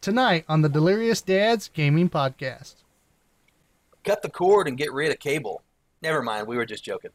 tonight 0.00 0.44
on 0.48 0.62
the 0.62 0.68
Delirious 0.68 1.20
Dads 1.20 1.68
Gaming 1.72 2.08
Podcast. 2.08 2.76
Cut 4.04 4.22
the 4.22 4.30
cord 4.30 4.68
and 4.68 4.78
get 4.78 4.92
rid 4.92 5.10
of 5.10 5.18
cable. 5.18 5.62
Never 6.02 6.22
mind, 6.22 6.46
we 6.46 6.56
were 6.56 6.66
just 6.66 6.84
joking. 6.84 7.10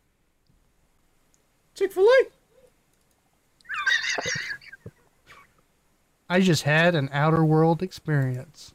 Chick 1.75 1.92
fil 1.92 2.04
A. 2.06 2.25
I 6.30 6.40
just 6.40 6.64
had 6.64 6.96
an 6.96 7.09
outer 7.11 7.43
world 7.43 7.82
experience. 7.82 8.73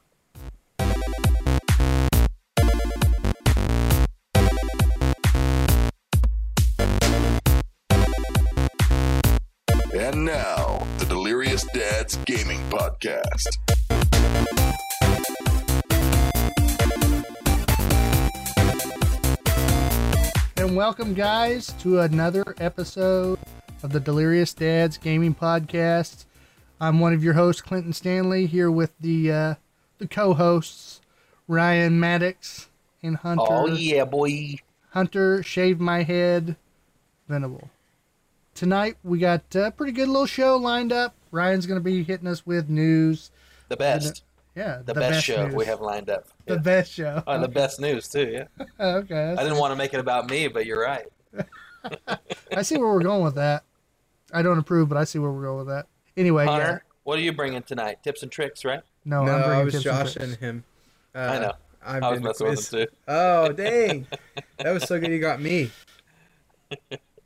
And 9.94 10.24
now, 10.24 10.86
the 10.98 11.06
Delirious 11.08 11.64
Dads 11.72 12.16
Gaming 12.24 12.60
Podcast. 12.70 13.77
And 20.56 20.76
welcome, 20.76 21.14
guys, 21.14 21.72
to 21.80 22.00
another 22.00 22.54
episode 22.58 23.38
of 23.82 23.92
the 23.92 24.00
Delirious 24.00 24.52
Dads 24.52 24.98
Gaming 24.98 25.34
Podcast. 25.34 26.24
I'm 26.80 27.00
one 27.00 27.14
of 27.14 27.24
your 27.24 27.34
hosts, 27.34 27.62
Clinton 27.62 27.92
Stanley, 27.92 28.46
here 28.46 28.70
with 28.70 28.92
the 29.00 29.32
uh, 29.32 29.54
the 29.98 30.06
co-hosts 30.06 31.00
Ryan 31.46 31.98
Maddox 31.98 32.68
and 33.02 33.16
Hunter. 33.16 33.44
Oh 33.48 33.66
yeah, 33.66 34.04
boy. 34.04 34.56
Hunter, 34.90 35.42
shave 35.42 35.80
my 35.80 36.02
head, 36.02 36.56
Venable. 37.28 37.70
Tonight 38.54 38.96
we 39.04 39.18
got 39.18 39.54
a 39.54 39.70
pretty 39.70 39.92
good 39.92 40.08
little 40.08 40.26
show 40.26 40.56
lined 40.56 40.92
up. 40.92 41.14
Ryan's 41.30 41.66
going 41.66 41.80
to 41.80 41.84
be 41.84 42.02
hitting 42.02 42.26
us 42.26 42.44
with 42.44 42.68
news. 42.68 43.30
The 43.68 43.76
best. 43.76 44.22
Yeah, 44.58 44.82
The, 44.84 44.92
best, 44.94 45.24
show 45.24 45.46
news. 45.46 45.54
we 45.54 45.64
have 45.66 45.80
lined 45.80 46.10
up. 46.10 46.26
The 46.46 46.54
Yeah. 46.54 46.60
best 46.60 46.90
show. 46.92 47.22
Oh, 47.26 47.32
and 47.34 47.44
the 47.44 47.48
best 47.48 47.78
news 47.80 48.08
too, 48.08 48.28
yeah. 48.28 48.64
okay, 48.80 49.34
I 49.38 49.42
didn't 49.42 49.58
want 49.58 49.70
to 49.72 49.76
make 49.76 49.94
it 49.94 50.00
about 50.00 50.28
me, 50.28 50.48
but 50.48 50.66
you're 50.66 50.82
right. 50.82 51.06
I 52.56 52.62
see 52.62 52.76
where 52.76 52.88
we're 52.88 53.02
going 53.02 53.22
with 53.22 53.36
that. 53.36 53.62
I 54.32 54.42
don't 54.42 54.58
approve, 54.58 54.88
but 54.88 54.98
I 54.98 55.04
see 55.04 55.18
where 55.20 55.30
we're 55.30 55.44
going 55.44 55.58
with 55.58 55.68
that. 55.68 55.86
Anyway, 56.16 56.44
yeah. 56.44 56.50
Hunter, 56.50 56.84
what 57.04 57.18
are 57.18 57.22
you 57.22 57.32
bringing 57.32 57.62
tonight? 57.62 58.02
Tips 58.02 58.22
and 58.24 58.32
tricks, 58.32 58.64
right? 58.64 58.82
No, 59.04 59.24
no, 59.24 59.32
I'm 59.32 59.38
bringing 59.42 59.60
I 59.60 59.64
was 59.64 59.74
tips 59.74 59.86
and 59.86 59.94
Josh 59.96 60.12
tricks. 60.14 60.28
and 60.32 60.36
him. 60.40 60.64
Uh, 61.14 61.18
I 61.18 61.38
know. 61.38 61.52
I'm 61.86 62.04
I 62.04 62.08
was 62.10 62.16
in 62.16 62.22
the 62.24 62.28
messing 62.28 62.46
with 62.48 62.72
him 62.72 62.86
too. 62.86 62.92
Oh, 63.06 63.52
dang. 63.52 64.06
that 64.58 64.72
was 64.72 64.82
so 64.84 64.98
good 64.98 65.10
you 65.12 65.20
got 65.20 65.40
me. 65.40 65.70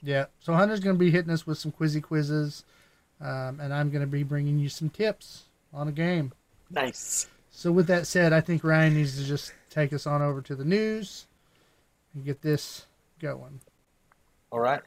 Yeah. 0.02 0.26
So 0.40 0.52
Hunter's 0.52 0.80
going 0.80 0.96
to 0.96 1.00
be 1.00 1.10
hitting 1.10 1.30
us 1.32 1.46
with 1.46 1.58
some 1.58 1.72
quizzy 1.72 2.02
quizzes, 2.02 2.64
um, 3.20 3.58
and 3.60 3.72
I'm 3.72 3.90
going 3.90 4.02
to 4.02 4.06
be 4.06 4.22
bringing 4.22 4.58
you 4.58 4.68
some 4.68 4.90
tips 4.90 5.44
on 5.72 5.88
a 5.88 5.92
game. 5.92 6.32
Nice. 6.72 7.28
So 7.50 7.70
with 7.70 7.86
that 7.88 8.06
said, 8.06 8.32
I 8.32 8.40
think 8.40 8.64
Ryan 8.64 8.94
needs 8.94 9.18
to 9.18 9.24
just 9.24 9.52
take 9.68 9.92
us 9.92 10.06
on 10.06 10.22
over 10.22 10.40
to 10.42 10.54
the 10.56 10.64
news 10.64 11.26
and 12.14 12.24
get 12.24 12.40
this 12.40 12.86
going. 13.20 13.60
All 14.50 14.60
right. 14.60 14.82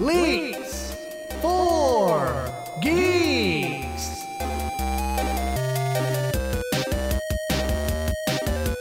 Leaks 0.00 0.96
for 1.40 2.52
geeks. 2.82 4.24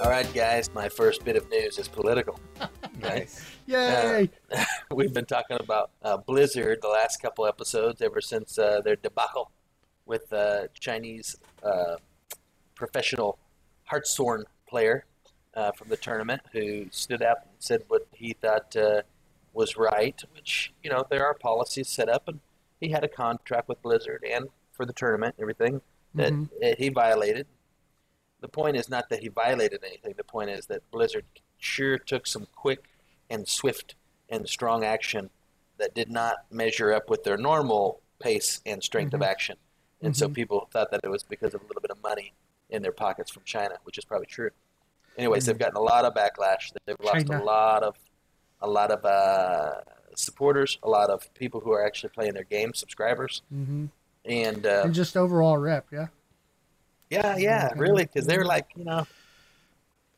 All 0.01 0.09
right, 0.09 0.27
guys. 0.33 0.73
My 0.73 0.89
first 0.89 1.23
bit 1.25 1.35
of 1.35 1.49
news 1.49 1.77
is 1.77 1.87
political. 1.87 2.39
Right? 3.03 3.29
Yay! 3.65 4.29
We've 4.91 5.13
been 5.13 5.25
talking 5.25 5.57
about 5.59 5.91
uh, 6.01 6.17
Blizzard 6.17 6.79
the 6.81 6.87
last 6.89 7.21
couple 7.21 7.45
episodes 7.45 8.01
ever 8.01 8.21
since 8.21 8.57
uh, 8.57 8.81
their 8.81 8.95
debacle 8.95 9.51
with 10.05 10.31
uh, 10.33 10.67
Chinese 10.79 11.37
uh, 11.63 11.95
professional 12.75 13.37
Hearthstone 13.85 14.45
player 14.67 15.05
uh, 15.53 15.71
from 15.71 15.89
the 15.89 15.97
tournament 15.97 16.41
who 16.51 16.87
stood 16.91 17.21
up 17.21 17.43
and 17.43 17.51
said 17.59 17.83
what 17.87 18.07
he 18.13 18.33
thought 18.33 18.75
uh, 18.75 19.01
was 19.53 19.77
right, 19.77 20.21
which, 20.33 20.73
you 20.83 20.89
know, 20.89 21.05
there 21.09 21.25
are 21.25 21.33
policies 21.35 21.87
set 21.87 22.09
up, 22.09 22.27
and 22.27 22.39
he 22.79 22.89
had 22.89 23.03
a 23.03 23.07
contract 23.07 23.67
with 23.69 23.81
Blizzard 23.81 24.23
and 24.29 24.47
for 24.71 24.85
the 24.85 24.93
tournament, 24.93 25.35
everything 25.39 25.81
that 26.15 26.33
Mhm. 26.33 26.49
uh, 26.63 26.75
he 26.77 26.89
violated. 26.89 27.47
The 28.41 28.47
point 28.47 28.75
is 28.75 28.89
not 28.89 29.09
that 29.09 29.21
he 29.21 29.29
violated 29.29 29.83
anything. 29.85 30.15
The 30.17 30.23
point 30.23 30.49
is 30.49 30.65
that 30.65 30.89
Blizzard 30.91 31.25
sure 31.59 31.97
took 31.97 32.27
some 32.27 32.47
quick 32.55 32.89
and 33.29 33.47
swift 33.47 33.95
and 34.29 34.47
strong 34.47 34.83
action 34.83 35.29
that 35.77 35.93
did 35.93 36.09
not 36.09 36.45
measure 36.51 36.93
up 36.93 37.09
with 37.09 37.23
their 37.23 37.37
normal 37.37 37.99
pace 38.19 38.61
and 38.65 38.83
strength 38.83 39.13
of 39.13 39.21
Mhm. 39.21 39.25
action. 39.27 39.57
And 40.01 40.15
so 40.15 40.27
Mhm. 40.27 40.35
people 40.35 40.69
thought 40.71 40.91
that 40.91 41.01
it 41.03 41.09
was 41.09 41.23
because 41.23 41.53
of 41.53 41.61
a 41.61 41.65
little 41.65 41.81
bit 41.81 41.91
of 41.91 42.01
money 42.01 42.33
in 42.69 42.81
their 42.81 42.91
pockets 42.91 43.31
from 43.31 43.43
China, 43.43 43.77
which 43.83 43.97
is 43.97 44.05
probably 44.05 44.27
true. 44.27 44.51
Anyways, 45.17 45.45
they've 45.45 45.57
gotten 45.57 45.75
a 45.77 45.81
lot 45.81 46.05
of 46.05 46.13
backlash. 46.13 46.73
They've 46.85 46.99
lost 46.99 47.27
China. 47.27 47.41
a 47.41 47.43
lot 47.43 47.83
of 47.83 47.95
a 48.61 48.67
lot 48.67 48.91
of 48.91 49.03
uh, 49.03 49.81
supporters, 50.15 50.79
a 50.83 50.89
lot 50.89 51.09
of 51.09 51.31
people 51.33 51.59
who 51.59 51.73
are 51.73 51.85
actually 51.85 52.09
playing 52.11 52.33
their 52.33 52.45
game, 52.45 52.73
subscribers, 52.73 53.41
hmm 53.49 53.87
and 54.23 54.65
uh, 54.65 54.83
And 54.85 54.93
just 54.93 55.17
overall 55.17 55.57
rep, 55.57 55.87
yeah. 55.91 56.07
yeah, 57.09 57.35
yeah, 57.35 57.69
Mhm. 57.73 57.79
really, 57.79 58.05
because 58.05 58.25
they're 58.25 58.45
like, 58.45 58.67
you 58.75 58.85
know, 58.85 59.05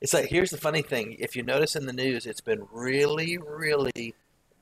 it's 0.06 0.14
like 0.14 0.26
here's 0.30 0.52
the 0.52 0.58
funny 0.58 0.84
thing. 0.84 1.16
If 1.18 1.36
you 1.36 1.42
notice 1.42 1.76
in 1.76 1.88
the 1.88 1.94
news, 1.94 2.28
it's 2.28 2.40
been 2.40 2.68
really, 2.72 3.40
really, 3.40 4.14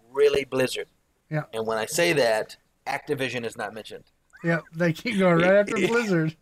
really 0.10 0.46
Blizzard. 0.46 0.88
Yeah. 1.30 1.44
And 1.54 1.68
when 1.68 1.78
I 1.78 1.86
say 1.86 2.14
that, 2.14 2.56
Activision 2.88 3.46
is 3.46 3.58
not 3.58 3.74
mentioned, 3.74 4.06
Yeah, 4.42 4.60
they 4.74 4.94
keep 4.94 5.20
going 5.20 5.40
right 5.40 5.56
after 5.56 5.76
Blizzard. 5.88 6.38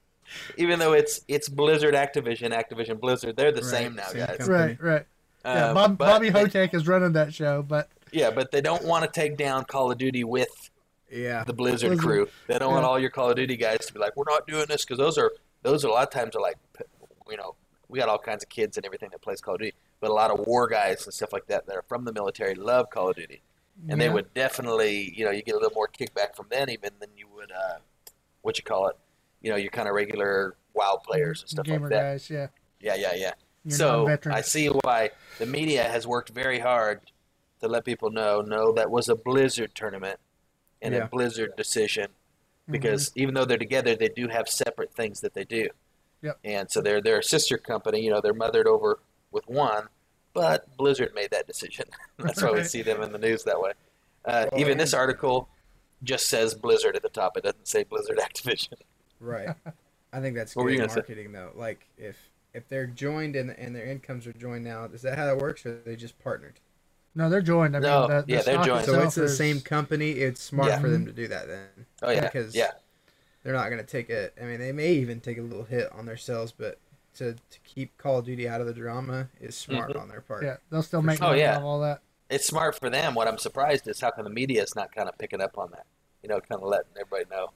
even 0.55 0.77
though 0.77 0.93
it's 0.93 1.21
it's 1.27 1.49
Blizzard, 1.49 1.95
Activision, 1.95 2.51
Activision, 2.53 2.99
Blizzard. 2.99 3.35
They're 3.37 3.51
the 3.51 3.61
Right, 3.61 3.69
same 3.71 3.95
now, 3.95 4.03
same 4.05 4.17
guys. 4.27 4.37
company. 4.37 4.53
Right, 4.57 4.81
right. 4.83 5.05
Yeah, 5.43 5.69
Um, 5.69 5.73
Bob, 5.73 5.97
but 5.97 6.05
Bobby 6.05 6.29
they- 6.29 6.43
Kotick 6.43 6.75
is 6.75 6.87
running 6.87 7.13
that 7.13 7.33
show, 7.33 7.63
but 7.63 7.89
Yeah, 8.11 8.29
but 8.29 8.51
they 8.51 8.61
don't 8.61 8.85
want 8.85 9.03
to 9.03 9.09
take 9.19 9.35
down 9.35 9.65
Call 9.65 9.91
of 9.91 9.97
Duty 9.97 10.23
with 10.23 10.69
Yeah. 11.09 11.43
the 11.43 11.53
Blizzard, 11.53 11.89
Blizzard. 11.89 12.05
crew. 12.05 12.29
They 12.47 12.59
don't 12.59 12.71
want 12.71 12.85
all 12.85 12.99
your 12.99 13.09
Call 13.09 13.31
of 13.31 13.35
Duty 13.35 13.57
guys 13.57 13.83
to 13.87 13.93
be 13.93 13.99
like, 13.99 14.15
we're 14.15 14.25
not 14.29 14.45
doing 14.45 14.67
this 14.69 14.85
because 14.85 14.99
those 14.99 15.17
are 15.17 15.31
those 15.63 15.83
are 15.83 15.87
a 15.87 15.91
lot 15.91 16.03
of 16.03 16.13
times 16.13 16.35
are 16.35 16.41
like, 16.41 16.57
you 17.29 17.37
know, 17.37 17.55
we 17.91 17.99
got 17.99 18.09
all 18.09 18.17
kinds 18.17 18.41
of 18.43 18.49
kids 18.49 18.77
and 18.77 18.85
everything 18.85 19.09
that 19.11 19.21
plays 19.21 19.41
Call 19.41 19.55
of 19.55 19.59
Duty, 19.59 19.73
but 19.99 20.09
a 20.09 20.13
lot 20.13 20.31
of 20.31 20.39
war 20.47 20.67
guys 20.67 21.05
and 21.05 21.13
stuff 21.13 21.31
like 21.33 21.45
that 21.47 21.67
that 21.67 21.75
are 21.75 21.83
from 21.83 22.05
the 22.05 22.13
military 22.13 22.55
love 22.55 22.89
Call 22.89 23.09
of 23.09 23.15
Duty, 23.17 23.41
and 23.89 23.99
they 23.99 24.09
would 24.09 24.33
definitely, 24.33 25.13
you 25.15 25.25
know, 25.25 25.31
you 25.31 25.43
get 25.43 25.55
a 25.55 25.57
little 25.57 25.75
more 25.75 25.87
kickback 25.87 26.35
from 26.35 26.47
them 26.49 26.69
even 26.69 26.91
than 26.99 27.09
you 27.17 27.27
would, 27.35 27.51
uh, 27.51 27.77
what 28.41 28.57
you 28.57 28.63
call 28.63 28.87
it, 28.87 28.95
you 29.41 29.49
know, 29.51 29.57
your 29.57 29.71
kind 29.71 29.87
of 29.87 29.93
regular 29.93 30.55
WoW 30.73 30.99
players 31.05 31.41
and 31.41 31.49
stuff 31.49 31.65
gamer 31.65 31.81
like 31.81 31.89
that. 31.91 32.01
guys, 32.01 32.29
yeah. 32.29 32.47
Yeah, 32.79 32.95
yeah, 32.95 33.13
yeah. 33.13 33.33
You're 33.65 33.77
so. 33.77 34.17
I 34.25 34.41
see 34.41 34.67
why 34.67 35.11
the 35.37 35.45
media 35.45 35.83
has 35.83 36.07
worked 36.07 36.29
very 36.29 36.59
hard 36.59 37.01
to 37.59 37.67
let 37.67 37.85
people 37.85 38.09
know, 38.09 38.41
no, 38.41 38.71
that 38.73 38.89
was 38.89 39.09
a 39.09 39.15
Blizzard 39.15 39.75
tournament 39.75 40.19
and 40.81 40.95
a 40.95 41.05
Blizzard 41.07 41.55
decision 41.55 42.07
Mm-hmm. 42.61 42.73
because 42.73 43.11
even 43.15 43.33
though 43.33 43.43
they're 43.45 43.57
together, 43.57 43.95
they 43.95 44.07
do 44.09 44.27
have 44.27 44.47
separate 44.47 44.93
things 44.93 45.21
that 45.21 45.33
they 45.33 45.43
do. 45.43 45.67
Yep. 46.21 46.39
And 46.43 46.69
so 46.71 46.81
they're 46.81 47.01
they're 47.01 47.19
a 47.19 47.23
sister 47.23 47.57
company. 47.57 48.01
You 48.01 48.11
know, 48.11 48.21
they're 48.21 48.33
mothered 48.33 48.67
over 48.67 48.99
with 49.31 49.47
one, 49.47 49.87
but 50.33 50.65
Blizzard 50.77 51.13
made 51.15 51.31
that 51.31 51.47
decision. 51.47 51.85
That's 52.17 52.41
why 52.41 52.51
we 52.51 52.63
see 52.63 52.81
them 52.81 53.01
in 53.01 53.11
the 53.11 53.17
news 53.17 53.43
that 53.43 53.59
way. 53.59 53.71
Uh, 54.25 54.45
Oh, 54.51 54.59
even 54.59 54.77
this 54.77 54.93
article 54.93 55.49
just 56.03 56.27
says 56.27 56.53
Blizzard 56.53 56.95
at 56.95 57.01
the 57.01 57.09
top. 57.09 57.37
It 57.37 57.43
doesn't 57.43 57.67
say 57.67 57.83
Blizzard 57.83 58.17
Activision. 58.21 58.73
Right. 59.19 59.49
I 60.13 60.19
think 60.19 60.35
that's 60.35 60.55
What 60.55 60.67
good 60.67 60.77
gonna 60.77 60.89
say? 60.89 60.95
marketing 60.97 61.31
though. 61.31 61.51
Like 61.55 61.87
if 61.97 62.17
if 62.53 62.67
they're 62.69 62.85
joined 62.87 63.35
and 63.35 63.49
and 63.51 63.75
their 63.75 63.85
incomes 63.85 64.27
are 64.27 64.33
joined 64.33 64.63
now, 64.63 64.85
is 64.85 65.01
that 65.03 65.17
how 65.17 65.25
that 65.25 65.37
works, 65.37 65.65
or 65.65 65.69
are 65.77 65.81
they 65.85 65.95
just 65.95 66.19
partnered? 66.19 66.59
No, 67.15 67.29
they're 67.29 67.41
joined. 67.41 67.75
I 67.75 67.79
mean, 67.79 67.89
No, 67.89 68.07
the, 68.07 68.21
the 68.21 68.31
yeah, 68.33 68.41
they're 68.41 68.55
joined. 68.63 68.85
So 68.85 68.93
itself 68.93 69.03
it's 69.05 69.15
the 69.15 69.29
same 69.29 69.59
company. 69.59 70.11
It's 70.11 70.41
smart 70.41 70.69
Yeah. 70.69 70.79
for 70.79 70.89
them 70.89 71.05
to 71.05 71.11
do 71.11 71.27
that 71.29 71.47
then. 71.47 71.67
Oh 72.03 72.09
yeah, 72.11 72.21
Because 72.21 72.55
yeah. 72.55 72.71
They're 73.43 73.53
not 73.53 73.69
going 73.69 73.79
to 73.79 73.85
take 73.87 74.09
it. 74.09 74.33
I 74.41 74.45
mean, 74.45 74.59
they 74.59 74.71
may 74.71 74.93
even 74.93 75.19
take 75.19 75.37
a 75.37 75.41
little 75.41 75.63
hit 75.63 75.91
on 75.91 76.05
their 76.05 76.17
sales, 76.17 76.51
but 76.51 76.77
to 77.15 77.33
to 77.33 77.59
keep 77.65 77.97
Call 77.97 78.19
of 78.19 78.25
Duty 78.25 78.47
out 78.47 78.61
of 78.61 78.67
the 78.67 78.73
drama 78.73 79.27
is 79.39 79.55
smart 79.55 79.91
Mhm. 79.91 80.01
on 80.01 80.07
their 80.09 80.21
part. 80.21 80.43
Yeah, 80.43 80.57
they'll 80.69 80.83
still 80.83 81.01
make 81.01 81.17
sure. 81.17 81.27
Oh, 81.27 81.29
money 81.31 81.41
yeah. 81.41 81.59
all 81.61 81.79
that. 81.81 82.01
it's 82.29 82.47
smart 82.47 82.79
for 82.79 82.89
them. 82.89 83.13
What 83.13 83.27
I'm 83.27 83.37
surprised 83.37 83.87
is 83.89 83.99
how 83.99 84.11
come 84.11 84.23
the 84.23 84.29
media 84.29 84.63
is 84.63 84.73
not 84.75 84.95
kind 84.95 85.09
of 85.09 85.17
picking 85.17 85.41
up 85.41 85.57
on 85.57 85.71
that. 85.71 85.85
You 86.23 86.29
know, 86.29 86.39
kind 86.39 86.61
of 86.61 86.67
letting 86.69 86.87
everybody 86.99 87.25
know. 87.29 87.49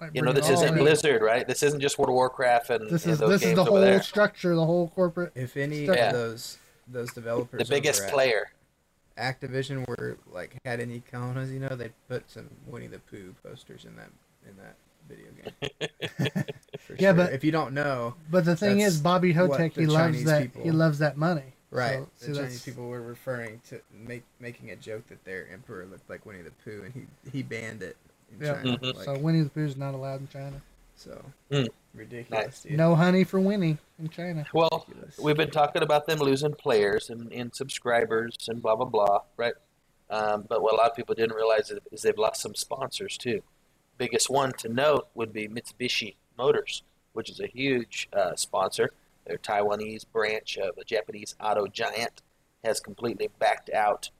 Like, 0.00 0.12
You 0.14 0.22
know, 0.22 0.32
this 0.32 0.48
isn't 0.48 0.68
in. 0.70 0.78
Blizzard, 0.78 1.20
right? 1.20 1.46
This 1.46 1.62
isn't 1.62 1.80
just 1.80 1.98
World 1.98 2.08
of 2.08 2.14
Warcraft 2.14 2.70
and, 2.70 2.88
This 2.90 3.04
and 3.04 3.12
is 3.12 3.18
those 3.18 3.28
this 3.40 3.42
is 3.50 3.54
the 3.54 3.64
whole 3.64 3.78
there. 3.80 4.00
structure, 4.02 4.54
the 4.54 4.64
whole 4.64 4.88
corporate. 4.88 5.32
If 5.34 5.56
any 5.58 5.84
Yeah. 5.84 6.06
of 6.08 6.12
those 6.14 6.58
those 6.88 7.12
developers, 7.12 7.68
The 7.68 7.74
biggest 7.74 8.00
over 8.00 8.06
at 8.08 8.12
player. 8.14 8.50
Activision, 9.18 9.86
were 9.86 10.16
like 10.32 10.56
had 10.64 10.80
any 10.80 11.00
cojones, 11.12 11.52
you 11.52 11.60
know, 11.60 11.68
they'd 11.76 11.92
put 12.08 12.30
some 12.30 12.48
Winnie 12.66 12.86
the 12.86 12.98
Pooh 12.98 13.34
posters 13.42 13.84
in 13.84 13.94
that 13.96 14.08
in 14.48 14.56
that 14.56 14.76
video 15.08 15.26
game. 15.32 16.44
Yeah, 16.98 17.10
sure. 17.10 17.14
but- 17.14 17.32
if 17.32 17.42
you 17.44 17.52
don't 17.52 17.72
know, 17.72 18.14
But 18.30 18.44
the 18.44 18.54
thing 18.56 18.80
is, 18.80 19.00
Bobby 19.00 19.32
what 19.32 19.50
Kotick, 19.52 19.74
he 19.76 19.86
loves 19.86 20.12
Chinese 20.16 20.24
that. 20.24 20.42
people- 20.42 20.62
He 20.62 20.70
loves 20.70 20.98
that 20.98 21.16
money. 21.16 21.54
Right. 21.70 22.00
So- 22.00 22.04
the 22.04 22.20
so 22.20 22.26
Chinese 22.26 22.36
that's- 22.36 22.64
people 22.64 22.88
were 22.88 23.00
referring 23.00 23.60
to 23.70 23.80
make 23.92 24.24
making 24.40 24.70
a 24.70 24.76
joke 24.76 25.08
that 25.08 25.24
their 25.24 25.48
emperor 25.50 25.86
looked 25.90 26.08
like 26.10 26.26
Winnie 26.26 26.42
the 26.42 26.50
Pooh, 26.64 26.82
and 26.84 26.92
he 26.92 27.30
he 27.30 27.42
banned 27.42 27.82
it 27.82 27.96
in 28.38 28.44
Yeah. 28.46 28.54
China. 28.56 28.78
Mhm. 28.78 28.94
Like, 28.94 29.04
so 29.04 29.18
Winnie 29.18 29.40
the 29.42 29.48
Pooh 29.50 29.64
is 29.64 29.76
not 29.76 29.94
allowed 29.94 30.20
in 30.20 30.28
China. 30.28 30.60
so 30.94 31.24
Mm. 31.50 31.68
ridiculous. 31.94 32.64
Nice. 32.66 32.76
No 32.76 32.94
honey 32.94 33.24
for 33.24 33.40
Winnie 33.40 33.78
in 33.98 34.08
China. 34.10 34.46
Well, 34.52 34.84
Ridiculous. 34.86 35.18
we've 35.18 35.36
been 35.36 35.50
talking 35.50 35.82
about 35.82 36.06
them 36.06 36.18
losing 36.18 36.52
players 36.52 37.08
and, 37.10 37.32
and 37.32 37.54
subscribers 37.54 38.36
and 38.48 38.60
blah 38.60 38.76
blah 38.76 38.84
blah, 38.86 39.22
right? 39.38 39.54
Um, 40.10 40.44
but 40.48 40.62
what 40.62 40.74
a 40.74 40.76
lot 40.76 40.90
of 40.90 40.96
people 40.96 41.14
didn't 41.14 41.34
realize 41.34 41.70
is- 41.70 41.80
is 41.90 42.02
they've 42.02 42.18
lost 42.18 42.42
some 42.42 42.54
sponsors 42.54 43.16
too. 43.16 43.42
Biggest 44.02 44.28
one 44.28 44.50
to 44.54 44.68
note 44.68 45.06
would 45.14 45.32
be 45.32 45.46
Mitsubishi 45.46 46.16
Motors, 46.36 46.82
which 47.12 47.30
is 47.30 47.38
a 47.38 47.46
huge 47.46 48.08
uh, 48.12 48.34
sponsor. 48.34 48.90
Their 49.28 49.36
Taiwanese 49.38 50.04
branch 50.12 50.58
of 50.58 50.76
a 50.76 50.82
Japanese 50.82 51.36
auto 51.40 51.68
giant 51.68 52.20
has 52.64 52.80
completely 52.80 53.28
backed 53.38 53.70
out 53.70 54.10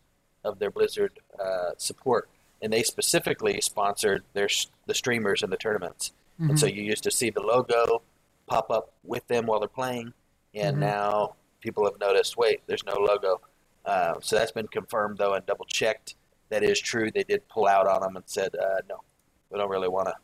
of 0.44 0.61
their 0.61 0.70
Blizzard 0.70 1.19
uh, 1.37 1.70
support, 1.79 2.29
and 2.62 2.73
they 2.73 2.84
specifically 2.84 3.61
sponsored 3.61 4.23
their 4.34 4.46
the 4.87 4.94
streamers 4.94 5.43
and 5.43 5.52
the 5.52 5.56
tournaments. 5.56 6.12
And 6.38 6.56
so 6.61 6.67
you 6.67 6.82
used 6.84 7.02
to 7.02 7.11
see 7.11 7.31
the 7.31 7.40
logo 7.43 8.02
pop 8.46 8.70
up 8.70 8.93
with 9.02 9.26
them 9.26 9.46
while 9.46 9.58
they're 9.58 9.69
playing, 9.69 10.12
and 10.55 10.76
Mhm. 10.76 10.81
now 10.81 11.34
people 11.61 11.84
have 11.87 11.99
noticed, 11.99 12.37
wait, 12.37 12.61
there's 12.69 12.84
no 12.84 12.94
logo. 13.00 13.40
Uh, 13.84 14.14
so 14.20 14.37
that's 14.37 14.52
been 14.52 14.69
confirmed 14.69 15.19
though 15.19 15.34
and 15.34 15.44
double 15.44 15.64
checked. 15.64 16.14
That 16.50 16.62
is 16.62 16.79
true. 16.81 17.11
They 17.11 17.25
did 17.25 17.49
pull 17.49 17.67
out 17.67 17.88
on 17.88 18.00
them 18.02 18.14
and 18.14 18.25
said, 18.29 18.55
uh, 18.55 18.81
no, 18.88 19.00
we 19.52 19.58
don't 19.58 19.70
really 19.70 19.88
want 19.88 20.08
to 20.08 20.14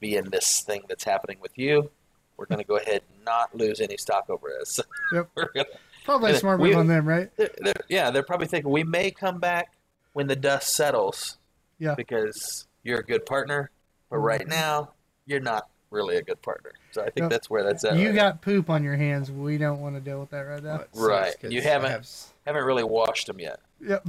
be 0.00 0.16
in 0.16 0.28
this 0.30 0.62
thing 0.62 0.82
that's 0.88 1.04
happening 1.04 1.38
with 1.40 1.56
you. 1.56 1.90
We're 2.36 2.46
going 2.46 2.58
to 2.58 2.64
go 2.66 2.76
ahead 2.76 3.02
and 3.14 3.24
not 3.24 3.54
lose 3.54 3.80
any 3.80 3.96
stock 3.96 4.28
over 4.28 4.50
us. 4.60 4.80
Yep. 5.12 5.28
Gonna- 5.54 5.66
Probably 6.04 6.30
a 6.30 6.34
Yeah, 6.34 6.40
smart 6.40 6.60
move 6.60 6.76
on 6.76 6.86
them, 6.86 7.06
right? 7.08 7.30
they're, 7.36 7.48
they're- 7.62 7.72
yeah, 7.88 8.10
they're 8.10 8.22
probably 8.24 8.46
thinking 8.46 8.70
we 8.70 8.84
may 8.84 9.10
come 9.10 9.38
back 9.38 9.72
when 10.12 10.26
the 10.26 10.36
dust 10.36 10.74
settles. 10.74 11.38
Yeah. 11.78 11.94
Because 11.94 12.66
you're 12.82 13.00
a 13.00 13.04
good 13.04 13.24
partner, 13.26 13.70
but 14.10 14.16
Mhm. 14.16 14.22
right 14.22 14.46
now 14.48 14.90
you're 15.26 15.40
not 15.40 15.68
really 15.90 16.16
a 16.16 16.22
good 16.22 16.42
partner. 16.42 16.72
So 16.92 17.00
I 17.02 17.04
think 17.06 17.16
Yep. 17.24 17.30
that's 17.30 17.48
where 17.50 17.62
that's 17.62 17.84
at. 17.84 17.96
You 17.96 18.08
right 18.08 18.14
got 18.16 18.42
poop 18.42 18.68
on 18.68 18.82
your 18.84 18.96
hands. 18.96 19.30
We 19.30 19.56
don't 19.58 19.80
want 19.80 19.94
to 19.94 20.00
deal 20.00 20.20
with 20.20 20.30
that 20.30 20.40
right 20.42 20.62
now. 20.62 20.70
Well, 20.72 20.80
it 20.82 20.88
sucks 20.94 20.98
Right. 21.08 21.40
'cause 21.40 21.52
You 21.52 21.62
haven't- 21.62 21.90
have 21.90 22.00
s- 22.00 22.32
haven't 22.46 22.64
really 22.64 22.84
washed 22.84 23.26
them 23.28 23.40
yet. 23.40 23.60
Yep. 23.80 24.08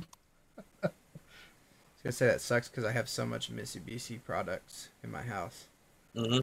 I 2.06 2.10
was 2.10 2.20
gonna 2.20 2.30
say 2.30 2.34
that 2.34 2.42
sucks 2.42 2.70
because 2.70 2.86
I 2.86 2.92
have 2.92 3.10
so 3.10 3.26
much 3.26 3.52
Mitsubishi 3.52 4.24
products 4.24 4.90
in 5.04 5.12
my 5.12 5.24
house. 5.24 5.66
hmm 6.16 6.40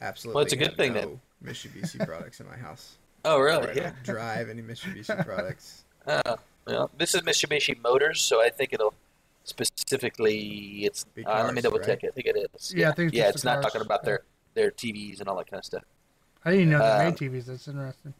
Absolutely. 0.00 0.36
Well, 0.36 0.44
it's 0.44 0.52
a 0.54 0.56
good 0.56 0.68
have 0.68 0.76
thing 0.76 0.94
no 0.94 1.00
then. 1.00 1.20
Mitsubishi 1.44 2.04
products 2.04 2.40
in 2.40 2.46
my 2.48 2.56
house. 2.56 2.96
Oh, 3.22 3.36
Or 3.36 3.50
I 3.50 3.50
really? 3.60 3.74
don't 3.74 3.76
Yeah. 3.76 3.92
drive 4.02 4.48
any 4.48 4.62
Mitsubishi 4.62 5.24
products. 5.26 5.84
Uh, 6.06 6.36
well, 6.66 6.90
this 6.96 7.14
is 7.14 7.20
Mitsubishi 7.20 7.78
Motors, 7.82 8.22
so 8.22 8.40
I 8.42 8.48
think 8.48 8.72
it'll 8.72 8.94
specifically. 9.44 10.86
It's 10.86 11.04
Be 11.14 11.24
uh, 11.26 11.44
let 11.44 11.54
me 11.54 11.60
cars, 11.60 11.62
double 11.62 11.78
right? 11.78 11.86
check 11.86 12.02
it. 12.04 12.08
I 12.08 12.12
think 12.12 12.26
it 12.28 12.48
is. 12.54 12.72
Yeah, 12.74 12.88
I 12.88 12.92
think 12.92 13.08
it's 13.08 13.18
yeah. 13.18 13.24
just 13.24 13.34
It's 13.36 13.44
not 13.44 13.60
cars. 13.60 13.66
talking 13.66 13.82
about 13.82 14.04
their 14.04 14.22
their 14.54 14.70
TVs 14.70 15.20
and 15.20 15.28
all 15.28 15.36
that 15.36 15.50
kind 15.50 15.58
of 15.58 15.64
stuff. 15.66 15.82
I 16.44 16.52
didn't 16.52 16.70
know 16.70 16.78
they 16.82 16.90
Um, 16.90 16.98
made 16.98 17.16
TVs. 17.16 17.44
That's 17.46 17.68
interesting. 17.68 18.14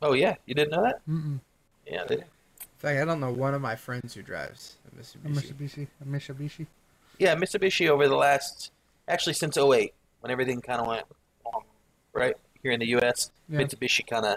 Oh 0.00 0.12
yeah, 0.12 0.36
you 0.46 0.54
didn't 0.54 0.70
know 0.70 0.82
that? 0.84 1.00
Mm-mm. 1.08 1.40
Yeah. 1.86 2.04
They, 2.04 2.14
In 2.16 2.24
fact, 2.82 3.00
I 3.00 3.04
don't 3.04 3.20
know 3.20 3.32
one 3.32 3.54
of 3.54 3.62
my 3.62 3.76
friends 3.76 4.14
who 4.14 4.22
drives 4.22 4.76
a 4.86 5.00
Mitsubishi. 5.00 5.24
A 5.24 5.28
Mitsubishi. 5.28 5.54
Mitsubishi. 5.54 5.86
A 6.00 6.04
Mitsubishi. 6.04 6.66
yeah, 7.18 7.34
Mitsubishi 7.34 7.88
over 7.88 8.08
the 8.08 8.16
last 8.16 8.72
actually 9.08 9.34
since 9.34 9.56
08, 9.56 9.94
when 10.20 10.30
everything 10.30 10.60
kind 10.60 10.80
of 10.80 10.86
went 10.86 11.04
um, 11.54 11.62
right 12.12 12.34
here 12.62 12.72
in 12.72 12.80
the 12.80 12.88
U.S. 12.88 13.30
Yeah. 13.48 13.60
Mitsubishi 13.60 14.06
kind 14.06 14.26
of 14.26 14.36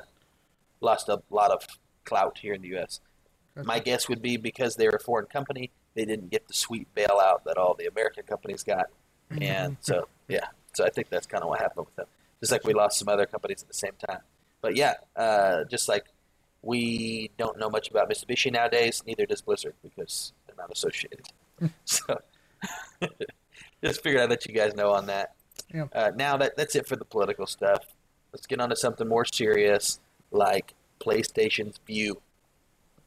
lost 0.81 1.09
a 1.09 1.21
lot 1.29 1.51
of 1.51 1.67
clout 2.03 2.37
here 2.37 2.53
in 2.53 2.61
the 2.61 2.69
U.S. 2.69 2.99
Gotcha. 3.55 3.67
My 3.67 3.79
guess 3.79 4.07
would 4.09 4.21
be 4.21 4.37
because 4.37 4.75
they're 4.75 4.89
a 4.89 4.99
foreign 4.99 5.27
company, 5.27 5.71
they 5.95 6.05
didn't 6.05 6.29
get 6.29 6.47
the 6.47 6.53
sweet 6.53 6.87
bailout 6.95 7.43
that 7.45 7.57
all 7.57 7.73
the 7.73 7.87
American 7.87 8.23
companies 8.23 8.63
got, 8.63 8.87
and 9.31 9.77
so 9.79 10.07
yeah, 10.27 10.47
so 10.73 10.85
I 10.85 10.89
think 10.89 11.09
that's 11.09 11.25
kind 11.25 11.41
of 11.41 11.49
what 11.49 11.61
happened 11.61 11.85
with 11.85 11.95
them. 11.95 12.07
Just 12.41 12.51
like 12.51 12.65
we 12.65 12.73
lost 12.73 12.99
some 12.99 13.07
other 13.07 13.25
companies 13.25 13.61
at 13.61 13.67
the 13.69 13.73
same 13.73 13.93
time, 14.07 14.19
but 14.61 14.75
yeah, 14.75 14.95
uh, 15.15 15.63
just 15.63 15.87
like 15.87 16.05
we 16.65 17.29
don't 17.37 17.57
know 17.59 17.69
much 17.69 17.89
about 17.89 18.09
Mitsubishi 18.09 18.51
nowadays, 18.51 19.03
neither 19.05 19.25
does 19.25 19.41
Blizzard 19.41 19.75
because 19.83 20.33
they're 20.47 20.55
not 20.57 20.71
associated. 20.71 21.27
so 21.85 22.19
just 23.83 24.01
figured 24.03 24.21
I'd 24.23 24.29
let 24.29 24.45
you 24.45 24.53
guys 24.53 24.75
know 24.75 24.91
on 24.91 25.05
that. 25.07 25.35
Yeah. 25.73 25.85
Uh, 25.93 26.11
now 26.15 26.37
that 26.37 26.57
that's 26.57 26.75
it 26.75 26.87
for 26.87 26.95
the 26.95 27.05
political 27.05 27.45
stuff. 27.45 27.85
Let's 28.33 28.47
get 28.47 28.59
on 28.59 28.69
to 28.69 28.75
something 28.75 29.07
more 29.07 29.25
serious, 29.25 29.99
like 30.31 30.73
PlayStation's 30.99 31.79
Vue 31.87 32.19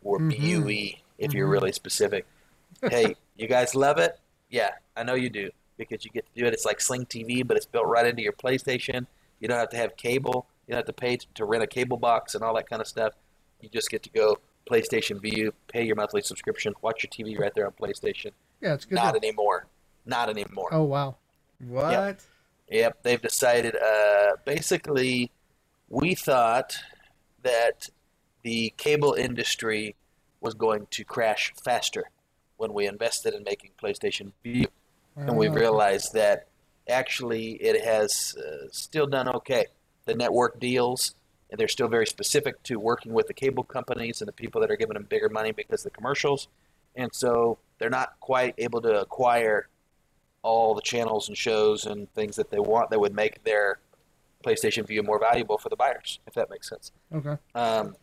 or. 0.03 0.19
BUE, 0.19 0.93
if 1.19 1.35
you're 1.35 1.49
Mhm. 1.49 1.53
really 1.53 1.73
specific. 1.73 2.27
hey, 2.91 3.15
you 3.37 3.47
guys 3.49 3.75
love 3.75 3.99
it? 3.99 4.19
Yeah, 4.51 4.71
I 4.97 5.03
know 5.03 5.15
you 5.15 5.29
do 5.31 5.51
because 5.77 6.05
you 6.05 6.11
get 6.13 6.25
to 6.33 6.41
do 6.41 6.47
it. 6.47 6.53
It's 6.55 6.65
like 6.65 6.81
Sling 6.81 7.07
TV, 7.07 7.47
but 7.47 7.57
it's 7.57 7.67
built 7.67 7.87
right 7.87 8.07
into 8.07 8.23
your 8.23 8.33
PlayStation. 8.33 9.07
You 9.41 9.49
don't 9.49 9.59
have 9.59 9.69
to 9.71 9.77
have 9.77 9.97
cable. 9.97 10.47
You 10.67 10.73
don't 10.73 10.79
have 10.79 10.87
to 10.87 10.93
pay 10.93 11.17
t- 11.17 11.27
to 11.35 11.45
rent 11.45 11.63
a 11.63 11.67
cable 11.67 11.97
box 11.97 12.35
and 12.35 12.43
all 12.43 12.55
that 12.57 12.69
kind 12.69 12.81
of 12.81 12.89
stuff. 12.89 13.13
You 13.61 13.69
just 13.69 13.91
get 13.91 14.03
to 14.05 14.11
go 14.11 14.39
PlayStation 14.69 15.21
Vue, 15.21 15.53
pay 15.69 15.85
your 15.85 15.97
monthly 15.97 16.23
subscription, 16.23 16.75
watch 16.83 17.05
your 17.05 17.11
TV 17.11 17.39
right 17.39 17.53
there 17.55 17.67
on 17.67 17.73
PlayStation. 17.73 18.33
Yeah, 18.61 18.75
it's 18.75 18.85
good. 18.85 18.97
Not 18.97 19.13
to- 19.13 19.19
anymore. 19.19 19.67
Not 20.07 20.31
anymore. 20.31 20.69
oh 20.73 20.85
wow. 20.85 21.17
What? 21.67 21.91
Yep, 21.91 22.21
yep. 22.71 23.03
they've 23.03 23.21
decided. 23.21 23.77
Uh, 23.77 24.37
basically, 24.45 25.31
we 25.89 26.15
thought 26.15 26.77
that 27.43 27.91
the 28.43 28.73
cable 28.77 29.13
industry 29.15 29.97
was 30.41 30.55
going 30.55 30.87
to 30.93 31.05
crash 31.05 31.53
faster 31.63 32.11
when 32.57 32.73
we 32.73 32.87
invested 32.87 33.35
in 33.35 33.43
making 33.43 33.71
PlayStation 33.83 34.33
Vue, 34.43 34.67
and 35.17 35.37
we 35.37 35.49
realized 35.49 36.15
that 36.15 36.47
actually 36.89 37.53
it 37.53 37.85
has 37.85 38.37
uh, 38.39 38.69
still 38.71 39.07
done 39.07 39.29
okay. 39.29 39.67
The 40.07 40.15
network 40.15 40.59
deals, 40.59 41.15
and 41.51 41.59
they're 41.59 41.69
still 41.69 41.89
very 41.89 42.07
specific 42.07 42.63
to 42.65 42.79
working 42.79 43.13
with 43.13 43.27
the 43.27 43.35
cable 43.35 43.65
companies 43.65 44.21
and 44.21 44.29
the 44.29 44.33
people 44.33 44.61
that 44.61 44.71
are 44.71 44.77
giving 44.77 44.95
them 44.95 45.05
bigger 45.05 45.29
money 45.29 45.53
because 45.53 45.81
of 45.85 45.93
the 45.93 45.97
commercials, 45.97 46.49
and 46.95 47.15
so 47.15 47.59
they're 47.79 47.91
not 47.91 48.15
quite 48.21 48.55
able 48.59 48.81
to 48.83 49.01
acquire 49.01 49.69
all 50.43 50.75
the 50.75 50.83
channels 50.83 51.29
and 51.29 51.37
shows 51.37 51.85
and 51.85 52.13
things 52.15 52.37
that 52.37 52.51
they 52.51 52.59
want 52.61 52.91
that 52.91 53.01
would 53.01 53.15
make 53.15 53.43
their 53.45 53.79
PlayStation 54.45 54.87
Vue 54.87 55.03
more 55.03 55.19
valuable 55.19 55.59
for 55.59 55.69
the 55.69 55.77
buyers, 55.77 56.21
if 56.27 56.35
that 56.35 56.49
makes 56.49 56.69
sense. 56.69 56.93
Okay. 57.13 57.37
Um, 57.55 57.97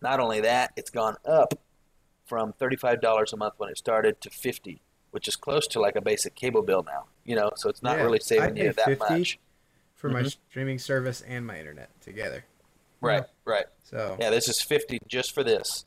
not 0.00 0.20
only 0.20 0.40
that, 0.40 0.72
it's 0.76 0.90
gone 0.90 1.16
up 1.26 1.54
from 2.24 2.52
thirty-five 2.54 3.00
dollars 3.00 3.32
a 3.32 3.36
month 3.36 3.54
when 3.58 3.68
it 3.68 3.76
started 3.78 4.20
to 4.22 4.30
fifty, 4.30 4.80
which 5.10 5.28
is 5.28 5.36
close 5.36 5.66
to 5.68 5.80
like 5.80 5.96
a 5.96 6.00
basic 6.00 6.34
cable 6.34 6.62
bill 6.62 6.82
now. 6.82 7.04
You 7.24 7.36
know, 7.36 7.50
so 7.56 7.68
it's 7.68 7.82
not 7.82 7.98
Yeah, 7.98 8.04
really 8.04 8.20
saving 8.20 8.56
you 8.56 8.72
that 8.72 8.84
50 8.86 9.14
much. 9.14 9.38
For 10.04 10.10
my 10.10 10.20
Mhm. 10.20 10.36
streaming 10.50 10.78
service 10.78 11.22
and 11.22 11.46
my 11.46 11.58
internet 11.58 11.88
together. 12.02 12.44
Right, 13.00 13.24
right. 13.46 13.64
So 13.84 14.18
Yeah, 14.20 14.28
this 14.28 14.48
is 14.50 14.60
fifty 14.60 14.98
just 15.08 15.32
for 15.32 15.42
this, 15.42 15.86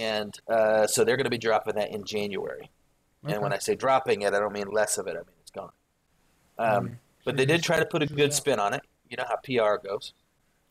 and 0.00 0.34
uh, 0.48 0.86
so 0.86 1.04
they're 1.04 1.18
going 1.18 1.24
to 1.24 1.30
be 1.30 1.36
dropping 1.36 1.74
that 1.74 1.90
in 1.90 2.04
January. 2.04 2.70
And 3.24 3.42
when 3.42 3.52
I 3.52 3.58
say 3.58 3.74
dropping 3.74 4.22
it, 4.22 4.32
I 4.32 4.38
don't 4.38 4.54
mean 4.54 4.68
less 4.68 4.96
of 4.96 5.06
it. 5.06 5.10
I 5.16 5.18
mean 5.18 5.34
it's 5.42 5.50
gone. 5.50 5.72
Um, 6.58 6.88
Mm. 6.88 6.98
But 7.26 7.36
they 7.36 7.44
did 7.44 7.62
try 7.62 7.78
to 7.78 7.84
put 7.84 8.00
a 8.02 8.06
good 8.06 8.32
spin 8.32 8.58
on 8.58 8.72
it. 8.72 8.80
You 9.10 9.18
know 9.18 9.24
how 9.28 9.36
PR 9.36 9.76
goes. 9.76 10.14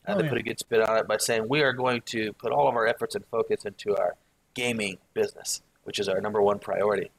Uh, 0.04 0.14
Oh, 0.14 0.18
they 0.18 0.24
yeah. 0.24 0.28
put 0.30 0.38
a 0.38 0.42
good 0.42 0.58
spin 0.58 0.82
on 0.82 0.96
it 0.98 1.06
by 1.06 1.18
saying 1.18 1.46
we 1.48 1.62
are 1.62 1.72
going 1.72 2.02
to 2.06 2.32
put 2.32 2.50
all 2.50 2.66
of 2.66 2.74
our 2.74 2.88
efforts 2.88 3.14
and 3.14 3.24
focus 3.26 3.64
into 3.64 3.96
our 3.96 4.16
gaming 4.54 4.98
business, 5.14 5.62
which 5.84 6.00
is 6.00 6.08
our 6.08 6.20
number 6.20 6.42
one 6.42 6.58
priority. 6.58 7.12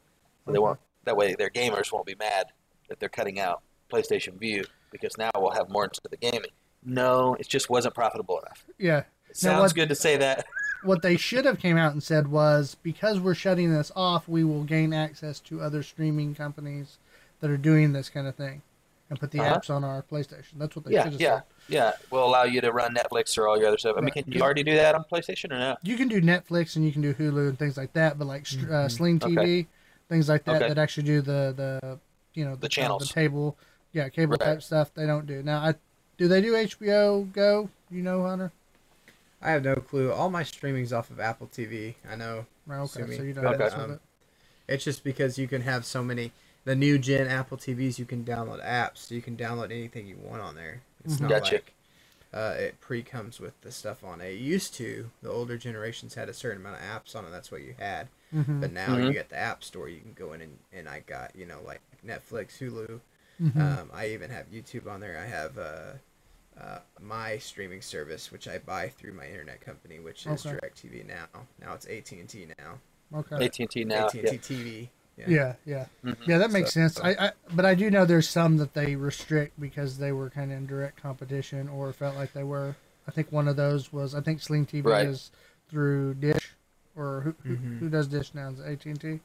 So 0.46 0.52
they 0.52 0.60
won't. 0.60 0.82
That 1.06 1.16
way, 1.16 1.36
their 1.36 1.50
gamers 1.50 1.90
won't 1.94 2.06
be 2.06 2.16
mad 2.16 2.48
that 2.90 3.00
they're 3.00 3.08
cutting 3.08 3.40
out 3.40 3.62
PlayStation 3.90 4.34
Vue 4.38 4.66
because 4.92 5.18
now 5.18 5.30
we'll 5.36 5.52
have 5.52 5.70
more 5.70 5.84
into 5.86 6.02
the 6.10 6.18
gaming. 6.18 6.52
No, 6.84 7.36
it 7.40 7.48
just 7.48 7.70
wasn't 7.70 7.94
profitable 7.96 8.40
enough. 8.40 8.66
Yeah. 8.78 9.00
It 9.00 9.06
Now 9.44 9.60
sounds 9.60 9.60
what- 9.72 9.76
good 9.76 9.90
to 9.90 9.96
say 9.96 10.18
that. 10.18 10.46
What 10.84 11.02
they 11.02 11.18
should 11.18 11.44
have 11.46 11.58
came 11.60 11.76
out 11.76 11.94
and 11.94 12.04
said 12.04 12.28
was 12.28 12.78
because 12.84 13.20
we're 13.20 13.34
shutting 13.34 13.74
this 13.74 13.92
off, 13.96 14.28
we 14.30 14.44
will 14.44 14.64
gain 14.64 14.94
access 14.94 15.40
to 15.42 15.60
other 15.60 15.82
streaming 15.82 16.36
companies 16.36 16.98
that 17.42 17.50
are 17.50 17.58
doing 17.58 17.94
this 17.94 18.10
kind 18.10 18.28
of 18.28 18.36
thing, 18.36 18.62
and 19.10 19.20
put 19.20 19.32
the 19.32 19.40
Uh-huh. 19.40 19.58
apps 19.58 19.72
on 19.72 19.84
our 19.84 20.04
PlayStation. 20.04 20.54
That's 20.56 20.76
what 20.76 20.86
they 20.86 20.92
Yeah, 20.94 21.04
should 21.06 21.14
have 21.14 21.22
yeah, 21.22 21.36
said. 21.38 21.44
yeah. 21.68 21.92
we'll 22.12 22.24
allow 22.26 22.44
you 22.44 22.62
to 22.62 22.72
run 22.72 22.94
Netflix 22.94 23.36
or 23.40 23.48
all 23.48 23.58
your 23.58 23.68
other 23.70 23.80
stuff. 23.80 23.96
I 23.98 24.02
mean, 24.02 24.12
can 24.14 24.32
you 24.32 24.40
already 24.40 24.62
do 24.64 24.76
that 24.76 24.94
on 24.94 25.04
PlayStation 25.12 25.52
or 25.52 25.58
no? 25.58 25.78
You 25.82 25.98
can 25.98 26.08
do 26.10 26.22
Netflix 26.22 26.76
and 26.76 26.86
you 26.86 26.92
can 26.92 27.02
do 27.02 27.14
Hulu 27.16 27.50
and 27.50 27.58
things 27.60 27.76
like 27.76 27.94
that, 27.94 28.20
but 28.20 28.26
like 28.28 28.46
str 28.46 28.72
uh, 28.72 28.88
Sling 28.88 29.18
TV, 29.20 29.38
Okay. 29.40 29.68
things 30.10 30.30
like 30.30 30.46
that 30.46 30.58
Okay. 30.58 30.68
that 30.70 30.78
actually 30.78 31.04
do 31.08 31.22
the 31.22 31.54
the 31.58 32.00
you 32.36 32.46
know 32.46 32.56
the, 32.56 32.70
channels. 32.70 33.08
the 33.08 33.14
table, 33.14 33.58
yeah, 33.98 34.10
cable 34.10 34.38
Right. 34.40 34.46
type 34.46 34.62
stuff. 34.64 34.94
They 34.94 35.06
don't 35.08 35.26
do 35.26 35.42
now. 35.44 35.60
I 35.60 35.74
do 36.18 36.28
they 36.28 36.42
do 36.42 36.54
HBO 36.56 37.24
Go? 37.34 37.70
You 37.90 38.04
know, 38.04 38.24
Hunter? 38.24 38.52
I 39.42 39.52
have 39.52 39.64
no 39.64 39.76
clue. 39.76 40.12
All 40.12 40.30
my 40.30 40.44
streaming's 40.44 40.94
off 40.94 41.10
of 41.10 41.20
Apple 41.20 41.48
TV. 41.48 41.96
I 42.10 42.16
know. 42.16 42.46
Right, 42.66 42.80
okay, 42.80 43.06
Sue 43.06 43.18
so 43.18 43.24
you 43.24 43.34
don't 43.34 43.44
But, 43.44 43.60
mess 43.60 43.74
um, 43.74 43.92
it. 43.94 44.02
It's 44.68 44.84
just 44.84 45.04
because 45.04 45.38
you 45.38 45.48
can 45.48 45.62
have 45.62 45.86
so 45.86 46.04
many 46.04 46.32
the 46.66 46.76
new 46.76 46.98
gen 46.98 47.28
Apple 47.28 47.58
TVs. 47.58 47.98
You 47.98 48.06
can 48.06 48.24
download 48.26 48.64
apps. 48.66 48.98
So 48.98 49.16
you 49.16 49.22
can 49.22 49.38
download 49.38 49.66
anything 49.72 50.06
you 50.06 50.18
want 50.18 50.42
on 50.42 50.56
there. 50.56 50.82
It's 51.04 51.16
Mhm. 51.18 51.22
not 51.22 51.30
Gotcha. 51.30 51.56
like 51.56 51.74
uh, 52.34 52.56
it 52.60 52.80
pre 52.82 53.02
comes 53.02 53.40
with 53.40 53.60
the 53.62 53.72
stuff 53.72 54.04
on 54.04 54.20
it. 54.22 54.34
It 54.34 54.40
used 54.40 54.74
to, 54.76 55.10
the 55.24 55.32
older 55.32 55.58
generations 55.58 56.16
had 56.16 56.28
a 56.28 56.34
certain 56.34 56.58
amount 56.62 56.76
of 56.76 56.82
apps 56.82 57.16
on 57.16 57.24
it. 57.26 57.32
That's 57.32 57.52
what 57.52 57.62
you 57.62 57.74
had. 57.80 58.10
Mhm. 58.36 58.60
But 58.60 58.74
now 58.74 58.98
Mhm. 58.98 59.08
you 59.08 59.14
get 59.14 59.30
the 59.30 59.38
app 59.38 59.64
store. 59.64 59.88
You 59.88 60.02
can 60.02 60.14
go 60.14 60.34
in 60.34 60.42
and, 60.42 60.58
and 60.74 60.90
I 60.90 61.00
got 61.00 61.36
you 61.36 61.46
know 61.46 61.62
like 61.66 61.82
Netflix, 62.06 62.58
Hulu. 62.60 63.00
Mhm. 63.42 63.56
Um, 63.82 63.90
I 63.94 64.08
even 64.08 64.30
have 64.32 64.50
YouTube 64.52 64.88
on 64.90 65.00
there. 65.00 65.18
I 65.18 65.26
have 65.26 65.58
uh, 65.58 65.94
uh, 66.60 66.80
my 67.00 67.38
streaming 67.38 67.82
service, 67.82 68.32
which 68.32 68.48
I 68.48 68.58
buy 68.58 68.90
through 68.90 69.14
my 69.14 69.28
internet 69.28 69.62
company, 69.62 70.00
which 70.00 70.26
is 70.26 70.46
Okay. 70.46 70.58
DirecTV 70.58 71.06
now. 71.08 71.28
Now 71.62 71.74
it's 71.74 71.86
AT 71.86 72.12
and 72.20 72.28
T 72.28 72.48
now. 72.58 72.80
okay. 73.20 73.46
AT 73.46 73.60
and 73.60 73.70
T 73.70 73.84
now. 73.84 74.08
AT 74.08 74.14
and 74.16 74.24
yeah. 74.24 74.32
T 74.32 74.38
TV. 74.38 74.90
Yeah, 75.28 75.56
yeah, 75.66 75.86
Mhm. 76.06 76.28
yeah. 76.28 76.38
That 76.38 76.52
makes 76.52 76.70
So- 76.74 76.80
sense. 76.82 77.00
I, 77.00 77.10
I, 77.28 77.32
but 77.56 77.66
I 77.66 77.74
do 77.74 77.90
know 77.90 78.06
there's 78.06 78.30
some 78.30 78.58
that 78.58 78.74
they 78.76 78.96
restrict 78.96 79.60
because 79.60 79.98
they 79.98 80.12
were 80.12 80.30
kind 80.30 80.52
of 80.52 80.58
in 80.60 80.68
direct 80.68 81.02
competition 81.02 81.68
or 81.70 81.92
felt 81.92 82.16
like 82.16 82.34
they 82.34 82.44
were. 82.44 82.76
I 83.08 83.12
think 83.12 83.32
one 83.32 83.48
of 83.48 83.56
those 83.56 83.92
was 83.92 84.14
I 84.14 84.22
think 84.22 84.42
Sling 84.42 84.66
TV 84.68 84.84
Right. 84.86 85.08
is 85.08 85.32
through 85.70 86.16
Dish, 86.16 86.54
or 86.96 87.22
who 87.22 87.36
who, 87.44 87.58
Mhm. 87.58 87.80
who 87.80 87.90
does 87.90 88.08
Dish 88.08 88.34
now? 88.36 88.50
Is 88.50 88.60
AT 88.60 88.86
and 88.90 89.00
T? 89.02 89.20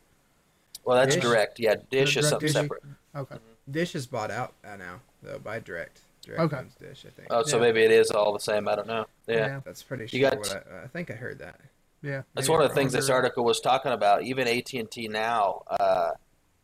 Well, 0.84 0.96
that's 0.96 1.14
Dish? 1.14 1.24
direct. 1.24 1.60
Yeah, 1.60 1.74
Dish 1.90 2.16
is 2.16 2.28
something 2.28 2.46
Dish? 2.46 2.52
separate. 2.54 2.82
Okay, 3.14 3.36
Dish 3.70 3.94
is 3.94 4.06
bought 4.06 4.30
out 4.30 4.54
uh, 4.64 4.76
now 4.76 5.00
though 5.22 5.38
by 5.38 5.58
Direct. 5.60 6.00
Direct 6.22 6.40
Okay. 6.40 6.56
owns 6.56 6.74
Dish, 6.76 7.04
I 7.06 7.10
think. 7.10 7.28
Oh, 7.30 7.42
so 7.42 7.56
Yeah. 7.56 7.62
maybe 7.62 7.82
it 7.82 7.90
is 7.90 8.10
all 8.10 8.32
the 8.32 8.40
same. 8.40 8.68
I 8.68 8.76
don't 8.76 8.86
know. 8.86 9.06
Yeah. 9.26 9.60
That's 9.64 9.82
pretty 9.82 10.06
sure. 10.06 10.18
You 10.18 10.26
sure 10.26 10.30
got- 10.30 10.38
what 10.38 10.66
I, 10.72 10.84
I 10.84 10.86
think 10.88 11.10
I 11.10 11.14
heard 11.14 11.38
that. 11.40 11.60
yeah. 12.02 12.22
That's 12.34 12.48
one 12.48 12.62
of 12.62 12.68
the 12.68 12.74
things 12.74 12.92
this 12.92 13.08
article 13.08 13.44
was 13.44 13.60
talking 13.60 13.92
about. 13.92 14.22
Even 14.22 14.46
AT 14.48 14.72
and 14.74 14.90
T 14.90 15.08
now, 15.08 15.62
uh, 15.68 16.12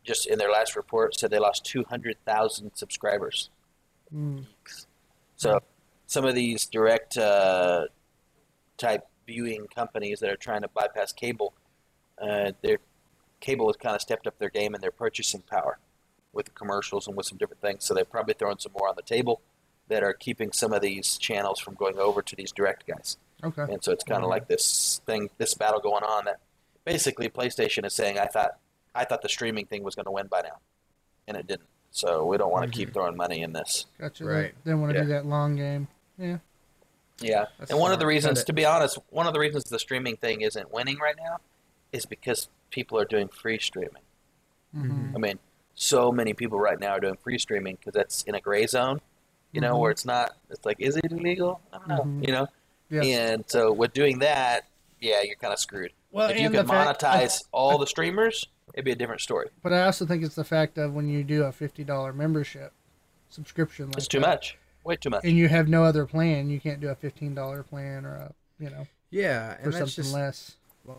just 0.04 0.26
in 0.26 0.38
their 0.38 0.50
last 0.50 0.76
report, 0.76 1.14
said 1.18 1.30
they 1.30 1.38
lost 1.38 1.64
two 1.64 1.84
hundred 1.84 2.16
thousand 2.24 2.72
subscribers. 2.74 3.50
Mm. 4.14 4.46
So 5.36 5.60
some 6.06 6.24
of 6.24 6.34
these 6.34 6.66
direct 6.66 7.16
uh, 7.18 7.86
type 8.76 9.06
viewing 9.26 9.66
companies 9.74 10.20
that 10.20 10.30
are 10.30 10.36
trying 10.36 10.62
to 10.62 10.68
bypass 10.68 11.12
cable, 11.12 11.52
uh, 12.20 12.52
their 12.62 12.78
cable 13.40 13.66
has 13.68 13.76
kind 13.76 13.94
of 13.94 14.00
stepped 14.00 14.26
up 14.26 14.38
their 14.38 14.50
game 14.50 14.74
and 14.74 14.82
their 14.82 14.90
purchasing 14.90 15.42
power 15.42 15.78
with 16.32 16.46
the 16.46 16.52
commercials 16.52 17.06
and 17.06 17.16
with 17.16 17.26
some 17.26 17.38
different 17.38 17.60
things. 17.60 17.84
So 17.84 17.94
they're 17.94 18.04
probably 18.04 18.34
throwing 18.34 18.58
some 18.58 18.72
more 18.78 18.88
on 18.88 18.94
the 18.96 19.02
table 19.02 19.40
that 19.88 20.02
are 20.02 20.12
keeping 20.12 20.52
some 20.52 20.72
of 20.72 20.82
these 20.82 21.16
channels 21.16 21.58
from 21.58 21.74
going 21.74 21.98
over 21.98 22.20
to 22.22 22.36
these 22.36 22.52
direct 22.52 22.86
guys. 22.86 23.16
Okay. 23.42 23.62
And 23.72 23.82
so 23.82 23.92
it's 23.92 24.04
kind 24.04 24.22
of 24.22 24.28
like 24.28 24.48
this 24.48 25.00
thing, 25.06 25.30
this 25.38 25.54
battle 25.54 25.80
going 25.80 26.04
on 26.04 26.26
that 26.26 26.40
basically 26.84 27.28
PlayStation 27.28 27.86
is 27.86 27.94
saying, 27.94 28.18
I 28.18 28.26
thought, 28.26 28.58
I 28.94 29.04
thought 29.04 29.22
the 29.22 29.28
streaming 29.28 29.66
thing 29.66 29.82
was 29.82 29.94
going 29.94 30.04
to 30.06 30.10
win 30.10 30.26
by 30.26 30.42
now, 30.42 30.58
and 31.26 31.36
it 31.36 31.46
didn't. 31.46 31.68
So 31.90 32.26
we 32.26 32.36
don't 32.36 32.50
want 32.52 32.70
to 32.70 32.76
keep 32.76 32.92
throwing 32.92 33.16
money 33.16 33.40
in 33.42 33.52
this. 33.52 33.86
Gotcha. 33.98 34.24
Right. 34.24 34.52
They, 34.64 34.72
don't 34.72 34.80
want 34.82 34.92
to 34.92 34.98
Yeah. 34.98 35.04
do 35.04 35.08
that 35.10 35.26
long 35.26 35.56
game. 35.56 35.88
Yeah. 36.18 36.38
Yeah, 37.20 37.46
That's 37.58 37.72
and 37.72 37.80
one 37.80 37.90
of 37.90 37.98
the 37.98 38.06
reasons, 38.06 38.44
to 38.44 38.52
be 38.52 38.64
honest, 38.64 38.96
one 39.10 39.26
of 39.26 39.32
the 39.32 39.40
reasons 39.40 39.64
the 39.64 39.78
streaming 39.80 40.16
thing 40.18 40.42
isn't 40.42 40.70
winning 40.72 40.98
right 40.98 41.16
now 41.16 41.38
is 41.92 42.06
because 42.06 42.48
people 42.70 42.96
are 42.98 43.04
doing 43.04 43.26
free 43.28 43.58
streaming. 43.58 44.02
hmm 44.72 45.12
I 45.16 45.18
mean, 45.18 45.38
so 45.80 46.10
many 46.10 46.34
people 46.34 46.58
right 46.58 46.78
now 46.78 46.90
are 46.90 47.00
doing 47.00 47.16
free 47.22 47.38
streaming 47.38 47.76
because 47.76 47.94
that's 47.94 48.22
in 48.24 48.34
a 48.34 48.40
gray 48.40 48.66
zone, 48.66 49.00
you 49.52 49.60
know, 49.60 49.78
where 49.78 49.92
it's 49.92 50.04
not. 50.04 50.32
It's 50.50 50.66
like, 50.66 50.76
is 50.80 50.96
it 50.96 51.12
illegal? 51.12 51.60
I 51.72 51.78
don't 51.78 51.88
know, 51.88 52.02
Mhm. 52.02 52.26
you 52.26 52.32
know. 52.32 52.46
Yeah. 52.90 53.02
And 53.02 53.44
so 53.46 53.72
with 53.72 53.92
doing 53.92 54.18
that, 54.18 54.64
yeah, 55.00 55.22
you're 55.22 55.36
kind 55.36 55.52
of 55.52 55.60
screwed. 55.60 55.92
Well, 56.10 56.30
if 56.30 56.40
you 56.40 56.50
could 56.50 56.64
the 56.66 56.68
fact- 56.68 57.00
monetize 57.02 57.44
all 57.52 57.78
the 57.78 57.86
streamers, 57.86 58.48
it'd 58.74 58.84
be 58.84 58.90
a 58.92 58.96
different 58.96 59.20
story. 59.20 59.50
But 59.62 59.72
I 59.72 59.82
also 59.84 60.04
think 60.04 60.24
it's 60.24 60.34
the 60.34 60.42
fact 60.44 60.78
of 60.78 60.94
when 60.94 61.08
you 61.08 61.22
do 61.22 61.44
a 61.44 61.52
fifty 61.52 61.84
dollar 61.84 62.12
membership 62.12 62.72
subscription, 63.28 63.86
like 63.88 63.98
It's 63.98 64.08
too 64.08 64.18
that, 64.20 64.26
much, 64.26 64.58
way 64.84 64.96
too 64.96 65.10
much. 65.10 65.24
and 65.24 65.36
you 65.36 65.48
have 65.48 65.68
no 65.68 65.84
other 65.84 66.06
plan. 66.06 66.50
You 66.50 66.58
can't 66.60 66.80
do 66.80 66.88
a 66.88 66.94
fifteen 66.96 67.34
dollar 67.34 67.62
plan 67.62 68.04
or 68.04 68.14
a 68.14 68.34
you 68.58 68.70
know 68.70 68.86
Yeah, 69.10 69.54
for 69.54 69.62
and 69.62 69.72
that's 69.74 69.76
something 69.94 70.02
just 70.04 70.14
less. 70.14 70.56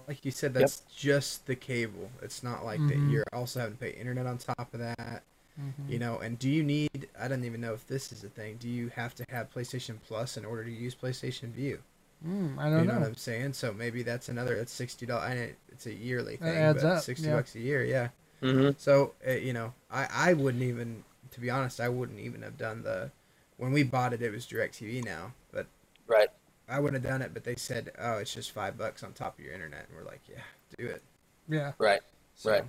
Like 0.08 0.26
you 0.26 0.32
said. 0.32 0.54
That's 0.54 0.82
just 0.96 1.46
the 1.46 1.56
cable. 1.56 2.12
It's 2.22 2.44
not 2.44 2.66
like 2.66 2.88
that. 2.88 2.98
Mhm. 2.98 3.12
You're 3.12 3.26
also 3.34 3.60
having 3.60 3.76
to 3.76 3.80
pay 3.80 3.92
internet 3.92 4.26
on 4.26 4.38
top 4.38 4.74
of 4.74 4.80
that. 4.80 5.24
Mhm. 5.60 5.90
You 5.90 6.00
know, 6.00 6.20
and 6.20 6.38
do 6.40 6.50
you 6.50 6.64
need? 6.64 7.10
I 7.20 7.28
don't 7.28 7.44
even 7.44 7.62
know 7.62 7.74
if 7.74 7.86
this 7.88 8.12
is 8.12 8.24
a 8.24 8.30
thing. 8.30 8.58
Do 8.58 8.70
you 8.70 8.90
have 8.90 9.16
to 9.16 9.26
have 9.30 9.52
PlayStation 9.54 9.98
Plus 10.08 10.38
in 10.38 10.46
order 10.46 10.64
to 10.64 10.72
use 10.72 10.96
PlayStation 10.96 11.52
Vue? 11.52 11.82
Mm, 12.26 12.58
I 12.58 12.70
don't 12.70 12.86
know, 12.86 12.94
know. 12.94 13.00
what 13.00 13.08
I'm 13.08 13.16
saying? 13.16 13.54
So 13.54 13.74
maybe 13.74 14.04
that's 14.04 14.30
another. 14.30 14.56
That's 14.58 14.72
sixty 14.74 15.06
dollars. 15.06 15.32
And 15.32 15.40
it, 15.40 15.58
it's 15.70 15.86
a 15.86 15.94
yearly 15.94 16.36
That 16.40 16.56
thing, 16.56 16.58
adds 16.58 16.84
but 16.84 16.86
up, 16.86 17.04
sixty 17.04 17.30
yeah. 17.30 17.36
bucks 17.36 17.56
a 17.56 17.60
year. 17.60 17.84
Yeah. 17.84 18.10
hmm 18.42 18.72
So 18.78 19.14
uh, 19.28 19.32
you 19.32 19.54
know, 19.54 19.74
I 19.92 20.08
I 20.30 20.34
wouldn't 20.34 20.64
even, 20.64 21.04
to 21.32 21.40
be 21.40 21.50
honest, 21.50 21.80
I 21.80 21.90
wouldn't 21.90 22.20
even 22.20 22.42
have 22.42 22.58
done 22.58 22.84
the. 22.84 23.12
When 23.58 23.72
we 23.74 23.84
bought 23.84 24.14
it, 24.14 24.22
it 24.22 24.32
was 24.32 24.46
Directv 24.46 25.04
now, 25.04 25.34
but 25.52 25.68
Right. 26.08 26.30
I 26.70 26.80
wouldn't 26.80 27.04
have 27.04 27.12
done 27.12 27.22
it. 27.22 27.34
But 27.34 27.44
they 27.44 27.56
said, 27.56 27.92
oh, 28.00 28.18
it's 28.18 28.34
just 28.34 28.52
five 28.52 28.78
bucks 28.78 29.04
on 29.04 29.14
top 29.14 29.38
of 29.40 29.44
your 29.46 29.54
internet, 29.54 29.88
and 29.88 29.98
we're 29.98 30.06
like, 30.10 30.22
yeah, 30.30 30.42
do 30.78 30.86
it. 30.88 31.02
Yeah, 31.48 31.74
Right. 31.80 32.02
So, 32.36 32.52
Right. 32.52 32.64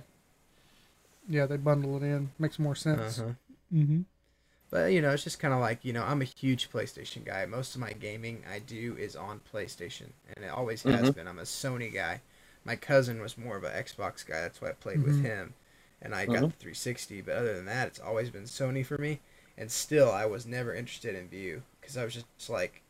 yeah, 1.27 1.45
they 1.45 1.57
bundle 1.57 1.97
it 1.97 2.03
in. 2.03 2.31
Makes 2.39 2.59
more 2.59 2.75
sense. 2.75 3.19
Uh-huh. 3.19 3.31
Mm-hmm. 3.73 4.01
But 4.69 4.93
you 4.93 5.01
know, 5.01 5.11
it's 5.11 5.23
just 5.23 5.39
kind 5.39 5.53
of 5.53 5.59
like 5.59 5.83
you 5.83 5.93
know, 5.93 6.03
I'm 6.03 6.21
a 6.21 6.25
huge 6.25 6.69
PlayStation 6.71 7.25
guy. 7.25 7.45
Most 7.45 7.75
of 7.75 7.81
my 7.81 7.91
gaming 7.93 8.43
I 8.51 8.59
do 8.59 8.95
is 8.97 9.15
on 9.15 9.41
PlayStation, 9.53 10.11
and 10.35 10.45
it 10.45 10.49
always 10.49 10.83
has 10.83 11.11
Mhm. 11.11 11.15
been. 11.15 11.27
I'm 11.27 11.39
a 11.39 11.43
Sony 11.43 11.93
guy. 11.93 12.21
My 12.63 12.75
cousin 12.75 13.21
was 13.21 13.37
more 13.37 13.57
of 13.57 13.63
an 13.63 13.71
Xbox 13.73 14.25
guy. 14.25 14.41
That's 14.41 14.61
why 14.61 14.69
I 14.69 14.73
played 14.73 15.03
with 15.03 15.17
Mhm. 15.17 15.23
him, 15.23 15.53
and 16.01 16.15
I 16.15 16.25
got 16.25 16.49
the 16.49 16.55
360. 16.55 17.21
But 17.21 17.35
other 17.37 17.53
than 17.55 17.65
that, 17.65 17.87
it's 17.87 17.99
always 17.99 18.29
been 18.29 18.43
Sony 18.43 18.85
for 18.85 18.97
me. 18.97 19.19
And 19.57 19.71
still, 19.71 20.11
I 20.11 20.25
was 20.25 20.45
never 20.45 20.73
interested 20.73 21.15
in 21.15 21.27
Vue 21.27 21.63
because 21.79 21.97
I 21.97 22.03
was 22.05 22.13
just 22.13 22.49
like, 22.49 22.80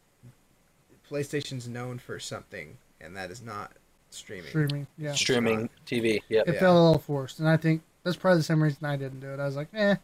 PlayStation's 1.11 1.67
known 1.67 1.99
for 1.99 2.19
something, 2.19 2.77
and 3.01 3.15
that 3.17 3.29
is 3.31 3.41
not 3.41 3.73
streaming. 4.09 4.49
Streaming, 4.49 4.87
yeah. 4.97 5.13
Streaming 5.13 5.69
TV. 5.85 6.21
Yep. 6.29 6.47
It 6.47 6.53
Yeah. 6.55 6.59
felt 6.59 6.77
a 6.77 6.79
little 6.81 6.99
forced, 6.99 7.39
and 7.39 7.47
I 7.49 7.57
think 7.57 7.81
that's 8.03 8.15
probably 8.17 8.39
the 8.39 8.43
same 8.43 8.63
reason 8.63 8.85
I 8.85 8.95
didn't 8.95 9.19
do 9.19 9.29
it. 9.33 9.39
I 9.39 9.45
was 9.45 9.55
like, 9.55 9.67
eh, 9.73 9.95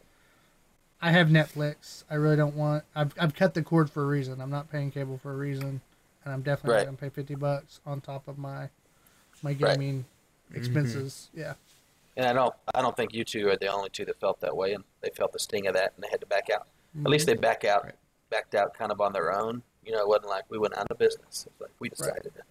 I 1.01 1.11
have 1.11 1.27
Netflix. 1.27 2.03
I 2.09 2.15
really 2.15 2.35
don't 2.35 2.55
want. 2.55 2.83
I've 2.95 3.13
I've 3.19 3.33
cut 3.35 3.53
the 3.53 3.61
cord 3.63 3.89
for 3.89 4.03
a 4.03 4.07
reason. 4.07 4.41
I'm 4.41 4.49
not 4.49 4.69
paying 4.71 4.91
cable 4.91 5.17
for 5.17 5.31
a 5.31 5.37
reason, 5.37 5.81
and 6.25 6.33
I'm 6.33 6.41
definitely 6.41 6.71
Right. 6.75 6.79
not 6.79 6.85
gonna 6.85 6.97
pay 6.97 7.09
fifty 7.09 7.35
bucks 7.35 7.79
on 7.85 8.01
top 8.01 8.27
of 8.27 8.37
my 8.37 8.69
my 9.43 9.51
Right. 9.51 9.77
gaming 9.77 10.05
expenses. 10.53 11.29
Yeah. 11.33 11.53
And 12.15 12.25
I 12.25 12.33
don't, 12.33 12.55
I 12.73 12.81
don't 12.81 12.97
think 12.97 13.13
you 13.13 13.23
two 13.23 13.47
are 13.49 13.55
the 13.55 13.67
only 13.67 13.89
two 13.91 14.03
that 14.05 14.19
felt 14.19 14.39
that 14.39 14.57
way, 14.57 14.73
and 14.73 14.83
they 15.01 15.11
felt 15.11 15.31
the 15.33 15.37
sting 15.39 15.67
of 15.67 15.75
that, 15.75 15.93
and 15.95 16.03
they 16.03 16.07
had 16.09 16.19
to 16.21 16.25
back 16.25 16.49
out. 16.49 16.67
At 16.99 17.11
least 17.11 17.27
they 17.27 17.35
back 17.35 17.63
out, 17.63 17.83
Right. 17.83 17.95
backed 18.31 18.55
out 18.55 18.73
kind 18.73 18.91
of 18.91 18.99
on 18.99 19.13
their 19.13 19.31
own. 19.31 19.61
You 19.88 19.94
know, 19.94 20.01
it 20.01 20.08
wasn't 20.08 20.27
like 20.27 20.44
we 20.50 20.58
went 20.58 20.77
out 20.77 20.91
of 20.91 20.98
business. 21.00 21.48
It 21.48 21.53
was 21.58 21.62
like 21.70 21.72
we 21.79 21.88
decided 21.88 22.24
to 22.36 22.41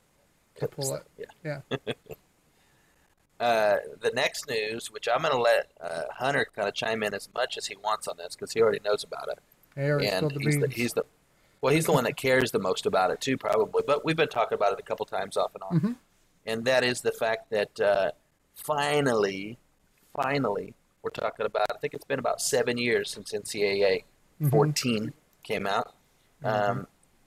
cut 0.59 0.71
pull 0.71 0.95
it. 0.95 1.03
Yeah. 1.45 1.61
Yeah. 1.71 1.77
Uh, 3.39 3.77
the 4.01 4.11
next 4.15 4.49
news, 4.49 4.91
which 4.91 5.07
I'm 5.15 5.21
going 5.21 5.31
to 5.35 5.39
let 5.39 5.71
uh, 5.79 6.05
Hunter 6.17 6.47
kind 6.57 6.67
of 6.67 6.73
chime 6.73 7.03
in 7.03 7.13
as 7.13 7.29
much 7.35 7.59
as 7.59 7.67
he 7.67 7.77
wants 7.77 8.09
on 8.09 8.17
this 8.17 8.35
because 8.35 8.53
he 8.53 8.63
already 8.63 8.81
knows 8.83 9.05
about 9.05 9.29
it, 9.29 9.39
already 9.79 10.07
and 10.09 10.31
the 10.31 10.41
he's 10.41 10.57
the, 10.59 10.69
he's 10.69 10.93
the 10.95 11.05
well, 11.61 11.75
he's 11.75 11.85
the 11.85 11.93
one 11.93 12.05
that 12.05 12.17
cares 12.17 12.51
the 12.51 12.59
most 12.59 12.87
about 12.87 13.11
it 13.11 13.21
too, 13.21 13.37
probably. 13.37 13.83
But 13.87 14.07
we've 14.07 14.17
been 14.17 14.31
talking 14.31 14.55
about 14.55 14.73
it 14.73 14.79
a 14.79 14.83
couple 14.83 15.05
times 15.05 15.37
off 15.37 15.51
and 15.55 15.63
on, 15.65 15.81
Mhm. 15.81 15.97
and 16.47 16.65
that 16.65 16.83
is 16.83 17.03
the 17.03 17.13
fact 17.13 17.51
that 17.51 17.79
uh, 17.79 18.13
finally, 18.55 19.59
finally, 20.15 20.73
we're 21.03 21.11
talking 21.11 21.45
about. 21.45 21.67
I 21.71 21.77
think 21.77 21.93
it's 21.93 22.07
been 22.07 22.19
about 22.19 22.41
seven 22.41 22.79
years 22.79 23.11
since 23.11 23.35
NCAA 23.35 24.05
Mhm. 24.41 24.51
14 24.51 25.13
came 25.43 25.67
out. 25.67 25.93
Um, 26.43 26.87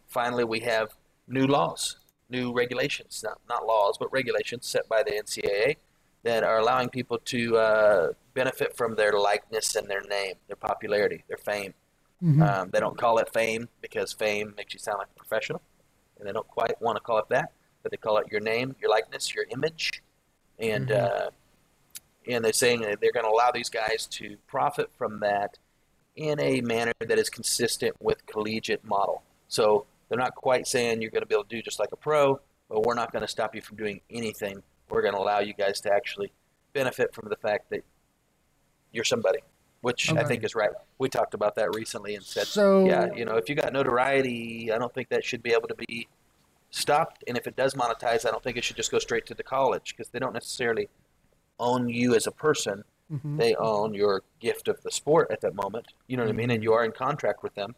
finally, 0.10 0.44
we 0.44 0.60
have 0.62 0.94
new 1.28 1.48
laws, 1.48 1.98
new 2.30 2.52
regulations, 2.52 3.22
not, 3.24 3.40
not 3.48 3.66
laws, 3.66 3.98
but 3.98 4.12
regulations 4.12 4.68
set 4.68 4.88
by 4.90 5.04
the 5.04 5.12
NCAA 5.12 5.78
that 6.24 6.44
are 6.44 6.60
allowing 6.60 6.90
people 6.90 7.18
to 7.20 7.58
uh, 7.58 8.12
benefit 8.34 8.76
from 8.76 8.96
their 8.96 9.14
likeness 9.14 9.76
and 9.76 9.88
their 9.88 10.02
name, 10.02 10.36
their 10.48 10.58
popularity, 10.58 11.24
their 11.28 11.38
fame. 11.38 11.74
Mhm. 12.22 12.42
Um, 12.46 12.70
they 12.72 12.82
don't 12.82 12.98
call 12.98 13.18
it 13.20 13.32
fame 13.32 13.70
because 13.82 14.12
fame 14.12 14.54
makes 14.58 14.74
you 14.74 14.80
sound 14.80 14.98
like 14.98 15.08
a 15.16 15.18
professional, 15.18 15.62
and 16.18 16.28
they 16.28 16.34
don't 16.34 16.48
quite 16.48 16.80
want 16.82 16.98
to 16.98 17.02
call 17.02 17.18
it 17.20 17.30
that, 17.30 17.54
but 17.82 17.92
they 17.92 17.98
call 17.98 18.18
it 18.18 18.28
your 18.30 18.42
name, 18.42 18.76
your 18.82 18.90
likeness, 18.90 19.34
your 19.34 19.46
image, 19.52 20.04
and 20.58 20.90
Mhm. 20.90 21.28
uh, 21.28 21.30
and 22.28 22.44
they're 22.44 22.52
saying 22.52 22.82
that 22.82 23.00
they're 23.00 23.14
going 23.14 23.24
to 23.26 23.32
allow 23.32 23.50
these 23.50 23.70
guys 23.70 24.06
to 24.06 24.38
profit 24.46 24.92
from 24.98 25.22
that 25.22 25.58
in 26.18 26.38
a 26.42 26.60
manner 26.62 26.92
that 27.00 27.18
is 27.18 27.30
consistent 27.30 27.96
with 28.02 28.24
collegiate 28.26 28.84
model. 28.84 29.24
So 29.48 29.86
they're 30.10 30.18
not 30.18 30.36
quite 30.36 30.68
saying 30.68 31.02
you're 31.02 31.12
going 31.12 31.22
to 31.22 31.28
be 31.28 31.36
able 31.36 31.46
to 31.46 31.56
do 31.56 31.62
just 31.62 31.80
like 31.80 31.92
a 31.92 31.96
pro, 31.96 32.40
but 32.68 32.86
we're 32.86 32.96
not 32.96 33.12
going 33.12 33.22
to 33.22 33.28
stop 33.28 33.56
you 33.56 33.62
from 33.62 33.78
doing 33.78 34.02
anything. 34.10 34.62
We're 34.90 35.02
going 35.02 35.14
to 35.14 35.20
allow 35.20 35.40
you 35.40 35.54
guys 35.54 35.80
to 35.82 35.94
actually 35.94 36.32
benefit 36.74 37.14
from 37.14 37.30
the 37.30 37.36
fact 37.36 37.70
that 37.70 37.84
you're 38.92 39.04
somebody, 39.04 39.40
which 39.82 40.12
I 40.12 40.24
think 40.24 40.44
is 40.44 40.56
right. 40.56 40.72
We 40.98 41.10
talked 41.10 41.34
about 41.36 41.56
that 41.56 41.74
recently 41.76 42.16
and 42.16 42.24
said, 42.24 42.48
So 42.48 42.86
yeah, 42.86 43.14
you 43.14 43.24
know, 43.24 43.38
if 43.38 43.50
you 43.50 43.56
got 43.56 43.72
notoriety, 43.72 44.72
I 44.72 44.80
don't 44.80 44.94
think 44.94 45.10
that 45.10 45.24
should 45.24 45.44
be 45.44 45.54
able 45.54 45.68
to 45.68 45.76
be 45.76 46.08
stopped. 46.72 47.24
And 47.28 47.38
if 47.38 47.46
it 47.48 47.56
does 47.56 47.76
monetize, 47.76 48.28
I 48.28 48.32
don't 48.32 48.44
think 48.44 48.58
it 48.58 48.64
should 48.64 48.76
just 48.76 48.92
go 48.92 49.00
straight 49.00 49.26
to 49.28 49.36
the 49.36 49.44
college 49.44 49.94
because 49.96 50.10
they 50.10 50.20
don't 50.20 50.34
necessarily 50.34 50.90
own 51.60 51.88
you 51.90 52.16
as 52.16 52.26
a 52.26 52.32
person. 52.32 52.84
Mhm. 53.12 53.38
They 53.38 53.56
own 53.56 53.94
your 53.94 54.24
gift 54.40 54.68
of 54.68 54.82
the 54.84 54.92
sport 54.92 55.30
at 55.32 55.42
that 55.42 55.56
moment. 55.56 55.88
You 56.08 56.18
know 56.18 56.24
what 56.24 56.30
I 56.30 56.34
mean? 56.34 56.52
And 56.52 56.64
you 56.64 56.74
are 56.74 56.84
in 56.86 56.92
contract 56.92 57.44
with 57.44 57.56
them. 57.56 57.76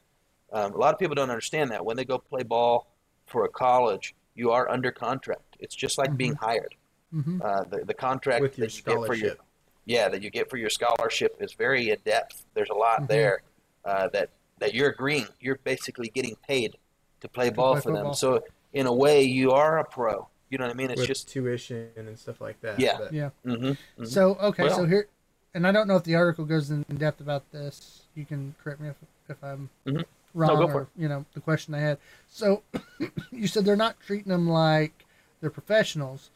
Um, 0.51 0.73
a 0.73 0.77
lot 0.77 0.93
of 0.93 0.99
people 0.99 1.15
don't 1.15 1.29
understand 1.29 1.71
that 1.71 1.85
when 1.85 1.95
they 1.97 2.05
go 2.05 2.17
play 2.17 2.43
ball 2.43 2.87
for 3.27 3.45
a 3.45 3.49
college, 3.49 4.13
you 4.35 4.51
are 4.51 4.69
under 4.69 4.91
contract. 4.91 5.55
It's 5.59 5.75
just 5.75 5.97
like 5.97 6.15
being 6.17 6.35
hired. 6.35 6.75
Mhm. 7.13 7.41
Uh, 7.43 7.63
the 7.65 7.85
the 7.85 7.93
contract 7.93 8.41
With 8.41 8.57
your 8.57 8.67
that 8.67 8.77
you 8.77 8.83
get 8.83 8.93
for 9.05 9.13
your 9.13 9.29
scholarship. 9.31 9.41
yeah 9.85 10.07
that 10.09 10.21
you 10.21 10.29
get 10.29 10.49
for 10.49 10.57
your 10.57 10.69
scholarship 10.69 11.35
is 11.41 11.53
very 11.53 11.89
in 11.89 11.97
depth. 12.05 12.45
There's 12.53 12.69
a 12.69 12.73
lot 12.73 13.01
Mhm. 13.01 13.07
there 13.09 13.41
uh, 13.83 14.07
that 14.09 14.29
that 14.59 14.73
you're 14.73 14.89
agreeing. 14.89 15.27
You're 15.39 15.57
basically 15.63 16.07
getting 16.09 16.35
paid 16.47 16.77
to 17.21 17.27
play 17.27 17.49
ball 17.49 17.73
play 17.73 17.81
for 17.81 17.91
them. 17.91 18.13
So 18.13 18.43
in 18.73 18.85
a 18.87 18.93
way, 18.93 19.23
you 19.23 19.51
are 19.51 19.79
a 19.79 19.83
pro. 19.85 20.27
You 20.49 20.57
know 20.57 20.65
what 20.65 20.71
I 20.71 20.75
mean? 20.77 20.91
It's 20.91 20.99
with 20.99 21.07
just 21.07 21.27
tuition 21.29 21.89
and 21.95 22.17
stuff 22.17 22.39
like 22.41 22.59
that. 22.61 22.79
Yeah. 22.79 22.97
but- 22.97 23.13
Yeah. 23.13 23.29
mhm, 23.45 23.77
mhm. 23.97 24.07
So 24.07 24.35
okay, 24.35 24.69
so 24.69 24.85
here, 24.85 25.07
and 25.53 25.65
I 25.67 25.71
don't 25.71 25.87
know 25.87 25.95
if 25.97 26.03
the 26.03 26.15
article 26.15 26.45
goes 26.45 26.69
in, 26.71 26.85
in 26.89 26.97
depth 26.97 27.19
about 27.21 27.49
this. 27.51 28.03
You 28.15 28.25
can 28.25 28.55
correct 28.63 28.79
me 28.81 28.89
if 28.89 28.95
if 29.29 29.43
I'm 29.43 29.69
Mhm. 29.85 30.05
Wrong 30.33 30.59
go 30.59 30.67
for 30.67 30.79
or 30.79 30.81
it. 30.83 30.87
you 30.97 31.07
know 31.07 31.25
the 31.33 31.41
question 31.41 31.73
I 31.73 31.79
had. 31.79 31.97
So 32.27 32.63
you 33.31 33.47
said 33.47 33.65
they're 33.65 33.75
not 33.75 33.99
treating 33.99 34.31
them 34.31 34.47
like 34.49 35.05
they're 35.39 35.49
professionals, 35.49 36.29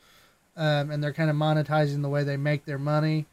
um, 0.58 0.92
and 0.92 1.04
they're 1.04 1.14
kind 1.14 1.30
of 1.30 1.36
monetizing 1.36 2.02
the 2.02 2.10
way 2.10 2.24
they 2.24 2.38
make 2.38 2.66
their 2.66 2.80
money. 2.80 3.25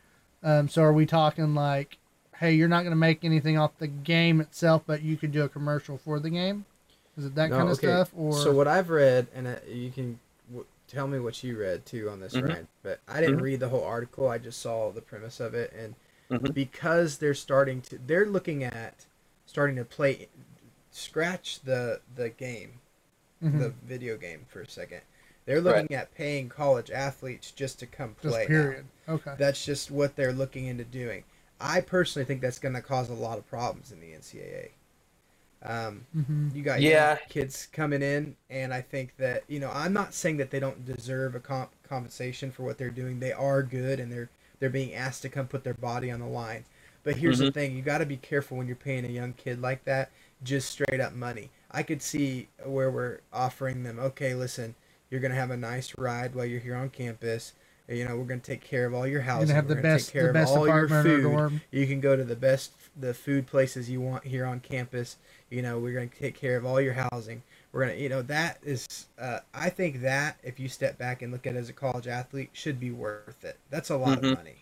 Um, 0.42 0.68
so 0.68 0.82
are 0.82 0.92
we 0.92 1.06
talking 1.06 1.54
like, 1.54 1.98
hey, 2.36 2.52
you're 2.52 2.68
not 2.68 2.82
going 2.82 2.90
to 2.92 2.96
make 2.96 3.24
anything 3.24 3.56
off 3.56 3.78
the 3.78 3.86
game 3.86 4.40
itself, 4.40 4.82
but 4.86 5.02
you 5.02 5.16
could 5.16 5.32
do 5.32 5.44
a 5.44 5.48
commercial 5.48 5.98
for 5.98 6.18
the 6.18 6.30
game? 6.30 6.64
Is 7.16 7.26
it 7.26 7.34
that 7.36 7.50
No, 7.50 7.58
kind 7.58 7.68
of 7.68 7.74
okay. 7.76 7.86
stuff? 7.86 8.10
Or 8.16 8.32
So 8.36 8.52
what 8.52 8.66
I've 8.66 8.90
read, 8.90 9.28
and 9.34 9.46
uh, 9.46 9.56
you 9.68 9.90
can 9.90 10.18
w- 10.50 10.66
tell 10.88 11.06
me 11.06 11.20
what 11.20 11.42
you 11.44 11.58
read 11.58 11.86
too 11.86 12.10
on 12.10 12.20
this, 12.20 12.34
Mhm. 12.34 12.48
Ryan. 12.48 12.68
But 12.82 13.00
I 13.06 13.20
didn't 13.20 13.36
Mhm. 13.38 13.42
read 13.42 13.60
the 13.60 13.68
whole 13.68 13.84
article. 13.84 14.28
I 14.28 14.38
just 14.38 14.60
saw 14.60 14.90
the 14.90 15.00
premise 15.00 15.38
of 15.40 15.54
it, 15.54 15.72
and 15.78 15.94
Mhm. 16.30 16.54
because 16.54 17.18
they're 17.18 17.34
starting 17.34 17.82
to, 17.82 17.98
they're 18.04 18.26
looking 18.26 18.64
at 18.64 19.06
starting 19.46 19.76
to 19.76 19.84
play, 19.84 20.28
scratch 20.92 21.60
the 21.62 22.00
the 22.14 22.30
game, 22.30 22.80
Mhm. 23.42 23.58
the 23.58 23.70
video 23.84 24.16
game 24.16 24.46
for 24.48 24.60
a 24.62 24.68
second. 24.68 25.02
They're 25.46 25.60
looking 25.60 25.92
at 25.94 26.14
paying 26.14 26.48
college 26.48 26.90
athletes 26.90 27.50
just 27.50 27.78
to 27.80 27.86
come 27.86 28.14
just 28.22 28.32
play. 28.32 28.44
now. 28.44 28.48
period? 28.48 28.86
Okay. 29.08 29.34
That's 29.38 29.64
just 29.64 29.90
what 29.90 30.16
they're 30.16 30.32
looking 30.32 30.66
into 30.66 30.84
doing. 30.84 31.24
I 31.60 31.80
personally 31.80 32.26
think 32.26 32.40
that's 32.40 32.58
going 32.60 32.74
to 32.74 32.82
cause 32.82 33.10
a 33.10 33.14
lot 33.14 33.38
of 33.38 33.46
problems 33.48 33.92
in 33.92 34.00
the 34.00 34.12
NCAA. 34.14 34.70
Um, 35.62 36.06
hmm 36.12 36.48
you 36.52 36.62
got 36.62 36.80
Yeah. 36.80 37.16
young 37.16 37.18
kids 37.28 37.68
coming 37.72 38.02
in, 38.02 38.36
and 38.50 38.74
I 38.74 38.80
think 38.82 39.16
that 39.16 39.44
you 39.48 39.60
know 39.60 39.70
I'm 39.72 39.92
not 39.92 40.14
saying 40.14 40.36
that 40.38 40.50
they 40.50 40.60
don't 40.60 40.84
deserve 40.84 41.34
a 41.34 41.40
comp- 41.40 41.72
compensation 41.88 42.50
for 42.50 42.62
what 42.64 42.78
they're 42.78 42.90
doing. 42.90 43.20
They 43.20 43.32
are 43.32 43.62
good, 43.62 44.00
and 44.00 44.12
they're 44.12 44.28
they're 44.60 44.70
being 44.70 44.94
asked 44.94 45.22
to 45.22 45.28
come 45.28 45.48
put 45.48 45.64
their 45.64 45.74
body 45.74 46.10
on 46.10 46.20
the 46.20 46.26
line. 46.26 46.64
But 47.04 47.16
here's 47.16 47.38
the 47.38 47.46
Mhm. 47.46 47.52
thing: 47.52 47.76
you 47.76 47.82
got 47.82 47.98
to 47.98 48.06
be 48.06 48.16
careful 48.16 48.56
when 48.58 48.66
you're 48.66 48.76
paying 48.76 49.04
a 49.04 49.08
young 49.08 49.32
kid 49.34 49.60
like 49.60 49.84
that, 49.84 50.10
just 50.44 50.70
straight 50.70 51.00
up 51.00 51.12
money. 51.14 51.50
I 51.70 51.82
could 51.82 52.02
see 52.02 52.48
where 52.64 52.90
we're 52.90 53.18
offering 53.32 53.82
them, 53.82 53.98
okay, 53.98 54.34
listen, 54.34 54.74
you're 55.10 55.20
gonna 55.20 55.34
have 55.34 55.50
a 55.50 55.56
nice 55.56 55.96
ride 55.98 56.34
while 56.34 56.44
you're 56.44 56.60
here 56.60 56.76
on 56.76 56.90
campus. 56.90 57.52
You 57.88 58.06
know, 58.06 58.16
we're 58.16 58.24
gonna 58.24 58.40
take 58.40 58.62
care 58.62 58.86
of 58.86 58.94
all 58.94 59.06
your 59.06 59.16
You're 59.16 59.22
housing. 59.22 59.48
gonna 59.48 59.56
have 59.56 59.68
the 59.68 59.74
we're 59.74 59.82
gonna 59.82 59.94
best, 59.94 60.06
take 60.06 60.12
care 60.12 60.22
the 60.24 60.28
of 60.30 60.34
best 60.34 60.52
all 60.56 60.66
your 60.66 60.84
apartment 60.84 61.06
or 61.08 61.20
dorm. 61.22 61.60
You 61.70 61.86
can 61.86 62.00
go 62.00 62.16
to 62.16 62.24
the 62.24 62.36
best 62.36 62.72
the 62.98 63.14
food 63.14 63.46
places 63.46 63.88
you 63.88 64.00
want 64.00 64.24
here 64.24 64.44
on 64.44 64.60
campus. 64.60 65.16
You 65.50 65.62
know, 65.62 65.78
we're 65.78 65.94
going 65.94 66.10
to 66.10 66.18
take 66.18 66.34
care 66.34 66.56
of 66.58 66.66
all 66.66 66.78
your 66.78 66.92
housing. 66.92 67.42
We're 67.72 67.86
going 67.86 67.96
to, 67.96 68.02
you 68.02 68.10
know, 68.10 68.20
that 68.22 68.58
is, 68.62 69.06
uh, 69.18 69.38
I 69.54 69.70
think 69.70 70.02
that 70.02 70.36
if 70.42 70.60
you 70.60 70.68
step 70.68 70.98
back 70.98 71.22
and 71.22 71.32
look 71.32 71.46
at 71.46 71.54
it 71.54 71.58
as 71.58 71.70
a 71.70 71.72
college 71.72 72.06
athlete, 72.06 72.50
should 72.52 72.78
be 72.78 72.90
worth 72.90 73.44
it. 73.44 73.58
That's 73.70 73.88
a 73.88 73.96
lot 73.96 74.20
Mhm. 74.20 74.32
of 74.32 74.36
money. 74.38 74.56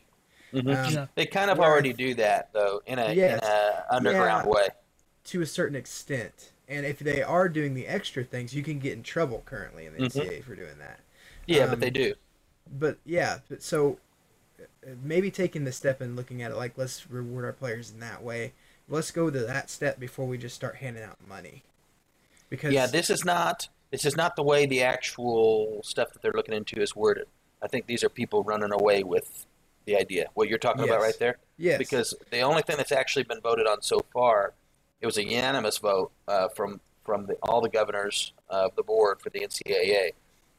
Mhm. 0.53 0.87
Um, 0.87 0.93
Yeah. 0.95 1.07
They 1.17 1.27
kind 1.27 1.51
of 1.51 1.59
already 1.59 1.93
do 1.93 2.15
that 2.15 2.51
though 2.53 2.83
in 2.87 3.01
a 3.01 3.13
Yes. 3.13 3.41
in 3.43 3.49
a 3.49 3.85
underground 3.91 4.47
Yeah. 4.47 4.53
way. 4.53 4.69
To 5.25 5.43
a 5.43 5.47
certain 5.47 5.77
extent. 5.77 6.53
And 6.69 6.87
if 6.87 6.99
they 6.99 7.23
are 7.23 7.49
doing 7.49 7.75
the 7.75 7.87
extra 7.87 8.25
things, 8.25 8.55
you 8.55 8.63
can 8.63 8.79
get 8.79 8.93
in 8.95 9.03
trouble 9.03 9.43
currently 9.45 9.87
in 9.87 9.93
the 9.95 10.01
Mhm. 10.01 10.07
NCAA 10.07 10.41
for 10.43 10.55
doing 10.55 10.79
that. 10.79 11.01
Yeah, 11.47 11.65
Um, 11.65 11.71
but 11.71 11.81
they 11.81 11.91
do. 11.91 12.15
But 12.79 12.99
yeah, 13.05 13.41
but 13.49 13.63
so 13.63 13.99
uh, 14.61 14.91
maybe 15.03 15.31
taking 15.31 15.65
the 15.65 15.73
step 15.73 16.01
and 16.01 16.17
looking 16.17 16.43
at 16.43 16.53
it 16.53 16.57
like 16.57 16.79
let's 16.79 17.11
reward 17.11 17.45
our 17.45 17.53
players 17.53 17.91
in 17.91 18.01
that 18.01 18.23
way. 18.23 18.53
Let's 18.89 19.11
go 19.11 19.31
to 19.31 19.41
that 19.41 19.71
step 19.71 19.99
before 19.99 20.27
we 20.27 20.39
just 20.39 20.55
start 20.55 20.77
handing 20.77 21.03
out 21.03 21.17
money. 21.29 21.65
Because 22.49 22.73
Yeah, 22.73 22.87
this 22.87 23.11
is 23.11 23.25
not 23.25 23.69
this 23.91 24.05
is 24.05 24.17
not 24.17 24.37
the 24.37 24.43
way 24.45 24.67
the 24.67 24.83
actual 24.83 25.83
stuff 25.83 26.13
that 26.13 26.23
they're 26.23 26.33
looking 26.33 26.55
into 26.55 26.81
is 26.81 26.95
worded. 26.95 27.27
I 27.61 27.67
think 27.69 27.87
these 27.87 28.05
are 28.05 28.09
people 28.09 28.45
running 28.45 28.73
away 28.73 29.03
with 29.03 29.47
the 29.85 29.97
idea. 29.97 30.27
What 30.35 30.49
you're 30.49 30.59
talking 30.59 30.85
about 30.85 31.01
right 31.01 31.19
there. 31.19 31.39
yes, 31.57 31.79
Because 31.79 32.15
the 32.31 32.41
only 32.41 32.63
thing 32.63 32.77
that's 32.77 32.93
actually 32.93 33.25
been 33.25 33.41
voted 33.41 33.67
on 33.67 33.83
so 33.83 34.01
far, 34.13 34.55
it 35.01 35.07
was 35.07 35.17
a 35.17 35.25
unanimous 35.25 35.79
vote 35.79 36.11
uh, 36.29 36.49
from 36.49 36.81
from 37.05 37.27
the, 37.27 37.35
all 37.43 37.61
the 37.61 37.69
governors 37.69 38.33
of 38.49 38.77
the 38.77 38.83
board 38.83 39.21
for 39.21 39.31
the 39.31 39.41
NCAA, 39.41 40.11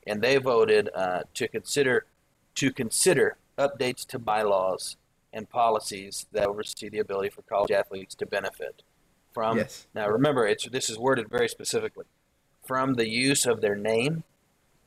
and 0.08 0.22
they 0.22 0.38
voted 0.38 0.90
uh, 0.94 1.22
to 1.36 1.48
consider 1.48 2.06
to 2.56 2.72
consider 2.72 3.38
updates 3.58 4.06
to 4.08 4.20
bylaws 4.20 4.98
and 5.34 5.50
policies 5.50 6.26
that 6.32 6.48
oversee 6.48 6.90
the 6.90 7.00
ability 7.00 7.30
for 7.30 7.42
college 7.44 7.72
athletes 7.72 8.16
to 8.16 8.26
benefit 8.26 8.84
from. 9.34 9.58
yes, 9.58 9.88
Now 9.94 10.08
remember, 10.10 10.46
it's 10.46 10.68
this 10.70 10.90
is 10.90 10.98
worded 10.98 11.30
very 11.30 11.48
specifically 11.48 12.06
from 12.66 12.96
the 12.96 13.08
use 13.08 13.46
of 13.46 13.62
their 13.62 13.76
name, 13.76 14.24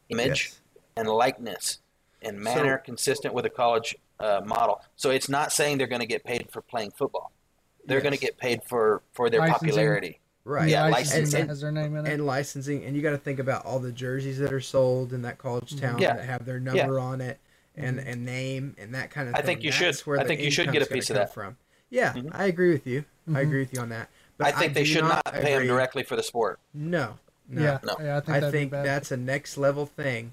image, 0.09 0.47
yes. 0.47 0.61
and 0.97 1.09
likeness 1.09 1.79
in 2.21 2.43
manner 2.43 2.79
consistent 2.79 3.35
with 3.35 3.45
a 3.45 3.51
college 3.51 3.97
uh, 4.21 4.41
model. 4.45 4.81
So 4.97 5.11
it's 5.11 5.29
not 5.29 5.53
saying 5.53 5.79
they're 5.79 5.87
going 5.87 6.01
to 6.01 6.07
get 6.07 6.25
paid 6.25 6.49
for 6.51 6.63
playing 6.63 6.93
football. 6.93 7.33
They're 7.87 8.01
going 8.01 8.15
to 8.15 8.21
get 8.21 8.37
paid 8.39 8.63
for 8.65 9.03
for 9.13 9.29
their 9.31 9.41
Licensing. 9.41 9.69
popularity. 9.69 10.21
right. 10.45 10.69
Yeah, 10.69 10.85
licensing 10.89 11.21
licensing. 11.21 11.41
that 11.41 11.49
has 11.49 11.61
their 11.61 11.73
name 11.73 11.97
in 11.97 12.07
it. 12.07 12.13
and 12.13 12.27
licensing, 12.27 12.85
and 12.85 12.95
you 12.97 13.03
got 13.03 13.11
to 13.13 13.19
think 13.19 13.39
about 13.39 13.65
all 13.65 13.79
the 13.79 13.93
jerseys 13.93 14.39
that 14.39 14.53
are 14.53 14.61
sold 14.61 15.13
in 15.13 15.23
that 15.23 15.39
college 15.39 15.79
town 15.81 15.99
Yeah. 15.99 16.15
that 16.15 16.25
have 16.25 16.45
their 16.45 16.61
number 16.61 16.99
on 17.01 17.21
it 17.21 17.39
and 17.77 17.99
Mhm. 17.99 18.07
and 18.07 18.25
name 18.27 18.77
and 18.79 18.95
that 18.95 19.11
kind 19.11 19.29
of. 19.29 19.35
I 19.35 19.39
thing. 19.39 19.47
think 19.47 19.63
you 19.65 19.71
That's 19.71 19.99
should- 19.99 20.07
Where 20.07 20.19
I 20.21 20.25
think 20.25 20.41
you 20.41 20.51
should 20.51 20.71
get 20.73 20.83
a 20.83 20.87
piece 20.87 21.11
of 21.11 21.17
that. 21.17 21.33
from. 21.35 21.57
Yeah, 21.91 22.13
Mhm. 22.13 22.31
I 22.33 22.45
agree 22.47 22.73
with 22.73 22.87
you. 22.87 23.05
I 23.29 23.31
Mhm. 23.31 23.43
agree 23.43 23.61
with 23.61 23.73
you 23.73 23.81
on 23.81 23.89
that. 23.91 24.09
But 24.37 24.49
I 24.49 24.53
think 24.59 24.75
they 24.75 24.85
should 24.85 25.05
not, 25.05 25.25
pay 25.33 25.55
them 25.57 25.67
directly 25.67 26.03
for 26.03 26.17
the 26.17 26.23
sport. 26.23 26.59
No, 26.75 27.19
no. 27.49 27.63
yeah, 27.63 27.79
No. 27.85 27.97
yeah, 28.01 28.17
I 28.17 28.21
think, 28.21 28.45
I 28.45 28.51
think 28.51 28.71
that's 28.73 29.13
a 29.13 29.17
next 29.17 29.57
level 29.57 29.87
thing, 29.87 30.33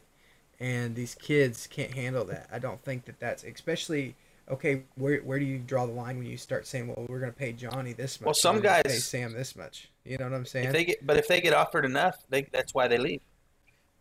and 0.60 0.96
these 0.96 1.14
kids 1.16 1.68
can't 1.68 1.94
handle 1.94 2.26
that. 2.26 2.48
I 2.52 2.58
don't 2.60 2.84
think 2.84 3.06
that 3.06 3.20
that's 3.20 3.44
especially 3.44 4.16
okay. 4.52 4.84
Where 4.96 5.20
where 5.22 5.40
do 5.40 5.46
you 5.46 5.58
draw 5.60 5.86
the 5.86 5.92
line 5.94 6.18
when 6.18 6.28
you 6.28 6.38
start 6.38 6.68
saying, 6.68 6.88
"Well, 6.88 7.06
we're 7.10 7.20
going 7.20 7.32
to 7.32 7.38
pay 7.38 7.52
Johnny 7.54 7.94
this 7.94 8.20
much"? 8.22 8.26
Well, 8.26 8.34
some 8.34 8.58
we're 8.58 8.62
gonna 8.64 8.84
guys- 8.84 8.94
pay 8.94 9.00
Sam 9.00 9.34
this 9.34 9.56
much. 9.56 9.90
You 10.06 10.18
know 10.18 10.26
what 10.26 10.34
I'm 10.34 10.46
saying? 10.46 10.68
If 10.68 10.74
they 10.74 10.86
get, 10.86 11.06
but 11.06 11.18
if 11.18 11.28
they 11.28 11.42
get 11.42 11.54
offered 11.54 11.86
enough, 11.86 12.24
they, 12.30 12.44
that's 12.52 12.74
why 12.74 12.88
they 12.88 12.98
leave. 12.98 13.22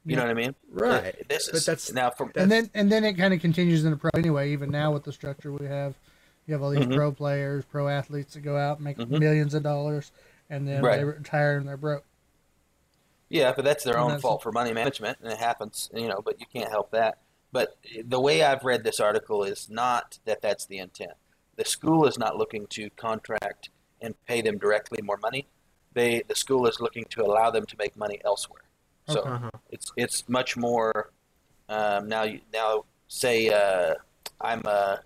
You 0.06 0.16
know 0.16 0.22
what 0.22 0.30
I 0.30 0.34
mean? 0.34 0.54
right. 0.70 1.14
This 1.28 1.50
But 1.50 1.64
that's- 1.66 1.92
now 1.92 2.08
from 2.10 2.32
and 2.34 2.50
then 2.50 2.70
and 2.74 2.90
then 2.90 3.04
it 3.04 3.14
kind 3.14 3.34
of 3.34 3.40
continues 3.40 3.84
in 3.84 3.90
the 3.90 3.96
pro 3.98 4.10
anyway. 4.16 4.50
Even 4.52 4.70
now 4.70 4.92
with 4.92 5.04
the 5.04 5.12
structure 5.12 5.52
we 5.52 5.66
have, 5.66 5.94
you 6.46 6.54
have 6.54 6.62
all 6.62 6.70
these 6.70 6.86
Mhm. 6.86 6.94
pro 6.96 7.12
players, 7.12 7.64
pro 7.66 7.86
athletes 7.88 8.32
that 8.34 8.40
go 8.40 8.56
out 8.56 8.78
and 8.78 8.84
make 8.84 8.96
Mhm. 8.96 9.10
millions 9.20 9.52
of 9.52 9.62
dollars, 9.62 10.10
and 10.48 10.66
then 10.66 10.82
Right. 10.82 10.96
they 10.96 11.04
retire 11.04 11.58
and 11.58 11.68
they're 11.68 11.76
broke. 11.76 12.04
Yeah, 13.28 13.52
but 13.54 13.64
that's 13.64 13.84
their 13.84 13.94
And 13.94 14.02
own 14.02 14.08
that's- 14.08 14.22
fault 14.22 14.42
for 14.42 14.50
money 14.52 14.72
management, 14.72 15.18
and 15.22 15.30
it 15.30 15.38
happens, 15.38 15.90
you 15.94 16.08
know. 16.08 16.20
But 16.24 16.40
you 16.40 16.46
can't 16.52 16.70
help 16.70 16.90
that. 16.92 17.18
But 17.52 17.76
the 18.04 18.20
way 18.20 18.42
I've 18.42 18.64
read 18.64 18.84
this 18.84 19.00
article 19.00 19.42
is 19.42 19.68
not 19.68 20.18
that 20.24 20.40
that's 20.40 20.66
the 20.66 20.78
intent. 20.78 21.12
The 21.56 21.64
school 21.64 22.06
is 22.06 22.16
not 22.18 22.36
looking 22.36 22.66
to 22.68 22.90
contract 22.90 23.70
and 24.00 24.14
pay 24.26 24.40
them 24.40 24.56
directly 24.58 25.02
more 25.02 25.16
money. 25.18 25.46
They 25.92 26.22
the 26.28 26.34
school 26.36 26.66
is 26.68 26.80
looking 26.80 27.04
to 27.10 27.22
allow 27.22 27.50
them 27.50 27.66
to 27.66 27.76
make 27.78 27.96
money 27.96 28.20
elsewhere. 28.24 28.62
So. 29.08 29.20
Uh-huh. 29.22 29.50
it's 29.70 29.92
it's 29.96 30.28
much 30.28 30.56
more. 30.56 31.10
Um, 31.68 32.08
now 32.08 32.22
you 32.22 32.40
now 32.52 32.84
say 33.08 33.48
uh, 33.48 33.94
I'm 34.40 34.64
a 34.66 35.00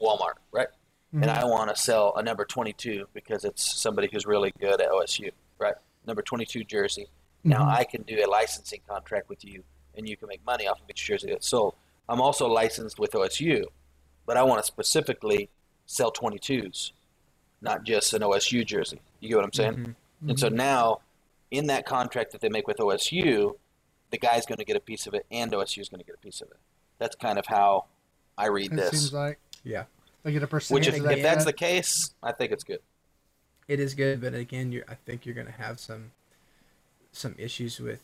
Walmart, 0.00 0.34
right? 0.52 0.68
and 1.12 1.24
Mhm. 1.24 1.38
I 1.38 1.44
want 1.46 1.74
to 1.74 1.76
sell 1.82 2.14
a 2.16 2.22
number 2.22 2.44
22 2.44 3.08
because 3.14 3.42
it's 3.44 3.64
somebody 3.80 4.08
who's 4.12 4.26
really 4.26 4.52
good 4.60 4.78
at 4.80 4.90
OSU, 4.90 5.30
right? 5.58 5.74
Number 6.06 6.20
22 6.20 6.64
jersey. 6.64 7.06
Now 7.44 7.64
Mhm. 7.64 7.78
I 7.78 7.84
can 7.84 8.02
do 8.02 8.22
a 8.22 8.28
licensing 8.28 8.82
contract 8.86 9.28
with 9.30 9.42
you, 9.42 9.64
and 9.98 10.08
you 10.08 10.16
can 10.16 10.28
make 10.28 10.44
money 10.46 10.66
off 10.66 10.80
of 10.80 10.88
each 10.88 11.04
jersey 11.04 11.28
that's 11.30 11.48
sold. 11.48 11.74
I'm 12.08 12.20
also 12.22 12.46
licensed 12.48 12.98
with 12.98 13.12
OSU, 13.12 13.64
but 14.24 14.36
I 14.38 14.42
want 14.44 14.60
to 14.62 14.66
specifically 14.66 15.50
sell 15.84 16.10
22s, 16.12 16.92
not 17.60 17.82
just 17.84 18.14
an 18.14 18.22
OSU 18.22 18.64
jersey. 18.64 19.00
You 19.20 19.28
get 19.28 19.36
what 19.36 19.44
I'm 19.44 19.52
saying? 19.52 19.74
Mhm. 20.24 20.30
And 20.30 20.40
so 20.40 20.48
now, 20.48 21.00
in 21.50 21.66
that 21.66 21.84
contract 21.84 22.32
that 22.32 22.40
they 22.40 22.48
make 22.48 22.66
with 22.66 22.78
OSU, 22.78 23.56
the 24.10 24.18
guy's 24.18 24.46
going 24.46 24.58
to 24.58 24.64
get 24.64 24.76
a 24.76 24.80
piece 24.80 25.06
of 25.06 25.14
it, 25.14 25.26
and 25.30 25.52
OSU 25.52 25.80
is 25.82 25.88
going 25.88 26.00
to 26.00 26.06
get 26.06 26.14
a 26.14 26.18
piece 26.18 26.40
of 26.40 26.48
it. 26.50 26.56
That's 26.98 27.16
kind 27.16 27.38
of 27.38 27.46
how 27.46 27.86
I 28.38 28.46
read 28.46 28.72
It 28.72 28.76
this. 28.76 28.90
seems 28.90 29.12
like 29.12 29.38
Yeah. 29.64 29.84
they 30.22 30.32
get 30.32 30.42
a 30.42 30.46
percentage. 30.46 30.86
Which, 30.86 30.94
if, 30.96 31.02
that 31.02 31.18
if 31.18 31.22
that's 31.22 31.44
the 31.44 31.52
case, 31.52 32.14
I 32.22 32.32
think 32.32 32.52
it's 32.52 32.64
good. 32.64 32.80
It 33.66 33.80
is 33.80 33.94
good, 33.94 34.20
but 34.22 34.32
again, 34.34 34.72
you're, 34.72 34.84
I 34.88 34.94
think 34.94 35.26
you're 35.26 35.34
going 35.34 35.46
to 35.48 35.52
have 35.52 35.78
some 35.80 36.12
some 37.10 37.34
issues 37.38 37.80
with 37.80 38.02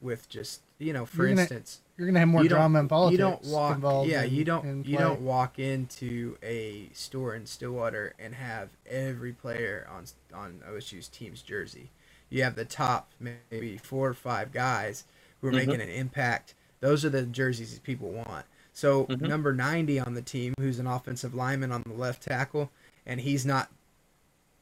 with 0.00 0.28
just 0.28 0.62
you 0.78 0.92
know, 0.94 1.04
for 1.04 1.18
You're 1.18 1.28
gonna- 1.30 1.40
instance, 1.42 1.80
You're 1.98 2.06
gonna 2.06 2.20
have 2.20 2.28
more 2.28 2.42
you 2.42 2.48
drama 2.48 2.78
and 2.80 2.88
politics 2.88 3.12
You 3.12 3.18
don't 3.18 3.44
walk. 3.44 3.74
involved. 3.74 4.08
Yeah, 4.10 4.22
in- 4.22 4.32
you 4.34 4.44
don't. 4.44 4.86
You 4.86 4.96
don't 4.96 5.20
walk 5.20 5.58
into 5.58 6.38
a 6.42 6.88
store 6.94 7.34
in 7.34 7.44
Stillwater 7.44 8.14
and 8.18 8.34
have 8.34 8.70
every 8.86 9.32
player 9.32 9.86
on 9.90 10.04
on 10.32 10.62
OSU's 10.66 11.08
team's 11.08 11.42
jersey. 11.42 11.90
You 12.30 12.42
have 12.44 12.54
the 12.54 12.64
top 12.64 13.12
maybe 13.20 13.76
four 13.76 14.08
or 14.08 14.14
five 14.14 14.52
guys 14.52 15.04
who 15.40 15.48
are 15.48 15.52
Mhm. 15.52 15.56
making 15.66 15.80
an 15.82 15.88
impact. 15.90 16.54
Those 16.80 17.04
are 17.04 17.10
the 17.10 17.22
jerseys 17.26 17.74
that 17.74 17.82
people 17.82 18.10
want. 18.10 18.46
So 18.72 19.04
Mhm. 19.06 19.20
number 19.22 19.52
ninety 19.52 19.98
on 20.00 20.14
the 20.14 20.22
team, 20.22 20.54
who's 20.58 20.78
an 20.78 20.86
offensive 20.86 21.34
lineman 21.34 21.72
on 21.72 21.82
the 21.86 21.92
left 21.92 22.22
tackle, 22.22 22.70
and 23.04 23.20
he's 23.20 23.44
not 23.44 23.70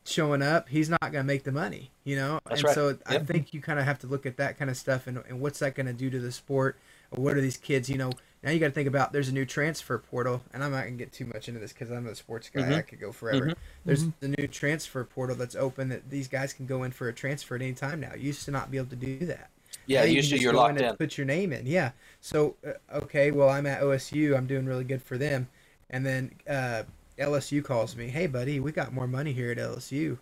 showing 0.09 0.43
up, 0.43 0.69
he's 0.69 0.89
not 0.89 1.01
going 1.01 1.15
to 1.15 1.25
make 1.25 1.45
the 1.45 1.53
money, 1.53 1.91
you 2.05 2.17
know. 2.17 2.41
That's 2.47 2.61
and 2.61 2.65
right. 2.67 2.75
so 2.75 2.99
I 3.07 3.19
think 3.19 3.53
you 3.53 3.61
kind 3.61 3.79
of 3.79 3.85
have 3.85 3.99
to 4.01 4.07
look 4.07 4.27
at 4.27 4.37
that 4.39 4.59
kind 4.59 4.71
of 4.71 4.77
stuff 4.77 5.07
and, 5.07 5.19
and 5.29 5.41
what's 5.41 5.59
that 5.61 5.75
going 5.75 5.87
to 5.87 5.93
do 5.93 6.11
to 6.11 6.19
the 6.19 6.33
sport? 6.33 6.77
What 7.11 7.37
are 7.37 7.41
these 7.41 7.57
kids, 7.57 7.89
you 7.89 7.97
know? 7.97 8.13
Now 8.43 8.51
you 8.51 8.61
got 8.61 8.67
to 8.67 8.73
think 8.73 8.87
about 8.89 9.13
there's 9.13 9.29
a 9.29 9.33
new 9.33 9.45
transfer 9.45 9.99
portal, 9.99 10.43
and 10.53 10.63
I'm 10.63 10.71
not 10.71 10.83
going 10.83 10.97
to 10.97 11.05
get 11.05 11.13
too 11.13 11.25
much 11.27 11.49
into 11.49 11.59
this 11.59 11.73
because 11.73 11.91
I'm 11.91 12.07
a 12.07 12.15
sports 12.15 12.49
guy. 12.49 12.63
Mhm. 12.63 12.77
I 12.77 12.83
could 12.83 13.01
go 13.01 13.11
forever. 13.11 13.47
Mhm. 13.47 13.55
There's 13.85 14.05
the 14.21 14.29
new 14.29 14.47
transfer 14.47 15.03
portal 15.05 15.35
that's 15.35 15.57
open 15.57 15.89
that 15.89 16.09
these 16.09 16.29
guys 16.29 16.53
can 16.53 16.67
go 16.67 16.85
in 16.85 16.93
for 16.93 17.09
a 17.09 17.13
transfer 17.13 17.57
at 17.57 17.63
any 17.63 17.73
time 17.73 17.99
now. 18.01 18.13
You 18.15 18.27
used 18.29 18.45
to 18.45 18.53
not 18.53 18.71
be 18.71 18.77
able 18.77 18.91
to 18.91 18.97
do 18.97 19.19
that. 19.27 19.51
Yeah, 19.87 20.01
Now 20.01 20.07
you 20.07 20.17
usually 20.17 20.41
you're 20.41 20.53
go 20.53 20.59
locked 20.59 20.81
in. 20.81 20.97
Put 20.97 21.19
your 21.19 21.27
name 21.27 21.53
in. 21.53 21.67
Yeah. 21.67 21.93
So 22.21 22.55
uh, 22.65 22.99
okay, 22.99 23.33
well 23.33 23.49
I'm 23.49 23.67
at 23.67 23.81
OSU. 23.83 24.37
I'm 24.37 24.47
doing 24.47 24.67
really 24.67 24.85
good 24.85 25.03
for 25.03 25.19
them, 25.19 25.49
and 25.91 26.07
then 26.07 26.33
uh, 26.49 26.85
LSU 27.19 27.63
calls 27.63 27.97
me. 27.97 28.09
Hey, 28.09 28.27
buddy, 28.27 28.61
we 28.61 28.73
got 28.73 28.93
more 28.93 29.07
money 29.07 29.33
here 29.33 29.51
at 29.53 29.59
LSU. 29.59 30.19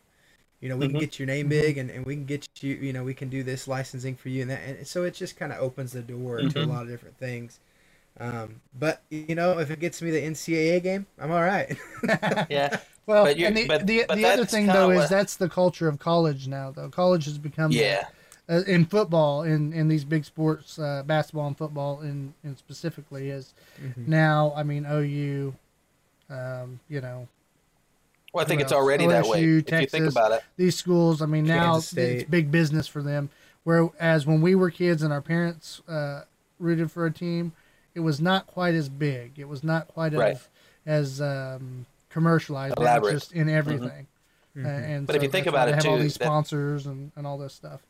You 0.60 0.68
know, 0.70 0.76
we 0.76 0.86
Mhm. 0.86 0.90
can 0.90 0.98
get 0.98 1.18
your 1.18 1.26
name 1.26 1.48
big, 1.48 1.76
and, 1.78 1.90
and 1.90 2.04
we 2.06 2.14
can 2.14 2.24
get 2.24 2.48
you. 2.60 2.74
You 2.76 2.92
know, 2.92 3.04
we 3.04 3.14
can 3.14 3.28
do 3.28 3.42
this 3.42 3.68
licensing 3.68 4.16
for 4.16 4.30
you, 4.30 4.42
and 4.42 4.50
that. 4.50 4.60
And 4.66 4.86
so 4.86 5.04
it 5.04 5.14
just 5.14 5.36
kind 5.36 5.52
of 5.52 5.58
opens 5.58 5.92
the 5.92 6.02
door 6.02 6.38
to 6.38 6.44
a 6.44 6.48
Mhm. 6.50 6.68
lot 6.68 6.82
of 6.82 6.88
different 6.88 7.18
things. 7.18 7.60
Um, 8.18 8.62
but 8.78 9.02
you 9.10 9.34
know, 9.34 9.58
if 9.58 9.70
it 9.70 9.78
gets 9.78 10.00
me 10.00 10.10
the 10.10 10.20
NCAA 10.22 10.80
game, 10.82 11.06
I'm 11.18 11.30
all 11.30 11.42
right. 11.42 11.76
Yeah, 12.50 12.78
Well, 13.06 13.24
But 13.24 13.36
and 13.38 13.56
the, 13.56 13.66
but- 13.68 13.86
the, 13.86 14.04
but 14.08 14.16
the 14.16 14.24
other 14.26 14.46
thing 14.46 14.66
though 14.66 14.90
is 14.90 15.08
that's 15.10 15.36
the 15.36 15.48
culture 15.48 15.88
of 15.88 15.98
college 15.98 16.48
now. 16.48 16.70
Though 16.72 16.88
college 16.88 17.26
has 17.26 17.36
become 17.38 17.70
yeah, 17.72 18.06
uh, 18.48 18.62
in 18.66 18.86
football 18.86 19.42
in 19.42 19.72
in 19.74 19.88
these 19.88 20.04
big 20.04 20.24
sports, 20.24 20.78
uh, 20.78 21.02
basketball 21.04 21.46
and 21.48 21.58
football, 21.58 22.00
in, 22.00 22.32
in 22.42 22.56
specifically 22.56 23.28
is 23.30 23.52
Mhm. 23.80 24.08
now. 24.08 24.52
I 24.56 24.62
mean, 24.62 24.86
OU, 24.86 25.54
um, 26.30 26.80
you 26.88 27.00
know, 27.00 27.28
Well, 28.32 28.44
I 28.44 28.48
think 28.48 28.60
it's 28.60 28.72
else? 28.72 28.80
already 28.80 29.06
that 29.06 29.26
way. 29.26 29.42
OSU, 29.42 29.58
If 29.72 29.80
you 29.80 29.86
think 29.86 30.06
about 30.10 30.32
it, 30.32 30.42
these 30.56 30.76
schools. 30.76 31.22
I 31.22 31.26
mean, 31.26 31.44
now 31.44 31.76
it's 31.76 31.92
big 31.92 32.50
business 32.50 32.86
for 32.88 33.02
them. 33.02 33.30
Whereas 33.64 34.26
when 34.26 34.40
we 34.40 34.54
were 34.54 34.70
kids 34.70 35.02
and 35.02 35.12
our 35.12 35.20
parents 35.22 35.80
uh, 35.88 36.22
rooted 36.58 36.90
for 36.92 37.06
a 37.06 37.10
team, 37.12 37.52
it 37.94 38.00
was 38.00 38.20
not 38.20 38.46
quite 38.46 38.74
as 38.74 38.88
big. 38.88 39.32
It 39.38 39.48
was 39.48 39.64
not 39.64 39.88
quite 39.88 40.12
Right. 40.12 40.36
as 40.86 41.18
as 41.18 41.20
um, 41.20 41.86
commercialized. 42.10 42.78
Elaborate. 42.78 43.12
just 43.14 43.32
in 43.32 43.48
everything. 43.48 44.06
Uh, 44.56 44.60
Mhm. 44.60 44.66
and 44.88 45.06
But 45.06 45.16
if 45.16 45.22
you 45.22 45.28
think 45.28 45.44
that's 45.46 45.52
why 45.54 45.62
about 45.64 45.66
they 45.66 45.72
it, 45.72 45.82
have 45.82 45.86
all 45.92 45.96
too, 45.98 46.02
these 46.04 46.14
that- 46.16 46.24
sponsors 46.24 46.86
and, 46.86 47.10
and 47.16 47.26
all 47.26 47.36
this 47.38 47.52
stuff. 47.54 47.80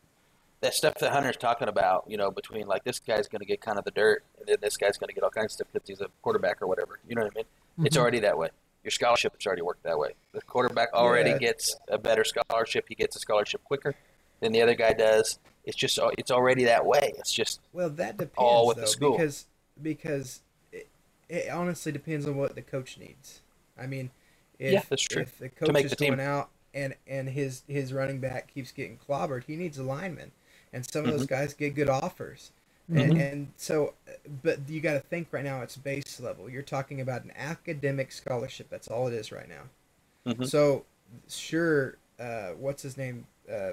that 0.63 0.73
stuff 0.75 0.95
that 0.95 1.13
Hunter's 1.13 1.37
talking 1.37 1.69
about, 1.69 2.05
you 2.09 2.17
know, 2.17 2.31
between 2.31 2.67
like 2.67 2.83
this 2.85 2.99
guy's 2.99 3.29
going 3.29 3.41
to 3.41 3.45
get 3.45 3.61
kind 3.61 3.79
of 3.79 3.85
the 3.85 3.91
dirt, 3.91 4.25
and 4.39 4.49
then 4.49 4.57
this 4.63 4.77
guy's 4.79 4.97
going 4.97 5.09
to 5.09 5.15
get 5.15 5.23
all 5.23 5.31
kinds 5.31 5.47
of 5.47 5.51
stuff 5.53 5.69
because 5.73 5.87
he's 5.89 6.01
a 6.01 6.09
quarterback 6.23 6.63
or 6.63 6.67
whatever. 6.67 6.99
You 7.07 7.15
know 7.15 7.23
what 7.25 7.33
I 7.35 7.37
mean? 7.37 7.45
It's 7.85 7.97
Mhm. 7.97 8.01
already 8.01 8.21
that 8.21 8.39
way. 8.39 8.49
Your 8.85 8.91
scholarship 8.91 9.35
has 9.35 9.47
already 9.47 9.63
worked 9.63 9.83
that 9.83 9.99
way. 9.99 10.15
The 10.33 10.41
quarterback 10.43 10.93
already 10.93 11.31
Yeah. 11.31 11.39
gets 11.39 11.77
a 11.89 11.99
better 11.99 12.25
scholarship. 12.25 12.87
He 12.89 12.95
gets 12.95 13.17
a 13.17 13.19
scholarship 13.19 13.65
quicker 13.65 13.95
than 14.41 14.53
the 14.53 14.63
other 14.63 14.75
guy 14.75 14.93
does. 14.93 15.39
It's 15.65 15.77
just 15.77 15.99
it's 16.17 16.31
already 16.31 16.65
that 16.65 16.87
way. 16.87 17.13
It's 17.19 17.33
just 17.33 17.61
Well, 17.73 17.91
that 17.91 18.17
depends 18.17 18.35
all 18.39 18.67
with 18.69 18.77
though, 18.77 18.83
the 18.83 18.87
school. 18.89 19.13
because 19.17 19.47
because 19.83 20.41
it, 20.73 20.89
it 21.29 21.49
honestly 21.51 21.91
depends 21.93 22.27
on 22.27 22.37
what 22.37 22.55
the 22.55 22.63
coach 22.63 22.97
needs. 22.99 23.41
I 23.77 23.87
mean, 23.87 24.11
if, 24.59 24.73
Yeah, 24.73 24.83
that's 24.89 25.03
true. 25.03 25.23
if 25.23 25.37
the 25.39 25.49
coach 25.49 25.71
make 25.73 25.85
is 25.87 25.91
the 25.91 25.97
team. 25.97 26.15
going 26.17 26.27
out 26.27 26.49
and 26.73 26.95
and 27.09 27.29
his 27.31 27.63
his 27.67 27.93
running 27.93 28.21
back 28.21 28.47
keeps 28.55 28.71
getting 28.71 28.97
clobbered, 28.99 29.45
he 29.45 29.57
needs 29.57 29.77
a 29.79 29.83
lineman, 29.83 30.31
and 30.73 30.89
some 30.89 31.05
of 31.05 31.11
those 31.11 31.23
Mm-hmm. 31.27 31.35
guys 31.35 31.55
get 31.55 31.75
good 31.75 31.89
offers. 31.91 32.53
And, 32.89 33.19
and 33.21 33.53
so, 33.57 33.95
but 34.43 34.59
you 34.69 34.81
got 34.81 34.93
to 34.95 35.01
think 35.01 35.29
right 35.33 35.43
now 35.45 35.63
it's 35.63 35.77
base 35.77 36.21
level. 36.21 36.49
You're 36.49 36.63
talking 36.63 37.01
about 37.01 37.25
an 37.25 37.33
academic 37.37 38.13
scholarship. 38.13 38.69
That's 38.71 38.89
all 38.89 39.09
it 39.09 39.15
is 39.15 39.33
right 39.33 39.49
now. 39.49 40.33
Mhm. 40.33 40.49
So, 40.49 40.85
sure, 41.29 41.97
uh, 42.21 42.51
what's 42.51 42.83
his 42.83 42.97
name? 42.97 43.27
Uh, 43.51 43.73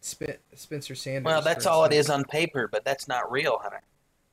Spen- 0.00 0.38
Spencer 0.54 0.94
Sanders. 0.94 1.24
well, 1.24 1.42
that's 1.42 1.66
all 1.66 1.84
it 1.84 1.92
is 1.92 2.08
on 2.10 2.24
paper, 2.24 2.68
but 2.68 2.84
that's 2.84 3.08
not 3.08 3.30
real, 3.30 3.58
Hunter. 3.58 3.82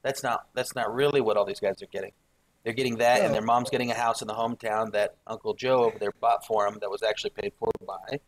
That's 0.03 0.21
not 0.23 0.47
that's 0.53 0.75
not 0.75 0.93
really 0.93 1.21
what 1.21 1.38
all 1.38 1.45
these 1.45 1.59
guys 1.59 1.81
are 1.81 1.88
getting. 1.88 2.11
They're 2.63 2.73
getting 2.73 2.97
that, 2.97 3.21
and 3.21 3.33
their 3.33 3.41
mom's 3.43 3.69
getting 3.69 3.91
a 3.91 3.95
house 3.95 4.21
in 4.21 4.27
the 4.27 4.33
hometown 4.33 4.91
that 4.93 5.15
Uncle 5.27 5.53
Joe 5.53 5.83
over 5.85 5.99
there 5.99 6.11
bought 6.19 6.45
for 6.45 6.67
them 6.69 6.79
that 6.81 6.89
was 6.89 7.03
actually 7.03 7.29
paid 7.31 7.53
for 7.59 7.69
by 7.85 8.19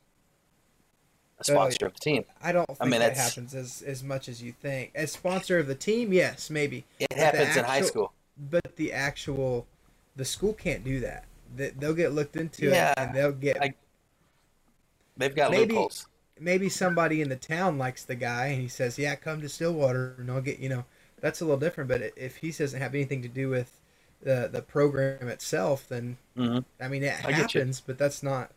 a 1.40 1.44
sponsor 1.44 1.86
of 1.88 1.94
the 1.94 2.00
team. 2.00 2.26
I 2.42 2.52
don't 2.52 2.66
think 2.68 2.78
I 2.82 2.86
mean, 2.86 3.00
that 3.00 3.16
happens 3.16 3.54
as, 3.54 3.82
as 3.84 4.04
much 4.04 4.28
as 4.28 4.42
you 4.42 4.52
think. 4.52 4.92
As 4.96 5.12
sponsor 5.12 5.60
of 5.60 5.68
the 5.68 5.76
team, 5.76 6.12
yes, 6.14 6.50
maybe. 6.50 6.86
It 7.00 7.08
But 7.10 7.18
happens 7.18 7.56
in 7.58 7.64
high 7.64 7.82
school. 7.82 8.14
But 8.50 8.76
the 8.76 8.94
actual, 8.94 9.68
the 10.16 10.26
school 10.26 10.54
can't 10.54 10.84
do 10.84 11.00
that. 11.02 11.26
They, 11.56 11.70
they'll 11.72 11.94
get 11.94 12.12
looked 12.14 12.36
into 12.36 12.70
Yeah, 12.70 12.92
it, 12.92 12.98
and 12.98 13.16
they'll 13.16 13.32
get 13.32 13.62
I- 13.62 13.74
They've 15.16 15.36
got 15.36 15.52
Maybe- 15.52 15.74
loopholes. 15.74 16.08
maybe 16.40 16.70
somebody 16.70 17.22
in 17.22 17.30
the 17.30 17.36
town 17.36 17.78
likes 17.78 18.04
the 18.04 18.16
guy, 18.16 18.48
and 18.48 18.62
he 18.62 18.68
says, 18.68 19.00
"Yeah, 19.00 19.16
come 19.16 19.42
to 19.42 19.50
Stillwater, 19.50 20.16
and 20.20 20.30
I'll 20.32 20.42
get 20.42 20.60
you 20.60 20.70
know." 20.70 20.86
That's 21.20 21.42
a 21.42 21.46
little 21.46 21.60
different. 21.60 21.88
But 21.88 22.14
if 22.16 22.38
he 22.38 22.52
doesn't 22.52 22.80
have 22.80 22.94
anything 22.94 23.24
to 23.24 23.28
do 23.28 23.50
with 23.50 23.80
the 24.22 24.48
the 24.52 24.62
program 24.62 25.28
itself, 25.30 25.88
then 25.90 26.18
hmm 26.36 26.60
I 26.80 26.88
mean, 26.88 27.04
it 27.04 27.14
I 27.26 27.32
happens, 27.32 27.82
but 27.82 27.98
that's 27.98 28.22
not, 28.22 28.52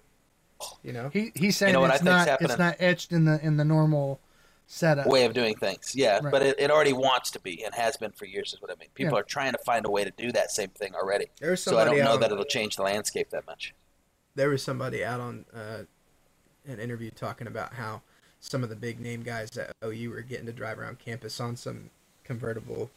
you 0.83 0.92
know. 0.92 1.11
He 1.12 1.33
he's 1.35 1.57
saying 1.57 1.73
know 1.73 1.81
what 1.81 1.90
I 1.90 1.94
it's 1.94 2.03
think's 2.05 2.16
not 2.16 2.29
happening? 2.29 2.51
it's 2.51 2.59
not 2.59 2.77
etched 2.81 3.12
in 3.12 3.25
the 3.25 3.38
in 3.44 3.57
the 3.57 3.64
normal 3.64 4.20
setup. 4.66 5.07
Way 5.07 5.25
of 5.25 5.33
doing 5.35 5.57
things, 5.57 5.94
yeah. 5.96 6.20
Right. 6.23 6.31
But 6.31 6.42
it, 6.42 6.61
it 6.61 6.70
already 6.70 6.92
wants 6.92 7.31
to 7.33 7.40
be 7.40 7.64
and 7.64 7.75
has 7.75 7.96
been 7.96 8.12
for 8.12 8.25
years, 8.25 8.53
is 8.53 8.62
what 8.62 8.70
I 8.70 8.75
mean. 8.79 8.88
People 8.94 9.14
Yeah. 9.14 9.20
are 9.20 9.25
trying 9.25 9.53
to 9.53 9.59
find 9.59 9.85
a 9.85 9.90
way 9.90 10.05
to 10.05 10.12
do 10.16 10.31
that 10.33 10.51
same 10.53 10.68
thing 10.70 10.94
already. 10.94 11.27
There 11.40 11.51
was 11.51 11.62
So 11.62 11.79
I 11.79 11.85
don't 11.85 11.99
know 11.99 12.12
out 12.12 12.20
that 12.20 12.31
it'll 12.31 12.44
change 12.44 12.77
the 12.77 12.83
landscape 12.83 13.31
that 13.31 13.46
much. 13.46 13.75
there 14.37 14.49
was 14.49 14.62
somebody 14.62 15.05
out 15.05 15.20
on 15.20 15.44
uh, 15.53 15.79
an 16.68 16.79
interview 16.79 17.11
talking 17.11 17.46
about 17.49 17.75
how 17.75 18.01
some 18.38 18.62
of 18.62 18.68
the 18.70 18.77
big 18.77 19.01
name 19.01 19.23
guys 19.25 19.57
at 19.59 19.73
OU 19.85 20.11
were 20.11 20.20
getting 20.23 20.46
to 20.46 20.53
drive 20.53 20.79
around 20.79 20.99
campus 21.01 21.40
on 21.40 21.57
some 21.57 21.90
convertible 22.25 22.90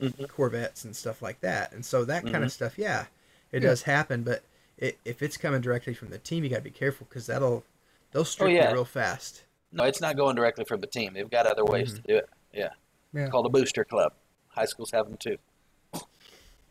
Mhm. 0.00 0.28
Corvettes 0.28 0.84
and 0.84 0.94
stuff 0.94 1.22
like 1.22 1.40
that. 1.40 1.72
And 1.72 1.84
so 1.84 2.04
that 2.04 2.22
kind 2.22 2.36
Mhm. 2.36 2.44
of 2.44 2.52
stuff, 2.52 2.78
yeah, 2.78 3.06
it 3.50 3.62
Yeah. 3.62 3.70
does 3.70 3.82
happen. 3.82 4.22
But 4.22 4.42
it, 4.78 4.98
if 5.04 5.22
it's 5.22 5.36
coming 5.36 5.60
directly 5.60 5.94
from 5.94 6.08
the 6.10 6.18
team, 6.18 6.44
you 6.44 6.50
got 6.50 6.56
to 6.56 6.62
be 6.62 6.70
careful 6.70 7.06
because 7.08 7.26
that'll 7.26 7.64
they'll 8.12 8.24
strip 8.24 8.48
Oh, 8.48 8.52
yeah. 8.52 8.68
you 8.68 8.74
real 8.74 8.84
fast. 8.84 9.44
No, 9.72 9.84
it's 9.84 10.00
not 10.00 10.16
going 10.16 10.34
directly 10.36 10.64
from 10.64 10.80
the 10.80 10.86
team. 10.86 11.12
They've 11.14 11.28
got 11.28 11.46
other 11.46 11.64
ways 11.64 11.92
to 11.94 12.00
do 12.00 12.16
it. 12.16 12.28
Yeah. 12.52 12.70
Yeah. 13.12 13.28
Called 13.28 13.46
a 13.46 13.50
booster 13.50 13.84
club. 13.84 14.12
High 14.48 14.64
schools 14.64 14.90
have 14.92 15.06
them 15.08 15.16
too. 15.18 15.36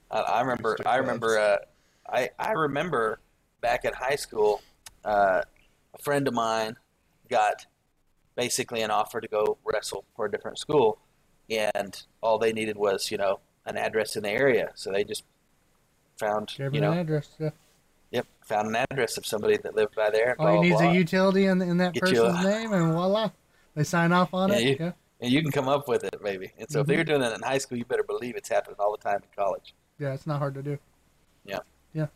I, 0.10 0.20
I 0.20 0.42
remember. 0.42 0.78
I 0.86 0.98
remember. 0.98 1.38
Uh, 1.38 1.58
I 2.10 2.30
I 2.40 2.52
remember 2.54 3.20
back 3.62 3.86
in 3.86 3.94
high 3.94 4.16
school, 4.16 4.62
uh, 5.04 5.42
a 5.94 5.98
friend 6.02 6.28
of 6.28 6.34
mine 6.34 6.78
got 7.30 7.66
basically 8.36 8.82
an 8.82 8.92
offer 8.92 9.20
to 9.20 9.28
go 9.28 9.58
wrestle 9.66 10.06
for 10.16 10.26
a 10.26 10.32
different 10.32 10.58
school, 10.58 11.00
and 11.50 12.02
all 12.22 12.38
they 12.40 12.54
needed 12.54 12.78
was 12.78 13.12
you 13.12 13.18
know 13.18 13.40
an 13.66 13.78
address 13.78 14.16
in 14.16 14.24
the 14.24 14.30
area. 14.30 14.72
So 14.76 14.92
they 14.92 15.04
just 15.04 15.24
found 16.18 16.54
Give 16.58 16.74
you 16.74 16.82
know 16.82 16.92
an 16.94 17.00
address. 17.00 17.30
Yeah. 17.38 17.50
Yep 18.12 18.26
found 18.42 18.68
an 18.70 18.86
address 18.90 19.18
of 19.18 19.26
somebody 19.26 19.58
that 19.58 19.76
lived 19.76 19.96
by 19.96 20.10
there. 20.10 20.36
All 20.40 20.46
blah, 20.54 20.62
he 20.62 20.70
needs 20.70 20.82
a 20.82 20.94
utility 20.94 21.46
in, 21.48 21.62
in 21.62 21.78
that 21.78 21.94
Get 21.94 22.02
person's 22.04 22.20
a- 22.20 22.44
name, 22.44 22.72
and 22.74 22.94
voila, 22.94 23.32
they 23.76 23.84
sign 23.84 24.12
off 24.14 24.34
on 24.34 24.50
Yeah, 24.50 24.56
it. 24.58 24.64
you- 24.64 24.78
yeah. 24.80 24.92
and 25.20 25.32
you 25.32 25.42
can 25.42 25.52
come 25.52 25.68
up 25.68 25.88
with 25.88 26.04
it, 26.04 26.16
maybe. 26.22 26.52
And 26.58 26.70
so 26.70 26.80
Mhm. 26.80 26.82
if 26.82 26.88
they're 26.88 27.04
doing 27.04 27.22
it 27.24 27.34
in 27.34 27.42
high 27.42 27.58
school, 27.58 27.78
you 27.78 27.86
better 27.86 28.04
believe 28.04 28.36
it's 28.36 28.50
happening 28.50 28.78
all 28.80 28.92
the 28.92 28.98
time 29.04 29.18
in 29.18 29.30
college. 29.36 29.74
Yeah, 30.00 30.14
it's 30.14 30.28
not 30.28 30.38
hard 30.40 30.54
to 30.56 30.62
do. 30.64 30.78
Yeah. 31.44 31.60
Yeah. 31.94 32.08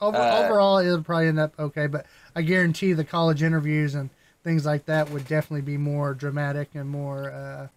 Over, 0.00 0.16
Uh, 0.18 0.44
overall, 0.44 0.78
it'll 0.78 1.02
probably 1.02 1.28
end 1.28 1.38
up 1.40 1.52
okay, 1.58 1.86
but 1.86 2.06
I 2.34 2.42
guarantee 2.42 2.92
the 2.92 3.04
college 3.04 3.42
interviews 3.42 3.94
and 3.94 4.08
things 4.44 4.64
like 4.64 4.86
that 4.86 5.10
would 5.10 5.26
definitely 5.28 5.62
be 5.62 5.76
more 5.76 6.14
dramatic 6.14 6.70
and 6.74 6.88
more. 6.88 7.30
Uh, 7.30 7.68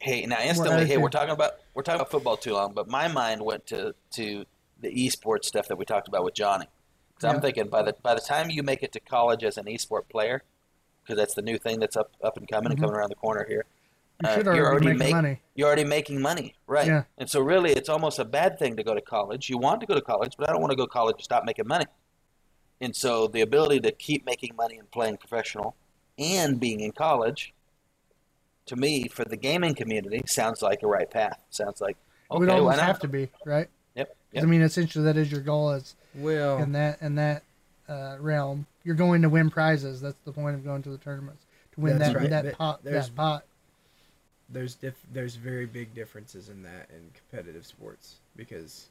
Hey, 0.00 0.24
now 0.24 0.40
instantly, 0.40 0.86
hey, 0.86 0.96
we're 0.96 1.08
talking 1.10 1.30
about 1.30 1.52
we're 1.74 1.82
talking 1.82 2.00
about 2.00 2.10
football 2.10 2.36
too 2.36 2.54
long, 2.54 2.72
but 2.72 2.88
my 2.88 3.06
mind 3.08 3.42
went 3.42 3.66
to 3.66 3.94
to 4.12 4.44
the 4.80 4.90
esports 4.92 5.44
stuff 5.44 5.68
that 5.68 5.76
we 5.76 5.84
talked 5.84 6.08
about 6.08 6.24
with 6.24 6.34
Johnny. 6.34 6.66
Because 7.14 7.28
Yeah. 7.28 7.34
I'm 7.36 7.40
thinking 7.42 7.68
by 7.68 7.82
the 7.82 7.94
by 8.02 8.14
the 8.14 8.20
time 8.20 8.50
you 8.50 8.62
make 8.62 8.82
it 8.82 8.92
to 8.92 9.00
college 9.00 9.44
as 9.44 9.56
an 9.58 9.66
esport 9.66 10.08
player, 10.08 10.42
because 11.02 11.16
that's 11.16 11.34
the 11.34 11.42
new 11.42 11.58
thing 11.58 11.80
that's 11.80 11.96
up 11.96 12.12
up 12.22 12.36
and 12.36 12.48
coming 12.48 12.70
and 12.72 12.78
Mhm. 12.78 12.82
coming 12.84 12.96
around 12.96 13.10
the 13.10 13.14
corner 13.16 13.44
here. 13.48 13.66
You 14.22 14.28
uh, 14.28 14.54
you're 14.54 14.66
already, 14.66 14.86
making 14.86 14.98
make- 14.98 15.12
money. 15.14 15.40
You're 15.54 15.66
already 15.66 15.84
making 15.84 16.20
money, 16.20 16.54
right? 16.66 16.86
Yeah. 16.86 17.04
And 17.16 17.28
so 17.30 17.40
really, 17.40 17.72
it's 17.72 17.88
almost 17.88 18.18
a 18.18 18.24
bad 18.24 18.58
thing 18.58 18.76
to 18.76 18.82
go 18.82 18.94
to 18.94 19.00
college. 19.00 19.48
You 19.48 19.56
want 19.56 19.80
to 19.80 19.86
go 19.86 19.94
to 19.94 20.02
college, 20.02 20.34
but 20.36 20.46
I 20.48 20.52
don't 20.52 20.60
want 20.60 20.72
to 20.72 20.76
go 20.76 20.84
to 20.84 20.90
college 20.92 21.16
and 21.16 21.24
stop 21.24 21.44
making 21.44 21.66
money. 21.66 21.86
And 22.82 22.94
so 22.94 23.26
the 23.28 23.40
ability 23.40 23.80
to 23.80 23.92
keep 23.92 24.26
making 24.26 24.56
money 24.56 24.76
and 24.78 24.90
playing 24.90 25.16
professional 25.18 25.74
and 26.18 26.60
being 26.60 26.80
in 26.80 26.92
college 26.92 27.54
to 28.66 28.76
me, 28.76 29.08
for 29.08 29.24
the 29.24 29.36
gaming 29.36 29.74
community, 29.74 30.22
sounds 30.26 30.60
like 30.62 30.82
a 30.82 30.86
right 30.86 31.10
path. 31.10 31.42
Sounds 31.50 31.80
like 31.80 31.96
it 31.96 32.34
okay, 32.34 32.38
would 32.40 32.48
why 32.48 32.54
almost 32.58 32.80
have 32.80 32.98
to 33.00 33.08
be 33.08 33.30
right. 33.44 33.68
Yep. 34.32 34.42
'Cause, 34.42 34.42
yep. 34.42 34.44
I 34.44 34.46
mean, 34.50 34.62
essentially, 34.62 35.04
that 35.04 35.16
is 35.16 35.30
your 35.32 35.40
goal. 35.40 35.72
Is 35.72 35.94
Well, 36.14 36.58
in 36.62 36.72
that 36.72 37.00
in 37.02 37.14
that 37.16 37.42
uh, 37.88 38.16
realm, 38.20 38.66
you're 38.84 38.94
going 38.94 39.22
to 39.22 39.28
win 39.28 39.50
prizes. 39.50 40.00
That's 40.00 40.16
the 40.24 40.32
point 40.32 40.54
of 40.54 40.64
going 40.64 40.82
to 40.82 40.90
the 40.90 40.98
tournaments 40.98 41.44
to 41.74 41.80
win 41.80 41.98
that 41.98 42.14
right, 42.14 42.30
that 42.30 42.44
but 42.44 42.58
pot 42.58 42.84
there's- 42.84 43.08
that 43.08 43.14
pot. 43.16 43.44
there's 44.48 44.74
diff- 44.74 45.06
there's 45.12 45.34
very 45.36 45.66
big 45.66 45.94
differences 45.94 46.48
in 46.48 46.62
that 46.62 46.88
in 46.90 47.10
competitive 47.14 47.66
sports 47.66 48.16
because 48.36 48.86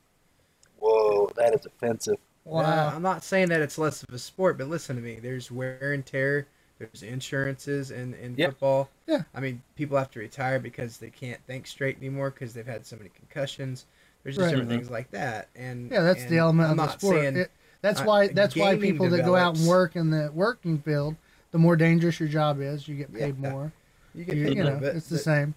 Whoa, 0.79 1.29
that 1.35 1.53
is 1.53 1.65
offensive. 1.65 2.17
Wow. 2.45 2.61
Uh, 2.61 2.91
I'm 2.95 3.01
not 3.01 3.23
saying 3.23 3.49
that 3.49 3.61
it's 3.61 3.77
less 3.77 4.01
of 4.03 4.13
a 4.13 4.19
sport, 4.19 4.57
but 4.57 4.67
listen 4.69 4.95
to 4.95 5.01
me. 5.01 5.19
There's 5.19 5.51
wear 5.51 5.91
and 5.93 6.05
tear. 6.05 6.47
There's 6.79 7.03
insurances 7.03 7.91
in, 7.91 8.13
in 8.13 8.35
Yep. 8.37 8.51
football. 8.51 8.89
Yeah. 9.05 9.23
I 9.35 9.41
mean, 9.41 9.61
people 9.75 9.97
have 9.97 10.09
to 10.11 10.19
retire 10.19 10.57
because 10.59 10.97
they 10.97 11.09
can't 11.09 11.39
think 11.45 11.67
straight 11.67 11.97
anymore 11.97 12.29
because 12.31 12.53
they've 12.53 12.65
had 12.65 12.85
so 12.85 12.95
many 12.95 13.09
concussions. 13.09 13.85
There's 14.29 14.35
just 14.37 14.45
Right. 14.45 14.49
different 14.51 14.69
things 14.69 14.89
like 14.91 15.11
that. 15.11 15.49
And 15.55 15.89
yeah, 15.91 16.01
that's 16.01 16.21
and 16.21 16.29
the 16.29 16.37
element 16.37 16.69
I'm 16.71 16.79
of 16.79 16.85
the 16.91 16.97
sport. 16.99 17.15
saying- 17.15 17.37
It- 17.37 17.51
that's 17.81 18.01
uh, 18.01 18.03
why 18.03 18.27
that's 18.27 18.55
why 18.55 18.75
gaming 18.75 18.91
people 18.91 19.09
that 19.09 19.25
go 19.25 19.35
out 19.35 19.57
and 19.57 19.67
work 19.67 19.95
in 19.95 20.09
the 20.11 20.29
working 20.33 20.79
field, 20.79 21.15
the 21.51 21.57
more 21.57 21.75
dangerous 21.75 22.19
your 22.19 22.29
job 22.29 22.61
is, 22.61 22.87
you 22.87 22.95
get 22.95 23.11
paid 23.13 23.35
Yeah. 23.41 23.49
more. 23.51 23.71
you 24.13 24.25
get 24.25 24.33
paid 24.35 24.57
you 24.57 24.63
more, 24.63 24.73
know, 24.73 24.79
but 24.79 24.95
it's 24.95 25.07
the 25.07 25.15
but 25.15 25.23
same. 25.23 25.55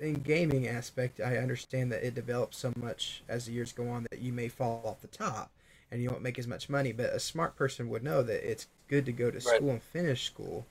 in 0.00 0.14
gaming 0.14 0.66
aspect, 0.66 1.20
I 1.20 1.36
understand 1.36 1.92
that 1.92 2.02
it 2.04 2.14
develops 2.14 2.56
so 2.58 2.72
much 2.76 3.22
as 3.28 3.46
the 3.46 3.52
years 3.52 3.72
go 3.72 3.88
on 3.88 4.06
that 4.10 4.20
you 4.20 4.32
may 4.32 4.48
fall 4.48 4.82
off 4.84 5.00
the 5.00 5.06
top 5.08 5.50
and 5.92 6.02
you 6.02 6.08
won't 6.10 6.22
make 6.22 6.38
as 6.38 6.46
much 6.46 6.68
money. 6.68 6.92
But 6.92 7.12
a 7.12 7.20
smart 7.20 7.56
person 7.56 7.88
would 7.90 8.02
know 8.02 8.22
that 8.22 8.50
it's 8.50 8.66
good 8.88 9.04
to 9.06 9.12
go 9.12 9.30
to 9.30 9.36
Right. 9.38 9.56
school 9.56 9.70
and 9.70 9.82
finish 9.82 10.24
school, 10.26 10.66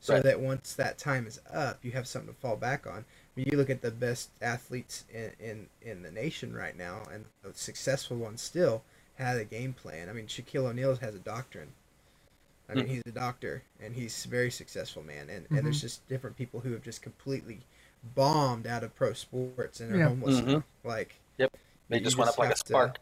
so 0.00 0.14
Right. 0.14 0.22
that 0.22 0.40
once 0.40 0.74
that 0.74 0.98
time 0.98 1.26
is 1.26 1.40
up, 1.52 1.84
you 1.84 1.92
have 1.92 2.06
something 2.06 2.32
to 2.32 2.38
fall 2.40 2.56
back 2.56 2.86
on. 2.86 3.04
I 3.36 3.40
mean, 3.40 3.48
you 3.52 3.58
look 3.58 3.68
at 3.70 3.82
the 3.82 3.90
best 3.90 4.30
athletes 4.40 5.04
in, 5.12 5.30
in, 5.38 5.66
in 5.82 6.02
the 6.02 6.10
nation 6.10 6.54
right 6.54 6.76
now, 6.76 7.02
and 7.12 7.26
the 7.42 7.52
successful 7.54 8.16
ones 8.16 8.40
still 8.40 8.82
had 9.16 9.36
a 9.36 9.44
game 9.44 9.74
plan. 9.74 10.08
I 10.08 10.12
mean, 10.12 10.26
Shaquille 10.26 10.64
O'Neal 10.66 10.96
has 10.96 11.14
a 11.14 11.18
doctrine. 11.18 11.68
I 12.68 12.74
mean, 12.74 12.86
Mhm. 12.86 12.88
he's 12.88 13.02
a 13.06 13.10
doctor, 13.12 13.62
and 13.80 13.94
he's 13.94 14.24
a 14.24 14.28
very 14.28 14.50
successful 14.50 15.02
man. 15.02 15.28
And, 15.28 15.48
Mhm. 15.48 15.58
and 15.58 15.66
there's 15.66 15.80
just 15.82 16.06
different 16.08 16.36
people 16.36 16.60
who 16.60 16.72
have 16.72 16.82
just 16.82 17.02
completely 17.02 17.60
bombed 18.14 18.66
out 18.66 18.82
of 18.82 18.94
pro 18.96 19.12
sports 19.12 19.80
and 19.80 19.94
are 19.94 19.98
Yeah. 19.98 20.08
homeless. 20.08 20.40
Mhm. 20.40 20.46
now. 20.46 20.64
Like 20.84 21.16
They 21.88 22.00
just 22.00 22.16
went 22.16 22.28
up 22.30 22.38
like 22.38 22.46
a 22.46 22.48
have 22.48 22.58
to- 22.58 22.66
spark. 22.66 22.98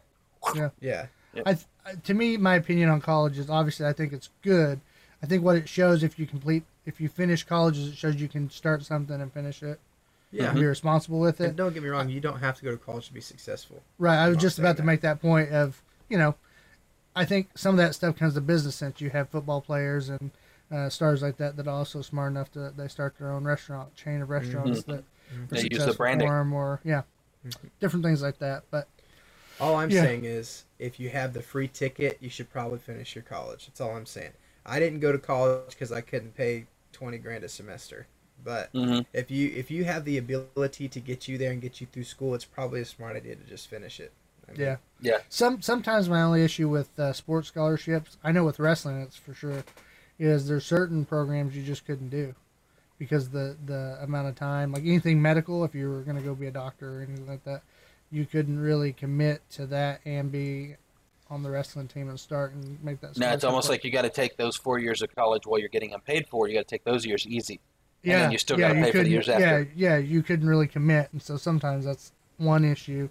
yeah, 0.79 1.07
I, 1.45 1.53
th- 1.55 2.03
to 2.03 2.13
me, 2.13 2.37
my 2.37 2.55
opinion 2.55 2.89
on 2.89 3.01
college 3.01 3.39
is 3.39 3.49
obviously 3.49 3.87
I 3.87 3.93
think 3.93 4.13
it's 4.13 4.29
good. 4.43 4.79
I 5.23 5.25
think 5.25 5.43
what 5.43 5.55
it 5.55 5.67
shows 5.67 6.03
if 6.03 6.19
you 6.19 6.27
complete 6.27 6.63
if 6.85 7.01
you 7.01 7.09
finish 7.09 7.43
college 7.43 7.79
is 7.79 7.87
it 7.89 7.95
shows 7.97 8.15
you 8.17 8.27
can 8.27 8.47
start 8.51 8.83
something 8.83 9.19
and 9.19 9.33
finish 9.33 9.63
it. 9.63 9.79
Yeah. 10.35 10.49
and 10.49 10.59
be 10.59 10.65
responsible 10.65 11.19
with 11.19 11.41
it. 11.41 11.49
And 11.49 11.55
don't 11.57 11.73
get 11.73 11.83
me 11.83 11.89
wrong, 11.89 12.09
you 12.09 12.19
don't 12.19 12.39
have 12.39 12.57
to 12.57 12.63
go 12.63 12.71
to 12.71 12.77
college 12.77 13.07
to 13.07 13.13
be 13.13 13.21
successful. 13.21 13.81
Right. 13.97 14.17
I 14.17 14.27
was 14.29 14.37
just 14.37 14.59
about 14.59 14.77
saying 14.77 14.77
to 14.77 14.83
make 14.83 15.01
that 15.01 15.21
point 15.21 15.51
of, 15.51 15.81
you 16.09 16.17
know, 16.17 16.35
I 17.15 17.25
think 17.25 17.49
some 17.55 17.71
of 17.75 17.77
that 17.77 17.95
stuff 17.95 18.17
comes 18.17 18.33
to 18.33 18.41
business 18.41 18.75
sense. 18.75 18.99
You 18.99 19.09
have 19.11 19.29
football 19.29 19.61
players 19.61 20.09
and 20.09 20.31
uh, 20.71 20.89
stars 20.89 21.21
like 21.21 21.37
that 21.37 21.55
that 21.57 21.67
are 21.67 21.71
also 21.77 22.01
smart 22.01 22.31
enough 22.31 22.51
to 22.53 22.73
they 22.75 22.87
start 22.87 23.17
their 23.17 23.31
own 23.31 23.43
restaurant 23.45 23.95
chain 23.95 24.21
of 24.21 24.29
restaurants 24.29 24.83
that 24.83 24.93
are 24.99 25.03
Mm-hmm. 25.33 25.45
They 25.49 25.55
use 25.57 25.63
the 25.63 25.69
successful 25.77 25.95
branding. 25.95 26.27
for 26.27 26.39
'em 26.39 26.53
or 26.53 26.81
yeah, 26.83 27.01
Mhm. 27.47 27.55
different 27.79 28.05
things 28.05 28.21
like 28.21 28.37
that. 28.39 28.63
But 28.69 28.87
All 29.59 29.75
I'm 29.75 29.89
Yeah. 29.89 30.03
saying 30.03 30.25
is, 30.25 30.65
if 30.77 30.99
you 30.99 31.09
have 31.09 31.33
the 31.33 31.41
free 31.41 31.67
ticket, 31.67 32.17
you 32.21 32.29
should 32.29 32.49
probably 32.51 32.77
finish 32.77 33.15
your 33.15 33.23
college. 33.23 33.65
That's 33.65 33.81
all 33.81 33.95
I'm 33.95 34.05
saying. 34.05 34.33
I 34.67 34.79
didn't 34.79 34.99
go 34.99 35.11
to 35.11 35.17
college 35.17 35.69
because 35.69 35.91
I 35.91 36.01
couldn't 36.01 36.35
pay 36.35 36.65
twenty 36.91 37.17
grand 37.17 37.43
a 37.43 37.49
semester. 37.49 38.05
But 38.45 38.71
hmm 38.71 38.99
if 39.11 39.31
you 39.31 39.51
if 39.55 39.71
you 39.71 39.83
have 39.85 40.05
the 40.05 40.17
ability 40.17 40.87
to 40.87 40.99
get 40.99 41.27
you 41.27 41.37
there 41.37 41.51
and 41.51 41.61
get 41.61 41.81
you 41.81 41.87
through 41.91 42.03
school, 42.05 42.35
it's 42.35 42.45
probably 42.45 42.81
a 42.81 42.85
smart 42.85 43.17
idea 43.17 43.35
to 43.35 43.43
just 43.43 43.67
finish 43.67 43.99
it. 43.99 44.13
I 44.47 44.51
mean, 44.51 44.61
yeah, 44.61 44.77
Yeah. 45.01 45.17
some 45.29 45.61
sometimes 45.61 46.07
my 46.07 46.21
only 46.21 46.43
issue 46.43 46.69
with 46.69 46.97
uh, 46.99 47.11
sports 47.11 47.47
scholarships, 47.47 48.17
I 48.23 48.31
know 48.31 48.45
with 48.45 48.59
wrestling 48.59 49.01
it's 49.01 49.15
for 49.17 49.33
sure, 49.33 49.63
is 50.19 50.47
there's 50.47 50.65
certain 50.65 51.03
programs 51.05 51.55
you 51.57 51.63
just 51.63 51.85
couldn't 51.85 52.09
do 52.09 52.35
because 52.99 53.29
the 53.29 53.57
the 53.65 53.97
amount 54.01 54.27
of 54.27 54.35
time, 54.35 54.71
like 54.71 54.83
anything 54.83 55.21
medical, 55.21 55.65
if 55.65 55.73
you 55.73 55.89
were 55.89 56.01
going 56.01 56.17
to 56.17 56.23
go 56.23 56.35
be 56.35 56.47
a 56.47 56.51
doctor 56.51 56.99
or 56.99 57.01
anything 57.01 57.27
like 57.27 57.43
that, 57.45 57.63
you 58.11 58.25
couldn't 58.25 58.59
really 58.59 58.93
commit 58.93 59.41
to 59.51 59.65
that 59.65 60.01
and 60.05 60.31
be 60.31 60.75
on 61.31 61.41
the 61.41 61.49
wrestling 61.49 61.87
team 61.87 62.09
and 62.09 62.19
start 62.19 62.53
and 62.53 62.81
make 62.83 63.01
that. 63.01 63.17
Now 63.17 63.33
it's 63.33 63.43
almost 63.43 63.65
work. 63.65 63.77
like 63.77 63.83
you 63.83 63.91
got 63.91 64.03
to 64.03 64.09
take 64.09 64.37
those 64.37 64.55
four 64.55 64.77
years 64.77 65.01
of 65.01 65.13
college 65.15 65.47
while 65.47 65.59
you're 65.59 65.69
getting 65.69 65.89
them 65.89 66.01
paid 66.01 66.27
for. 66.27 66.47
You 66.47 66.53
got 66.53 66.67
to 66.67 66.75
take 66.75 66.83
those 66.83 67.05
years 67.05 67.25
easy. 67.25 67.59
And 68.13 68.21
then 68.23 68.31
you 68.31 68.37
still 68.37 68.57
gotta 68.57 68.75
pay 68.75 68.91
for 68.91 69.03
the 69.03 69.09
years 69.09 69.27
Yeah, 69.27 69.33
after. 69.35 69.67
yeah, 69.75 69.97
you 69.97 70.21
couldn't 70.23 70.47
really 70.47 70.67
commit, 70.67 71.09
and 71.11 71.21
so 71.21 71.37
sometimes 71.37 71.85
that's 71.85 72.11
one 72.37 72.63
issue 72.65 73.09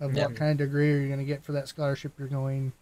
of 0.00 0.14
Yeah. 0.14 0.26
what 0.26 0.36
kind 0.36 0.50
of 0.52 0.56
degree 0.58 0.92
are 0.92 0.98
you 0.98 1.06
going 1.08 1.20
to 1.20 1.24
get 1.24 1.44
for 1.44 1.52
that 1.52 1.68
scholarship 1.68 2.12
you're 2.18 2.28
going. 2.28 2.72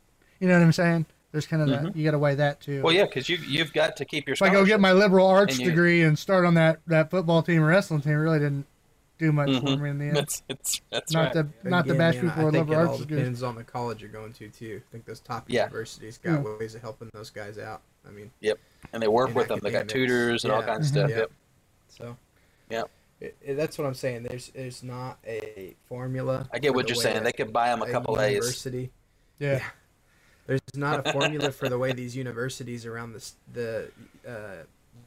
You 0.40 0.48
know 0.48 0.55
what 0.55 0.62
I'm 0.64 0.72
saying? 0.72 1.07
There's 1.31 1.46
kind 1.46 1.62
of 1.62 1.68
that 1.68 1.96
you 1.96 2.05
got 2.05 2.11
to 2.12 2.18
weigh 2.18 2.35
that 2.35 2.61
too. 2.61 2.72
Mm-hmm. 2.77 2.83
Well, 2.83 2.92
yeah, 2.94 3.05
because 3.05 3.29
you 3.29 3.37
you've 3.46 3.72
got 3.72 3.96
to 3.98 4.05
keep 4.05 4.27
your. 4.27 4.35
if 4.35 4.42
I 4.42 4.48
go 4.51 4.64
get 4.64 4.81
my 4.81 4.92
liberal 4.92 5.27
arts 5.27 5.55
And 5.55 5.62
you- 5.62 5.70
degree 5.70 6.03
and 6.03 6.18
start 6.18 6.44
on 6.44 6.55
that 6.55 6.81
that 6.88 7.11
football 7.11 7.42
team 7.42 7.62
or 7.62 7.66
wrestling 7.68 8.01
team, 8.01 8.14
really 8.14 8.38
didn't 8.38 8.66
do 9.18 9.31
much 9.33 9.48
for 9.48 9.61
Mhm. 9.66 9.81
me 9.81 9.90
in 9.90 9.98
the 9.98 10.05
end. 10.07 10.16
That's, 10.16 10.42
it's, 10.48 10.81
that's 10.90 11.12
not 11.12 11.35
right. 11.35 11.48
the 11.62 11.68
not 11.68 11.87
the 11.87 11.92
Again, 11.92 11.98
bash 11.98 12.14
people 12.14 12.31
I 12.31 12.33
or 12.44 12.51
think 12.51 12.68
liberal 12.68 12.72
it 12.72 12.83
all 12.85 12.88
arts 12.88 13.01
degrees. 13.03 13.18
depends 13.20 13.42
on 13.44 13.55
the 13.55 13.64
college 13.64 14.01
you're 14.03 14.11
going 14.11 14.33
to 14.33 14.48
too. 14.48 14.83
I 14.88 14.92
think 14.92 15.05
those 15.05 15.20
top 15.20 15.44
Yeah. 15.48 15.61
universities 15.64 16.18
got 16.18 16.42
Yeah. 16.44 16.57
ways 16.59 16.75
of 16.75 16.81
helping 16.83 17.09
those 17.14 17.31
guys 17.31 17.57
out. 17.59 17.83
I 18.07 18.11
mean, 18.11 18.31
yep, 18.40 18.59
and 18.92 19.01
they 19.03 19.07
work 19.09 19.29
in 19.29 19.35
with 19.35 19.48
them. 19.48 19.61
They 19.62 19.70
got 19.70 19.87
tutors 19.88 20.44
and 20.44 20.53
all 20.53 20.62
kinds 20.62 20.87
of 20.88 20.92
stuff. 20.96 21.11
Yeah. 21.11 21.16
Yep. 21.18 21.31
So 21.96 22.16
Yeah. 22.70 22.83
It, 23.20 23.37
it- 23.42 23.55
that's 23.55 23.78
what 23.78 23.87
I'm 23.87 23.94
saying. 23.94 24.24
There's 24.24 24.48
there's 24.50 24.83
not 24.83 25.18
a 25.26 25.74
formula. 25.88 26.48
I 26.52 26.59
get 26.59 26.74
what 26.74 26.88
you're 26.88 26.96
saying. 26.96 27.22
They 27.22 27.33
could 27.33 27.52
buy 27.52 27.68
them 27.68 27.83
a 27.83 27.90
couple 27.90 28.20
A's. 28.20 28.33
university. 28.33 28.90
Yeah. 29.38 29.52
Yeah. 29.59 29.64
There's 30.46 30.61
not 30.74 31.07
a 31.07 31.12
formula 31.12 31.52
for 31.52 31.68
the 31.68 31.78
way 31.78 31.92
these 31.92 32.16
universities 32.16 32.85
around 32.85 33.12
the 33.12 33.31
the 33.52 33.90
uh, 34.28 34.64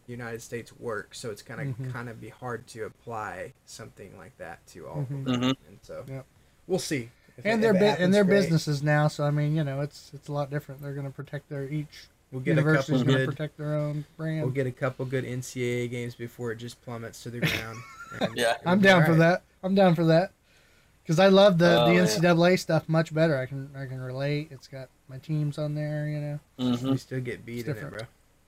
United 0.08 0.41
States 0.41 0.71
work, 0.80 1.13
so 1.13 1.30
it's 1.32 1.41
kind 1.41 1.60
of 1.62 1.67
Mhm. 1.78 1.91
kind 1.91 2.08
of 2.10 2.21
be 2.21 2.30
hard 2.30 2.65
to 2.67 2.86
apply 2.86 3.52
something 3.65 4.17
like 4.17 4.38
that 4.38 4.65
to 4.67 4.88
all 4.88 5.06
Mhm. 5.10 5.19
of 5.19 5.26
them. 5.26 5.41
Mhm. 5.41 5.56
And 5.67 5.80
so 5.82 6.06
Yep. 6.08 6.26
we'll 6.67 6.80
see. 6.80 7.10
If 7.38 7.45
And 7.45 7.60
it- 7.60 7.62
they're 7.63 7.76
if 7.76 7.82
it 7.95 7.98
bu- 7.98 8.04
and 8.04 8.13
they're 8.13 8.24
great. 8.24 8.41
businesses 8.43 8.82
now, 8.82 9.10
so 9.10 9.26
I 9.26 9.32
mean, 9.32 9.56
you 9.58 9.63
know, 9.65 9.82
it's 9.82 10.12
it's 10.13 10.30
a 10.30 10.32
lot 10.32 10.50
different. 10.50 10.82
They're 10.82 10.93
going 10.93 11.06
to 11.08 11.12
protect 11.12 11.50
their 11.50 11.67
each 11.67 12.08
We'll 12.32 12.42
get 12.42 12.58
a 12.58 12.64
couple 12.64 13.04
good. 13.04 13.30
protect 13.30 13.58
their 13.58 13.76
own 13.76 14.04
brand. 14.18 14.42
We'll 14.42 14.52
get 14.52 14.68
a 14.68 14.72
couple 14.72 15.06
good 15.06 15.24
NCAA 15.24 15.90
games 15.90 16.16
before 16.16 16.52
it 16.52 16.58
just 16.58 16.82
plummets 16.84 17.24
to 17.24 17.30
the 17.30 17.40
ground. 17.40 17.80
Yeah. 18.34 18.56
I'm 18.66 18.80
be 18.80 18.84
down 18.86 19.04
for 19.04 19.16
that. 19.16 19.42
I'm 19.62 19.76
down 19.76 19.94
for 19.94 20.06
that. 20.06 20.32
Because 21.04 21.20
I 21.20 21.28
love 21.28 21.58
the, 21.58 21.82
Oh, 21.82 21.88
the 21.88 21.96
yeah. 21.96 22.04
NCAA 22.04 22.58
stuff 22.58 22.88
much 22.88 23.14
better. 23.14 23.38
I 23.38 23.46
can 23.46 23.70
I 23.76 23.88
can 23.88 24.00
relate. 24.00 24.48
It's 24.52 24.68
got 24.68 24.88
my 25.10 25.18
teams 25.18 25.58
on 25.58 25.76
there, 25.76 26.08
you 26.08 26.20
know. 26.20 26.40
hmm 26.76 26.92
We 26.92 26.98
still 26.98 27.20
get 27.20 27.46
beat 27.46 27.68
in 27.68 27.76
it, 27.76 27.90
bro. 27.90 28.00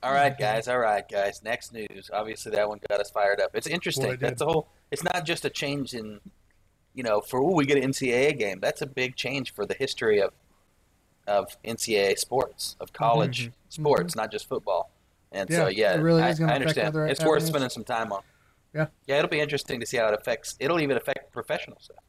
All 0.02 0.12
right, 0.12 0.36
guys. 0.38 0.68
All 0.68 0.78
right, 0.78 1.06
guys. 1.06 1.42
Next 1.42 1.72
news. 1.74 2.08
Obviously, 2.12 2.52
that 2.52 2.66
one 2.68 2.78
got 2.88 3.00
us 3.00 3.10
fired 3.10 3.40
up. 3.40 3.50
It's 3.54 3.66
interesting. 3.66 4.06
Boy, 4.06 4.12
it 4.12 4.20
That's 4.20 4.40
a 4.40 4.46
whole. 4.46 4.68
It's 4.90 5.02
not 5.04 5.26
just 5.26 5.44
a 5.44 5.50
change 5.50 5.92
in, 5.92 6.20
you 6.94 7.02
know, 7.02 7.20
for 7.20 7.40
ooh, 7.40 7.52
we 7.52 7.66
get 7.66 7.76
an 7.82 7.90
NCAA 7.90 8.38
game. 8.38 8.58
That's 8.60 8.80
a 8.80 8.86
big 8.86 9.16
change 9.16 9.52
for 9.52 9.66
the 9.66 9.74
history 9.74 10.20
of, 10.22 10.32
of 11.28 11.56
NCAA 11.64 12.18
sports, 12.18 12.74
of 12.80 12.92
college 12.92 13.48
Mhm. 13.48 13.52
sports, 13.68 14.16
not 14.16 14.32
just 14.32 14.48
football. 14.48 14.90
And 15.30 15.48
so, 15.50 15.66
Mm-hmm. 15.66 15.78
Yeah, 15.78 15.90
yeah, 15.92 15.94
it 15.94 16.02
really 16.02 16.22
I, 16.22 16.30
is 16.30 16.40
I 16.40 16.54
understand. 16.54 16.88
other 16.88 17.06
It's 17.06 17.22
worth 17.22 17.44
spending 17.44 17.70
some 17.70 17.84
time 17.84 18.12
on. 18.12 18.22
Yeah. 18.74 18.86
Yeah, 19.06 19.18
it'll 19.18 19.28
be 19.30 19.40
interesting 19.40 19.78
to 19.80 19.86
see 19.86 19.98
how 19.98 20.08
it 20.08 20.14
affects. 20.18 20.56
It'll 20.58 20.80
even 20.80 20.96
affect 20.96 21.32
professional 21.32 21.78
stuff 21.80 22.02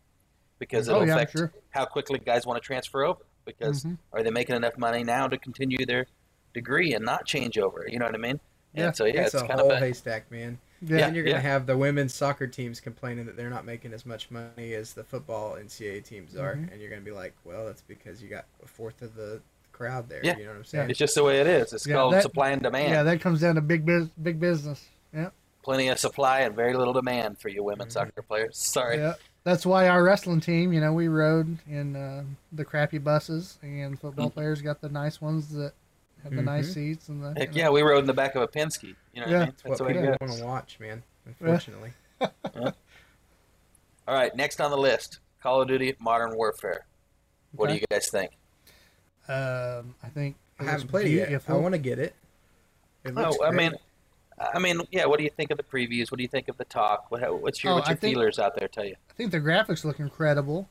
because 0.58 0.88
Oh, 0.90 0.96
it'll 0.96 1.08
yeah, 1.08 1.16
affect 1.16 1.34
sure. 1.34 1.52
how 1.72 1.86
quickly 1.86 2.20
guys 2.20 2.46
want 2.46 2.62
to 2.62 2.66
transfer 2.66 3.04
over. 3.04 3.22
Because 3.46 3.84
Mhm. 3.84 3.98
are 4.14 4.24
they 4.24 4.32
making 4.32 4.56
enough 4.56 4.78
money 4.78 5.04
now 5.04 5.28
to 5.28 5.38
continue 5.38 5.86
their 5.86 6.06
degree 6.54 6.94
and 6.94 7.04
not 7.04 7.26
change 7.26 7.58
over? 7.58 7.86
You 7.90 8.00
know 8.00 8.06
what 8.06 8.16
I 8.16 8.20
mean? 8.20 8.40
Yeah. 8.74 8.88
And 8.88 8.96
so 8.96 9.06
yeah, 9.06 9.22
it's, 9.22 9.34
it's, 9.34 9.44
a 9.44 9.48
kind 9.48 9.60
whole 9.60 9.72
of 9.72 9.78
a, 9.78 9.80
haystack, 9.80 10.30
man. 10.32 10.60
Yeah. 10.82 11.08
and 11.08 11.16
you're 11.16 11.26
gonna 11.26 11.36
yeah. 11.38 11.42
have 11.42 11.66
the 11.66 11.76
women's 11.78 12.14
soccer 12.14 12.48
teams 12.48 12.80
complaining 12.80 13.26
that 13.26 13.36
they're 13.36 13.50
not 13.50 13.66
making 13.66 13.94
as 13.94 14.06
much 14.06 14.32
money 14.32 14.74
as 14.74 14.94
the 14.94 15.04
football 15.04 15.56
NCAA 15.58 16.04
teams 16.04 16.36
are, 16.36 16.56
Mhm. 16.56 16.72
and 16.72 16.80
you're 16.82 16.90
gonna 16.90 17.02
be 17.02 17.12
like, 17.12 17.34
well, 17.44 17.66
that's 17.66 17.82
because 17.82 18.22
you 18.22 18.30
got 18.30 18.46
a 18.64 18.68
fourth 18.68 19.02
of 19.02 19.16
the 19.16 19.42
crowd 19.72 20.10
there. 20.10 20.22
Yeah. 20.24 20.38
You 20.38 20.44
know 20.44 20.50
what 20.52 20.58
I'm 20.58 20.64
saying? 20.66 20.90
it's 20.90 21.00
just 21.00 21.16
the 21.16 21.24
way 21.24 21.40
it 21.40 21.48
is. 21.48 21.74
It's 21.74 21.88
Yeah, 21.88 21.96
called 21.96 22.14
that- 22.14 22.24
supply 22.24 22.50
and 22.52 22.62
demand. 22.62 22.92
Yeah, 22.92 23.04
that 23.04 23.22
comes 23.22 23.42
down 23.42 23.56
to 23.56 23.62
big 23.62 23.86
biz, 23.86 24.08
big 24.22 24.40
business. 24.40 24.86
Yeah. 25.14 25.30
Plenty 25.64 25.88
of 25.90 26.00
supply 26.00 26.42
and 26.42 26.56
very 26.56 26.74
little 26.74 26.94
demand 26.94 27.40
for 27.40 27.50
you 27.50 27.64
women 27.64 27.88
Mhm. 27.88 27.92
soccer 27.92 28.22
players. 28.22 28.58
Sorry. 28.58 28.98
Yeah. 28.98 29.14
That's 29.46 29.66
why 29.66 29.88
our 29.88 30.04
wrestling 30.04 30.42
team, 30.42 30.74
you 30.74 30.82
know, 30.82 30.94
we 30.94 31.08
rode 31.08 31.58
in 31.68 31.96
uh, 31.96 32.24
the 32.52 32.66
crappy 32.66 32.98
buses, 32.98 33.58
and 33.62 33.98
football 34.00 34.30
Mhm. 34.30 34.34
players 34.34 34.62
got 34.62 34.82
the 34.82 34.90
nice 34.90 35.22
ones 35.22 35.50
that 35.54 35.74
have 36.24 36.34
the 36.36 36.42
nice 36.42 36.70
Mhm. 36.70 36.74
seats 36.74 37.10
and 37.10 37.24
the. 37.24 37.30
Heck 37.40 37.50
you 37.56 37.62
know. 37.64 37.68
yeah, 37.68 37.70
we 37.70 37.82
rode 37.82 38.00
in 38.00 38.06
the 38.06 38.14
back 38.14 38.36
of 38.36 38.42
a 38.42 38.48
Penske. 38.48 38.84
You 38.84 39.22
know 39.22 39.22
what 39.22 39.30
Yeah. 39.30 39.36
I 39.36 39.40
mean? 39.40 39.46
That's 39.48 39.62
That's 39.64 39.80
what 39.82 39.88
the 39.88 39.94
people 40.02 40.18
want 40.22 40.34
to 40.40 40.46
watch, 40.46 40.80
man. 40.80 41.04
Unfortunately, 41.26 41.94
All 44.08 44.16
right, 44.16 44.36
next 44.36 44.60
on 44.60 44.72
the 44.72 44.78
list, 44.78 45.20
Call 45.42 45.62
of 45.62 45.68
Duty 45.68 45.96
Modern 46.00 46.36
Warfare. 46.36 46.86
What 47.52 47.70
do 47.70 47.76
you 47.76 47.82
guys 47.92 48.10
think? 48.10 48.32
Um, 49.28 49.96
I 50.04 50.10
think 50.14 50.36
I 50.60 50.64
it 50.64 50.68
haven't 50.70 50.88
played 50.88 51.08
it 51.08 51.30
yet. 51.30 51.44
I 51.48 51.54
want 51.54 51.74
to 51.74 51.80
get 51.80 52.00
it. 52.00 52.16
It 53.04 53.14
looks 53.14 53.38
Oh, 53.40 53.46
I 53.46 53.52
mean, 53.52 53.74
I 54.40 54.58
mean, 54.60 54.82
yeah. 54.92 55.06
What 55.06 55.18
do 55.20 55.24
you 55.24 55.30
think 55.30 55.52
of 55.52 55.58
the 55.58 55.64
previews? 55.64 56.12
What 56.12 56.18
do 56.18 56.24
you 56.24 56.28
think 56.30 56.48
of 56.48 56.58
the 56.58 56.66
talk? 56.66 57.12
What, 57.12 57.42
what's 57.42 57.64
your 57.64 57.74
Oh, 57.74 57.76
what's 57.76 57.90
your 57.90 57.98
think- 57.98 58.16
feelers 58.16 58.40
out 58.40 58.56
there 58.58 58.68
tell 58.68 58.86
you? 58.86 58.96
I 59.10 59.14
think 59.14 59.32
the 59.32 59.40
graphics 59.40 59.86
look 59.86 60.00
incredible. 60.00 60.68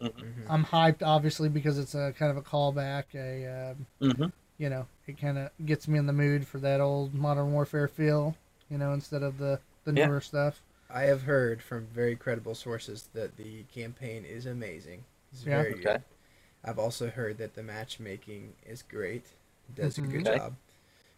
Mhm. 0.00 0.44
I'm 0.48 0.64
hyped, 0.66 1.02
obviously, 1.02 1.48
because 1.48 1.78
it's 1.78 1.94
a 1.94 2.12
kind 2.18 2.30
of 2.30 2.36
a 2.36 2.42
callback. 2.42 3.04
A 3.14 3.70
um, 3.72 3.86
Mm-hmm. 4.02 4.24
You 4.58 4.68
know, 4.70 4.86
it 5.06 5.18
kind 5.18 5.38
of 5.38 5.50
gets 5.66 5.88
me 5.88 5.98
in 5.98 6.06
the 6.06 6.12
mood 6.12 6.46
for 6.46 6.58
that 6.58 6.80
old 6.80 7.14
Modern 7.14 7.52
Warfare 7.52 7.88
feel. 7.88 8.36
You 8.70 8.78
know, 8.78 8.92
instead 8.92 9.22
of 9.22 9.38
the 9.38 9.60
the 9.84 9.92
Yeah. 9.94 10.06
newer 10.06 10.20
stuff. 10.20 10.62
I 10.90 11.02
have 11.02 11.22
heard 11.22 11.62
from 11.62 11.86
very 11.86 12.16
credible 12.16 12.54
sources 12.54 13.08
that 13.14 13.36
the 13.36 13.64
campaign 13.74 14.24
is 14.24 14.46
amazing. 14.46 15.04
It's 15.32 15.42
Yeah. 15.42 15.58
very 15.58 15.74
Okay. 15.74 15.82
good. 15.82 16.02
I've 16.64 16.78
also 16.78 17.10
heard 17.10 17.38
that 17.38 17.54
the 17.54 17.62
matchmaking 17.62 18.54
is 18.66 18.82
great. 18.82 19.26
Does 19.74 19.98
Mhm. 19.98 20.04
a 20.04 20.08
good 20.08 20.26
Okay. 20.26 20.36
job. 20.36 20.54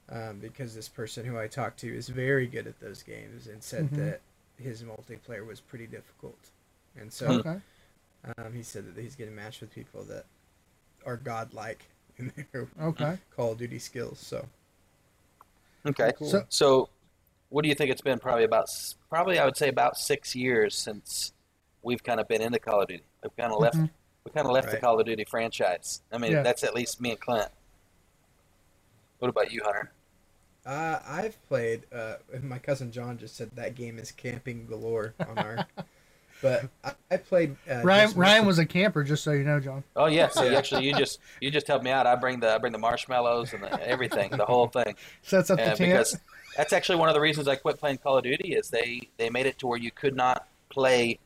Um, 0.09 0.38
because 0.38 0.75
this 0.75 0.88
person 0.88 1.25
who 1.27 1.38
I 1.38 1.49
talked 1.49 1.81
to 1.81 1.94
is 1.94 2.09
very 2.09 2.46
good 2.46 2.66
at 2.66 2.81
those 2.81 3.03
games 3.03 3.46
and 3.49 3.62
said 3.62 3.92
Mhm. 3.92 3.96
that 3.96 4.20
his 4.57 4.83
multiplayer 4.83 5.46
was 5.46 5.61
pretty 5.61 5.87
difficult. 5.87 6.51
And 6.99 7.12
so. 7.12 7.40
Okay. 7.40 7.61
um, 8.38 8.53
he 8.53 8.62
said 8.62 8.87
that 8.92 9.01
he's 9.01 9.14
getting 9.14 9.35
matched 9.37 9.61
with 9.61 9.72
people 9.75 10.03
that 10.05 10.25
are 11.05 11.16
godlike 11.16 11.87
in 12.18 12.33
their 12.52 12.68
Okay. 12.81 13.18
Call 13.37 13.52
of 13.52 13.59
Duty 13.59 13.79
skills. 13.79 14.18
So 14.18 14.44
Okay. 15.87 16.12
Cool. 16.18 16.29
So- 16.31 16.46
So, 16.48 16.88
what 17.50 17.62
do 17.62 17.68
you 17.68 17.74
think 17.74 17.90
it's 17.90 18.00
been? 18.00 18.18
Probably 18.18 18.44
about 18.44 18.66
probably 19.09 19.38
I 19.38 19.44
would 19.44 19.57
say 19.57 19.68
about 19.68 19.96
six 19.96 20.35
years 20.35 20.74
since 20.76 21.33
we've 21.83 22.02
kind 22.02 22.18
of 22.20 22.26
been 22.29 22.42
into 22.42 22.59
Call 22.59 22.83
of 22.83 22.88
Duty. 22.88 23.05
We've 23.22 23.37
kind 23.37 23.52
of 23.52 23.61
left 23.61 23.76
Mhm. 23.76 23.90
we 24.24 24.33
kind 24.33 24.46
of 24.46 24.52
left 24.52 24.70
the 24.70 24.79
Call 24.79 24.98
of 24.98 25.07
Duty 25.07 25.24
franchise. 25.24 26.02
I 26.11 26.18
mean, 26.18 26.33
Yeah. 26.33 26.42
that's 26.42 26.64
at 26.64 26.74
least 26.74 27.00
me 27.00 27.11
and 27.12 27.20
Clint. 27.20 27.48
What 29.20 29.29
about 29.29 29.52
you, 29.52 29.62
Hunter? 29.64 29.92
Uh, 30.66 30.98
I've 31.07 31.40
played. 31.46 31.85
Uh, 31.92 32.16
my 32.42 32.59
cousin 32.59 32.90
John 32.90 33.18
just 33.18 33.37
said 33.37 33.52
that 33.55 33.76
game 33.76 33.98
is 34.00 34.11
camping 34.11 34.66
galore 34.66 35.14
on 35.20 35.38
our. 35.38 35.66
but 36.42 36.64
I, 36.85 36.92
I 37.11 37.16
played. 37.16 37.57
Uh, 37.70 37.83
Ryan 37.83 38.12
Ryan 38.14 38.38
most 38.42 38.46
was 38.46 38.59
a 38.59 38.66
camper, 38.66 39.03
just 39.05 39.25
so 39.25 39.33
you 39.33 39.44
know, 39.44 39.61
John. 39.61 39.83
Oh 39.94 40.07
yeah, 40.07 40.29
so 40.29 40.44
you 40.44 40.55
actually 40.57 40.87
you 40.87 40.94
just 40.94 41.18
you 41.40 41.51
just 41.51 41.66
helped 41.66 41.85
me 41.85 41.90
out. 41.90 42.07
I 42.07 42.14
bring 42.16 42.40
the 42.40 42.55
I 42.55 42.59
bring 42.59 42.72
the 42.72 42.79
marshmallows 42.79 43.53
and 43.53 43.62
the, 43.62 43.88
everything, 43.88 44.31
the 44.31 44.44
whole 44.44 44.68
thing. 44.68 44.94
Sets 45.22 45.51
up 45.51 45.59
the 45.59 45.62
Uh, 45.64 45.66
tent. 45.75 45.79
because 45.79 46.18
that's 46.57 46.72
actually 46.72 46.96
one 46.96 47.09
of 47.09 47.14
the 47.14 47.20
reasons 47.20 47.49
I 47.49 47.57
quit 47.57 47.79
playing 47.79 47.99
Call 47.99 48.18
of 48.18 48.25
Duty 48.25 48.55
is 48.55 48.68
they 48.70 49.09
they 49.16 49.31
made 49.31 49.46
it 49.46 49.59
to 49.59 49.66
where 49.66 49.79
you 49.79 49.90
could 49.90 50.14
not 50.16 50.46
play 50.68 51.18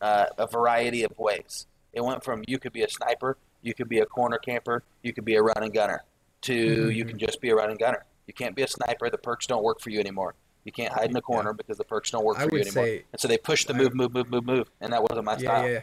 uh, 0.00 0.26
a 0.38 0.46
variety 0.46 1.04
of 1.04 1.12
ways. 1.18 1.66
It 1.92 2.04
went 2.04 2.22
from 2.24 2.44
you 2.46 2.58
could 2.58 2.72
be 2.72 2.82
a 2.82 2.88
sniper, 2.88 3.36
you 3.62 3.74
could 3.74 3.88
be 3.88 3.98
a 4.00 4.06
corner 4.06 4.38
camper, 4.38 4.82
you 5.02 5.12
could 5.12 5.24
be 5.24 5.36
a 5.36 5.42
running 5.42 5.72
gunner, 5.72 6.04
to 6.42 6.54
you 6.54 7.04
Mm-hmm. 7.04 7.08
can 7.10 7.18
just 7.18 7.40
be 7.40 7.50
a 7.50 7.54
running 7.56 7.76
gunner. 7.76 8.04
You 8.26 8.34
can't 8.34 8.54
be 8.54 8.62
a 8.62 8.68
sniper. 8.68 9.08
The 9.08 9.18
perks 9.18 9.46
don't 9.46 9.64
work 9.64 9.80
for 9.80 9.88
you 9.90 9.98
anymore. 10.00 10.34
You 10.64 10.72
can't 10.72 10.92
hide 10.92 11.10
in 11.10 11.16
a 11.16 11.22
corner 11.22 11.52
because 11.52 11.78
the 11.78 11.84
perks 11.84 12.10
don't 12.10 12.24
work 12.24 12.36
I 12.38 12.42
for 12.42 12.48
you 12.50 12.58
would 12.58 12.66
anymore. 12.66 12.84
say- 12.84 13.04
and 13.12 13.20
so 13.20 13.28
they 13.28 13.38
pushed 13.38 13.68
the 13.68 13.74
I- 13.74 13.78
move, 13.78 13.94
move, 13.94 14.12
move, 14.12 14.28
move, 14.30 14.44
move, 14.44 14.70
and 14.80 14.92
that 14.92 15.02
wasn't 15.02 15.24
my 15.24 15.32
yeah, 15.32 15.38
style. 15.38 15.62
yeah, 15.64 15.72
yeah. 15.72 15.82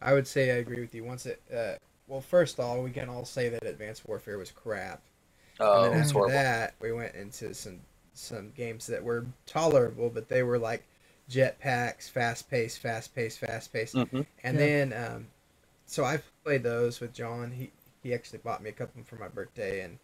I 0.00 0.12
would 0.14 0.26
say 0.26 0.50
I 0.52 0.56
agree 0.56 0.80
with 0.80 0.94
you. 0.94 1.04
Once 1.04 1.26
it, 1.26 1.40
uh, 1.54 1.74
well, 2.06 2.20
first 2.20 2.58
of 2.58 2.64
all, 2.64 2.82
we 2.82 2.90
can 2.90 3.08
all 3.08 3.24
say 3.24 3.48
that 3.48 3.64
Advanced 3.64 4.06
Warfare 4.06 4.38
was 4.38 4.50
crap. 4.50 5.02
Oh, 5.58 5.84
and 5.84 5.92
then 5.94 6.00
it's 6.00 6.10
after 6.10 6.18
horrible. 6.18 6.34
that, 6.34 6.74
we 6.80 6.92
went 6.92 7.14
into 7.14 7.54
some 7.54 7.80
some 8.12 8.50
games 8.56 8.86
that 8.86 9.02
were 9.04 9.26
tolerable, 9.44 10.08
but 10.08 10.28
they 10.28 10.42
were 10.42 10.58
like 10.58 10.84
jetpacks, 11.30 12.08
fast 12.08 12.48
paced, 12.48 12.78
fast 12.78 13.14
paced, 13.14 13.38
fast 13.38 13.72
paced. 13.72 13.94
hmm 13.94 14.22
And 14.42 14.58
Yeah. 14.58 14.66
then, 14.66 14.92
um, 14.92 15.26
so 15.86 16.04
I've 16.04 16.24
played 16.44 16.62
those 16.62 17.00
with 17.00 17.12
John. 17.12 17.50
He 17.52 17.72
he 18.02 18.14
actually 18.14 18.38
bought 18.38 18.62
me 18.62 18.70
a 18.70 18.72
couple 18.72 19.02
for 19.02 19.16
my 19.16 19.28
birthday, 19.28 19.80
and 19.80 19.98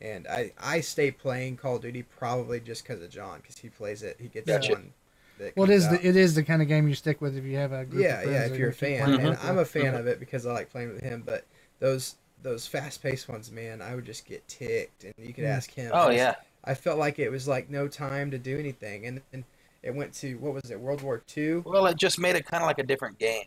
and 0.00 0.26
I 0.28 0.52
I 0.58 0.80
stay 0.80 1.10
playing 1.10 1.56
Call 1.56 1.76
of 1.76 1.82
Duty 1.82 2.02
probably 2.02 2.60
just 2.60 2.86
because 2.86 3.02
of 3.02 3.10
John, 3.10 3.38
because 3.40 3.58
he 3.58 3.68
plays 3.68 4.02
it. 4.02 4.16
He 4.20 4.28
gets 4.28 4.46
Gotcha. 4.46 4.72
one. 4.74 4.92
That 5.38 5.54
well, 5.56 5.64
it 5.64 5.72
comes 5.74 5.84
is 5.84 5.86
out. 5.86 6.00
the 6.02 6.08
it 6.08 6.16
is 6.16 6.34
the 6.34 6.42
kind 6.42 6.62
of 6.62 6.68
game 6.68 6.88
you 6.88 6.94
stick 6.94 7.20
with 7.20 7.36
if 7.36 7.44
you 7.44 7.56
have 7.56 7.72
a 7.72 7.84
group. 7.84 8.02
yeah, 8.02 8.20
of 8.20 8.24
friends 8.24 8.32
yeah. 8.48 8.52
If 8.54 8.58
you're 8.58 8.70
a 8.70 8.72
fan, 8.72 9.04
playing 9.04 9.18
Mm-hmm. 9.20 9.26
and. 9.28 9.38
I'm 9.42 9.58
a 9.58 9.64
fan 9.64 9.94
of 9.94 10.06
it 10.06 10.18
because 10.20 10.46
I 10.46 10.52
like 10.52 10.70
playing 10.70 10.92
with 10.92 11.02
him. 11.02 11.22
But 11.26 11.44
those 11.78 12.16
those 12.42 12.66
fast 12.66 13.02
paced 13.02 13.28
ones, 13.28 13.50
man, 13.50 13.82
I 13.82 13.94
would 13.94 14.06
just 14.06 14.24
get 14.24 14.46
ticked, 14.48 15.04
and 15.04 15.14
you 15.18 15.32
could 15.34 15.44
Mm. 15.44 15.56
ask 15.56 15.70
him. 15.72 15.90
Oh 15.92 16.08
I 16.08 16.12
yeah, 16.12 16.34
I 16.64 16.74
felt 16.74 16.98
like 16.98 17.18
it 17.18 17.30
was 17.30 17.46
like 17.46 17.68
no 17.70 17.86
time 17.88 18.30
to 18.30 18.38
do 18.38 18.58
anything, 18.58 19.06
and 19.06 19.20
and 19.32 19.44
it 19.82 19.94
went 19.94 20.12
to 20.14 20.34
what 20.38 20.54
was 20.54 20.70
it, 20.70 20.80
World 20.80 21.02
War 21.02 21.22
Two? 21.26 21.62
Well, 21.66 21.86
it 21.86 21.96
just 21.98 22.18
made 22.18 22.34
it 22.36 22.46
kind 22.46 22.62
of 22.62 22.66
like 22.66 22.78
a 22.78 22.82
different 22.84 23.18
game. 23.18 23.44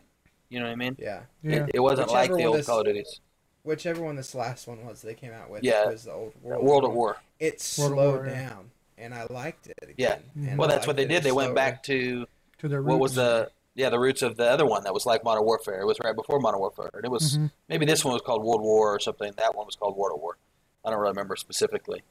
You 0.48 0.58
know 0.60 0.66
what 0.66 0.72
I 0.72 0.76
mean? 0.76 0.96
Yeah, 0.98 1.20
yeah. 1.42 1.64
It, 1.64 1.70
it 1.74 1.80
wasn't 1.80 2.08
Whichever 2.08 2.32
like 2.34 2.40
the 2.40 2.46
old 2.46 2.56
is- 2.56 2.66
Call 2.66 2.80
of 2.80 2.86
Duties. 2.86 3.20
Whichever 3.62 4.02
one 4.02 4.16
this 4.16 4.34
last 4.34 4.66
one 4.66 4.84
was 4.86 5.02
they 5.02 5.14
came 5.14 5.32
out 5.32 5.50
with. 5.50 5.62
Yeah. 5.62 5.86
was 5.86 6.04
the 6.04 6.12
old 6.12 6.32
World, 6.42 6.64
World 6.64 6.84
at. 6.84 6.92
War. 6.92 7.16
It 7.38 7.52
World 7.52 7.60
slowed 7.60 7.94
War, 7.96 8.26
yeah. 8.26 8.48
down, 8.48 8.70
and 8.98 9.14
I 9.14 9.26
liked 9.30 9.66
it. 9.68 9.78
Again. 9.82 10.22
Yeah. 10.36 10.48
And 10.50 10.58
Well, 10.58 10.70
I 10.70 10.74
that's 10.74 10.86
what 10.86 10.96
they 10.96 11.04
it 11.04 11.08
did. 11.08 11.22
They 11.22 11.32
went 11.32 11.48
slowed 11.48 11.56
back 11.56 11.82
to 11.84 12.26
to 12.58 12.68
their 12.68 12.82
what 12.82 12.98
was 12.98 13.14
the 13.14 13.50
yeah 13.74 13.88
the 13.90 13.98
roots 13.98 14.22
of 14.22 14.36
the 14.36 14.50
other 14.50 14.66
one 14.66 14.84
that 14.84 14.92
was 14.94 15.06
like 15.06 15.24
Modern 15.24 15.44
Warfare. 15.44 15.80
It 15.80 15.86
was 15.86 15.98
right 16.02 16.14
before 16.14 16.40
Modern 16.40 16.60
Warfare, 16.60 16.90
and 16.94 17.04
it 17.04 17.10
was 17.10 17.38
Mhm. 17.38 17.50
maybe 17.68 17.86
this 17.86 18.04
one 18.04 18.12
was 18.12 18.22
called 18.22 18.42
World 18.42 18.62
War 18.62 18.94
or 18.94 19.00
something. 19.00 19.32
That 19.36 19.54
one 19.54 19.66
was 19.66 19.76
called 19.76 19.96
World 19.96 20.16
at 20.16 20.20
War. 20.22 20.36
I 20.84 20.90
don't 20.90 20.98
really 20.98 21.10
remember 21.12 21.36
specifically, 21.36 22.02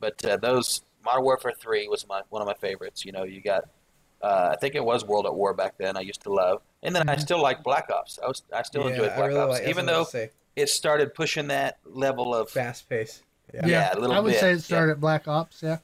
but 0.00 0.22
uh, 0.24 0.36
those 0.38 0.82
Modern 1.04 1.22
Warfare 1.24 1.52
Three 1.58 1.88
was 1.88 2.06
my 2.08 2.22
one 2.30 2.42
of 2.42 2.46
my 2.48 2.54
favorites. 2.54 3.04
You 3.04 3.12
know, 3.12 3.24
you 3.24 3.40
got. 3.40 3.64
Uh, 4.22 4.50
I 4.52 4.56
think 4.56 4.74
it 4.74 4.82
was 4.82 5.04
World 5.04 5.26
at 5.26 5.34
War 5.34 5.52
back 5.52 5.74
then. 5.76 5.98
I 5.98 6.00
used 6.00 6.22
to 6.22 6.32
love, 6.32 6.62
and 6.82 6.96
then 6.96 7.10
I 7.10 7.16
Mhm. 7.16 7.20
still 7.20 7.42
like 7.42 7.62
Black 7.62 7.90
Ops. 7.90 8.18
I 8.22 8.26
was 8.26 8.42
I 8.50 8.62
still 8.62 8.84
yeah, 8.84 8.90
enjoyed 8.90 9.14
Black 9.16 9.28
really 9.28 9.40
Ops, 9.40 9.52
like, 9.60 9.68
even 9.68 9.84
though 9.84 10.04
say 10.04 10.30
it 10.56 10.68
started 10.68 11.14
pushing 11.14 11.48
that 11.48 11.78
level 11.84 12.34
of 12.34 12.50
fast 12.50 12.88
pace. 12.88 13.22
Yeah. 13.52 13.66
Yeah, 13.66 13.94
a 13.94 13.98
little 13.98 14.16
I 14.16 14.20
would 14.20 14.32
bit, 14.32 14.40
say 14.40 14.52
it 14.52 14.60
started 14.60 14.92
at 14.92 15.00
Black 15.00 15.28
Ops. 15.28 15.62
Yeah. 15.62 15.78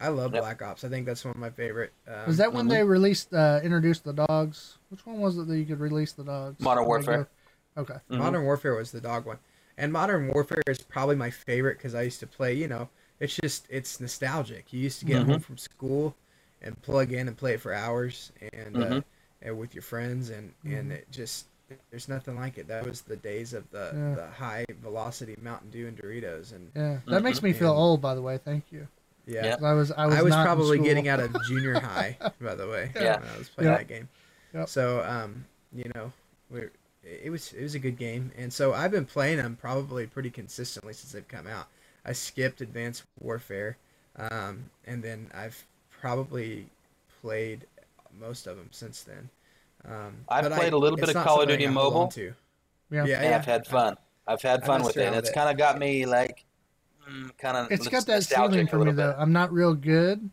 I 0.00 0.08
love 0.08 0.32
Yep. 0.32 0.42
Black 0.42 0.62
Ops. 0.62 0.84
I 0.84 0.88
think 0.88 1.04
that's 1.06 1.24
one 1.24 1.32
of 1.32 1.40
my 1.40 1.50
favorite. 1.50 1.92
Um, 2.08 2.26
Was 2.26 2.38
that 2.38 2.52
when 2.52 2.66
mhm. 2.66 2.70
they 2.70 2.84
released, 2.84 3.34
uh, 3.34 3.60
introduced 3.62 4.04
the 4.04 4.14
dogs? 4.14 4.78
Which 4.88 5.04
one 5.04 5.18
was 5.20 5.36
it 5.36 5.46
that 5.48 5.58
you 5.58 5.66
could 5.66 5.80
release 5.80 6.12
the 6.12 6.24
dogs? 6.24 6.58
Modern 6.60 6.86
Warfare. 6.86 7.28
go- 7.76 7.82
Okay. 7.82 7.96
Mhm. 8.10 8.18
Modern 8.18 8.44
Warfare 8.44 8.74
was 8.74 8.90
the 8.92 9.00
dog 9.00 9.26
one, 9.26 9.38
and 9.78 9.92
Modern 9.92 10.28
Warfare 10.28 10.62
is 10.66 10.78
probably 10.78 11.16
my 11.16 11.30
favorite 11.30 11.76
because 11.78 11.94
I 11.94 12.02
used 12.02 12.20
to 12.20 12.26
play. 12.26 12.54
You 12.54 12.68
know, 12.68 12.88
it's 13.20 13.36
just 13.36 13.66
it's 13.68 14.00
nostalgic. 14.00 14.72
You 14.72 14.80
used 14.80 14.98
to 15.00 15.04
get 15.04 15.22
Mhm. 15.22 15.26
home 15.32 15.40
from 15.40 15.56
school 15.58 16.16
and 16.62 16.80
plug 16.82 17.12
in 17.12 17.28
and 17.28 17.36
play 17.36 17.54
it 17.54 17.60
for 17.60 17.72
hours, 17.72 18.32
and 18.52 18.76
uh, 18.76 18.80
Mhm. 18.86 19.04
and 19.42 19.58
with 19.58 19.74
your 19.74 19.82
friends, 19.82 20.30
and 20.30 20.54
and 20.64 20.90
Mhm. 20.90 20.94
it 20.94 21.10
just 21.10 21.46
there's 21.90 22.08
nothing 22.08 22.36
like 22.36 22.58
it. 22.58 22.68
That 22.68 22.84
was 22.86 23.02
the 23.02 23.16
days 23.16 23.52
of 23.54 23.70
the 23.70 23.90
Yeah. 23.94 24.14
the 24.14 24.26
high 24.28 24.64
velocity 24.82 25.36
Mountain 25.40 25.70
Dew 25.70 25.86
and 25.88 25.96
Doritos, 25.96 26.52
and 26.52 26.70
Yeah. 26.74 26.98
That 27.06 27.22
makes 27.22 27.42
me 27.42 27.52
feel 27.52 27.70
And- 27.70 27.78
old, 27.78 28.00
by 28.00 28.14
the 28.14 28.22
way. 28.22 28.38
Thank 28.38 28.64
you. 28.70 28.88
yeah. 29.26 29.44
Yep. 29.44 29.58
'Cause 29.58 29.64
I 29.64 29.72
was 29.74 29.92
I 29.92 30.06
was, 30.06 30.14
I 30.16 30.22
was 30.22 30.30
not 30.30 30.44
probably 30.44 30.78
getting 30.78 31.08
out 31.08 31.20
of 31.20 31.34
junior 31.46 31.78
high, 31.80 32.16
by 32.40 32.54
the 32.54 32.66
way. 32.68 32.90
Yeah. 32.94 33.20
when 33.20 33.28
I 33.28 33.38
was 33.38 33.48
playing 33.48 33.70
Yep. 33.70 33.78
that 33.80 33.88
game. 33.88 34.08
Yep. 34.54 34.68
So, 34.68 35.02
um, 35.04 35.44
you 35.72 35.90
know, 35.94 36.12
we're, 36.50 36.72
it 37.04 37.30
was 37.30 37.52
it 37.52 37.62
was 37.62 37.74
a 37.74 37.78
good 37.78 37.96
game, 37.96 38.32
and 38.36 38.52
so 38.52 38.72
I've 38.74 38.90
been 38.90 39.06
playing 39.06 39.36
them 39.38 39.56
probably 39.60 40.06
pretty 40.06 40.30
consistently 40.30 40.92
since 40.92 41.12
they've 41.12 41.26
come 41.28 41.46
out. 41.46 41.68
I 42.04 42.12
skipped 42.12 42.60
Advanced 42.60 43.04
Warfare, 43.20 43.76
um, 44.16 44.70
and 44.86 45.02
then 45.02 45.30
I've 45.32 45.64
probably 46.00 46.66
played 47.22 47.66
most 48.18 48.46
of 48.46 48.56
them 48.56 48.68
since 48.72 49.02
then. 49.02 49.28
Um, 49.84 50.24
I've 50.28 50.50
played 50.52 50.72
a 50.72 50.78
little 50.78 50.96
bit 50.96 51.08
of 51.14 51.24
Call 51.24 51.40
of 51.42 51.48
Duty 51.48 51.66
I 51.66 51.70
hold 51.70 51.92
Mobile. 51.94 52.08
To. 52.08 52.34
Yeah. 52.90 53.04
Yeah, 53.06 53.20
and 53.22 53.34
I've 53.34 53.44
had 53.44 53.66
fun. 53.66 53.96
I've 54.26 54.42
had 54.42 54.64
fun 54.64 54.82
with 54.82 54.96
it. 54.96 55.06
And 55.06 55.16
it's 55.16 55.30
it. 55.30 55.34
kind 55.34 55.50
of 55.50 55.56
got 55.56 55.78
me 55.78 56.06
like 56.06 56.44
mm, 57.08 57.30
kind 57.38 57.56
of. 57.56 57.70
It's 57.70 57.88
got 57.88 58.06
that 58.06 58.24
feeling 58.24 58.66
for 58.66 58.78
me 58.78 58.92
though. 58.92 59.14
I'm 59.16 59.32
not 59.32 59.52
real 59.52 59.74
good 59.74 60.28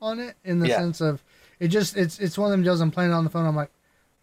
on 0.00 0.20
it 0.20 0.36
in 0.44 0.58
the 0.58 0.68
Yeah. 0.68 0.78
sense 0.78 1.00
of 1.00 1.22
it 1.58 1.68
just 1.68 1.96
it's 1.96 2.18
it's 2.18 2.36
one 2.36 2.46
of 2.48 2.50
them 2.52 2.62
deals 2.62 2.80
I'm 2.80 2.90
playing 2.90 3.10
it 3.10 3.14
on 3.14 3.24
the 3.24 3.30
phone. 3.30 3.46
I'm 3.46 3.56
like, 3.56 3.70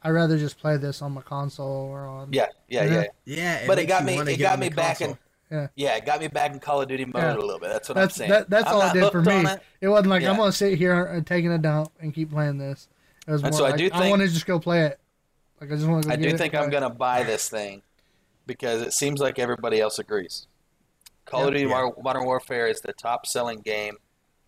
I'd 0.04 0.12
rather 0.12 0.38
just 0.38 0.60
play 0.60 0.78
this 0.78 1.02
on 1.02 1.14
my 1.14 1.22
console 1.22 1.66
or 1.68 2.06
on. 2.06 2.32
Yeah, 2.32 2.48
yeah, 2.68 2.84
Yeah. 2.84 2.92
yeah. 2.94 3.06
Yeah, 3.26 3.68
But 3.68 3.80
it 3.80 3.86
got 3.86 4.04
me. 4.06 4.18
It 4.20 4.38
got 4.38 4.60
me 4.60 4.70
back 4.70 5.00
console. 5.00 5.18
in. 5.52 5.70
Yeah, 5.76 5.96
it 5.96 6.06
got 6.06 6.20
me 6.20 6.28
back 6.28 6.52
in 6.52 6.60
Call 6.60 6.82
of 6.82 6.88
Duty 6.88 7.06
mode 7.06 7.16
Yeah. 7.16 7.36
a 7.36 7.38
little 7.38 7.60
bit. 7.60 7.70
That's 7.70 7.88
what 7.88 7.96
That's 7.96 8.16
I'm 8.16 8.18
saying. 8.18 8.32
that, 8.32 8.50
that's 8.50 8.68
I'm 8.68 8.76
all 8.76 8.82
it 8.82 8.94
did 8.94 9.12
for 9.12 9.22
me. 9.22 9.46
It. 9.46 9.62
it. 9.82 9.88
wasn't 9.88 10.10
like 10.10 10.24
I'm 10.24 10.36
gonna 10.38 10.52
sit 10.52 10.78
here 10.78 11.06
and 11.06 11.26
taking 11.28 11.52
a 11.52 11.58
dump 11.60 11.92
and 12.00 12.14
keep 12.14 12.32
playing 12.32 12.58
this. 12.58 12.88
It 13.28 13.32
was 13.32 13.42
more 13.42 13.48
And 13.48 13.56
so 13.56 13.66
I 13.66 13.70
like 13.70 13.78
do 13.78 13.90
I 13.94 14.10
want 14.10 14.22
to 14.22 14.28
just 14.28 14.46
go 14.46 14.60
play 14.60 14.82
it. 14.86 15.00
Like 15.62 15.72
I 15.72 15.76
just 15.76 15.88
want 15.88 16.04
to. 16.04 16.10
Go 16.10 16.14
I 16.14 16.18
get 16.18 16.30
do 16.30 16.36
it, 16.36 16.38
think 16.38 16.56
I'm 16.56 16.70
it. 16.70 16.72
gonna 16.72 16.90
buy 16.90 17.24
this 17.24 17.48
thing 17.50 17.82
because 18.46 18.82
it 18.82 18.92
seems 18.94 19.20
like 19.22 19.40
everybody 19.40 19.80
else 19.80 20.00
agrees. 20.00 20.48
Call 21.26 21.48
of 21.48 21.54
Duty 21.54 21.62
Yeah. 21.62 21.70
Modern- 21.70 22.04
Modern 22.04 22.26
Warfare 22.26 22.68
is 22.68 22.82
the 22.82 22.92
top 22.94 23.26
selling 23.26 23.60
game 23.62 23.98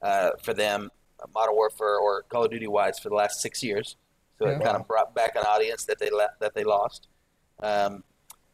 uh, 0.01 0.31
for 0.43 0.53
them, 0.53 0.91
uh, 1.23 1.27
Modern 1.33 1.55
Warfare 1.55 1.97
or 1.97 2.23
Call 2.23 2.43
of 2.45 2.51
Duty 2.51 2.67
wise 2.67 2.99
for 2.99 3.09
the 3.09 3.15
last 3.15 3.39
six 3.41 3.63
years. 3.63 3.95
So 4.37 4.45
Yeah. 4.45 4.57
it 4.57 4.63
kind 4.63 4.75
of 4.75 4.85
brought 4.87 5.15
back 5.15 5.35
an 5.37 5.43
audience 5.47 5.85
that 5.85 5.99
they 5.99 6.09
le- 6.09 6.33
that 6.39 6.53
they 6.53 6.65
lost. 6.65 7.07
Um, 7.61 8.03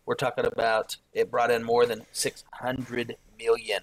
we're 0.05 0.13
talking 0.15 0.45
about 0.45 0.97
it 1.13 1.31
brought 1.31 1.49
in 1.49 1.63
more 1.63 1.85
than 1.87 2.05
600 2.11 3.17
million 3.39 3.81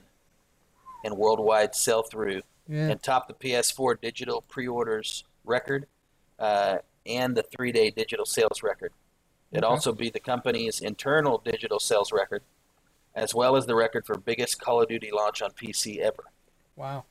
in 1.04 1.16
worldwide 1.16 1.74
sell 1.74 2.02
through 2.04 2.42
Yeah. 2.68 2.88
and 2.90 3.02
topped 3.02 3.26
the 3.28 3.34
PS4 3.34 3.94
digital 4.00 4.42
pre-orders 4.42 5.24
record 5.44 5.86
uh, 6.38 6.78
and 7.06 7.36
the 7.36 7.42
three-day 7.42 7.90
digital 7.90 8.26
sales 8.26 8.62
record. 8.62 8.92
It 9.52 9.58
Okay. 9.58 9.66
also 9.66 9.92
be 9.92 10.10
the 10.10 10.20
company's 10.20 10.80
internal 10.80 11.38
digital 11.38 11.80
sales 11.80 12.12
record, 12.12 12.42
as 13.14 13.34
well 13.34 13.56
as 13.56 13.66
the 13.66 13.74
record 13.74 14.04
for 14.06 14.16
biggest 14.18 14.60
Call 14.60 14.82
of 14.82 14.88
Duty 14.88 15.10
launch 15.10 15.40
on 15.42 15.50
PC 15.52 15.98
ever. 16.00 16.24
Wow. 16.76 17.04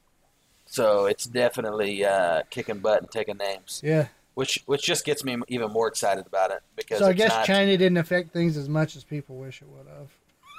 So 0.66 1.06
it's 1.06 1.26
definitely 1.26 2.06
uh, 2.06 2.44
kicking 2.50 2.80
butt 2.80 3.02
and 3.02 3.10
taking 3.10 3.38
names, 3.38 3.82
Yeah. 3.84 4.08
which 4.36 4.64
which 4.68 4.84
just 4.84 5.04
gets 5.06 5.24
me 5.24 5.38
even 5.48 5.72
more 5.72 5.88
excited 5.88 6.28
about 6.28 6.52
it 6.52 6.62
because 6.76 7.00
So 7.00 7.08
I 7.08 7.14
guess 7.14 7.30
not, 7.30 7.46
China 7.46 7.76
didn't 7.78 7.98
affect 7.98 8.32
things 8.34 8.56
as 8.58 8.68
much 8.70 8.96
as 8.96 9.04
people 9.04 9.38
wish 9.38 9.62
it 9.62 9.68
would 9.70 9.88
have. 9.88 10.10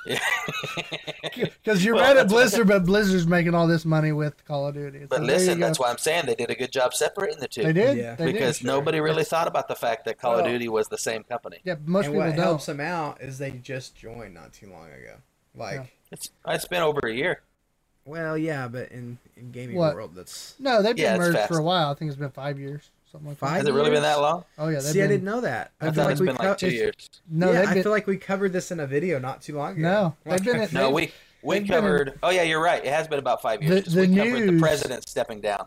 Yeah. 1.36 1.46
Because 1.62 1.84
you're 1.84 1.94
Well, 1.94 2.04
right 2.04 2.16
at 2.16 2.28
Blizzard, 2.28 2.66
but 2.68 2.84
Blizzard's 2.84 3.26
making 3.26 3.54
all 3.54 3.66
this 3.66 3.84
money 3.84 4.12
with 4.12 4.44
Call 4.46 4.66
of 4.66 4.74
Duty. 4.74 5.06
but 5.08 5.16
So 5.18 5.26
there 5.26 5.36
listen, 5.36 5.60
that's 5.60 5.78
why 5.78 5.90
I'm 5.90 5.98
saying 5.98 6.24
they 6.26 6.34
did 6.34 6.50
a 6.50 6.54
good 6.54 6.72
job 6.72 6.94
separating 6.94 7.38
the 7.40 7.48
two. 7.48 7.62
they 7.62 7.72
did. 7.72 7.96
Yeah. 7.98 8.14
They 8.14 8.26
did. 8.26 8.32
because 8.34 8.62
nobody 8.64 9.00
really 9.00 9.24
thought 9.24 9.46
about 9.46 9.68
the 9.68 9.74
fact 9.76 10.04
that 10.06 10.18
Call 10.18 10.38
of 10.38 10.44
Duty 10.46 10.68
was 10.68 10.88
the 10.88 10.98
same 10.98 11.22
company. 11.24 11.58
Yeah, 11.64 11.74
most 11.84 12.06
and 12.06 12.14
people 12.14 12.26
what 12.28 12.36
don't. 12.36 12.44
helps 12.44 12.66
them 12.66 12.80
out 12.80 13.20
is 13.20 13.38
they 13.38 13.50
just 13.52 13.94
joined 13.96 14.34
not 14.34 14.52
too 14.52 14.70
long 14.70 14.86
ago. 14.86 15.16
Like, 15.54 15.74
Yeah. 15.74 15.84
It's 16.10 16.30
it's 16.46 16.64
been 16.66 16.82
over 16.82 17.00
a 17.06 17.12
year. 17.12 17.42
well, 18.06 18.36
yeah, 18.38 18.66
but 18.68 18.90
in 18.90 19.18
in 19.36 19.50
gaming 19.52 19.76
What? 19.76 19.94
world, 19.94 20.14
that's 20.14 20.54
No, 20.58 20.82
they've 20.82 20.96
been 20.96 21.04
Yeah, 21.04 21.18
merged 21.18 21.46
for 21.48 21.58
a 21.58 21.62
while. 21.62 21.90
I 21.90 21.94
think 21.94 22.08
it's 22.10 22.18
been 22.18 22.30
five 22.30 22.58
years, 22.58 22.90
something 23.10 23.28
like 23.30 23.38
Five 23.38 23.50
that. 23.50 23.56
Has 23.58 23.68
it 23.68 23.72
really 23.72 23.90
been 23.90 24.02
that 24.02 24.20
long? 24.20 24.44
Oh 24.58 24.68
yeah, 24.68 24.74
they've 24.80 24.92
see, 24.92 25.02
I 25.02 25.06
didn't 25.06 25.24
know 25.24 25.40
that. 25.40 25.72
I 25.80 25.86
I've 25.88 25.94
thought 25.94 26.04
been- 26.04 26.12
it's 26.12 26.20
we 26.20 26.26
been 26.26 26.36
co- 26.36 26.48
like 26.48 26.58
two 26.58 26.70
years. 26.70 26.94
No, 27.28 27.52
yeah, 27.52 27.60
they've 27.60 27.68
I 27.68 27.74
been. 27.74 27.82
feel 27.82 27.92
like 27.92 28.06
we 28.06 28.16
covered 28.16 28.52
this 28.52 28.70
in 28.70 28.80
a 28.80 28.86
video 28.86 29.18
not 29.18 29.42
too 29.42 29.56
long 29.56 29.72
ago. 29.72 29.82
No, 29.82 30.16
they've 30.24 30.44
been 30.44 30.56
I 30.60 30.62
at- 30.64 30.70
feel- 30.70 30.80
No, 30.82 30.90
we 30.90 31.12
we 31.42 31.58
they've 31.58 31.66
been 31.68 31.74
in- 31.76 31.80
covered. 31.80 32.18
oh 32.22 32.30
yeah, 32.30 32.42
you're 32.42 32.62
right. 32.62 32.84
It 32.84 32.92
has 32.92 33.08
been 33.08 33.18
about 33.18 33.40
five 33.42 33.62
years. 33.62 33.74
The- 33.76 33.82
'cause 33.82 33.94
the 33.94 34.00
we 34.08 34.16
covered 34.16 34.48
the 34.54 34.58
president 34.60 35.08
stepping 35.08 35.40
down. 35.40 35.66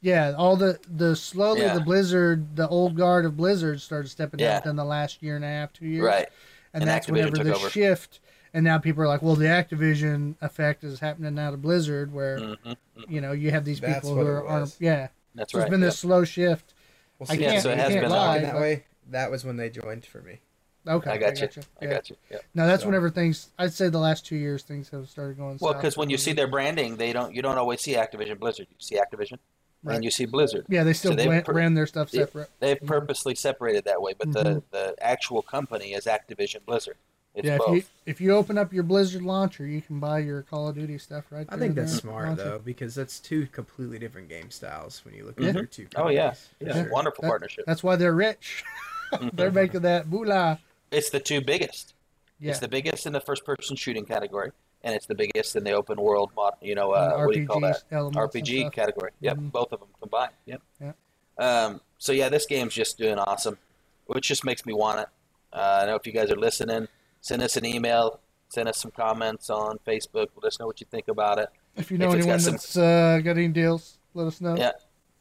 yeah, 0.00 0.34
all 0.36 0.56
the 0.56 0.78
the 0.90 1.14
slowly 1.16 1.62
Yeah. 1.62 1.74
the 1.74 1.80
Blizzard, 1.80 2.56
the 2.56 2.68
old 2.68 2.96
guard 2.96 3.24
of 3.24 3.36
Blizzard 3.36 3.80
started 3.80 4.08
stepping 4.08 4.40
Yeah. 4.40 4.48
down 4.52 4.56
within 4.62 4.76
the 4.76 4.84
last 4.84 5.22
year 5.22 5.36
and 5.36 5.44
a 5.44 5.48
half, 5.48 5.72
two 5.72 5.86
years. 5.86 6.04
Right. 6.04 6.28
and, 6.72 6.82
And 6.82 6.88
that's 6.90 7.06
Activision 7.06 7.12
whenever 7.32 7.44
the 7.44 7.54
over. 7.56 7.70
shift. 7.70 8.20
And 8.52 8.64
now 8.64 8.78
people 8.78 9.02
are 9.02 9.08
like, 9.08 9.22
well, 9.22 9.36
the 9.36 9.46
Activision 9.46 10.34
effect 10.40 10.82
is 10.84 10.98
happening 11.00 11.34
now 11.36 11.50
to 11.52 11.56
Blizzard, 11.56 12.12
where 12.12 12.38
hmm 12.38 12.72
you 13.08 13.20
know 13.20 13.32
you 13.32 13.50
have 13.50 13.64
these 13.64 13.80
That's 13.80 14.00
people 14.00 14.14
who 14.16 14.26
are, 14.26 14.46
are 14.46 14.60
was. 14.60 14.76
yeah. 14.80 15.08
That's 15.34 15.52
So 15.52 15.58
right. 15.58 15.64
it's 15.64 15.70
been 15.70 15.80
yeah. 15.80 15.86
this 15.86 15.98
slow 15.98 16.24
shift. 16.24 16.74
Well, 17.20 17.26
I 17.30 17.36
see, 17.36 17.42
can't. 17.42 17.62
so 17.62 17.70
it 17.70 17.74
I 17.74 17.76
has 17.76 17.88
can't 17.90 18.00
been 18.00 18.10
lie. 18.10 18.36
in 18.38 18.42
that 18.44 18.52
but- 18.54 18.60
way. 18.62 18.84
That 19.10 19.30
was 19.30 19.44
when 19.44 19.56
they 19.56 19.70
joined 19.70 20.06
for 20.06 20.22
me. 20.22 20.40
Okay, 20.88 21.10
I 21.10 21.18
got 21.18 21.34
you. 21.38 21.46
gotcha. 21.46 21.60
I 21.80 21.84
Yeah. 21.84 21.90
got 21.90 22.10
you. 22.10 22.16
Yeah. 22.30 22.38
No, 22.54 22.66
that's 22.66 22.82
So- 22.82 22.88
whenever 22.88 23.10
things. 23.10 23.48
I'd 23.58 23.72
say 23.74 23.88
the 23.90 23.98
last 23.98 24.24
two 24.24 24.36
years 24.36 24.62
things 24.62 24.88
have 24.90 25.08
started 25.10 25.36
going. 25.36 25.58
Well, 25.60 25.74
because 25.74 25.96
when 25.96 26.08
you 26.08 26.16
see 26.16 26.32
their 26.32 26.46
branding, 26.46 26.96
they 26.96 27.12
don't. 27.12 27.34
You 27.34 27.42
don't 27.42 27.58
always 27.58 27.80
see 27.82 27.94
Activision 27.94 28.38
Blizzard. 28.38 28.68
You 28.70 28.76
see 28.78 28.96
Activision, 28.96 29.38
Right. 29.82 29.96
and 29.96 30.04
you 30.04 30.10
see 30.10 30.24
Blizzard. 30.24 30.64
yeah, 30.70 30.82
they 30.84 30.94
still 30.94 31.12
so 31.12 31.16
they 31.16 31.28
ran, 31.28 31.42
per- 31.42 31.52
ran 31.52 31.74
their 31.74 31.86
stuff 31.86 32.08
separate. 32.10 32.48
They've 32.60 32.80
purposely 32.80 33.34
separated 33.34 33.84
that 33.84 34.00
way, 34.00 34.14
but 34.16 34.32
the 34.32 34.42
Mhm. 34.44 34.62
the 34.70 34.94
actual 35.00 35.42
company 35.42 35.92
is 35.92 36.06
Activision 36.06 36.64
Blizzard. 36.64 36.96
It's 37.34 37.46
yeah, 37.46 37.58
both. 37.58 37.68
if 37.68 37.74
you 37.74 37.82
if 38.06 38.20
you 38.20 38.34
open 38.34 38.58
up 38.58 38.72
your 38.72 38.82
Blizzard 38.82 39.22
launcher, 39.22 39.64
you 39.66 39.80
can 39.80 40.00
buy 40.00 40.18
your 40.18 40.42
Call 40.42 40.68
of 40.68 40.74
Duty 40.74 40.98
stuff 40.98 41.24
right 41.30 41.46
there. 41.48 41.56
I 41.56 41.60
think 41.60 41.76
that's 41.76 41.92
the 41.92 41.98
smart 41.98 42.26
launcher. 42.28 42.42
though 42.44 42.58
because 42.58 42.94
that's 42.94 43.20
two 43.20 43.46
completely 43.46 43.98
different 44.00 44.28
game 44.28 44.50
styles 44.50 45.04
when 45.04 45.14
you 45.14 45.24
look 45.24 45.38
Yeah. 45.38 45.48
at 45.48 45.54
their 45.54 45.66
two. 45.66 45.86
Oh 45.94 46.08
yeah, 46.08 46.22
companies, 46.34 46.48
for 46.58 46.64
yeah, 46.66 46.72
sure. 46.82 46.92
wonderful 46.92 47.22
That- 47.22 47.28
partnership. 47.28 47.64
That's 47.66 47.82
why 47.84 47.94
they're 47.96 48.14
rich. 48.14 48.64
they're 49.32 49.50
Mhm. 49.50 49.54
making 49.54 49.80
that 49.82 50.08
moolah. 50.08 50.58
It's 50.90 51.10
the 51.10 51.20
two 51.20 51.40
biggest. 51.40 51.94
Yeah, 52.40 52.50
It's 52.50 52.58
the 52.60 52.68
biggest 52.68 53.06
in 53.06 53.12
the 53.12 53.20
first-person 53.20 53.76
shooting 53.76 54.06
category, 54.06 54.50
and 54.82 54.94
it's 54.94 55.06
the 55.06 55.14
biggest 55.14 55.54
in 55.54 55.62
the 55.62 55.72
open 55.72 56.00
world. 56.00 56.30
Mod, 56.34 56.54
you 56.62 56.74
know, 56.74 56.92
uh, 56.92 57.10
and 57.16 57.26
what 57.26 57.34
do 57.34 57.40
you 57.40 57.46
call 57.46 57.60
that? 57.60 57.76
RPGs, 57.84 57.92
elements 57.92 58.16
and 58.16 58.44
RPG 58.44 58.70
category. 58.72 59.10
Yep, 59.20 59.36
Mhm. 59.36 59.52
both 59.52 59.72
of 59.72 59.80
them 59.80 59.90
combined. 60.00 60.32
Yep. 60.46 60.62
Yeah. 60.80 60.92
Um, 61.38 61.80
so 61.98 62.12
yeah, 62.12 62.28
this 62.28 62.46
game's 62.46 62.74
just 62.74 62.98
doing 62.98 63.18
awesome, 63.18 63.58
which 64.06 64.26
just 64.26 64.44
makes 64.44 64.66
me 64.66 64.72
want 64.72 65.00
it. 65.00 65.08
Uh, 65.52 65.80
I 65.82 65.86
know 65.86 65.94
if 65.96 66.06
you 66.06 66.12
guys 66.12 66.30
are 66.30 66.36
listening, 66.36 66.88
send 67.20 67.42
us 67.42 67.56
an 67.56 67.64
email, 67.64 68.20
send 68.48 68.68
us 68.68 68.78
some 68.78 68.90
comments 68.90 69.50
on 69.50 69.78
Facebook. 69.86 70.28
Let 70.36 70.44
us 70.44 70.58
know 70.58 70.66
what 70.66 70.80
you 70.80 70.86
think 70.90 71.08
about 71.08 71.38
it. 71.38 71.48
If 71.76 71.90
you 71.90 71.98
know 71.98 72.10
if 72.10 72.16
it's 72.16 72.26
got 72.26 72.32
anyone 72.32 72.40
some- 72.40 72.52
that's 72.54 72.76
uh, 72.76 73.20
got 73.22 73.36
any 73.36 73.48
deals, 73.48 73.98
let 74.14 74.26
us 74.26 74.40
know. 74.40 74.56
Yeah. 74.56 74.72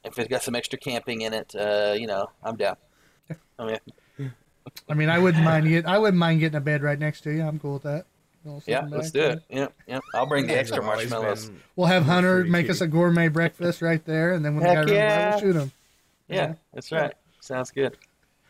If 0.03 0.17
it's 0.17 0.29
got 0.29 0.41
some 0.41 0.55
extra 0.55 0.79
camping 0.79 1.21
in 1.21 1.33
it, 1.33 1.53
uh, 1.55 1.93
you 1.97 2.07
know, 2.07 2.29
I'm 2.43 2.55
down. 2.55 2.77
I 3.59 3.65
mean, 3.65 4.31
I 4.87 4.93
mean, 4.93 5.09
I 5.09 5.19
wouldn't 5.19 5.43
mind 5.43 5.67
get. 5.67 5.85
I 5.85 5.97
wouldn't 5.97 6.17
mind 6.17 6.39
getting 6.39 6.55
a 6.57 6.61
bed 6.61 6.81
right 6.83 6.97
next 6.97 7.21
to 7.21 7.31
you. 7.31 7.43
I'm 7.43 7.59
cool 7.59 7.73
with 7.73 7.83
that. 7.83 8.05
Yeah, 8.65 8.87
let's 8.89 9.11
do 9.11 9.21
it. 9.21 9.43
Yeah, 9.49 9.67
yep. 9.87 10.01
I'll 10.13 10.25
bring 10.25 10.47
the 10.47 10.57
extra 10.57 10.81
marshmallows. 10.81 11.49
been- 11.49 11.59
We'll 11.75 11.87
have 11.87 12.03
Hunter 12.03 12.37
pretty 12.37 12.49
make 12.49 12.69
us 12.69 12.79
a 12.81 12.87
gourmet 12.87 13.27
breakfast 13.27 13.81
right 13.81 14.03
there, 14.05 14.33
and 14.33 14.43
then 14.43 14.55
when 14.55 14.63
the 14.63 14.69
Heck 14.69 14.87
guy 14.87 14.93
runs 14.93 15.13
by, 15.13 15.29
we'll 15.29 15.39
shoot 15.39 15.55
him. 15.61 15.71
Yeah, 16.29 16.53
that's 16.73 16.91
right. 16.91 17.13
Sounds 17.41 17.71
good. 17.71 17.97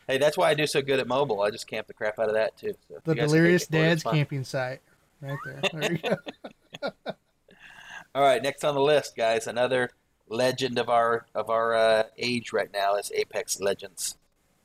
Hey, 0.09 0.17
that's 0.17 0.35
why 0.35 0.49
I 0.49 0.55
do 0.55 0.65
so 0.65 0.81
good 0.81 0.99
at 0.99 1.07
mobile. 1.07 1.43
I 1.43 1.51
just 1.51 1.67
camp 1.67 1.85
the 1.85 1.93
crap 1.93 2.17
out 2.17 2.29
of 2.29 2.33
that 2.33 2.57
too. 2.57 2.73
So 2.87 2.95
The 3.03 3.11
you 3.11 3.15
guys 3.15 3.27
can 3.31 3.35
Delirious 3.37 3.67
take 3.67 3.69
it 3.69 3.77
for 3.77 3.85
it, 3.85 3.91
it's 3.91 4.03
Dad's 4.03 4.13
camping 4.15 4.43
site, 4.43 4.81
right 5.21 5.37
there. 5.45 5.61
There 5.71 5.91
you 5.91 5.97
go. 5.99 6.91
All 8.15 8.23
right, 8.23 8.41
next 8.41 8.63
on 8.63 8.73
the 8.73 8.81
list, 8.81 9.15
guys, 9.15 9.45
another 9.45 9.91
legend 10.27 10.79
of 10.79 10.89
our 10.89 11.27
of 11.35 11.51
our 11.51 11.75
uh, 11.75 12.03
age 12.17 12.51
right 12.51 12.73
now 12.73 12.95
is 12.95 13.11
Apex 13.13 13.61
Legends. 13.61 14.17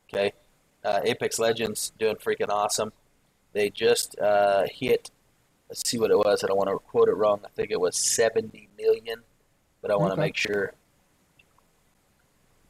Okay, 0.09 0.32
uh, 0.82 1.01
Apex 1.05 1.38
Legends 1.38 1.92
doing 1.99 2.16
freaking 2.16 2.49
awesome. 2.49 2.90
They 3.53 3.68
just 3.68 4.18
uh, 4.18 4.64
hit. 4.72 5.11
Let's 5.68 5.86
see 5.86 5.99
what 5.99 6.11
it 6.11 6.16
was. 6.16 6.42
I 6.42 6.47
don't 6.47 6.57
want 6.57 6.70
to 6.70 6.78
quote 6.78 7.11
it 7.11 7.16
wrong. 7.16 7.40
I 7.45 7.49
think 7.49 7.70
it 7.70 7.78
was 7.78 7.99
seventy 7.99 8.70
million, 8.78 9.20
but 9.82 9.90
I 9.90 9.97
want 9.97 10.09
to 10.09 10.12
Okay. 10.14 10.22
make 10.22 10.36
sure. 10.38 10.72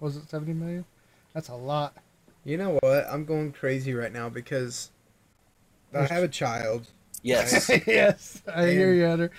Was 0.00 0.16
it 0.16 0.28
70 0.28 0.52
million? 0.54 0.84
That's 1.32 1.48
a 1.48 1.54
lot. 1.54 1.96
You 2.44 2.56
know 2.58 2.78
what? 2.82 3.06
I'm 3.08 3.24
going 3.24 3.52
crazy 3.52 3.94
right 3.94 4.12
now 4.12 4.28
because 4.28 4.90
I 5.94 6.04
have 6.04 6.22
a 6.24 6.28
child 6.28 6.86
Yes. 7.22 7.70
yes, 7.86 8.42
I 8.52 8.66
hear 8.68 8.92
you, 8.92 9.06
Hunter. 9.06 9.30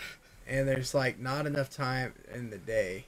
and 0.47 0.67
there's 0.67 0.95
like 0.95 1.19
not 1.19 1.45
enough 1.45 1.69
time 1.69 2.13
in 2.33 2.49
the 2.49 2.57
day. 2.57 3.05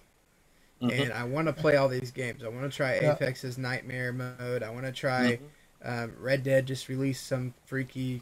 Mhm. 0.81 1.01
And 1.05 1.13
I 1.13 1.23
want 1.23 1.47
to 1.47 1.53
play 1.53 1.75
all 1.77 1.87
these 1.87 2.11
games. 2.11 2.43
I 2.43 2.47
want 2.49 2.69
to 2.71 2.75
try 2.75 2.99
Yeah. 2.99 3.13
Apex's 3.13 3.57
Nightmare 3.57 4.13
mode. 4.13 4.61
I 4.61 4.69
want 4.69 4.85
to 4.85 4.91
try 4.91 5.39
um, 5.83 6.13
Red 6.19 6.43
Dead. 6.43 6.67
Just 6.67 6.87
released 6.89 7.25
some 7.25 7.55
freaky, 7.65 8.21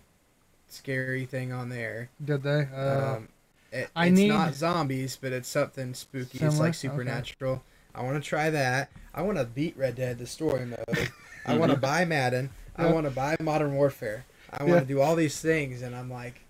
scary 0.69 1.25
thing 1.25 1.51
on 1.51 1.67
there. 1.67 2.09
Did 2.23 2.43
they? 2.43 2.69
Uh, 2.73 3.15
Um, 3.17 3.27
it, 3.73 3.89
I 3.93 4.05
it's 4.07 4.17
need- 4.17 4.29
not 4.29 4.53
zombies, 4.55 5.17
but 5.21 5.33
it's 5.33 5.49
something 5.49 5.93
spooky. 5.93 6.39
It's 6.45 6.57
like 6.59 6.73
supernatural. 6.75 7.61
I 7.95 8.03
want 8.03 8.21
to 8.21 8.27
try 8.27 8.49
that. 8.49 8.91
I 9.13 9.21
want 9.21 9.37
to 9.37 9.45
beat 9.45 9.77
Red 9.77 9.95
Dead 9.95 10.17
the 10.17 10.27
story 10.27 10.65
mode. 10.65 11.09
I 11.45 11.57
want 11.57 11.71
to 11.71 11.77
buy 11.77 12.05
Madden. 12.05 12.49
I 12.75 12.91
want 12.91 13.05
to 13.05 13.11
buy 13.11 13.37
Modern 13.39 13.75
Warfare. 13.75 14.25
I 14.51 14.63
want 14.63 14.81
to 14.81 14.85
do 14.85 14.99
all 15.01 15.15
these 15.15 15.39
things, 15.39 15.81
and 15.81 15.95
I'm 15.95 16.09
like, 16.11 16.41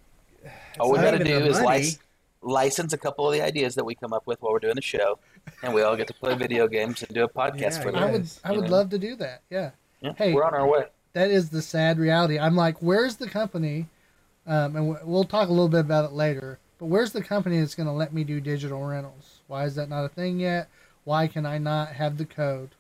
All 0.79 0.91
we 0.91 0.97
gotta 0.99 1.23
do 1.23 1.37
is 1.45 1.59
money. 1.61 1.83
lic- 1.83 1.99
license 2.41 2.93
a 2.93 2.97
couple 2.97 3.27
of 3.27 3.33
the 3.33 3.41
ideas 3.41 3.73
that 3.75 3.83
we 3.83 3.95
come 3.95 4.13
up 4.13 4.27
with 4.27 4.39
while 4.41 4.51
we're 4.53 4.59
doing 4.59 4.75
the 4.75 4.81
show, 4.81 5.17
and 5.63 5.73
we 5.73 5.81
all 5.81 5.95
get 5.95 6.05
to 6.07 6.13
play 6.13 6.35
video 6.35 6.67
games 6.67 7.01
and 7.03 7.13
do 7.13 7.23
a 7.23 7.29
podcast 7.29 7.59
Yeah, 7.59 7.81
for 7.81 7.95
I 7.95 8.11
would, 8.11 8.29
I 8.43 8.51
would 8.51 8.65
know. 8.65 8.69
love 8.71 8.89
to 8.91 8.99
do 8.99 9.15
that. 9.15 9.41
Yeah, 9.49 9.71
Yeah, 10.01 10.13
Hey. 10.15 10.33
we're 10.33 10.43
on 10.43 10.53
our 10.53 10.67
way. 10.67 10.85
that 11.13 11.31
is 11.31 11.49
the 11.49 11.61
sad 11.63 11.97
reality. 11.97 12.37
I'm 12.37 12.55
like, 12.55 12.77
where's 12.81 13.15
the 13.15 13.27
company? 13.27 13.87
Um, 14.45 14.75
and 14.75 14.97
we'll 15.03 15.23
talk 15.23 15.47
a 15.49 15.51
little 15.51 15.69
bit 15.69 15.79
about 15.79 16.05
it 16.05 16.11
later. 16.11 16.59
But 16.77 16.85
where's 16.87 17.11
the 17.13 17.23
company 17.23 17.59
that's 17.59 17.73
going 17.73 17.87
to 17.87 17.93
let 17.93 18.13
me 18.13 18.23
do 18.23 18.39
digital 18.39 18.83
rentals? 18.83 19.39
Why 19.47 19.63
is 19.65 19.73
that 19.75 19.89
not 19.89 20.05
a 20.05 20.09
thing 20.09 20.39
yet? 20.39 20.67
Why 21.05 21.27
can 21.27 21.45
I 21.45 21.57
not 21.57 21.89
have 21.89 22.17
the 22.17 22.25
code 22.25 22.71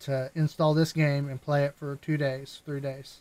to 0.00 0.30
install 0.34 0.72
this 0.72 0.92
game 0.92 1.28
and 1.28 1.40
play 1.40 1.64
it 1.64 1.74
for 1.76 1.96
two 1.96 2.16
days, 2.16 2.62
three 2.64 2.80
days, 2.80 3.18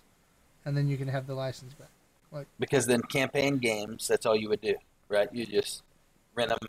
and 0.64 0.78
then 0.78 0.88
you 0.88 0.98
can 0.98 1.08
have 1.10 1.28
the 1.28 1.36
license 1.36 1.74
back? 1.74 1.90
Like 2.32 2.48
Because 2.60 2.86
then 2.86 3.02
campaign 3.02 3.58
games, 3.58 4.08
that's 4.08 4.26
all 4.26 4.36
you 4.36 4.50
would 4.50 4.62
do, 4.62 4.76
right? 5.10 5.28
You 5.34 5.46
just 5.46 5.84
rent 6.36 6.50
them, 6.50 6.60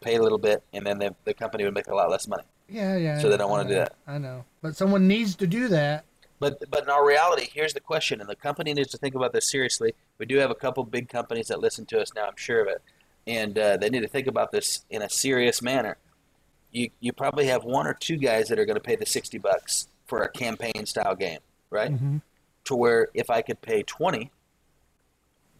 pay 0.00 0.16
a 0.16 0.22
little 0.22 0.38
bit, 0.38 0.62
and 0.72 0.86
then 0.86 0.98
the, 0.98 1.14
the 1.24 1.34
company 1.34 1.64
would 1.64 1.74
make 1.74 1.88
a 1.88 1.94
lot 1.94 2.10
less 2.10 2.28
money. 2.28 2.44
Yeah, 2.68 2.96
yeah. 2.96 3.18
So 3.18 3.26
I 3.26 3.30
they 3.30 3.30
know, 3.30 3.36
don't 3.38 3.50
wanna 3.50 3.68
do 3.68 3.74
that. 3.74 3.94
I 4.06 4.18
know, 4.18 4.44
but 4.62 4.76
someone 4.76 5.08
needs 5.08 5.34
to 5.36 5.46
do 5.46 5.68
that. 5.68 6.04
But 6.38 6.62
but 6.70 6.84
in 6.84 6.90
our 6.90 7.06
reality, 7.06 7.48
here's 7.52 7.74
the 7.74 7.80
question, 7.80 8.20
and 8.20 8.28
the 8.28 8.36
company 8.36 8.74
needs 8.74 8.90
to 8.90 8.98
think 8.98 9.14
about 9.14 9.32
this 9.32 9.50
seriously. 9.50 9.94
We 10.18 10.26
do 10.26 10.36
have 10.38 10.50
a 10.50 10.54
couple 10.54 10.84
big 10.84 11.08
companies 11.08 11.48
that 11.48 11.60
listen 11.60 11.84
to 11.86 12.00
us 12.00 12.12
now. 12.14 12.26
I'm 12.26 12.36
sure 12.36 12.60
of 12.60 12.68
it, 12.68 12.82
and 13.26 13.58
uh, 13.58 13.76
they 13.76 13.90
need 13.90 14.00
to 14.00 14.08
think 14.08 14.26
about 14.26 14.52
this 14.52 14.84
in 14.90 15.02
a 15.02 15.10
serious 15.10 15.62
manner. 15.62 15.96
You 16.74 16.90
you 17.00 17.12
probably 17.12 17.46
have 17.46 17.62
one 17.64 17.86
or 17.86 17.94
two 17.94 18.16
guys 18.16 18.48
that 18.48 18.58
are 18.58 18.66
going 18.66 18.74
to 18.76 18.82
pay 18.82 18.96
the 18.96 19.06
sixty 19.06 19.38
bucks 19.38 19.86
for 20.06 20.22
a 20.22 20.28
campaign 20.28 20.84
style 20.84 21.14
game, 21.14 21.38
right? 21.70 21.92
hmm 21.92 22.18
To 22.64 22.74
where 22.74 23.08
if 23.14 23.30
I 23.30 23.40
could 23.42 23.62
pay 23.62 23.84
twenty, 23.84 24.32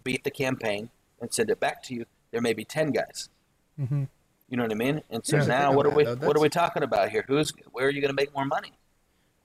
beat 0.03 0.25
the 0.25 0.31
campaign, 0.31 0.91
and 1.21 1.33
send 1.33 1.51
it 1.51 1.61
back 1.61 1.83
to 1.85 1.95
you, 1.95 2.05
there 2.33 2.41
may 2.43 2.53
be 2.53 2.65
ten 2.65 2.91
guys. 2.91 3.29
hmm 3.77 4.05
You 4.49 4.57
know 4.57 4.65
what 4.65 4.73
I 4.73 4.75
mean? 4.75 5.03
And 5.09 5.25
so 5.25 5.37
Yeah. 5.37 5.45
now, 5.47 5.73
what 5.73 5.87
are 5.87 5.91
we 5.91 6.05
though. 6.05 6.17
what 6.17 6.37
are 6.37 6.43
we 6.43 6.49
talking 6.49 6.83
about 6.83 7.11
here? 7.11 7.25
Who's 7.29 7.53
where 7.71 7.87
are 7.87 7.91
you 7.91 8.01
going 8.01 8.15
to 8.15 8.21
make 8.21 8.35
more 8.35 8.45
money? 8.45 8.73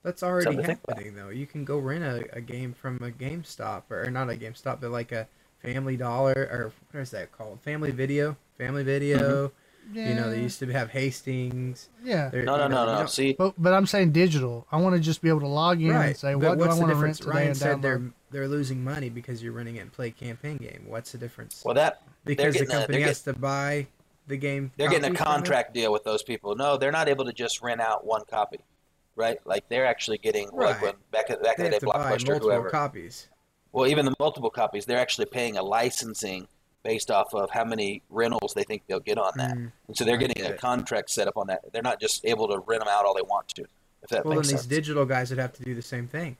That's 0.01 0.23
already 0.23 0.45
Something 0.45 0.61
to 0.61 0.67
think 0.67 0.79
about. 0.85 0.97
happening 0.97 1.15
though. 1.15 1.29
You 1.29 1.45
can 1.45 1.65
go 1.65 1.77
rent 1.77 2.03
a, 2.03 2.37
a 2.37 2.41
game 2.41 2.73
from 2.73 2.97
a 3.03 3.11
GameStop 3.11 3.83
or, 3.91 4.07
or 4.07 4.09
not 4.09 4.29
a 4.29 4.33
GameStop, 4.33 4.81
but 4.81 4.89
like 4.89 5.11
a 5.11 5.27
Family 5.61 5.97
Dollar 5.97 6.33
or 6.51 6.71
what 6.91 7.01
is 7.01 7.11
that 7.11 7.31
called? 7.31 7.59
Family 7.61 7.91
Video, 7.91 8.35
Family 8.57 8.83
Video. 8.83 9.51
Yeah. 9.91 10.09
You 10.09 10.15
know, 10.15 10.29
they 10.29 10.39
used 10.41 10.59
to 10.59 10.67
have 10.67 10.89
Hastings. 10.91 11.89
yeah. 12.03 12.29
There- 12.29 12.43
No, 12.43 12.57
no, 12.57 12.63
you 12.63 12.69
no, 12.69 12.85
no. 12.85 12.97
don't- 12.99 13.09
See, 13.09 13.33
But 13.33 13.53
but 13.57 13.73
I'm 13.73 13.85
saying 13.87 14.11
digital. 14.11 14.67
I 14.71 14.77
want 14.77 14.95
to 14.95 15.01
just 15.01 15.21
be 15.21 15.29
able 15.29 15.39
to 15.41 15.47
log 15.47 15.81
in 15.81 15.89
Right. 15.91 16.05
and 16.07 16.17
say 16.17 16.33
but 16.35 16.57
what 16.57 16.69
do 16.69 16.75
I 16.75 16.79
want 16.79 16.89
to 16.89 16.95
rent 16.95 17.17
today 17.17 17.29
Ryan 17.29 17.47
and 17.47 17.57
said 17.57 17.77
download. 17.77 17.81
they're 17.81 18.01
they're 18.31 18.47
losing 18.47 18.83
money 18.83 19.09
because 19.09 19.41
you're 19.41 19.53
renting 19.53 19.77
it 19.77 19.79
and 19.79 19.91
play 19.91 20.07
a 20.07 20.11
campaign 20.11 20.57
game. 20.57 20.83
What's 20.87 21.11
the 21.11 21.17
difference? 21.17 21.63
well 21.65 21.73
that 21.75 22.03
because 22.25 22.53
the 22.53 22.59
getting 22.61 22.69
a- 22.75 22.79
company 22.79 22.97
they're 22.99 23.07
has 23.07 23.21
to 23.23 23.33
buy 23.33 23.87
the 24.27 24.37
game. 24.37 24.71
They're 24.77 24.89
getting 24.89 25.05
a 25.05 25.07
copies 25.07 25.17
from 25.17 25.31
it? 25.31 25.35
contract 25.37 25.73
deal 25.73 25.91
with 25.91 26.03
those 26.03 26.21
people. 26.21 26.55
No, 26.55 26.77
they're 26.77 26.91
not 26.91 27.09
able 27.09 27.25
to 27.25 27.33
just 27.33 27.63
rent 27.63 27.81
out 27.81 28.05
one 28.05 28.21
copy, 28.29 28.59
right? 29.15 29.39
Like 29.45 29.67
they're 29.69 29.87
actually 29.87 30.19
getting 30.19 30.49
like 30.51 30.75
Right. 30.75 30.81
when 30.83 30.93
back 31.11 31.27
back 31.29 31.57
They 31.57 31.65
in 31.65 31.71
the 31.71 31.71
have 31.71 31.71
day, 31.71 31.79
to 31.79 31.85
buy 31.87 31.93
Blockbuster, 31.93 32.09
multiple 32.27 32.39
whoever. 32.49 32.69
copies. 32.69 33.27
Well, 33.71 33.87
even 33.87 34.05
the 34.05 34.13
multiple 34.19 34.51
copies, 34.51 34.85
they're 34.85 34.99
actually 34.99 35.25
paying 35.25 35.57
a 35.57 35.63
licensing 35.63 36.47
based 36.83 37.11
off 37.11 37.33
of 37.33 37.49
how 37.51 37.63
many 37.65 38.01
rentals 38.09 38.53
they 38.53 38.63
think 38.63 38.83
they'll 38.87 38.99
get 38.99 39.17
on 39.17 39.31
that, 39.35 39.55
Mm. 39.57 39.71
and 39.87 39.97
so 39.97 40.05
they're 40.05 40.15
I 40.15 40.17
getting 40.17 40.41
get 40.41 40.51
a 40.51 40.53
it. 40.55 40.61
contract 40.61 41.09
set 41.09 41.27
up 41.27 41.37
on 41.37 41.47
that. 41.47 41.61
They're 41.73 41.81
not 41.81 41.99
just 41.99 42.25
able 42.25 42.47
to 42.47 42.59
rent 42.59 42.81
them 42.81 42.87
out 42.89 43.05
all 43.05 43.13
they 43.13 43.21
want 43.21 43.47
to. 43.49 43.65
If 44.01 44.09
that 44.11 44.23
Well, 44.25 44.31
then 44.35 44.37
makes 44.39 44.49
these 44.51 44.65
digital 44.65 45.05
guys 45.05 45.29
would 45.29 45.39
have 45.39 45.51
to 45.53 45.63
do 45.63 45.75
the 45.75 45.81
same 45.81 46.07
thing. 46.07 46.37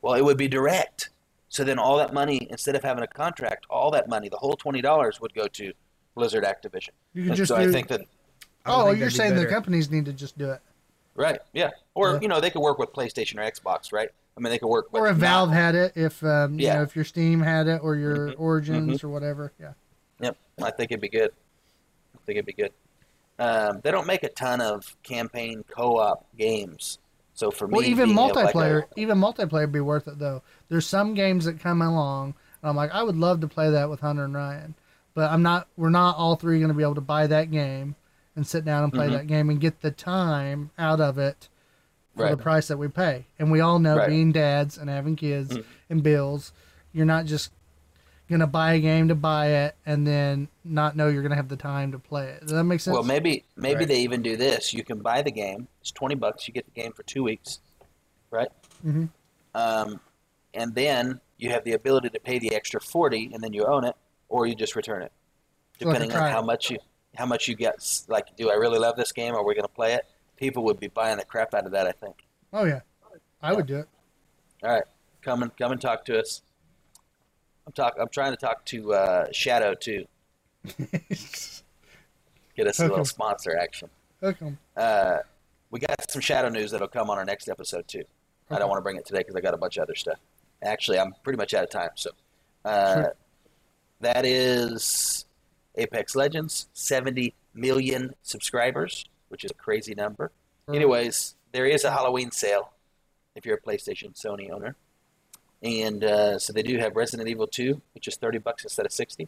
Well, 0.00 0.14
it 0.14 0.22
would 0.24 0.36
be 0.36 0.46
direct. 0.48 1.10
So 1.48 1.64
then 1.64 1.78
all 1.78 1.96
that 1.98 2.12
money, 2.12 2.46
instead 2.50 2.76
of 2.76 2.82
having 2.84 3.02
a 3.02 3.06
contract, 3.08 3.66
all 3.68 3.90
that 3.92 4.08
money, 4.08 4.28
the 4.28 4.36
whole 4.36 4.54
twenty 4.56 4.80
dollars 4.80 5.20
would 5.20 5.34
go 5.34 5.46
to 5.48 5.72
Blizzard 6.14 6.44
Activision. 6.44 6.90
You 7.12 7.22
could 7.22 7.28
And 7.30 7.36
just 7.36 7.48
so 7.48 7.56
do. 7.56 7.68
I 7.68 7.72
think 7.72 7.88
that 7.88 8.00
I 8.00 8.04
oh, 8.66 8.86
think 8.86 8.98
you're 8.98 9.08
that'd 9.08 9.12
be 9.12 9.16
saying 9.16 9.34
the 9.36 9.46
companies 9.46 9.90
need 9.90 10.04
to 10.06 10.12
just 10.12 10.38
do 10.38 10.50
it, 10.50 10.60
right, 11.16 11.38
yeah, 11.52 11.70
or 11.94 12.14
Yeah. 12.14 12.20
you 12.22 12.28
know 12.28 12.40
they 12.40 12.50
could 12.50 12.62
work 12.62 12.78
with 12.78 12.92
PlayStation 12.92 13.38
or 13.38 13.50
Xbox, 13.50 13.92
right? 13.92 14.10
I 14.36 14.40
mean 14.40 14.50
they 14.50 14.58
could 14.58 14.68
work. 14.68 14.86
or 14.92 15.08
if 15.08 15.16
Valve 15.16 15.50
had 15.50 15.74
it, 15.74 15.92
if 15.96 16.22
um, 16.24 16.58
you 16.58 16.66
know, 16.68 16.82
if 16.82 16.96
your 16.96 17.04
Steam 17.04 17.40
had 17.40 17.68
it, 17.68 17.80
or 17.82 17.94
your 17.96 18.30
Mhm. 18.30 18.34
Origins 18.38 19.04
or 19.04 19.08
whatever. 19.08 19.52
Yeah. 19.60 19.72
Yep, 20.20 20.36
I 20.62 20.70
think 20.72 20.90
it'd 20.90 21.00
be 21.00 21.08
good. 21.08 21.30
I 22.14 22.18
think 22.26 22.36
it'd 22.38 22.46
be 22.46 22.52
good. 22.52 22.72
Um, 23.38 23.80
they 23.82 23.90
don't 23.90 24.06
make 24.06 24.22
a 24.22 24.28
ton 24.28 24.60
of 24.60 24.96
campaign 25.02 25.64
co-op 25.68 26.26
games, 26.36 26.98
so 27.34 27.50
for 27.50 27.66
me, 27.68 27.72
Well, 27.78 27.84
even 27.84 28.10
able- 28.10 28.26
like 28.28 28.36
a- 28.36 28.38
multiplayer, 28.52 28.82
even 28.96 29.18
multiplayer 29.18 29.60
would 29.62 29.72
be 29.72 29.80
worth 29.80 30.06
it 30.08 30.18
though. 30.18 30.42
There's 30.68 30.86
some 30.86 31.14
games 31.14 31.44
that 31.44 31.58
come 31.60 31.80
along, 31.82 32.34
and 32.62 32.70
I'm 32.70 32.76
like, 32.76 32.92
I 32.92 33.02
would 33.02 33.16
love 33.16 33.40
to 33.40 33.48
play 33.48 33.70
that 33.70 33.88
with 33.90 34.00
Hunter 34.00 34.24
and 34.24 34.34
Ryan, 34.34 34.74
but 35.14 35.30
I'm 35.30 35.42
not. 35.42 35.68
We're 35.76 35.90
not 35.90 36.16
all 36.16 36.36
three 36.36 36.58
going 36.58 36.68
to 36.68 36.74
be 36.74 36.82
able 36.84 36.94
to 36.96 37.00
buy 37.00 37.26
that 37.28 37.50
game 37.50 37.94
and 38.36 38.44
sit 38.46 38.64
down 38.64 38.82
and 38.84 38.92
play 38.92 39.08
Mhm. 39.08 39.12
that 39.12 39.26
game 39.28 39.50
and 39.50 39.60
get 39.60 39.80
the 39.80 39.90
time 39.92 40.70
out 40.78 41.00
of 41.00 41.18
it 41.18 41.48
for 42.16 42.22
Right. 42.24 42.30
the 42.30 42.36
price 42.42 42.68
that 42.68 42.76
we 42.78 42.88
pay. 42.88 43.26
And 43.38 43.50
we 43.50 43.60
all 43.60 43.78
know, 43.78 43.96
Right. 43.96 44.08
being 44.08 44.32
dads 44.32 44.78
and 44.78 44.88
having 44.88 45.16
kids 45.16 45.50
Mhm. 45.56 45.64
and 45.90 46.02
bills, 46.02 46.52
you're 46.92 47.06
not 47.06 47.24
just 47.26 47.50
gonna 48.30 48.46
buy 48.46 48.72
a 48.74 48.80
game 48.80 49.08
to 49.08 49.14
buy 49.14 49.48
it 49.48 49.76
and 49.84 50.06
then 50.06 50.48
not 50.64 50.96
know 50.96 51.08
you're 51.08 51.22
gonna 51.22 51.34
have 51.36 51.48
the 51.48 51.56
time 51.56 51.92
to 51.92 51.98
play 51.98 52.28
it. 52.30 52.40
Does 52.42 52.52
that 52.52 52.64
make 52.64 52.80
sense? 52.80 52.94
Well, 52.94 53.02
maybe 53.02 53.44
maybe 53.56 53.80
Right. 53.80 53.88
they 53.88 54.00
even 54.00 54.22
do 54.22 54.36
this. 54.36 54.72
You 54.72 54.82
can 54.84 55.00
buy 55.00 55.22
the 55.22 55.30
game. 55.30 55.68
It's 55.80 55.90
twenty 55.90 56.14
bucks. 56.14 56.48
You 56.48 56.54
get 56.54 56.64
the 56.64 56.70
game 56.80 56.92
for 56.92 57.02
two 57.02 57.22
weeks, 57.22 57.58
right? 58.30 58.48
Mhm. 58.86 59.10
Um, 59.54 60.00
and 60.54 60.74
then 60.74 61.20
you 61.36 61.50
have 61.50 61.64
the 61.64 61.72
ability 61.72 62.10
to 62.10 62.20
pay 62.20 62.38
the 62.38 62.54
extra 62.54 62.80
forty, 62.80 63.30
and 63.34 63.42
then 63.42 63.52
you 63.52 63.66
own 63.66 63.84
it, 63.84 63.96
or 64.28 64.46
you 64.46 64.54
just 64.54 64.74
return 64.76 65.02
it, 65.02 65.12
So 65.80 65.86
like 65.86 65.94
depending 65.98 66.16
on 66.16 66.30
how 66.30 66.42
much 66.42 66.70
you 66.70 66.78
how 67.16 67.26
much 67.26 67.46
you 67.46 67.54
get. 67.54 67.76
Like, 68.08 68.34
do 68.36 68.50
I 68.50 68.54
really 68.54 68.78
love 68.80 68.96
this 68.96 69.12
game? 69.12 69.34
Are 69.36 69.44
we 69.44 69.54
going 69.54 69.62
to 69.68 69.72
play 69.72 69.92
it? 69.94 70.04
People 70.36 70.64
would 70.64 70.80
be 70.80 70.88
buying 70.88 71.18
the 71.18 71.24
crap 71.24 71.54
out 71.54 71.66
of 71.66 71.72
that. 71.72 71.86
I 71.86 71.92
think. 71.92 72.16
oh 72.52 72.64
yeah, 72.64 72.80
I 73.42 73.52
would 73.52 73.66
do 73.66 73.78
it. 73.78 73.88
All 74.62 74.70
right, 74.70 74.84
come 75.22 75.42
and 75.42 75.56
come 75.56 75.72
and 75.72 75.80
talk 75.80 76.04
to 76.06 76.18
us. 76.20 76.42
I'm 77.66 77.72
talk. 77.72 77.94
I'm 78.00 78.08
trying 78.08 78.32
to 78.32 78.36
talk 78.36 78.64
to 78.66 78.92
uh, 78.94 79.26
Shadow 79.32 79.74
too. 79.74 80.04
Get 82.56 82.66
us 82.68 82.78
a 82.78 82.84
Okay. 82.84 82.90
little 82.90 83.04
sponsor 83.04 83.56
action. 83.56 83.88
Hook. 84.22 84.36
Uh, 84.76 85.18
we 85.70 85.80
got 85.80 86.10
some 86.10 86.20
shadow 86.20 86.48
news 86.48 86.70
that'll 86.70 86.86
come 86.88 87.10
on 87.10 87.18
our 87.18 87.24
next 87.24 87.48
episode 87.48 87.88
too. 87.88 88.04
I 88.50 88.58
don't 88.58 88.68
want 88.68 88.78
to 88.78 88.82
bring 88.82 88.96
it 88.96 89.04
today 89.06 89.18
because 89.20 89.34
I 89.34 89.40
got 89.40 89.54
a 89.54 89.58
bunch 89.58 89.76
of 89.76 89.82
other 89.82 89.94
stuff. 89.96 90.18
Actually, 90.62 90.98
I'm 91.00 91.14
pretty 91.24 91.36
much 91.36 91.52
out 91.52 91.64
of 91.64 91.70
time. 91.70 91.90
So 91.96 92.10
uh, 92.64 92.94
Sure. 92.94 93.14
that 94.00 94.24
is 94.24 95.24
Apex 95.76 96.14
Legends, 96.14 96.68
70 96.74 97.34
million 97.54 98.14
subscribers, 98.22 99.04
which 99.34 99.44
is 99.44 99.50
a 99.50 99.54
crazy 99.54 99.96
number. 99.96 100.30
Anyways, 100.72 101.34
there 101.50 101.66
is 101.66 101.82
a 101.82 101.90
Halloween 101.90 102.30
sale 102.30 102.70
if 103.34 103.44
you're 103.44 103.56
a 103.56 103.60
PlayStation 103.60 104.14
Sony 104.14 104.48
owner, 104.48 104.76
and 105.60 106.04
uh, 106.04 106.38
so 106.38 106.52
they 106.52 106.62
do 106.62 106.78
have 106.78 106.94
Resident 106.94 107.28
Evil 107.28 107.48
2, 107.48 107.82
which 107.94 108.06
is 108.06 108.14
30 108.14 108.38
bucks 108.38 108.62
instead 108.62 108.86
of 108.86 108.92
60. 108.92 109.26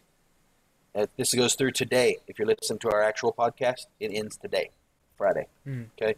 Uh, 0.94 1.06
this 1.16 1.34
goes 1.34 1.56
through 1.56 1.72
today. 1.72 2.18
If 2.28 2.38
you're 2.38 2.46
listening 2.46 2.78
to 2.78 2.90
our 2.92 3.02
actual 3.02 3.32
podcast, 3.32 3.86
it 3.98 4.12
ends 4.14 4.36
today, 4.36 4.70
Friday. 5.18 5.48
Hmm. 5.64 5.82
Okay. 6.00 6.14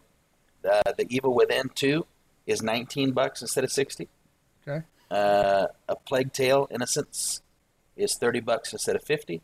Uh, 0.63 0.93
the 0.99 1.07
Evil 1.09 1.33
Within 1.35 1.71
2 1.75 2.05
is 2.47 2.63
19 2.63 3.13
bucks 3.13 3.41
instead 3.41 3.65
of 3.65 3.73
60. 3.73 4.07
Okay. 4.69 4.85
Uh, 5.11 5.69
a 5.89 5.97
Plague 5.97 6.35
Tale 6.35 6.69
Innocence 6.71 7.41
is 7.97 8.17
30 8.17 8.41
bucks 8.41 8.71
instead 8.75 8.97
of 8.97 9.03
50. 9.03 9.41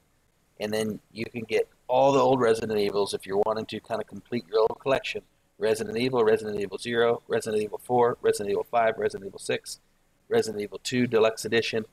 And 0.61 0.71
then 0.71 1.01
you 1.13 1.25
can 1.25 1.45
get 1.45 1.67
all 1.89 2.13
the 2.13 2.21
old 2.21 2.41
Resident 2.41 2.79
Evils 2.79 3.15
if 3.15 3.27
you're 3.27 3.43
wanting 3.45 3.67
to 3.67 3.81
kind 3.81 4.01
of 4.01 4.07
complete 4.07 4.45
your 4.49 4.61
old 4.61 4.79
collection. 4.81 5.23
Resident 5.59 5.97
Evil, 5.97 6.25
Resident 6.25 6.61
Evil 6.61 6.79
0, 6.79 7.23
Resident 7.29 7.63
Evil 7.63 7.81
4, 7.83 8.19
Resident 8.21 8.51
Evil 8.51 8.67
5, 8.71 8.99
Resident 8.99 9.29
Evil 9.29 9.39
6, 9.39 9.81
Resident 10.29 10.63
Evil 10.63 10.81
2 10.83 11.07
Deluxe 11.07 11.45
Edition, 11.45 11.85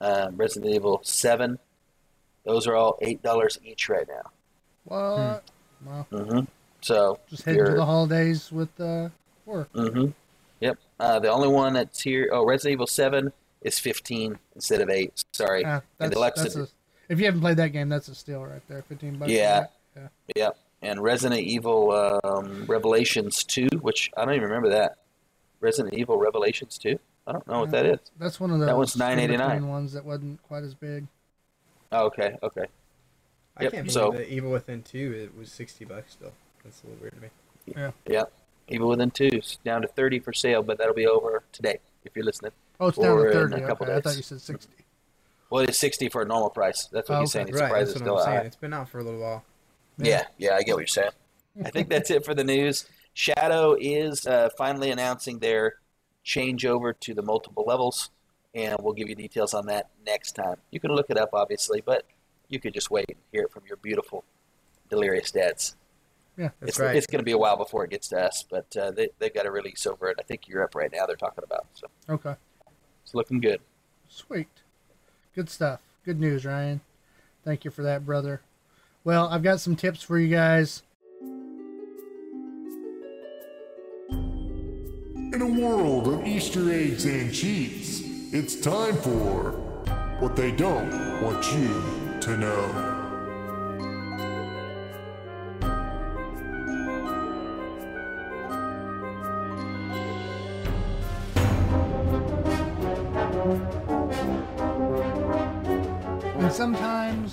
um, 0.00 0.36
Resident 0.36 0.74
Evil 0.74 1.00
7. 1.04 1.58
Those 2.44 2.66
are 2.66 2.74
all 2.74 2.98
$8 3.00 3.58
each 3.64 3.88
right 3.88 4.06
now. 4.08 4.30
What? 4.84 5.44
Well, 5.84 6.06
hmm 6.10 6.40
So 6.80 7.18
just 7.28 7.44
head 7.44 7.58
to 7.58 7.74
the 7.74 7.84
holidays 7.84 8.50
with 8.50 8.68
uh, 8.80 9.10
work. 9.46 9.72
Mm-hmm. 9.72 10.10
Yep. 10.60 10.78
Uh, 10.98 11.18
the 11.20 11.30
only 11.30 11.48
one 11.48 11.74
that's 11.74 12.00
here, 12.00 12.28
oh, 12.32 12.44
Resident 12.44 12.72
Evil 12.72 12.86
7 12.86 13.32
is 13.62 13.78
15 13.78 14.38
instead 14.54 14.80
of 14.80 14.90
8. 14.90 15.24
Sorry. 15.32 15.64
Ah, 15.64 15.74
and 15.74 15.82
that's, 15.98 16.14
Deluxe 16.14 16.42
that's 16.42 16.54
a, 16.56 16.58
Edition. 16.58 16.74
If 17.08 17.18
you 17.18 17.26
haven't 17.26 17.40
played 17.40 17.56
that 17.58 17.68
game, 17.68 17.88
that's 17.88 18.08
a 18.08 18.14
steal 18.14 18.44
right 18.44 18.62
there. 18.68 18.82
Fifteen 18.82 19.16
bucks. 19.16 19.30
for 19.30 19.36
Yeah. 19.36 19.66
Yeah. 20.36 20.50
And 20.82 21.00
Resident 21.02 21.40
Evil 21.40 21.92
um, 22.24 22.66
Revelations 22.66 23.42
2, 23.44 23.68
which 23.80 24.10
I 24.16 24.24
don't 24.24 24.34
even 24.34 24.48
remember 24.48 24.68
that. 24.70 24.98
Resident 25.60 25.94
Evil 25.94 26.18
Revelations 26.18 26.76
2? 26.76 26.98
I 27.26 27.32
don't 27.32 27.46
know 27.48 27.60
what 27.60 27.70
that 27.70 27.86
is. 27.86 27.98
That's 28.18 28.38
one 28.38 28.50
of 28.50 28.58
those 28.58 28.66
That 28.68 28.76
one's 28.76 28.94
$9.89. 28.96 29.66
ones 29.66 29.92
that 29.94 30.04
wasn't 30.04 30.42
quite 30.42 30.62
as 30.62 30.74
big. 30.74 31.06
Oh, 31.90 32.06
okay. 32.06 32.36
Okay. 32.42 32.66
I 33.56 33.62
Yep, 33.62 33.72
can't 33.72 33.86
believe 33.86 33.92
so- 33.92 34.10
that 34.12 34.28
Evil 34.30 34.50
Within 34.50 34.82
2 34.82 35.12
it 35.32 35.38
was 35.38 35.50
60 35.52 35.86
bucks 35.86 36.12
still. 36.12 36.32
That's 36.62 36.82
a 36.82 36.86
little 36.88 37.00
weird 37.00 37.14
to 37.14 37.20
me. 37.82 37.92
Yep. 38.06 38.32
Evil 38.68 38.88
Within 38.88 39.10
2 39.10 39.28
is 39.32 39.58
down 39.64 39.80
to 39.82 39.88
30 39.88 40.18
for 40.18 40.34
sale, 40.34 40.62
but 40.62 40.76
that'll 40.76 40.92
be 40.92 41.06
over 41.06 41.44
today 41.52 41.78
if 42.04 42.14
you're 42.14 42.26
listening. 42.26 42.52
Oh, 42.78 42.88
it's 42.88 42.98
down 42.98 43.16
Or 43.16 43.30
to 43.30 43.30
in 43.30 43.46
a 43.46 43.48
thirty. 43.56 43.66
couple 43.66 43.86
Okay, 43.86 43.94
I 43.96 44.00
thought 44.00 44.16
you 44.16 44.22
said 44.22 44.40
sixty. 44.40 44.72
Well, 45.50 45.62
it's 45.64 45.78
60 45.78 46.08
for 46.08 46.22
a 46.22 46.26
normal 46.26 46.50
price. 46.50 46.86
That's 46.86 47.08
what 47.08 47.16
Oh, 47.18 47.20
he's 47.20 47.32
saying. 47.32 47.46
He's 47.48 47.54
right, 47.56 47.66
surprised 47.68 47.88
that's 47.90 47.96
it's 47.96 48.00
still 48.00 48.18
I'm 48.18 48.24
saying. 48.24 48.38
high. 48.38 48.44
It's 48.44 48.56
been 48.56 48.72
out 48.72 48.88
for 48.88 48.98
a 48.98 49.04
little 49.04 49.20
while. 49.20 49.44
Yeah, 49.98 50.24
yeah, 50.38 50.54
I 50.56 50.62
get 50.62 50.72
what 50.74 50.80
you're 50.80 50.86
saying. 50.88 51.10
I 51.64 51.70
think 51.70 51.88
that's 51.88 52.10
it 52.10 52.24
for 52.24 52.34
the 52.34 52.42
news. 52.44 52.86
Shadow 53.14 53.76
is 53.78 54.26
uh, 54.26 54.48
finally 54.58 54.90
announcing 54.90 55.38
their 55.38 55.74
changeover 56.24 56.98
to 57.00 57.14
the 57.14 57.22
multiple 57.22 57.62
levels, 57.66 58.10
and 58.54 58.76
we'll 58.80 58.94
give 58.94 59.08
you 59.08 59.14
details 59.14 59.54
on 59.54 59.66
that 59.66 59.90
next 60.04 60.32
time. 60.32 60.56
You 60.72 60.80
can 60.80 60.90
look 60.90 61.06
it 61.10 61.16
up, 61.18 61.30
obviously, 61.32 61.80
but 61.84 62.04
you 62.48 62.58
could 62.58 62.74
just 62.74 62.90
wait 62.90 63.04
and 63.08 63.18
hear 63.30 63.42
it 63.42 63.52
from 63.52 63.62
your 63.68 63.76
beautiful, 63.76 64.24
delirious 64.90 65.30
dads. 65.30 65.76
Yeah, 66.36 66.48
That's 66.58 66.70
it's 66.70 66.80
right. 66.80 66.96
it's 66.96 67.06
going 67.06 67.20
to 67.20 67.24
be 67.24 67.30
a 67.30 67.38
while 67.38 67.56
before 67.56 67.84
it 67.84 67.90
gets 67.90 68.08
to 68.08 68.18
us, 68.20 68.42
but 68.50 68.76
uh, 68.76 68.90
they, 68.90 69.10
they've 69.20 69.32
got 69.32 69.46
a 69.46 69.50
release 69.52 69.86
over 69.86 70.08
it. 70.08 70.16
I 70.18 70.22
think 70.24 70.48
Europe 70.48 70.74
right 70.74 70.90
now 70.92 71.06
they're 71.06 71.14
talking 71.14 71.44
about, 71.44 71.66
so 71.74 71.86
Okay. 72.10 72.34
it's 73.04 73.14
looking 73.14 73.40
good. 73.40 73.60
Sweet. 74.08 74.48
Good 75.34 75.50
stuff. 75.50 75.80
Good 76.04 76.20
news, 76.20 76.44
Ryan. 76.44 76.80
Thank 77.44 77.64
you 77.64 77.70
for 77.70 77.82
that, 77.82 78.06
brother. 78.06 78.40
Well, 79.02 79.28
I've 79.28 79.42
got 79.42 79.60
some 79.60 79.74
tips 79.74 80.02
for 80.02 80.18
you 80.18 80.28
guys. 80.28 80.82
In 84.10 85.40
a 85.40 85.60
world 85.60 86.06
of 86.06 86.24
Easter 86.24 86.70
eggs 86.70 87.04
and 87.04 87.34
cheats, 87.34 88.02
it's 88.32 88.60
time 88.60 88.96
for 88.96 89.50
what 90.20 90.36
they 90.36 90.52
don't 90.52 91.20
want 91.20 91.52
you 91.52 92.20
to 92.20 92.36
know. 92.36 92.93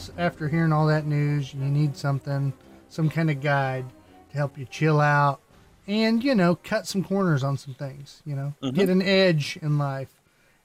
Sometimes, 0.01 0.19
after 0.19 0.47
hearing 0.47 0.73
all 0.73 0.87
that 0.87 1.05
news, 1.05 1.53
you 1.53 1.61
need 1.61 1.95
something, 1.95 2.53
some 2.89 3.09
kind 3.09 3.29
of 3.29 3.41
guide 3.41 3.85
to 4.31 4.37
help 4.37 4.57
you 4.57 4.65
chill 4.65 4.99
out 4.99 5.39
and, 5.87 6.23
you 6.23 6.35
know, 6.35 6.55
cut 6.55 6.87
some 6.87 7.03
corners 7.03 7.43
on 7.43 7.57
some 7.57 7.73
things, 7.73 8.21
you 8.25 8.35
know, 8.35 8.53
get 8.71 8.89
an 8.89 9.01
edge 9.01 9.57
in 9.61 9.77
life. 9.77 10.09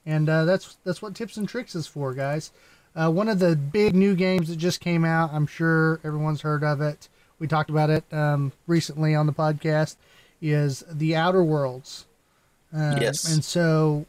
And 0.04 0.28
uh, 0.28 0.44
that's 0.44 0.76
that's 0.84 1.02
what 1.02 1.14
tips 1.14 1.36
and 1.36 1.48
tricks 1.48 1.74
is 1.74 1.86
for, 1.86 2.14
guys. 2.14 2.52
Uh, 2.94 3.10
one 3.10 3.28
of 3.28 3.38
the 3.38 3.56
big 3.56 3.94
new 3.94 4.14
games 4.14 4.48
that 4.48 4.56
just 4.56 4.80
came 4.80 5.04
out, 5.04 5.32
I'm 5.32 5.46
sure 5.46 6.00
everyone's 6.04 6.42
heard 6.42 6.64
of 6.64 6.80
it. 6.80 7.08
We 7.38 7.46
talked 7.46 7.68
about 7.70 7.90
it 7.90 8.04
um, 8.12 8.52
recently 8.66 9.14
on 9.14 9.26
the 9.26 9.32
podcast. 9.32 9.96
Is 10.40 10.84
The 10.90 11.16
Outer 11.16 11.42
Worlds. 11.42 12.06
Um, 12.72 12.98
Yes. 13.00 13.32
And 13.32 13.42
so 13.42 14.06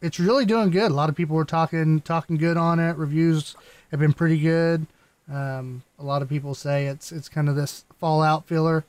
it's 0.00 0.18
really 0.18 0.44
doing 0.46 0.70
good. 0.70 0.90
A 0.90 0.94
lot 0.94 1.08
of 1.08 1.14
people 1.14 1.36
were 1.36 1.44
talking 1.44 2.00
talking 2.00 2.36
good 2.38 2.56
on 2.56 2.80
it. 2.80 2.96
Reviews 2.96 3.54
have 3.96 4.00
been 4.00 4.12
pretty 4.12 4.38
good. 4.38 4.86
Um, 5.32 5.82
a 5.98 6.04
lot 6.04 6.22
of 6.22 6.28
people 6.28 6.54
say 6.54 6.86
it's 6.86 7.10
it's 7.12 7.28
kind 7.28 7.48
of 7.48 7.56
this 7.56 7.84
Fallout 7.98 8.46
filler. 8.46 8.84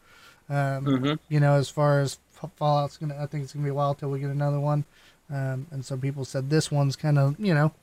Um, 0.50 0.86
Mm-hmm. 0.86 1.14
You 1.30 1.40
know, 1.40 1.56
as 1.56 1.70
far 1.70 2.02
as 2.02 2.20
Fallout's 2.58 2.98
gonna, 2.98 3.18
I 3.20 3.26
think 3.26 3.44
it's 3.44 3.54
gonna 3.54 3.64
be 3.64 3.72
a 3.72 3.74
while 3.74 3.96
till 3.96 4.10
we 4.10 4.20
get 4.20 4.30
another 4.30 4.60
one. 4.60 4.86
Um, 5.30 5.68
and 5.72 5.84
some 5.84 6.00
people 6.00 6.24
said 6.26 6.50
this 6.50 6.72
one's 6.72 6.96
kind 6.96 7.18
of 7.18 7.40
you 7.40 7.54
know 7.54 7.74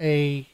a 0.00 0.46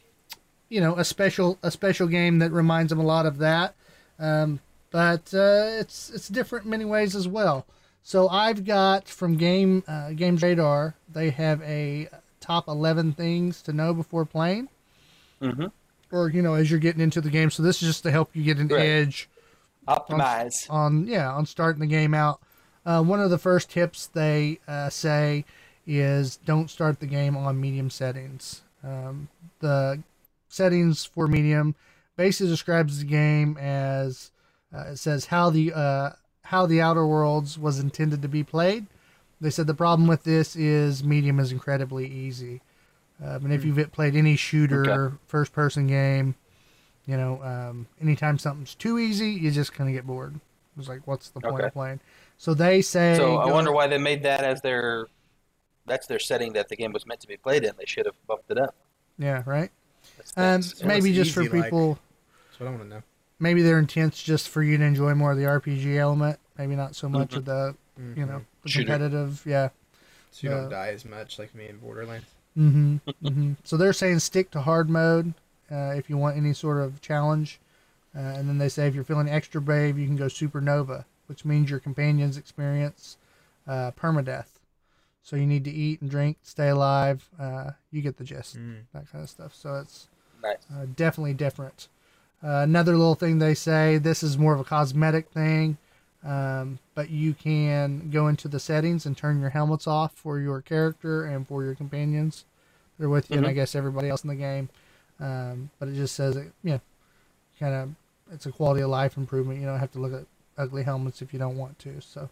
you 0.69 0.81
know 0.81 0.97
a 0.97 1.05
special 1.05 1.59
a 1.63 1.71
special 1.71 2.07
game 2.09 2.39
that 2.41 2.51
reminds 2.53 2.91
them 2.91 3.01
a 3.01 3.05
lot 3.05 3.27
of 3.27 3.39
that. 3.39 3.75
Um, 4.19 4.61
but 4.91 5.33
uh, 5.35 5.67
it's 5.81 6.11
it's 6.11 6.29
different 6.29 6.65
in 6.65 6.71
many 6.71 6.85
ways 6.85 7.15
as 7.15 7.29
well. 7.29 7.67
So 8.03 8.29
I've 8.29 8.65
got 8.65 9.09
from 9.09 9.37
Game 9.37 9.83
uh, 9.89 10.11
Games 10.11 10.43
Radar, 10.43 10.95
they 11.13 11.31
have 11.31 11.63
a 11.63 12.09
top 12.41 12.69
eleven 12.69 13.13
things 13.13 13.63
to 13.63 13.73
know 13.73 13.95
before 13.95 14.25
playing, 14.27 14.69
Mm-hmm. 15.41 15.67
Or 16.15 16.29
you 16.31 16.41
know 16.43 16.55
as 16.55 16.71
you're 16.71 16.81
getting 16.81 17.01
into 17.03 17.21
the 17.21 17.31
game. 17.31 17.51
So 17.51 17.63
this 17.63 17.83
is 17.83 17.89
just 17.89 18.03
to 18.05 18.11
help 18.11 18.35
you 18.35 18.43
get 18.45 18.59
an 18.59 18.69
Right. 18.69 18.81
edge 18.87 19.29
Optimize. 19.89 20.71
on 20.71 21.07
yeah 21.07 21.31
on 21.31 21.47
starting 21.47 21.81
the 21.81 21.87
game 21.87 22.15
out. 22.15 22.41
Uh, 22.87 23.03
one 23.03 23.21
of 23.21 23.31
the 23.31 23.39
first 23.39 23.71
tips 23.71 24.07
they 24.07 24.59
uh, 24.69 24.89
say 24.91 25.45
is 25.87 26.37
don't 26.37 26.71
start 26.71 27.01
the 27.01 27.07
game 27.07 27.37
on 27.37 27.61
medium 27.61 27.91
settings. 27.91 28.63
Um, 28.83 29.29
the 29.61 30.03
settings 30.49 31.05
for 31.05 31.27
medium 31.27 31.75
basically 32.17 32.51
describes 32.51 32.99
the 32.99 33.05
game 33.07 33.57
as 33.59 34.31
uh, 34.75 34.91
it 34.93 34.97
says 34.99 35.27
how 35.27 35.51
the 35.51 35.73
uh, 35.73 36.11
how 36.43 36.67
the 36.67 36.81
Outer 36.81 37.07
Worlds 37.07 37.59
was 37.59 37.79
intended 37.79 38.23
to 38.23 38.29
be 38.29 38.45
played. 38.45 38.87
They 39.41 39.51
said 39.51 39.67
the 39.67 39.75
problem 39.75 40.07
with 40.09 40.25
this 40.25 40.57
is 40.57 41.03
medium 41.05 41.39
is 41.41 41.53
incredibly 41.53 42.07
easy. 42.07 42.61
Um, 43.23 43.45
and 43.45 43.53
if 43.53 43.65
you've 43.65 43.93
played 43.93 44.17
any 44.17 44.37
shooter, 44.37 44.91
Okay. 45.09 45.15
first 45.27 45.53
person 45.53 45.87
game, 45.87 46.35
you 47.07 47.17
know, 47.17 47.43
um, 47.43 47.87
anytime 48.01 48.39
something's 48.39 48.75
too 48.75 48.99
easy, 48.99 49.31
you 49.31 49.51
just 49.51 49.73
kind 49.73 49.89
of 49.89 49.95
get 49.95 50.07
bored. 50.07 50.41
It's 50.79 50.89
like, 50.89 51.07
what's 51.07 51.29
the 51.31 51.41
point 51.41 51.55
Okay. 51.57 51.67
of 51.67 51.73
playing? 51.73 52.01
So 52.39 52.55
they 52.55 52.83
say. 52.83 53.17
So 53.17 53.37
I 53.37 53.51
wonder 53.53 53.71
why 53.73 53.87
they 53.87 53.99
made 53.99 54.23
that 54.25 54.43
as 54.43 54.61
their 54.63 55.07
that's 55.87 56.07
their 56.07 56.19
setting 56.19 56.55
that 56.55 56.69
the 56.71 56.77
game 56.77 56.93
was 56.93 57.07
meant 57.07 57.21
to 57.21 57.29
be 57.29 57.37
played 57.37 57.63
in. 57.63 57.73
They 57.79 57.85
should 57.85 58.07
have 58.07 58.15
bumped 58.27 58.51
it 58.51 58.59
up. 58.59 58.75
Yeah, 59.19 59.43
right. 59.45 59.71
That's, 60.17 60.31
Um, 60.33 60.43
that's- 60.63 60.83
maybe 60.83 61.13
just 61.13 61.33
for 61.35 61.43
easy, 61.43 61.51
like- 61.53 61.65
people, 61.65 61.99
That's 62.49 62.61
what 62.61 62.67
I 62.69 62.71
want 62.71 62.83
to 62.85 62.89
know. 62.89 63.03
maybe 63.39 63.61
their 63.63 63.79
intent's 63.79 64.23
just 64.23 64.49
for 64.49 64.63
you 64.63 64.79
to 64.79 64.83
enjoy 64.83 65.15
more 65.15 65.33
of 65.33 65.37
the 65.39 65.45
RPG 65.45 65.99
element. 65.99 66.39
Maybe 66.57 66.75
not 66.75 66.97
so 66.97 67.09
much 67.11 67.33
Mhm. 67.33 67.37
of 67.37 67.45
the, 67.45 67.77
you 68.17 68.25
know, 68.27 68.39
Mhm. 68.39 68.45
the 68.63 68.71
competitive. 68.73 69.43
Yeah. 69.47 69.69
so 70.31 70.47
you 70.49 70.53
uh, 70.53 70.61
don't 70.63 70.71
die 70.71 70.89
as 70.89 71.05
much 71.05 71.39
like 71.39 71.55
me 71.55 71.69
in 71.69 71.77
Borderlands. 71.79 72.27
Hmm 72.55 72.97
hmm 73.23 73.53
So 73.65 73.77
they're 73.77 73.93
saying 73.93 74.21
stick 74.21 74.51
to 74.53 74.61
hard 74.61 74.89
mode 74.89 75.35
uh, 75.71 75.95
if 75.97 76.09
you 76.09 76.17
want 76.17 76.37
any 76.37 76.53
sort 76.53 76.79
of 76.81 77.01
challenge. 77.01 77.61
Uh, 78.17 78.21
and 78.21 78.49
then 78.49 78.59
they 78.59 78.69
say 78.69 78.87
if 78.87 78.95
you're 78.95 79.03
feeling 79.05 79.29
extra 79.29 79.61
brave, 79.61 79.99
you 79.99 80.07
can 80.07 80.15
go 80.17 80.27
supernova, 80.27 81.05
which 81.27 81.45
means 81.45 81.69
your 81.69 81.81
companions 81.81 82.37
experience 82.37 83.17
uh, 83.67 83.91
permadeath. 84.01 84.47
So 85.23 85.37
you 85.37 85.47
need 85.47 85.65
to 85.65 85.71
eat 85.71 86.01
and 86.01 86.11
drink, 86.11 86.37
stay 86.43 86.69
alive. 86.69 87.29
Uh, 87.41 87.71
you 87.91 88.03
get 88.03 88.19
the 88.19 88.25
gist, 88.25 88.57
Mm. 88.57 88.83
that 88.93 89.11
kind 89.11 89.25
of 89.25 89.31
stuff. 89.31 89.55
So 89.55 89.77
it's 89.77 90.09
nice. 90.43 90.59
uh, 90.73 90.87
definitely 90.95 91.35
different. 91.35 91.89
Uh, 92.43 92.61
another 92.63 92.93
little 92.93 93.15
thing 93.15 93.39
they 93.39 93.55
say 93.55 93.97
this 93.99 94.23
is 94.23 94.37
more 94.39 94.55
of 94.55 94.61
a 94.61 94.65
cosmetic 94.65 95.31
thing, 95.31 95.79
um, 96.25 96.79
but 96.95 97.11
you 97.11 97.35
can 97.35 98.11
go 98.11 98.29
into 98.29 98.49
the 98.49 98.59
settings 98.61 99.07
and 99.07 99.17
turn 99.17 99.41
your 99.41 99.51
helmets 99.51 99.87
off 99.87 100.13
for 100.15 100.39
your 100.39 100.61
character 100.61 101.25
and 101.25 101.47
for 101.47 101.63
your 101.65 101.75
companions. 101.75 102.45
They're 102.99 103.09
with 103.09 103.31
you, 103.31 103.39
and 103.39 103.47
I 103.47 103.51
Mhm. 103.51 103.55
guess 103.55 103.75
everybody 103.75 104.09
else 104.09 104.23
in 104.25 104.29
the 104.29 104.35
game. 104.35 104.69
Um, 105.21 105.71
but 105.79 105.89
it 105.89 105.95
just 105.95 106.15
says 106.15 106.37
it, 106.37 106.53
yeah, 106.63 106.79
kind 107.61 107.75
of 107.75 107.91
it's 108.33 108.47
a 108.47 108.53
quality 108.53 108.83
of 108.83 108.91
life 108.91 109.17
improvement. 109.17 109.61
You 109.61 109.67
don't 109.67 109.79
have 109.79 109.93
to 109.93 109.99
look 109.99 110.13
at 110.13 110.27
ugly 110.57 110.83
helmets 110.83 111.21
if 111.23 111.33
you 111.33 111.39
don't 111.39 111.57
want 111.57 111.79
to. 111.81 112.01
So 112.01 112.29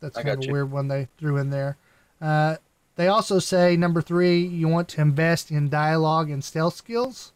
that's 0.00 0.18
I 0.18 0.22
kind 0.22 0.38
of 0.38 0.44
a 0.44 0.46
you. 0.46 0.52
weird 0.52 0.70
one 0.70 0.88
they 0.88 1.08
threw 1.18 1.36
in 1.38 1.50
there. 1.50 1.76
Uh, 2.20 2.56
they 2.96 3.08
also 3.08 3.38
say 3.38 3.76
number 3.76 4.00
three, 4.02 4.38
you 4.40 4.68
want 4.68 4.88
to 4.90 5.00
invest 5.00 5.50
in 5.50 5.68
dialogue 5.68 6.30
and 6.30 6.42
stealth 6.42 6.74
skills. 6.74 7.32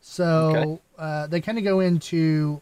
So 0.00 0.44
Okay. 0.54 0.82
uh, 0.98 1.26
they 1.26 1.40
kind 1.40 1.58
of 1.58 1.64
go 1.64 1.80
into, 1.80 2.60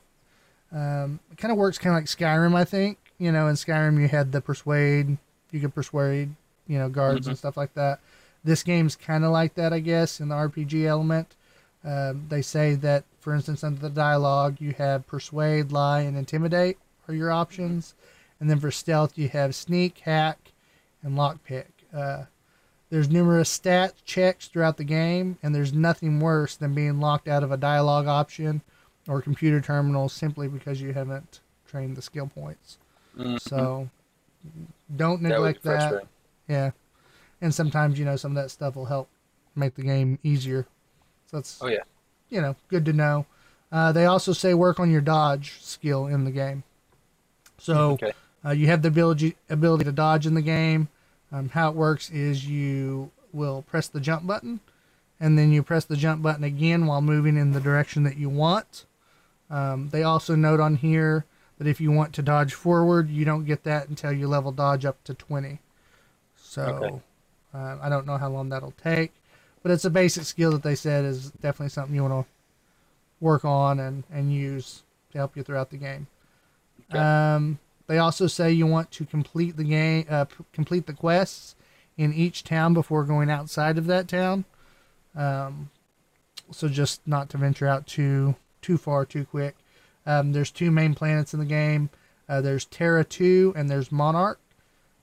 um, 0.75 1.21
it 1.31 1.39
kind 1.39 1.53
of 1.53 1.59
works 1.59 1.79
kind 1.79 1.97
of 1.97 2.03
like 2.03 2.07
Skyrim, 2.07 2.55
I 2.55 2.65
think. 2.65 2.99
You 3.19 3.31
know, 3.31 3.47
in 3.47 3.55
Skyrim 3.55 4.01
you 4.01 4.09
had 4.09 4.33
the 4.33 4.41
persuade, 4.41 5.17
you 5.53 5.61
could 5.61 5.75
persuade, 5.75 6.35
you 6.67 6.79
know, 6.79 6.89
guards 6.89 7.29
and 7.29 7.39
stuff 7.39 7.57
like 7.57 7.75
that. 7.75 8.01
This 8.43 8.63
game's 8.63 8.97
kind 8.97 9.25
of 9.25 9.31
like 9.31 9.55
that, 9.55 9.73
I 9.73 9.79
guess, 9.79 10.21
in 10.21 10.29
the 10.29 10.35
RPG 10.35 10.85
element. 10.85 11.37
Um, 11.85 12.27
they 12.29 12.43
say 12.43 12.75
that, 12.77 13.05
for 13.21 13.35
instance, 13.35 13.63
under 13.63 13.81
the 13.81 13.89
dialogue, 13.89 14.57
you 14.59 14.73
have 14.73 15.07
persuade, 15.07 15.71
lie, 15.71 16.01
and 16.01 16.17
intimidate 16.17 16.77
are 17.07 17.15
your 17.15 17.31
options, 17.31 17.95
and 18.41 18.51
then 18.51 18.59
for 18.59 18.71
stealth, 18.71 19.17
you 19.17 19.29
have 19.29 19.55
sneak, 19.55 19.99
hack, 19.99 20.53
and 21.03 21.17
lockpick. 21.17 21.67
Uh, 21.95 22.25
there's 22.91 23.11
numerous 23.11 23.51
stat 23.51 23.95
checks 24.05 24.49
throughout 24.49 24.77
the 24.77 24.85
game, 24.85 25.39
and 25.43 25.55
there's 25.55 25.73
nothing 25.73 26.21
worse 26.21 26.57
than 26.57 26.75
being 26.75 27.01
locked 27.01 27.29
out 27.29 27.43
of 27.43 27.53
a 27.53 27.57
dialogue 27.57 28.07
option 28.07 28.63
or 29.09 29.21
computer 29.23 29.61
terminals 29.61 30.13
simply 30.13 30.49
because 30.49 30.81
you 30.81 30.93
haven't 30.93 31.41
trained 31.67 31.97
the 31.97 32.03
skill 32.03 32.27
points. 32.27 32.79
Mhm. 33.17 33.41
So 33.41 33.89
don't 34.97 35.23
that 35.23 35.29
neglect 35.31 35.63
that. 35.63 35.79
frustrating. 35.81 36.09
Yeah. 36.49 36.71
And 37.41 37.55
sometimes, 37.55 37.99
you 37.99 38.05
know, 38.05 38.17
some 38.17 38.37
of 38.37 38.43
that 38.43 38.51
stuff 38.51 38.77
will 38.77 38.87
help 38.87 39.09
make 39.55 39.75
the 39.75 39.83
game 39.83 40.19
easier. 40.23 40.67
So 41.31 41.37
that's, 41.39 41.59
Oh 41.63 41.67
yeah. 41.69 41.83
you 42.31 42.41
know, 42.41 42.57
good 42.69 42.85
to 42.87 42.93
know. 42.93 43.27
Uh, 43.73 43.93
they 43.93 44.07
also 44.07 44.33
say 44.33 44.55
work 44.55 44.79
on 44.79 44.91
your 44.91 45.01
dodge 45.01 45.59
skill 45.61 46.07
in 46.07 46.25
the 46.25 46.31
game. 46.31 46.63
So 47.59 47.93
Okay. 47.93 48.13
uh, 48.45 48.51
you 48.51 48.67
have 48.69 48.83
the 48.83 48.89
ability 48.89 49.37
ability 49.51 49.85
to 49.85 49.93
dodge 49.93 50.27
in 50.27 50.35
the 50.35 50.43
game. 50.43 50.89
Um, 51.33 51.49
how 51.49 51.71
it 51.71 51.75
works 51.75 52.11
is 52.11 52.47
you 52.47 53.11
will 53.33 53.63
press 53.63 53.89
the 53.89 54.01
jump 54.01 54.27
button, 54.27 54.61
and 55.19 55.37
then 55.37 55.51
you 55.51 55.63
press 55.63 55.85
the 55.85 55.97
jump 55.97 56.23
button 56.23 56.45
again 56.45 56.87
while 56.87 57.01
moving 57.03 57.37
in 57.37 57.53
the 57.53 57.61
direction 57.61 58.05
that 58.05 58.17
you 58.17 58.29
want. 58.29 58.87
Um, 59.51 59.91
they 59.91 60.03
also 60.03 60.35
note 60.35 60.61
on 60.61 60.77
here 60.77 61.25
that 61.59 61.67
if 61.67 61.81
you 61.81 61.91
want 61.93 62.13
to 62.15 62.23
dodge 62.23 62.55
forward, 62.55 63.11
you 63.11 63.25
don't 63.25 63.45
get 63.45 63.65
that 63.65 63.89
until 63.89 64.13
you 64.13 64.27
level 64.27 64.53
dodge 64.53 64.85
up 64.85 65.03
to 65.05 65.15
20. 65.15 65.61
So 66.37 66.63
Okay. 66.63 67.01
uh, 67.55 67.79
I 67.81 67.89
don't 67.89 68.07
know 68.07 68.17
how 68.17 68.29
long 68.31 68.49
that'll 68.49 68.73
take, 68.73 69.13
but 69.63 69.71
it's 69.71 69.85
a 69.85 69.91
basic 69.91 70.25
skill 70.25 70.51
that 70.53 70.63
they 70.63 70.75
said 70.75 71.05
is 71.05 71.31
definitely 71.31 71.69
something 71.71 71.95
you 71.95 72.03
want 72.03 72.27
to 72.27 72.33
work 73.21 73.45
on 73.45 73.79
and, 73.81 74.05
and 74.11 74.33
use 74.33 74.83
to 75.13 75.19
help 75.19 75.37
you 75.37 75.43
throughout 75.43 75.71
the 75.71 75.77
game. 75.77 76.07
Okay. 76.91 76.99
Um, 76.99 77.59
they 77.87 77.99
also 77.99 78.27
say 78.27 78.51
you 78.53 78.67
want 78.67 78.91
to 78.93 79.05
complete 79.05 79.57
the 79.57 79.65
game, 79.65 80.07
uh, 80.09 80.25
p- 80.25 80.45
complete 80.53 80.87
the 80.87 80.93
quests 80.93 81.55
in 81.97 82.13
each 82.13 82.43
town 82.45 82.75
before 82.75 83.05
going 83.05 83.31
outside 83.31 83.79
of 83.79 83.87
that 83.87 84.09
town. 84.09 84.45
Um, 85.15 85.71
so 86.51 86.69
just 86.69 87.07
not 87.07 87.29
to 87.31 87.39
venture 87.39 87.67
out 87.69 87.87
too 87.87 88.35
too 88.65 88.79
far 88.79 89.05
too 89.05 89.27
quick. 89.27 89.55
Um, 90.07 90.33
there's 90.33 90.51
two 90.51 90.71
main 90.71 90.95
planets 90.95 91.35
in 91.35 91.41
the 91.41 91.47
game. 91.47 91.91
Uh, 92.29 92.41
there's 92.41 92.65
Terra 92.65 93.05
2 93.05 93.53
and 93.57 93.69
there's 93.69 93.93
Monarch. 93.93 94.41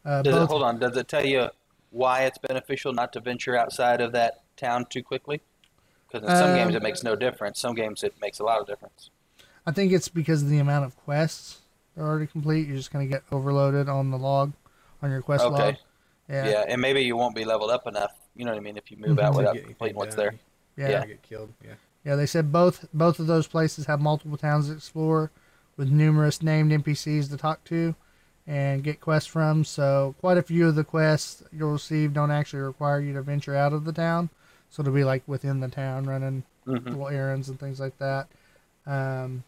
Uh, 0.03 0.23
Does 0.23 0.35
it, 0.43 0.47
hold 0.49 0.63
on. 0.63 0.79
Does 0.79 0.97
it 0.97 1.07
tell 1.07 1.23
you 1.25 1.47
why 1.91 2.21
it's 2.23 2.39
beneficial 2.39 2.91
not 2.91 3.13
to 3.13 3.19
venture 3.19 3.55
outside 3.55 4.01
of 4.01 4.11
that 4.13 4.41
town 4.57 4.85
too 4.89 5.03
quickly? 5.03 5.41
Because 6.07 6.27
in 6.27 6.35
some 6.35 6.49
Um, 6.49 6.55
games 6.55 6.75
it 6.75 6.81
makes 6.81 7.03
no 7.03 7.15
difference. 7.15 7.59
Some 7.59 7.75
games 7.75 8.03
it 8.03 8.15
makes 8.19 8.39
a 8.39 8.43
lot 8.43 8.59
of 8.59 8.65
difference. 8.67 9.11
I 9.65 9.71
think 9.71 9.91
it's 9.91 10.07
because 10.07 10.41
of 10.41 10.49
the 10.49 10.57
amount 10.57 10.85
of 10.85 10.97
quests 10.97 11.59
that 11.95 12.01
are 12.01 12.07
already 12.07 12.25
complete. 12.25 12.67
You're 12.67 12.77
just 12.77 12.91
going 12.91 13.07
to 13.07 13.09
get 13.09 13.21
overloaded 13.31 13.87
on 13.87 14.09
the 14.09 14.17
log, 14.17 14.53
on 15.03 15.11
your 15.11 15.21
quest 15.21 15.43
Okay. 15.45 15.53
log. 15.65 15.75
Yeah. 16.27 16.47
Yeah. 16.49 16.65
and 16.67 16.81
maybe 16.81 17.01
you 17.03 17.15
won't 17.15 17.35
be 17.35 17.45
leveled 17.45 17.69
up 17.69 17.85
enough. 17.85 18.13
You 18.35 18.45
know 18.45 18.51
what 18.51 18.57
I 18.57 18.61
mean? 18.61 18.77
If 18.77 18.89
you 18.89 18.97
move 18.97 19.17
Mhm. 19.17 19.23
out 19.23 19.35
without 19.35 19.57
completing 19.63 19.95
what's 19.97 20.15
there. 20.15 20.33
Yeah. 20.77 20.89
Yeah. 20.89 21.05
get 21.05 21.21
killed. 21.21 21.53
Yeah. 21.63 21.73
Yeah, 22.03 22.15
they 22.15 22.25
said 22.25 22.51
both 22.51 22.87
both 22.93 23.19
of 23.19 23.27
those 23.27 23.47
places 23.47 23.85
have 23.85 24.01
multiple 24.01 24.37
towns 24.37 24.67
to 24.67 24.73
explore 24.73 25.29
with 25.77 25.89
numerous 25.91 26.41
named 26.41 26.71
NPCs 26.71 27.29
to 27.29 27.37
talk 27.37 27.63
to 27.65 27.95
and 28.47 28.83
get 28.83 28.99
quests 28.99 29.29
from. 29.29 29.63
So 29.63 30.15
quite 30.19 30.37
a 30.37 30.41
few 30.43 30.67
of 30.67 30.75
the 30.75 30.83
quests 30.83 31.43
you'll 31.51 31.73
receive 31.73 32.13
don't 32.13 32.31
actually 32.31 32.61
require 32.63 32.99
you 32.99 33.13
to 33.13 33.21
venture 33.21 33.55
out 33.55 33.71
of 33.73 33.85
the 33.85 33.93
town. 33.93 34.29
So 34.69 34.81
it'll 34.81 34.93
be 34.93 35.03
like 35.03 35.23
within 35.27 35.59
the 35.59 35.67
town 35.67 36.05
running 36.05 36.43
Mhm. 36.65 36.85
little 36.85 37.07
errands 37.07 37.49
and 37.49 37.59
things 37.59 37.79
like 37.79 37.97
that. 37.99 38.27
Um, 38.87 39.43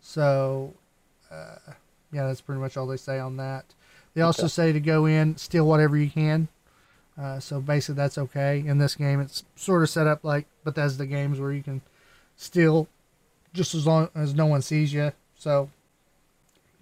so 0.00 0.74
uh, 1.30 1.56
yeah, 2.12 2.26
that's 2.26 2.40
pretty 2.40 2.60
much 2.60 2.76
all 2.76 2.86
they 2.86 2.96
say 2.96 3.18
on 3.18 3.36
that. 3.38 3.64
They 4.14 4.22
also 4.22 4.44
Okay. 4.44 4.48
say 4.48 4.72
to 4.72 4.80
go 4.80 5.06
in, 5.06 5.36
steal 5.36 5.66
whatever 5.66 5.96
you 5.96 6.10
can. 6.10 6.48
Uh, 7.18 7.40
so 7.40 7.60
basically, 7.60 7.94
that's 7.94 8.18
okay. 8.18 8.62
In 8.66 8.78
this 8.78 8.94
game, 8.94 9.20
it's 9.20 9.44
sort 9.56 9.82
of 9.82 9.88
set 9.90 10.06
up 10.06 10.22
like 10.22 10.46
Bethesda 10.64 11.06
games 11.06 11.40
where 11.40 11.52
you 11.52 11.62
can 11.62 11.80
steal 12.36 12.88
just 13.54 13.74
as 13.74 13.86
long 13.86 14.10
as 14.14 14.34
no 14.34 14.46
one 14.46 14.60
sees 14.60 14.92
you. 14.92 15.12
So, 15.38 15.70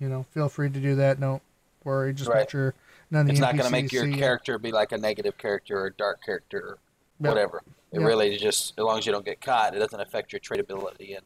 you 0.01 0.09
know, 0.09 0.27
feel 0.33 0.49
free 0.49 0.71
to 0.71 0.81
do 0.81 0.97
that. 0.97 1.21
Don't 1.21 1.43
worry. 1.85 2.13
Just 2.13 2.29
Right. 2.31 2.41
make 2.41 2.51
sure 2.51 2.75
none 3.11 3.23
of 3.23 3.27
the 3.27 3.33
It's 3.33 3.41
not 3.41 3.53
going 3.53 3.65
to 3.65 3.71
make 3.71 3.93
your 3.93 4.05
see 4.07 4.13
you. 4.13 4.19
character 4.19 4.59
be 4.59 4.73
like 4.73 4.91
a 4.91 4.99
negative 4.99 5.39
character 5.39 5.79
or 5.81 5.87
a 5.87 5.93
dark 5.93 6.21
character 6.25 6.59
or 6.59 6.79
Yeah. 7.21 7.29
whatever. 7.29 7.63
It 7.93 8.01
Yeah. 8.01 8.07
really 8.07 8.37
just, 8.37 8.73
as 8.77 8.83
long 8.85 8.99
as 8.99 9.07
you 9.07 9.13
don't 9.13 9.25
get 9.25 9.41
caught, 9.41 9.77
it 9.77 9.79
doesn't 9.79 10.01
affect 10.01 10.33
your 10.33 10.41
tradability 10.41 11.17
and 11.17 11.25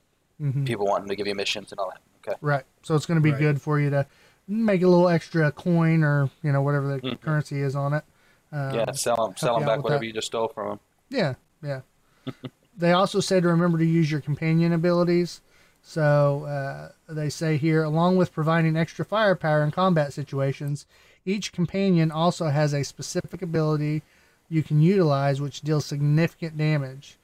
hmm 0.52 0.64
people 0.64 0.86
wanting 0.86 1.09
to 1.09 1.16
give 1.16 1.26
you 1.26 1.34
missions 1.34 1.72
and 1.72 1.80
all 1.80 1.90
that. 1.90 2.00
Okay. 2.18 2.38
Right. 2.42 2.64
So 2.82 2.94
it's 2.94 3.06
going 3.06 3.16
to 3.16 3.22
be 3.22 3.30
Right. 3.30 3.38
good 3.40 3.62
for 3.62 3.80
you 3.80 3.88
to 3.90 4.06
make 4.46 4.82
a 4.82 4.86
little 4.86 5.09
extra 5.09 5.50
coin 5.50 6.04
or 6.04 6.30
you 6.42 6.52
know 6.52 6.61
whatever 6.62 6.88
the 6.88 7.00
Mhm. 7.00 7.20
currency 7.22 7.61
is 7.62 7.74
on 7.74 7.94
it. 7.94 8.04
Um, 8.53 8.74
yeah, 8.74 8.92
sell 8.92 9.16
them, 9.16 9.36
sell 9.36 9.59
them 9.59 9.66
back 9.66 9.82
whatever 9.82 10.01
that. 10.01 10.07
you 10.07 10.12
just 10.12 10.28
stole 10.28 10.49
from 10.49 10.68
them. 10.68 10.80
Yeah, 11.11 11.34
yeah. 11.62 11.80
they 12.76 12.92
also 12.92 13.20
say 13.20 13.40
to 13.40 13.49
remember 13.49 13.78
to 13.78 13.84
use 13.84 14.11
your 14.11 14.20
companion 14.20 14.72
abilities. 14.72 15.40
So 15.82 16.44
uh, 16.44 16.92
they 17.12 17.28
say 17.30 17.57
here, 17.57 17.82
along 17.82 18.16
with 18.16 18.32
providing 18.32 18.76
extra 18.76 19.05
firepower 19.05 19.62
in 19.62 19.70
combat 19.70 20.12
situations, 20.12 20.86
each 21.24 21.53
companion 21.53 22.11
also 22.11 22.46
has 22.49 22.72
a 22.74 22.84
specific 22.84 23.42
ability 23.42 24.03
you 24.51 24.62
can 24.62 24.80
utilize 24.80 25.40
which 25.42 25.61
deals 25.61 25.84
significant 25.84 26.57
damage. 26.57 27.16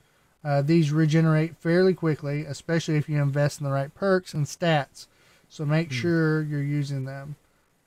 Uh, 0.45 0.61
these 0.61 0.93
regenerate 0.93 1.57
fairly 1.57 1.95
quickly, 1.95 2.45
especially 2.45 2.97
if 2.97 3.09
you 3.09 3.21
invest 3.21 3.61
in 3.61 3.65
the 3.65 3.73
right 3.73 3.95
perks 3.95 4.35
and 4.35 4.45
stats. 4.45 5.07
So 5.49 5.65
make 5.65 5.91
sure 5.91 6.43
you're 6.43 6.63
using 6.63 7.05
them 7.07 7.37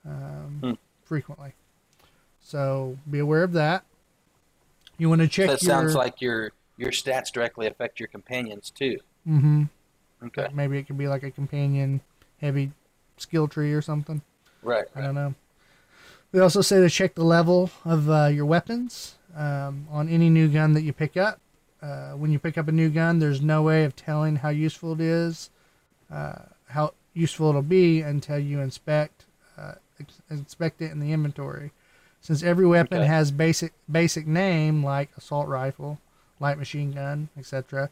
um, 0.05 0.59
Hmm. 0.63 0.71
frequently. 1.03 1.53
So 2.47 2.97
be 3.11 3.19
aware 3.19 3.43
of 3.43 3.51
that. 3.53 3.83
You 4.97 5.09
want 5.09 5.19
to 5.19 5.27
check 5.27 5.49
That 5.49 5.61
your. 5.61 5.69
sounds 5.69 5.95
like 5.95 6.21
your 6.21 6.53
your 6.77 6.91
stats 6.91 7.29
directly 7.29 7.67
affect 7.67 7.99
your 7.99 8.07
companions 8.07 8.69
too. 8.69 8.99
Mm-hmm. 9.27 9.63
Okay. 10.27 10.47
Maybe 10.53 10.77
it 10.77 10.83
could 10.87 10.97
be 10.97 11.09
like 11.09 11.23
a 11.23 11.31
companion 11.31 11.99
heavy 12.39 12.71
skill 13.17 13.49
tree 13.49 13.73
or 13.73 13.81
something. 13.81 14.21
Right. 14.63 14.85
I 14.95 15.01
don't 15.01 15.13
know. 15.13 15.35
We 16.31 16.39
also 16.39 16.61
say 16.61 16.79
to 16.79 16.89
check 16.89 17.15
the 17.15 17.25
level 17.25 17.69
of 17.83 18.09
uh, 18.09 18.27
your 18.27 18.45
weapons 18.45 19.15
um, 19.35 19.85
on 19.91 20.07
any 20.07 20.29
new 20.29 20.47
gun 20.47 20.71
that 20.73 20.83
you 20.83 20.93
pick 20.93 21.17
up. 21.17 21.41
Uh, 21.81 22.11
when 22.11 22.31
you 22.31 22.39
pick 22.39 22.57
up 22.57 22.69
a 22.69 22.71
new 22.71 22.89
gun, 22.89 23.19
there's 23.19 23.41
no 23.41 23.61
way 23.61 23.83
of 23.83 23.93
telling 23.93 24.37
how 24.37 24.49
useful 24.49 24.93
it 24.93 25.01
is, 25.01 25.49
uh, 26.09 26.43
how 26.69 26.93
useful 27.13 27.49
it'll 27.49 27.61
be 27.61 27.99
until 28.01 28.39
you 28.39 28.61
inspect 28.61 29.25
uh, 29.57 29.73
ex- 29.99 30.21
inspect 30.29 30.81
it 30.81 30.91
in 30.91 30.99
the 31.01 31.11
inventory. 31.11 31.71
Since 32.21 32.43
every 32.43 32.65
weapon 32.67 32.99
Okay. 32.99 33.07
has 33.07 33.31
basic 33.31 33.73
basic 33.89 34.27
name 34.27 34.83
like 34.83 35.09
assault 35.17 35.47
rifle, 35.47 35.99
light 36.39 36.57
machine 36.57 36.91
gun, 36.91 37.29
etc. 37.37 37.89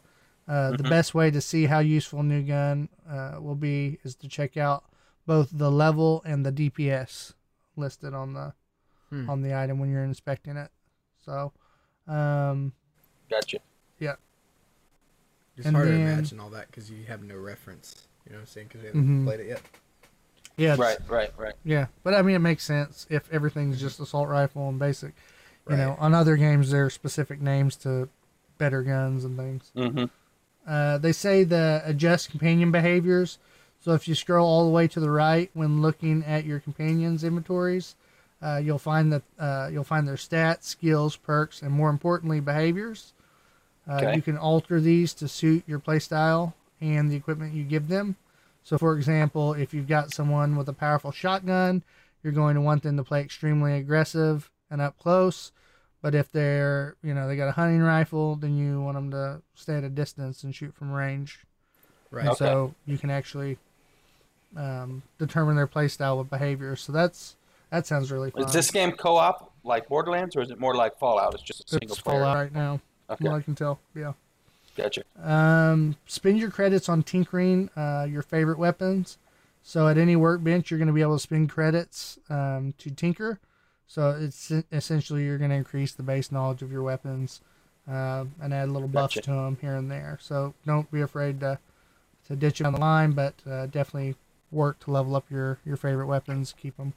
Uh, 0.48 0.72
The 0.72 0.82
Mhm. 0.84 0.88
best 0.88 1.14
way 1.14 1.30
to 1.30 1.40
see 1.40 1.66
how 1.66 1.78
useful 1.78 2.20
a 2.20 2.22
new 2.22 2.42
gun 2.42 2.88
uh, 3.08 3.38
will 3.40 3.54
be 3.54 3.98
is 4.04 4.14
to 4.16 4.28
check 4.28 4.56
out 4.56 4.84
both 5.26 5.50
the 5.52 5.70
level 5.70 6.22
and 6.24 6.44
the 6.44 6.52
DPS 6.52 7.34
listed 7.76 8.14
on 8.14 8.34
the 8.34 8.52
Hmm. 9.10 9.28
on 9.30 9.42
the 9.42 9.54
item 9.54 9.78
when 9.78 9.90
you're 9.90 10.04
inspecting 10.04 10.56
it. 10.56 10.70
So, 11.24 11.52
um, 12.06 12.72
Gotcha. 13.30 13.58
Yeah. 13.98 14.16
It's 15.56 15.66
And 15.66 15.74
hard 15.76 15.88
to 15.88 15.94
imagine 15.94 16.38
all 16.40 16.50
that 16.50 16.66
because 16.66 16.90
you 16.90 17.04
have 17.06 17.22
no 17.22 17.36
reference. 17.36 18.06
You 18.26 18.32
know 18.32 18.38
what 18.38 18.42
I'm 18.42 18.46
saying? 18.46 18.66
Because 18.68 18.82
we 18.82 18.86
haven't 18.88 19.20
Mhm. 19.22 19.24
played 19.24 19.40
it 19.40 19.46
yet. 19.48 19.62
Yeah, 20.56 20.76
Right. 20.78 20.98
Right. 21.08 21.30
Right. 21.36 21.54
yeah. 21.64 21.86
But 22.02 22.14
I 22.14 22.22
mean, 22.22 22.36
it 22.36 22.40
makes 22.40 22.64
sense 22.64 23.06
if 23.10 23.30
everything's 23.32 23.80
just 23.80 24.00
assault 24.00 24.28
rifle 24.28 24.68
and 24.68 24.78
basic. 24.78 25.14
You 25.68 25.76
know, 25.76 25.96
on 25.98 26.14
other 26.14 26.36
games 26.36 26.70
there 26.70 26.84
are 26.86 26.90
specific 26.90 27.40
names 27.40 27.74
to 27.76 28.08
better 28.56 28.82
guns 28.84 29.24
and 29.24 29.36
things. 29.36 29.72
Mm-hmm. 29.76 30.04
Uh, 30.66 30.98
they 30.98 31.10
say 31.12 31.42
the 31.42 31.82
adjust 31.84 32.30
companion 32.30 32.70
behaviors. 32.70 33.38
So 33.80 33.92
if 33.92 34.06
you 34.06 34.14
scroll 34.14 34.46
all 34.46 34.64
the 34.64 34.70
way 34.70 34.86
to 34.88 35.00
the 35.00 35.10
right 35.10 35.50
when 35.54 35.82
looking 35.82 36.24
at 36.24 36.44
your 36.44 36.60
companions' 36.60 37.24
inventories, 37.24 37.96
uh, 38.40 38.60
you'll 38.62 38.78
find 38.78 39.12
that 39.12 39.22
uh, 39.40 39.68
you'll 39.72 39.84
find 39.84 40.06
their 40.06 40.14
stats, 40.16 40.64
skills, 40.64 41.16
perks, 41.16 41.62
and 41.62 41.72
more 41.72 41.90
importantly, 41.90 42.40
behaviors. 42.40 43.12
Uh, 43.88 43.94
Okay. 44.02 44.16
You 44.16 44.22
can 44.22 44.36
alter 44.36 44.80
these 44.80 45.14
to 45.14 45.28
suit 45.28 45.62
your 45.66 45.78
playstyle 45.80 46.54
and 46.80 47.10
the 47.10 47.16
equipment 47.16 47.54
you 47.54 47.64
give 47.64 47.88
them. 47.88 48.16
So, 48.66 48.76
for 48.78 48.96
example, 48.96 49.54
if 49.54 49.72
you've 49.72 49.86
got 49.86 50.12
someone 50.12 50.56
with 50.56 50.68
a 50.68 50.72
powerful 50.72 51.12
shotgun, 51.12 51.84
you're 52.24 52.32
going 52.32 52.56
to 52.56 52.60
want 52.60 52.82
them 52.82 52.96
to 52.96 53.04
play 53.04 53.20
extremely 53.20 53.74
aggressive 53.74 54.50
and 54.68 54.80
up 54.80 54.98
close. 54.98 55.52
But 56.02 56.16
if 56.16 56.32
they're, 56.32 56.96
you 57.00 57.14
know, 57.14 57.28
they 57.28 57.36
got 57.36 57.46
a 57.46 57.52
hunting 57.52 57.80
rifle, 57.80 58.34
then 58.34 58.58
you 58.58 58.80
want 58.80 58.96
them 58.96 59.12
to 59.12 59.40
stay 59.54 59.76
at 59.76 59.84
a 59.84 59.88
distance 59.88 60.42
and 60.42 60.52
shoot 60.52 60.74
from 60.74 60.90
range. 60.90 61.44
Right. 62.10 62.26
Okay. 62.26 62.34
So 62.34 62.74
you 62.86 62.98
can 62.98 63.08
actually 63.08 63.56
um, 64.56 65.04
determine 65.20 65.54
their 65.54 65.68
play 65.68 65.86
style 65.86 66.18
with 66.18 66.28
behavior. 66.28 66.74
So 66.74 66.90
that's 66.90 67.36
that 67.70 67.86
sounds 67.86 68.10
really 68.10 68.32
fun. 68.32 68.46
Is 68.46 68.52
this 68.52 68.72
game 68.72 68.90
co-op 68.90 69.52
like 69.62 69.88
Borderlands, 69.88 70.34
or 70.34 70.40
is 70.40 70.50
it 70.50 70.58
more 70.58 70.74
like 70.74 70.98
Fallout? 70.98 71.34
It's 71.34 71.42
just 71.44 71.66
a 71.66 71.68
single 71.68 71.92
it's 71.92 72.02
player. 72.02 72.18
Fallout 72.18 72.36
right 72.36 72.52
now, 72.52 72.80
Okay. 73.10 73.18
from 73.18 73.26
what 73.30 73.36
I 73.36 73.42
can 73.42 73.54
tell. 73.54 73.78
Yeah. 73.94 74.14
Gotcha. 74.76 75.02
Um, 75.22 75.96
spend 76.06 76.38
your 76.38 76.50
credits 76.50 76.88
on 76.88 77.02
tinkering 77.02 77.70
uh, 77.76 78.06
your 78.08 78.22
favorite 78.22 78.58
weapons. 78.58 79.18
So 79.62 79.88
at 79.88 79.98
any 79.98 80.14
workbench, 80.14 80.70
you're 80.70 80.78
going 80.78 80.88
to 80.88 80.94
be 80.94 81.02
able 81.02 81.16
to 81.16 81.22
spend 81.22 81.50
credits 81.50 82.18
um, 82.30 82.74
to 82.78 82.90
tinker. 82.90 83.40
So 83.86 84.10
it's 84.10 84.52
essentially 84.70 85.24
you're 85.24 85.38
going 85.38 85.50
to 85.50 85.56
increase 85.56 85.92
the 85.92 86.02
base 86.02 86.30
knowledge 86.30 86.62
of 86.62 86.70
your 86.70 86.82
weapons 86.82 87.40
uh, 87.90 88.24
and 88.40 88.52
add 88.52 88.68
little 88.68 88.88
buffs 88.88 89.14
Gotcha. 89.14 89.26
to 89.26 89.30
them 89.30 89.58
here 89.60 89.74
and 89.74 89.90
there. 89.90 90.18
So 90.20 90.54
don't 90.66 90.90
be 90.90 91.00
afraid 91.00 91.40
to 91.40 91.58
to 92.28 92.34
ditch 92.34 92.58
them 92.58 92.66
on 92.66 92.72
the 92.74 92.80
line, 92.80 93.12
but 93.12 93.34
uh, 93.48 93.66
definitely 93.66 94.16
work 94.50 94.80
to 94.80 94.90
level 94.90 95.14
up 95.16 95.30
your 95.30 95.58
your 95.64 95.76
favorite 95.76 96.06
weapons. 96.06 96.54
Keep 96.60 96.76
them 96.76 96.92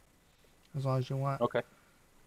as 0.77 0.85
long 0.85 0.97
as 0.97 1.09
you 1.09 1.17
want. 1.17 1.41
Okay. 1.41 1.61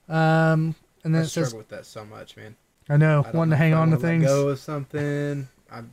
Um, 0.09 0.75
and 1.05 1.15
then 1.15 1.23
I 1.23 1.25
it 1.25 1.29
says, 1.29 1.49
struggle 1.49 1.59
with 1.59 1.69
that 1.69 1.87
so 1.87 2.05
much, 2.05 2.37
man. 2.37 2.57
I 2.93 2.97
know, 2.97 3.21
I 3.21 3.23
don't 3.25 3.35
wanting 3.35 3.51
to 3.51 3.57
hang 3.57 3.75
on 3.75 3.91
to 3.91 3.97
things. 3.97 4.25
Go 4.25 4.47
with 4.47 4.61
something. 4.61 5.49
I'm, 5.71 5.91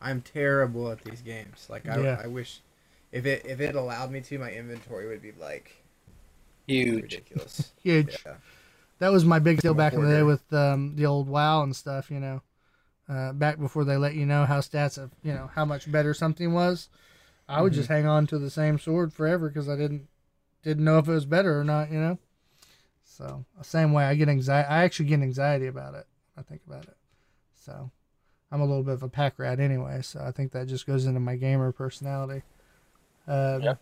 I'm 0.00 0.20
terrible 0.22 0.90
at 0.90 1.02
these 1.04 1.20
games. 1.22 1.66
Like 1.68 1.88
I, 1.88 2.02
Yeah. 2.02 2.20
I 2.22 2.26
wish, 2.26 2.60
if 3.12 3.26
it 3.26 3.44
if 3.46 3.60
it 3.60 3.74
allowed 3.74 4.10
me 4.10 4.20
to, 4.22 4.38
my 4.38 4.50
inventory 4.52 5.08
would 5.08 5.22
be 5.22 5.32
like 5.32 5.82
Huge. 6.66 7.02
ridiculous. 7.02 7.72
Huge. 7.82 8.22
yeah. 8.26 8.34
that 8.98 9.12
was 9.12 9.24
my 9.24 9.38
big 9.38 9.60
deal 9.60 9.72
I'm 9.72 9.76
a 9.78 9.78
back 9.78 9.92
in 9.94 10.02
the 10.02 10.08
day 10.10 10.22
with 10.22 10.52
um, 10.52 10.96
the 10.96 11.06
old 11.06 11.28
WoW 11.28 11.62
and 11.62 11.74
stuff. 11.74 12.10
You 12.10 12.20
know, 12.20 12.42
uh, 13.08 13.32
back 13.32 13.58
before 13.58 13.84
they 13.84 13.96
let 13.96 14.14
you 14.14 14.26
know 14.26 14.44
how 14.44 14.60
stats 14.60 14.98
of 14.98 15.10
you 15.22 15.32
know 15.32 15.50
how 15.54 15.64
much 15.64 15.90
better 15.90 16.14
something 16.14 16.52
was. 16.52 16.88
I 17.48 17.62
would 17.62 17.72
Mm-hmm. 17.72 17.78
just 17.80 17.88
hang 17.88 18.06
on 18.06 18.26
to 18.28 18.38
the 18.38 18.50
same 18.50 18.78
sword 18.78 19.12
forever 19.12 19.48
because 19.48 19.68
I 19.68 19.76
didn't 19.76 20.08
didn't 20.62 20.84
know 20.84 20.98
if 20.98 21.08
it 21.08 21.12
was 21.12 21.24
better 21.24 21.58
or 21.58 21.64
not. 21.64 21.90
You 21.90 21.98
know, 21.98 22.18
so 23.04 23.44
the 23.56 23.64
same 23.64 23.92
way 23.92 24.04
I 24.04 24.14
get 24.14 24.28
anxiety. 24.28 24.68
I 24.68 24.84
actually 24.84 25.06
get 25.08 25.20
anxiety 25.20 25.66
about 25.66 25.94
it. 25.94 26.06
I 26.38 26.42
think 26.42 26.60
about 26.66 26.84
it. 26.84 26.96
So 27.54 27.90
I'm 28.52 28.60
a 28.60 28.64
little 28.64 28.82
bit 28.82 28.94
of 28.94 29.02
a 29.02 29.08
pack 29.08 29.38
rat 29.38 29.60
anyway. 29.60 30.02
So 30.02 30.20
I 30.20 30.30
think 30.30 30.52
that 30.52 30.68
just 30.68 30.86
goes 30.86 31.06
into 31.06 31.20
my 31.20 31.36
gamer 31.36 31.72
personality. 31.72 32.42
Um, 33.26 33.62
Yep. 33.62 33.80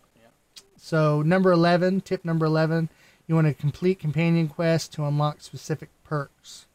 so 0.77 1.21
number 1.21 1.51
eleven, 1.51 2.01
tip 2.01 2.25
number 2.25 2.45
eleven, 2.45 2.89
you 3.27 3.35
want 3.35 3.47
to 3.47 3.53
complete 3.53 3.99
companion 3.99 4.47
quests 4.47 4.87
to 4.95 5.05
unlock 5.05 5.41
specific 5.41 5.89
perks. 6.03 6.65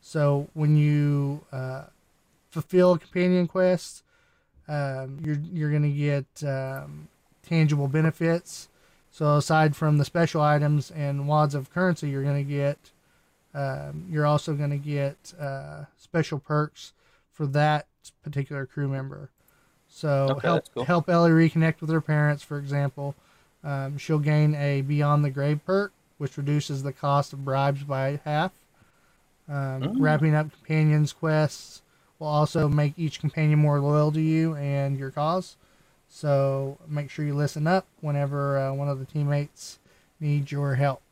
So 0.00 0.48
when 0.54 0.76
you 0.76 1.44
uh, 1.52 1.84
fulfill 2.50 2.98
companion 2.98 3.46
quest, 3.46 4.02
um, 4.68 5.20
you're 5.24 5.38
you're 5.52 5.70
gonna 5.72 5.88
get 5.88 6.26
um, 6.44 7.08
tangible 7.42 7.88
benefits. 7.88 8.68
So 9.10 9.36
aside 9.36 9.76
from 9.76 9.98
the 9.98 10.04
special 10.04 10.40
items 10.40 10.90
and 10.90 11.28
wads 11.28 11.54
of 11.54 11.70
currency, 11.70 12.08
you're 12.08 12.24
gonna 12.24 12.42
get, 12.42 12.91
um, 13.54 14.06
you're 14.10 14.26
also 14.26 14.54
gonna 14.54 14.78
get 14.78 15.34
uh, 15.38 15.84
special 15.98 16.38
perks 16.38 16.92
for 17.32 17.46
that 17.46 17.86
particular 18.22 18.66
crew 18.66 18.88
member. 18.88 19.30
So 19.88 20.28
Okay, 20.30 20.48
help 20.48 20.64
cool. 20.74 20.84
help 20.84 21.08
Ellie 21.08 21.30
reconnect 21.30 21.80
with 21.80 21.90
her 21.90 22.00
parents, 22.00 22.42
for 22.42 22.58
example. 22.58 23.14
Um, 23.64 23.98
she'll 23.98 24.18
gain 24.18 24.54
a 24.54 24.80
Beyond 24.82 25.24
the 25.24 25.30
Grave 25.30 25.60
perk, 25.64 25.92
which 26.18 26.36
reduces 26.36 26.82
the 26.82 26.92
cost 26.92 27.32
of 27.32 27.44
bribes 27.44 27.84
by 27.84 28.20
half. 28.24 28.52
Um, 29.48 29.82
Mm. 29.82 30.00
Wrapping 30.00 30.34
up 30.34 30.50
companions' 30.52 31.12
quests 31.12 31.82
will 32.18 32.28
also 32.28 32.68
make 32.68 32.94
each 32.96 33.20
companion 33.20 33.58
more 33.58 33.80
loyal 33.80 34.10
to 34.12 34.20
you 34.20 34.54
and 34.56 34.98
your 34.98 35.10
cause. 35.10 35.56
So 36.08 36.78
make 36.88 37.10
sure 37.10 37.24
you 37.24 37.34
listen 37.34 37.66
up 37.66 37.86
whenever 38.00 38.58
uh, 38.58 38.72
one 38.72 38.88
of 38.88 38.98
the 38.98 39.04
teammates 39.04 39.78
needs 40.20 40.52
your 40.52 40.74
help. 40.76 41.02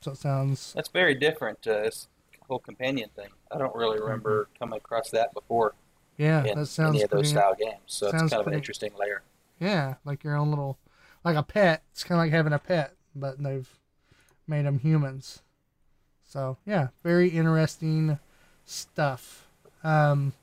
So 0.00 0.12
it 0.12 0.18
sounds 0.18 0.72
That's 0.72 0.88
very 0.88 1.14
different. 1.14 1.66
Uh, 1.66 1.82
this 1.82 2.08
whole 2.48 2.58
companion 2.58 3.10
thing. 3.14 3.28
I 3.52 3.58
don't 3.58 3.74
really 3.74 4.00
remember 4.00 4.48
coming 4.58 4.78
across 4.78 5.10
that 5.10 5.32
before 5.34 5.74
yeah, 6.20 6.44
in 6.44 6.58
that 6.58 6.66
sounds 6.66 6.96
any 6.96 7.04
of 7.04 7.10
those 7.10 7.20
pretty, 7.20 7.28
style 7.30 7.54
games. 7.54 7.78
So 7.86 8.08
it's 8.08 8.18
sounds 8.18 8.30
kind 8.30 8.42
of 8.42 8.46
an 8.46 8.54
interesting 8.54 8.92
layer. 8.98 9.22
yeah, 9.58 9.94
like 10.04 10.22
your 10.22 10.36
own 10.36 10.50
little, 10.50 10.78
like 11.24 11.36
a 11.36 11.42
pet. 11.42 11.82
It's 11.92 12.04
kind 12.04 12.20
of 12.20 12.24
like 12.24 12.32
having 12.32 12.52
a 12.52 12.58
pet, 12.58 12.94
but 13.14 13.42
they've 13.42 13.68
made 14.46 14.66
them 14.66 14.80
humans. 14.80 15.42
So 16.24 16.58
yeah, 16.66 16.88
very 17.02 17.30
interesting 17.30 18.18
stuff. 18.66 19.48
Um, 19.82 20.34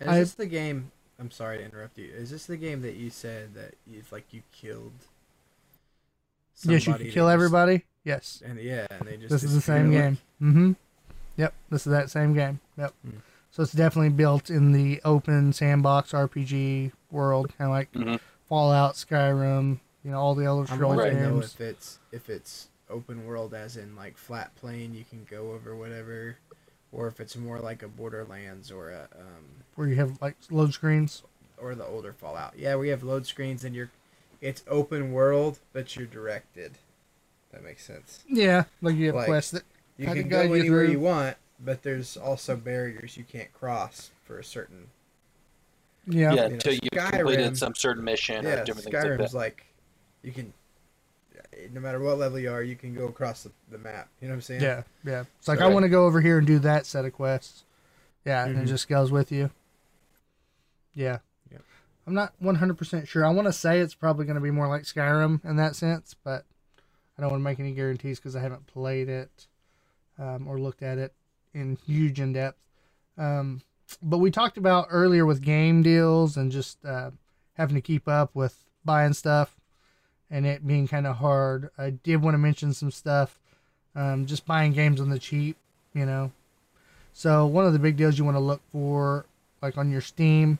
Is 0.00 0.08
I- 0.08 0.18
this 0.20 0.34
the 0.34 0.46
game? 0.46 0.92
I'm 1.18 1.30
sorry 1.30 1.58
to 1.58 1.64
interrupt 1.64 1.98
you. 1.98 2.12
Is 2.12 2.30
this 2.30 2.46
the 2.46 2.56
game 2.56 2.82
that 2.82 2.94
you 2.94 3.10
said 3.10 3.54
that 3.54 3.74
if 3.90 4.12
like 4.12 4.32
you 4.32 4.42
killed? 4.52 4.92
Yes, 6.62 6.86
you 6.86 6.92
can 6.94 7.02
they 7.04 7.10
kill 7.10 7.26
just- 7.26 7.34
everybody. 7.34 7.84
Yes, 8.04 8.42
And 8.44 8.58
yeah, 8.60 8.86
and 8.90 9.08
they 9.08 9.16
just. 9.16 9.30
this 9.30 9.42
is 9.44 9.54
the 9.54 9.60
same 9.62 9.90
disappear? 9.90 10.10
game. 10.10 10.18
Mm-hmm. 10.42 10.72
Yep, 11.38 11.54
this 11.70 11.86
is 11.86 11.90
that 11.90 12.10
same 12.10 12.34
game. 12.34 12.60
Yep. 12.76 12.92
Hmm. 13.02 13.16
So 13.50 13.62
it's 13.62 13.72
definitely 13.72 14.10
built 14.10 14.50
in 14.50 14.72
the 14.72 15.00
open 15.04 15.52
sandbox 15.54 16.12
RPG 16.12 16.92
world, 17.10 17.52
kind 17.56 17.70
of 17.70 17.72
like 17.72 17.92
Mhm. 17.92 18.20
Fallout, 18.48 18.94
Skyrim, 18.94 19.78
you 20.04 20.10
know, 20.10 20.18
all 20.20 20.34
the 20.34 20.44
Elder 20.44 20.66
Scrolls 20.66 20.70
I'm 20.70 20.78
Scrolls 20.78 20.96
wondering 20.96 21.22
though 21.22 21.40
games. 21.40 21.54
if 21.54 21.60
it's 21.60 21.98
if 22.12 22.28
it's 22.28 22.68
open 22.90 23.26
world 23.26 23.54
as 23.54 23.76
in 23.78 23.96
like 23.96 24.18
flat 24.18 24.54
plane, 24.56 24.92
you 24.94 25.04
can 25.08 25.26
go 25.30 25.52
over 25.52 25.74
whatever, 25.74 26.36
or 26.92 27.06
if 27.08 27.20
it's 27.20 27.36
more 27.36 27.58
like 27.58 27.82
a 27.82 27.88
Borderlands 27.88 28.70
or 28.70 28.90
a 28.90 29.08
um, 29.18 29.44
Where 29.76 29.88
you 29.88 29.96
have 29.96 30.20
like 30.20 30.36
load 30.50 30.74
screens. 30.74 31.22
or 31.56 31.74
the 31.74 31.86
older 31.86 32.12
Fallout. 32.12 32.52
Yeah, 32.58 32.76
we 32.76 32.88
have 32.90 33.02
load 33.02 33.24
screens 33.26 33.64
and 33.64 33.74
you're 33.74 33.90
it's 34.40 34.62
open 34.68 35.12
world, 35.12 35.58
but 35.72 35.96
you're 35.96 36.06
directed. 36.06 36.72
That 37.52 37.62
makes 37.64 37.84
sense. 37.84 38.24
Yeah, 38.28 38.64
like 38.82 38.96
you 38.96 39.06
have 39.06 39.14
Like, 39.16 39.26
quests 39.26 39.52
that 39.52 39.62
You 39.96 40.06
can 40.06 40.14
can 40.14 40.28
go 40.28 40.42
you 40.42 40.54
anywhere 40.54 40.84
through. 40.86 40.90
you 40.92 41.00
want, 41.00 41.36
but 41.64 41.82
there's 41.82 42.16
also 42.16 42.56
barriers 42.56 43.16
you 43.16 43.24
can't 43.24 43.52
cross 43.52 44.10
for 44.24 44.38
a 44.38 44.44
certain. 44.44 44.88
yeah, 46.06 46.20
Yeah, 46.20 46.30
you 46.30 46.36
know, 46.36 46.54
until 46.54 46.74
you 46.74 46.80
Skyrim- 46.92 47.10
completed 47.12 47.56
some 47.58 47.74
certain 47.74 48.02
mission 48.04 48.44
or 48.46 48.50
Yeah, 48.50 48.64
different 48.64 48.84
things 48.90 48.94
like 48.94 49.04
Skyrim's 49.04 49.32
that. 49.32 49.36
like, 49.38 49.64
you 50.22 50.32
can, 50.32 50.52
no 51.72 51.80
matter 51.80 52.00
what 52.00 52.18
level 52.18 52.38
you 52.38 52.50
are, 52.50 52.62
you 52.62 52.74
can 52.76 52.94
go 52.94 53.06
across 53.06 53.44
the, 53.44 53.52
the 53.70 53.78
map. 53.78 54.08
You 54.20 54.28
know 54.28 54.32
what 54.32 54.36
I'm 54.38 54.42
saying? 54.42 54.62
yeah, 54.62 54.82
yeah. 55.04 55.24
It's 55.38 55.46
like 55.48 55.60
So- 55.60 55.64
I 55.66 55.68
want 55.68 55.84
to 55.84 55.88
go 55.88 56.06
over 56.06 56.20
here 56.20 56.38
and 56.38 56.46
do 56.46 56.58
that 56.60 56.86
set 56.86 57.04
of 57.04 57.12
quests. 57.12 57.62
Yeah, 58.24 58.44
and 58.46 58.56
it 58.58 58.64
Mhm. 58.64 58.68
just 58.68 58.88
goes 58.88 59.10
with 59.12 59.30
you. 59.30 59.50
Yeah. 60.94 61.18
I'm 62.06 62.14
not 62.14 62.34
100% 62.42 63.08
sure. 63.08 63.24
I 63.24 63.30
want 63.30 63.46
to 63.46 63.52
say 63.52 63.80
it's 63.80 63.94
probably 63.94 64.26
going 64.26 64.34
to 64.34 64.40
be 64.40 64.50
more 64.50 64.68
like 64.68 64.82
Skyrim 64.82 65.44
in 65.44 65.56
that 65.56 65.74
sense, 65.74 66.14
but 66.22 66.44
I 67.16 67.22
don't 67.22 67.30
want 67.30 67.40
to 67.40 67.44
make 67.44 67.60
any 67.60 67.72
guarantees 67.72 68.18
because 68.18 68.36
I 68.36 68.40
haven't 68.40 68.66
played 68.66 69.08
it 69.08 69.46
um, 70.18 70.46
or 70.46 70.58
looked 70.58 70.82
at 70.82 70.98
it 70.98 71.14
in 71.54 71.76
huge 71.86 72.20
in 72.20 72.32
depth. 72.32 72.60
Um, 73.16 73.62
but 74.02 74.18
we 74.18 74.30
talked 74.30 74.58
about 74.58 74.88
earlier 74.90 75.24
with 75.24 75.40
game 75.40 75.82
deals 75.82 76.36
and 76.36 76.50
just 76.52 76.84
uh, 76.84 77.10
having 77.54 77.74
to 77.76 77.80
keep 77.80 78.08
up 78.08 78.34
with 78.34 78.64
buying 78.84 79.12
stuff 79.12 79.56
and 80.30 80.46
it 80.46 80.66
being 80.66 80.88
kind 80.88 81.06
of 81.06 81.16
hard. 81.16 81.70
I 81.78 81.90
did 81.90 82.22
want 82.22 82.34
to 82.34 82.38
mention 82.38 82.74
some 82.74 82.90
stuff, 82.90 83.38
um, 83.94 84.26
just 84.26 84.46
buying 84.46 84.72
games 84.72 85.00
on 85.00 85.10
the 85.10 85.18
cheap, 85.18 85.56
you 85.94 86.04
know. 86.04 86.32
So 87.12 87.46
one 87.46 87.64
of 87.64 87.72
the 87.72 87.78
big 87.78 87.96
deals 87.96 88.18
you 88.18 88.24
want 88.24 88.36
to 88.36 88.40
look 88.40 88.60
for, 88.72 89.26
like 89.62 89.78
on 89.78 89.90
your 89.90 90.00
Steam, 90.00 90.58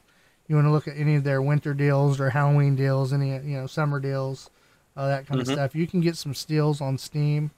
you 0.48 0.56
want 0.56 0.66
to 0.66 0.70
look 0.72 0.86
at 0.88 0.96
any 0.96 1.14
of 1.16 1.24
their 1.24 1.40
winter 1.42 1.74
deals 1.74 2.20
or 2.20 2.30
Halloween 2.30 2.76
deals, 2.76 3.12
any 3.12 3.30
you 3.30 3.56
know 3.56 3.66
summer 3.66 3.98
deals, 4.00 4.50
uh, 4.96 5.08
that 5.08 5.26
kind 5.26 5.38
Mhm. 5.40 5.42
of 5.42 5.48
stuff. 5.52 5.74
You 5.74 5.86
can 5.86 6.00
get 6.00 6.16
some 6.16 6.34
steals 6.34 6.80
on 6.80 6.98
Steam 6.98 7.50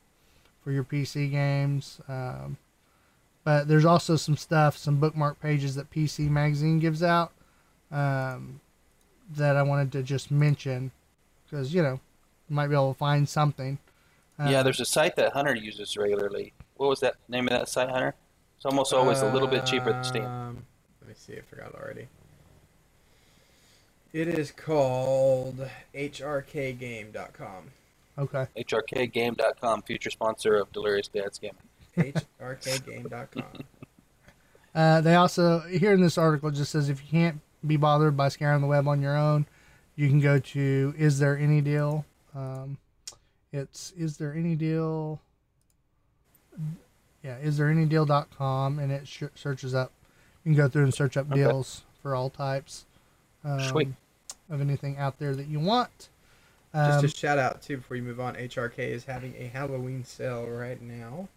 for 0.63 0.71
your 0.73 0.85
PC 0.85 1.29
games. 1.31 2.01
Um, 2.09 2.57
but 3.45 3.69
there's 3.69 3.85
also 3.85 4.17
some 4.17 4.37
stuff, 4.37 4.77
some 4.77 4.99
bookmark 4.99 5.41
pages 5.41 5.75
that 5.77 5.91
PC 5.91 6.29
Magazine 6.29 6.81
gives 6.81 7.03
out 7.03 7.33
um, 7.93 8.61
that 9.37 9.57
I 9.57 9.63
wanted 9.63 9.93
to 9.93 10.03
just 10.03 10.31
mention 10.31 10.91
because 11.45 11.73
you 11.73 11.83
know 11.83 12.01
you 12.49 12.55
might 12.57 12.67
be 12.69 12.75
able 12.75 12.93
to 12.93 12.99
find 12.99 13.29
something. 13.29 13.79
yeah, 14.39 14.61
Uh, 14.61 14.63
there's 14.65 14.81
a 14.81 14.85
site 14.85 15.17
that 15.17 15.33
Hunter 15.33 15.55
uses 15.55 15.97
regularly. 15.97 16.53
What 16.77 16.89
was 16.89 17.01
that 17.01 17.15
name 17.29 17.47
of 17.47 17.51
that 17.51 17.69
site, 17.69 17.89
Hunter? 17.89 18.15
It's 18.57 18.67
almost 18.67 18.93
always 18.93 19.21
a 19.23 19.27
little 19.27 19.49
bit 19.49 19.65
cheaper 19.67 19.93
than 19.93 20.03
Steam. 20.05 20.25
Um, 20.25 20.65
let 21.01 21.09
me 21.09 21.15
see. 21.17 21.37
I 21.37 21.41
forgot 21.43 21.75
already. 21.75 22.09
It 24.17 24.29
is 24.29 24.51
called 24.51 25.69
hrkgame.com. 25.95 27.65
okay. 28.17 28.47
HRKGame.com, 28.57 29.83
future 29.83 30.09
sponsor 30.09 30.57
of 30.57 30.73
Delirious 30.73 31.09
Dad's 31.09 31.39
Gaming. 31.39 32.15
hrkgame.com. 32.41 33.45
Uh, 34.75 35.01
they 35.01 35.15
also 35.15 35.61
here 35.61 35.95
in 35.95 36.03
this 36.03 36.19
article 36.19 36.51
it 36.51 36.55
just 36.55 36.71
says 36.71 36.91
if 36.91 37.03
you 37.03 37.09
can't 37.11 37.41
be 37.67 37.79
bothered 37.79 38.15
by 38.15 38.29
scouring 38.29 38.61
the 38.61 38.67
web 38.67 38.87
on 38.87 39.01
your 39.01 39.17
own, 39.17 39.47
you 39.95 40.07
can 40.07 40.21
go 40.21 40.39
to 40.39 40.95
Is 40.99 41.19
There 41.19 41.39
Any 41.39 41.63
Deal? 41.63 42.05
Um, 42.35 42.77
it's 43.55 43.93
Is 43.97 44.19
There 44.19 44.35
Any 44.35 44.55
Deal? 44.55 45.19
Yeah, 47.25 47.39
Is 47.39 47.57
There 47.57 47.71
Any 47.71 47.87
Deal.com 47.87 48.79
and 48.79 48.93
it 48.93 49.09
sh- 49.09 49.23
searches 49.35 49.75
up. 49.75 49.93
You 50.45 50.51
can 50.53 50.57
go 50.63 50.69
through 50.69 50.85
and 50.85 50.93
search 50.93 51.17
up 51.17 51.33
Okay. 51.33 51.37
deals 51.41 51.85
for 52.03 52.15
all 52.15 52.29
types 52.29 52.85
um, 53.47 53.61
Sweet. 53.61 53.89
Of 54.51 54.61
anything 54.61 54.97
out 54.99 55.19
there 55.19 55.35
that 55.35 55.47
you 55.49 55.61
want. 55.61 56.09
Just 56.75 56.99
Um, 56.99 57.05
a 57.05 57.09
shout 57.09 57.39
out 57.39 57.63
too 57.63 57.79
before 57.79 57.97
you 57.97 58.03
move 58.03 58.21
on. 58.21 58.35
HRK 58.37 58.79
is 58.91 59.05
having 59.05 59.35
a 59.39 59.47
Halloween 59.47 60.05
sale 60.05 60.47
right 60.47 60.81
now. 60.81 61.29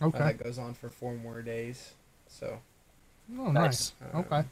Uh, 0.00 0.06
okay. 0.06 0.18
that 0.18 0.42
goes 0.44 0.58
on 0.58 0.74
for 0.74 0.88
four 0.90 1.14
more 1.14 1.40
days. 1.42 1.94
So 2.28 2.58
Oh, 3.38 3.50
nice. 3.50 3.92
Nice. 4.00 4.14
uh, 4.14 4.18
Okay. 4.18 4.44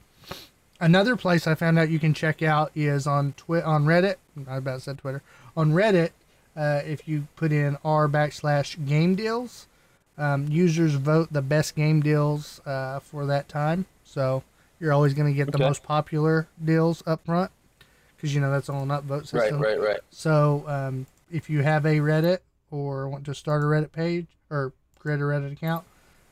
Another 0.81 1.15
place 1.17 1.47
I 1.47 1.55
found 1.55 1.79
out 1.79 1.89
you 1.89 1.99
can 2.01 2.15
check 2.15 2.43
out 2.43 2.73
is 2.75 3.07
on 3.07 3.33
Twi- 3.35 3.63
on 3.63 3.85
Reddit. 3.85 4.17
I 4.49 4.57
about 4.57 4.83
said 4.83 4.99
Twitter. 4.99 5.23
On 5.57 5.73
Reddit, 5.73 6.11
uh, 6.57 6.81
if 6.85 7.07
you 7.07 7.29
put 7.37 7.53
in 7.53 7.79
r 7.85 8.09
backslash 8.09 8.85
game 8.87 9.15
deals, 9.15 9.67
um, 10.19 10.49
users 10.49 10.95
vote 10.95 11.33
the 11.33 11.43
best 11.43 11.75
game 11.77 12.01
deals 12.01 12.61
uh, 12.67 12.99
for 13.01 13.25
that 13.27 13.49
time. 13.49 13.87
So 14.05 14.43
you're 14.81 14.93
always 14.93 15.15
going 15.15 15.33
to 15.33 15.37
get 15.37 15.53
the 15.53 15.59
most 15.59 15.83
popular 15.85 16.49
deals 16.63 17.03
up 17.07 17.25
front 17.25 17.51
because 18.25 18.35
you 18.35 18.41
know 18.41 18.51
that's 18.51 18.71
all 18.71 18.83
an 18.83 18.89
upvote 18.89 19.27
system. 19.27 19.61
right, 19.61 19.79
right. 19.79 19.89
Right. 19.89 20.01
So 20.09 20.65
um, 20.67 21.05
if 21.31 21.51
you 21.51 21.61
have 21.63 21.85
a 21.85 21.97
Reddit 21.97 22.39
or 22.71 23.07
want 23.07 23.27
to 23.27 23.35
start 23.35 23.63
a 23.63 23.67
Reddit 23.67 23.93
page 23.93 24.27
or 24.49 24.73
create 24.99 25.21
a 25.21 25.25
Reddit 25.25 25.53
account, 25.53 25.85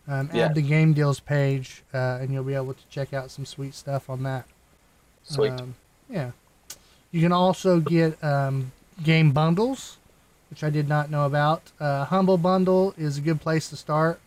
um, 0.09 0.31
Yeah. 0.33 0.47
add 0.47 0.55
the 0.55 0.63
game 0.63 0.95
deals 0.95 1.21
page, 1.21 1.83
uh, 1.93 2.17
and 2.23 2.33
you'll 2.33 2.45
be 2.45 2.55
able 2.55 2.73
to 2.73 2.87
check 2.89 3.13
out 3.13 3.31
some 3.31 3.45
sweet 3.45 3.75
stuff 3.75 4.09
on 4.09 4.23
that. 4.23 4.47
Sweet. 5.25 5.51
Um, 5.53 5.75
yeah. 6.09 6.31
You 7.11 7.21
can 7.21 7.31
also 7.33 7.79
get 7.81 8.23
um, 8.25 8.73
game 9.03 9.33
bundles, 9.33 9.99
which 10.49 10.65
I 10.65 10.71
did 10.71 10.89
not 10.89 11.11
know 11.11 11.27
about. 11.27 11.73
Uh, 11.79 12.07
Humble 12.07 12.39
Bundle 12.39 12.95
is 12.97 13.19
a 13.19 13.21
good 13.21 13.43
place 13.43 13.69
to 13.69 13.77
start. 13.77 14.19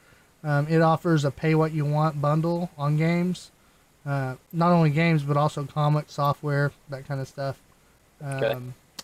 Um, 0.43 0.68
it 0.70 0.82
offers 0.84 1.26
a 1.26 1.32
pay 1.32 1.55
what 1.55 1.72
you 1.72 1.84
want 1.84 2.22
bundle 2.22 2.70
on 2.78 2.95
games. 2.95 3.49
Uh, 4.05 4.35
not 4.53 4.71
only 4.71 4.89
games, 4.91 5.23
but 5.23 5.35
also 5.35 5.63
comics, 5.65 6.13
software, 6.13 6.71
that 6.89 7.07
kind 7.07 7.19
of 7.19 7.27
stuff. 7.27 7.59
Um, 8.21 8.43
Okay. 8.43 8.55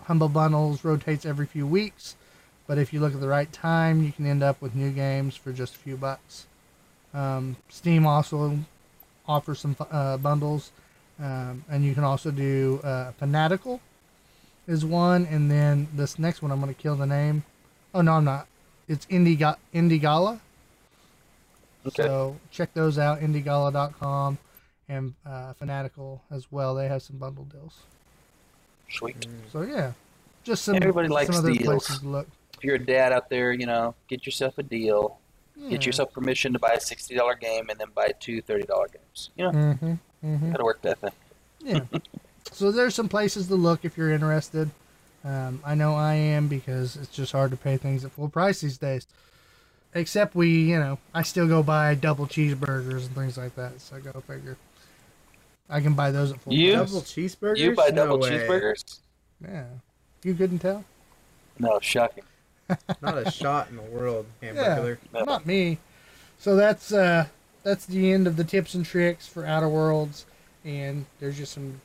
Humble 0.03 0.29
Bundles 0.29 0.83
rotates 0.83 1.25
every 1.25 1.45
few 1.45 1.65
weeks, 1.67 2.15
but 2.67 2.77
if 2.79 2.91
you 2.91 2.99
look 2.99 3.13
at 3.13 3.19
the 3.19 3.27
right 3.27 3.51
time, 3.51 4.03
you 4.03 4.11
can 4.11 4.25
end 4.25 4.41
up 4.41 4.59
with 4.61 4.73
new 4.75 4.89
games 4.91 5.35
for 5.35 5.51
just 5.51 5.75
a 5.75 5.77
few 5.77 5.95
bucks. 5.95 6.47
Um, 7.13 7.55
Steam 7.69 8.07
also 8.07 8.59
offers 9.27 9.59
some 9.59 9.75
uh, 9.91 10.17
bundles, 10.17 10.71
um, 11.19 11.63
and 11.69 11.83
you 11.83 11.93
can 11.93 12.03
also 12.03 12.31
do 12.31 12.79
uh, 12.83 13.11
Fanatical 13.13 13.79
is 14.67 14.83
one, 14.85 15.25
and 15.25 15.51
then 15.51 15.87
this 15.93 16.17
next 16.17 16.41
one 16.41 16.51
I'm 16.51 16.59
going 16.61 16.73
to 16.73 16.81
kill 16.81 16.95
the 16.95 17.05
name. 17.05 17.43
Oh 17.93 18.01
no, 18.01 18.13
I'm 18.13 18.23
not. 18.25 18.47
It's 18.87 19.05
Indiga- 19.07 19.57
IndieGala. 19.73 20.39
Okay. 21.87 22.03
So 22.03 22.37
check 22.51 22.73
those 22.73 22.97
out, 22.97 23.19
IndieGala.com 23.21 24.37
and 24.91 25.13
uh, 25.25 25.53
Fanatical 25.53 26.21
as 26.31 26.51
well. 26.51 26.75
They 26.75 26.87
have 26.87 27.01
some 27.01 27.17
bundle 27.17 27.45
deals. 27.45 27.79
Sweet. 28.89 29.25
So 29.51 29.61
yeah, 29.61 29.93
just 30.43 30.63
some 30.65 30.75
Everybody 30.75 31.07
some 31.07 31.13
likes 31.15 31.37
other 31.37 31.51
deals. 31.53 31.65
places 31.85 31.99
to 31.99 32.07
look. 32.07 32.27
If 32.57 32.63
you're 32.63 32.75
a 32.75 32.85
dad 32.85 33.11
out 33.13 33.29
there, 33.29 33.51
you 33.53 33.65
know, 33.65 33.95
get 34.07 34.25
yourself 34.25 34.57
a 34.57 34.63
deal. 34.63 35.17
Get 35.69 35.85
yourself 35.85 36.11
permission 36.11 36.53
to 36.53 36.59
buy 36.59 36.69
a 36.73 36.79
$60 36.79 37.39
game 37.39 37.69
and 37.69 37.79
then 37.79 37.89
buy 37.93 38.13
two 38.19 38.41
$30 38.41 38.67
games. 38.93 39.29
You 39.37 39.43
know, 39.45 39.51
Mm-hmm. 39.51 39.93
Mm-hmm. 40.25 40.51
gotta 40.51 40.63
work 40.63 40.81
that 40.81 40.97
thing. 40.99 41.11
Yeah. 41.63 41.81
so 42.51 42.71
there's 42.71 42.95
some 42.95 43.07
places 43.07 43.47
to 43.47 43.55
look 43.55 43.85
if 43.85 43.95
you're 43.95 44.09
interested. 44.11 44.71
Um, 45.23 45.61
I 45.63 45.75
know 45.75 45.93
I 45.93 46.15
am 46.15 46.47
because 46.47 46.95
it's 46.95 47.09
just 47.15 47.31
hard 47.31 47.51
to 47.51 47.57
pay 47.57 47.77
things 47.77 48.03
at 48.03 48.11
full 48.11 48.27
price 48.29 48.61
these 48.61 48.79
days. 48.79 49.05
Except 49.93 50.33
we, 50.33 50.49
you 50.49 50.79
know, 50.79 50.97
I 51.13 51.21
still 51.21 51.47
go 51.47 51.61
buy 51.61 51.93
double 51.93 52.25
cheeseburgers 52.25 53.05
and 53.05 53.13
things 53.15 53.37
like 53.37 53.55
that. 53.55 53.81
So 53.81 53.99
go 53.99 54.19
figure. 54.21 54.57
I 55.71 55.79
can 55.81 55.93
buy 55.93 56.11
those 56.11 56.31
at 56.33 56.41
full 56.41 56.53
You? 56.53 56.75
price. 56.75 56.89
double 56.89 57.01
cheeseburgers. 57.01 57.57
You 57.57 57.73
buy 57.75 57.87
No 57.89 58.05
double 58.07 58.19
way. 58.19 58.29
cheeseburgers? 58.31 58.99
Yeah. 59.41 59.63
You 60.23 60.33
couldn't 60.35 60.59
tell? 60.59 60.83
No, 61.57 61.79
shocking. 61.81 62.23
Not 63.01 63.17
a 63.17 63.31
shot 63.31 63.69
in 63.69 63.77
the 63.77 63.81
world, 63.83 64.25
Yeah. 64.41 64.53
hamburger. 64.53 64.99
No. 65.13 65.23
Not 65.23 65.45
me. 65.45 65.77
So 66.39 66.55
that's 66.55 66.91
uh 66.93 67.25
that's 67.63 67.85
the 67.85 68.11
end 68.11 68.27
of 68.27 68.35
the 68.37 68.43
tips 68.43 68.73
and 68.73 68.85
tricks 68.85 69.27
for 69.27 69.45
Outer 69.45 69.69
Worlds 69.69 70.25
and 70.65 71.05
there's 71.19 71.37
just 71.37 71.53
some 71.53 71.79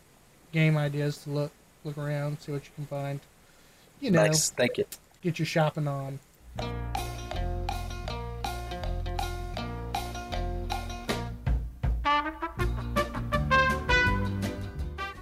game 0.53 0.77
ideas 0.77 1.19
to 1.19 1.31
look 1.31 1.53
look 1.85 1.97
around, 1.99 2.41
see 2.41 2.53
what 2.53 2.65
you 2.65 2.71
can 2.75 2.87
find. 2.87 3.21
You 4.01 4.11
know, 4.11 4.27
Nice. 4.27 4.51
Thank 4.51 4.79
you. 4.79 4.85
get 5.23 5.39
your 5.39 5.47
shopping 5.47 5.87
on. 5.89 6.19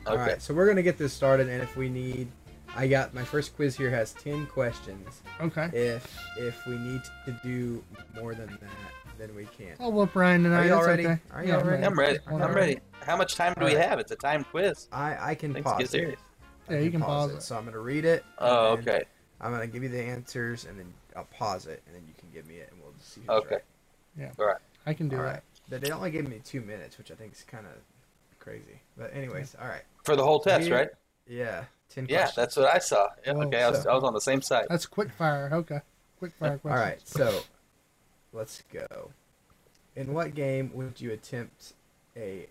All 0.06 0.14
Okay. 0.14 0.22
right, 0.22 0.42
so 0.42 0.52
we're 0.52 0.66
gonna 0.66 0.82
get 0.82 0.98
this 0.98 1.12
started, 1.12 1.48
and 1.48 1.62
if 1.62 1.76
we 1.76 1.88
need, 1.88 2.28
I 2.76 2.86
got 2.86 3.14
my 3.14 3.24
first 3.24 3.56
quiz 3.56 3.76
here 3.76 3.90
has 3.90 4.12
ten 4.12 4.46
questions. 4.46 5.22
Okay. 5.40 5.70
If 5.72 6.18
if 6.38 6.66
we 6.66 6.76
need 6.76 7.02
to 7.24 7.32
do 7.42 7.82
more 8.14 8.34
than 8.34 8.48
that, 8.48 9.18
then 9.18 9.34
we 9.34 9.46
can't. 9.46 9.80
I'll 9.80 9.92
whoop 9.92 10.14
Ryan 10.14 10.42
tonight. 10.42 10.58
Are 10.60 10.66
you 10.66 10.74
all 10.74 10.84
ready? 10.84 11.06
okay. 11.06 11.20
Are 11.32 11.42
you 11.42 11.48
Yeah, 11.50 11.58
all 11.58 11.64
ready? 11.64 11.82
I'm 11.84 11.98
ready. 11.98 12.18
Whatever. 12.28 12.50
I'm 12.50 12.56
ready. 12.56 12.78
How 13.06 13.16
much 13.16 13.34
time 13.34 13.54
do 13.58 13.64
we 13.64 13.72
Alright. 13.72 13.88
have? 13.88 13.98
It's 13.98 14.10
a 14.12 14.16
time 14.16 14.44
quiz. 14.44 14.88
I 14.92 15.30
I 15.30 15.34
can 15.34 15.54
Things 15.54 15.64
pause 15.64 15.78
get 15.78 15.84
it. 15.86 15.90
serious. 15.90 16.20
I 16.68 16.74
Yeah, 16.74 16.80
you 16.80 16.90
can 16.90 17.00
pause 17.00 17.30
it. 17.32 17.42
So 17.42 17.56
I'm 17.56 17.64
gonna 17.64 17.78
read 17.78 18.04
it. 18.04 18.24
Oh, 18.38 18.72
okay. 18.72 19.04
I'm 19.40 19.52
gonna 19.52 19.66
give 19.66 19.82
you 19.82 19.88
the 19.88 20.02
answers, 20.02 20.66
and 20.66 20.78
then 20.78 20.92
I'll 21.16 21.24
pause 21.26 21.66
it, 21.66 21.82
and 21.86 21.94
then 21.94 22.02
you 22.06 22.14
can 22.18 22.28
give 22.30 22.46
me 22.46 22.56
it, 22.56 22.68
and 22.70 22.80
we'll 22.82 22.92
see 23.00 23.22
who's 23.22 23.30
Okay. 23.30 23.58
right. 24.18 24.30
All 24.38 24.46
right. 24.46 24.60
I 24.86 24.92
can 24.92 25.08
do 25.08 25.16
All 25.16 25.22
that. 25.22 25.28
right. 25.28 25.42
But 25.70 25.80
they 25.80 25.90
only 25.92 26.10
gave 26.10 26.28
me 26.28 26.40
two 26.44 26.60
minutes, 26.60 26.98
which 26.98 27.10
I 27.10 27.14
think 27.14 27.32
is 27.32 27.42
kind 27.42 27.64
of 27.66 27.72
crazy. 28.38 28.80
But 28.98 29.14
anyways, 29.14 29.54
all 29.60 29.66
right. 29.66 29.82
For 30.04 30.16
the 30.16 30.22
whole 30.24 30.40
test, 30.40 30.70
right? 30.70 30.90
Yeah. 31.26 31.64
Ten 31.88 32.06
Yeah, 32.08 32.18
questions. 32.22 32.36
that's 32.36 32.56
what 32.56 32.74
I 32.74 32.78
saw. 32.78 33.08
Yeah, 33.26 33.32
Whoa, 33.34 33.42
okay, 33.46 33.62
I 33.62 33.70
was, 33.70 33.86
I 33.86 33.94
was 33.94 34.04
on 34.04 34.12
the 34.14 34.20
same 34.20 34.42
side. 34.42 34.66
That's 34.68 34.86
quick 34.86 35.10
fire. 35.12 35.48
Okay. 35.52 35.80
Quick 36.18 36.32
fire 36.38 36.52
All 36.52 36.58
questions. 36.58 36.80
right. 36.80 37.08
So 37.08 37.40
let's 38.32 38.62
go. 38.72 39.10
In 39.96 40.12
what 40.12 40.34
game 40.34 40.70
would 40.74 41.00
you 41.00 41.12
attempt 41.12 41.72
a 42.16 42.46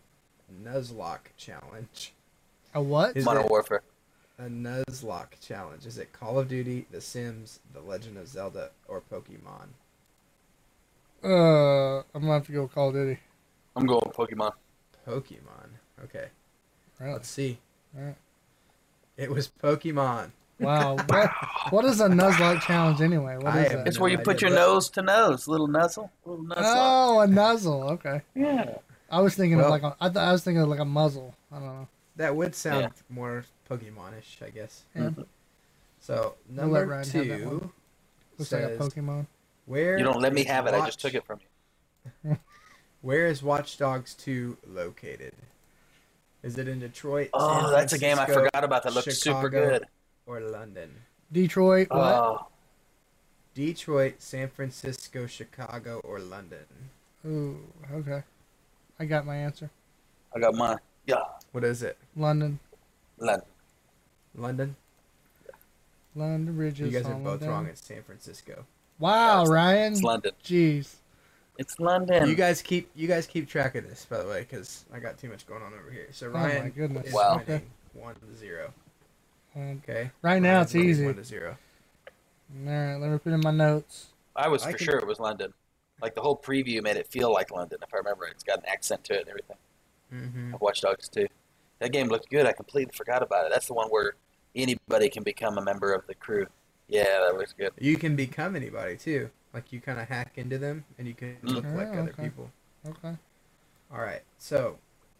Nuzlocke 0.63 1.35
challenge? 1.37 2.13
A 2.73 2.81
what? 2.81 3.15
Is 3.17 3.25
Modern 3.25 3.43
it- 3.45 3.49
Warfare. 3.51 3.83
A 4.39 4.43
Nuzlocke 4.45 5.39
challenge. 5.41 5.85
Is 5.85 5.97
it 5.99 6.11
Call 6.11 6.39
of 6.39 6.47
Duty, 6.47 6.87
The 6.89 7.01
Sims, 7.01 7.59
The 7.73 7.81
Legend 7.81 8.17
of 8.17 8.27
Zelda, 8.27 8.71
or 8.87 9.01
Pokemon? 9.11 9.67
Uh, 11.23 11.99
I'm 12.13 12.21
gonna 12.21 12.33
have 12.33 12.45
to 12.47 12.51
go 12.51 12.67
Call 12.67 12.89
of 12.89 12.95
Duty. 12.95 13.19
I'm 13.75 13.85
going 13.85 14.01
Pokemon. 14.01 14.51
Pokemon. 15.07 15.69
Okay. 16.03 16.27
Really? 16.99 17.13
Let's 17.13 17.29
see. 17.29 17.57
Alright. 17.97 18.15
It 19.17 19.29
was 19.29 19.49
Pokemon. 19.61 20.31
Wow. 20.59 20.95
what, 21.07 21.29
what 21.71 21.85
is 21.85 21.99
a 21.99 22.07
Nuzlocke 22.07 22.61
challenge 22.61 23.01
anyway? 23.01 23.35
What 23.37 23.47
I 23.53 23.63
is 23.63 23.71
have 23.71 23.79
that? 23.79 23.87
It's 23.87 23.99
where 23.99 24.09
you 24.09 24.17
put 24.17 24.41
your 24.41 24.51
nose 24.51 24.89
to 24.91 25.01
nose, 25.01 25.47
little 25.47 25.67
nuzzle, 25.67 26.11
little 26.25 26.43
nuzzle. 26.43 26.63
Oh, 26.65 27.19
a 27.19 27.27
nuzzle. 27.27 27.83
Okay. 27.91 28.21
Yeah. 28.35 28.75
I 29.11 29.19
was 29.21 29.35
thinking 29.35 29.57
Well- 29.57 29.73
of 29.73 29.81
like 29.81 29.83
a, 29.83 29.95
I, 29.99 30.07
th- 30.09 30.17
I 30.17 30.31
was 30.31 30.43
thinking 30.43 30.61
of 30.61 30.69
like 30.69 30.79
a 30.79 30.85
muzzle. 30.85 31.35
I 31.51 31.55
don't 31.57 31.65
know. 31.65 31.87
That 32.15 32.35
would 32.35 32.53
sound 32.55 32.91
more 33.09 33.43
Pokemonish, 33.69 34.41
I 34.45 34.49
guess. 34.49 34.83
Yeah. 34.95 35.01
Mm-hmm. 35.03 35.21
So 35.99 36.35
We'll 36.49 36.65
number 36.67 36.85
Ryan 36.85 37.03
have 37.09 37.11
two. 37.11 37.71
Looks 38.37 38.49
says, 38.49 38.79
like 38.79 38.89
a 38.89 38.91
Pokemon. 39.01 39.25
"Where 39.65 39.97
You 39.97 40.03
don't 40.03 40.19
let 40.21 40.33
me 40.33 40.41
is 40.41 40.47
have 40.47 40.67
it. 40.67 40.73
I 40.73 40.85
just 40.85 40.99
took 40.99 41.13
it 41.15 41.25
from 41.25 41.39
you. 42.23 42.37
Where 43.01 43.25
is 43.27 43.41
Watch 43.43 43.77
Dogs 43.77 44.13
2 44.13 44.57
located? 44.67 45.33
Is 46.43 46.57
it 46.57 46.67
in 46.67 46.79
Detroit? 46.79 47.29
Oh, 47.33 47.61
San 47.61 47.71
that's 47.71 47.93
a 47.93 47.97
game 47.97 48.19
I 48.19 48.25
forgot 48.25 48.63
about 48.63 48.83
that 48.83 48.93
looks 48.93 49.17
super 49.17 49.49
good. 49.49 49.85
Or 50.25 50.41
London? 50.41 50.91
Detroit. 51.31 51.89
What? 51.89 51.99
Oh, 51.99 52.47
Detroit, 53.55 54.15
San 54.19 54.49
Francisco, 54.49 55.25
Chicago, 55.25 56.01
or 56.03 56.19
London? 56.19 56.65
Ooh. 57.25 57.59
Okay. 57.93 58.23
I 58.99 59.05
got 59.05 59.25
my 59.25 59.35
answer. 59.37 59.69
I 60.35 60.39
got 60.39 60.55
mine. 60.55 60.77
Yeah, 61.05 61.17
What 61.51 61.63
is 61.63 61.83
it? 61.83 61.97
London. 62.15 62.59
London. 63.17 63.45
London? 64.35 64.75
London 66.15 66.55
Bridges. 66.55 66.91
You 66.93 66.99
guys 66.99 67.09
are 67.09 67.15
both 67.15 67.41
of 67.41 67.47
wrong. 67.47 67.65
It's 67.67 67.85
San 67.85 68.03
Francisco. 68.03 68.65
Wow, 68.99 69.45
Ryan. 69.45 69.93
It's 69.93 70.01
London. 70.01 70.31
Jeez. 70.43 70.95
It's 71.57 71.79
London. 71.79 72.27
You 72.27 72.35
guys 72.35 72.61
keep 72.61 72.89
you 72.95 73.07
guys 73.07 73.27
keep 73.27 73.47
track 73.47 73.75
of 73.75 73.87
this, 73.87 74.05
by 74.05 74.17
the 74.19 74.27
way, 74.27 74.41
because 74.41 74.85
I 74.93 74.99
got 74.99 75.17
too 75.17 75.29
much 75.29 75.45
going 75.45 75.61
on 75.61 75.73
over 75.73 75.91
here. 75.91 76.07
So 76.11 76.27
Ryan, 76.29 76.57
Oh 76.57 76.63
my 76.63 76.69
goodness. 76.69 77.07
is 77.07 77.13
Wow. 77.13 77.41
winning 77.47 77.69
one 77.93 78.15
to 78.15 78.35
zero. 78.35 78.73
Okay. 79.55 80.09
right 80.23 80.41
now 80.41 80.53
Ryan's 80.55 80.73
it's 80.75 80.83
easy. 80.83 81.05
One 81.05 81.15
to 81.15 81.23
zero. 81.23 81.57
all 82.67 82.71
right, 82.73 82.95
let 82.95 83.11
me 83.11 83.17
put 83.19 83.33
in 83.33 83.41
my 83.41 83.51
notes. 83.51 84.07
I 84.35 84.47
was 84.47 84.63
I 84.63 84.71
for 84.71 84.77
can- 84.77 84.85
sure 84.85 84.97
it 84.97 85.05
was 85.07 85.19
London. 85.19 85.53
Like 86.01 86.15
the 86.15 86.21
whole 86.21 86.35
preview 86.35 86.81
made 86.81 86.97
it 86.97 87.07
feel 87.07 87.31
like 87.31 87.51
London. 87.51 87.77
If 87.81 87.93
I 87.93 87.97
remember, 87.97 88.25
it's 88.25 88.43
got 88.43 88.57
an 88.59 88.65
accent 88.67 89.03
to 89.05 89.13
it 89.13 89.19
and 89.21 89.29
everything. 89.29 89.57
Mm-hmm. 90.13 90.53
Of 90.55 90.61
Watch 90.61 90.81
Dogs 90.81 91.07
2. 91.09 91.27
That 91.79 91.91
game 91.91 92.07
looked 92.07 92.29
good. 92.29 92.45
I 92.45 92.51
completely 92.53 92.93
forgot 92.95 93.21
about 93.21 93.45
it. 93.45 93.51
That's 93.53 93.67
the 93.67 93.73
one 93.73 93.89
where 93.89 94.15
anybody 94.55 95.09
can 95.09 95.23
become 95.23 95.57
a 95.57 95.61
member 95.61 95.93
of 95.93 96.05
the 96.07 96.15
crew. 96.15 96.47
Yeah, 96.87 97.03
that 97.25 97.35
looks 97.37 97.53
good. 97.53 97.71
You 97.79 97.95
can 97.97 98.15
become 98.15 98.55
anybody 98.55 98.97
too. 98.97 99.29
Like 99.53 99.71
you 99.71 99.79
kind 99.81 99.99
of 99.99 100.07
hack 100.07 100.33
into 100.37 100.57
them, 100.57 100.83
and 100.97 101.07
you 101.07 101.13
can 101.13 101.37
look 101.43 101.63
Mm. 101.65 101.75
like 101.75 101.87
Oh, 101.89 101.99
other 102.01 102.13
people. 102.13 102.49
Okay. 102.87 103.15
All 103.91 104.01
right. 104.01 104.23
So, 104.39 104.79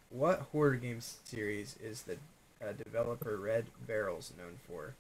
what 0.10 0.40
horror 0.52 0.76
game 0.76 1.00
series 1.02 1.76
is 1.82 2.02
the 2.04 2.18
uh, 2.62 2.72
developer 2.74 3.38
Red 3.38 3.66
Barrels 3.86 4.34
known 4.38 4.58
for? 4.68 4.96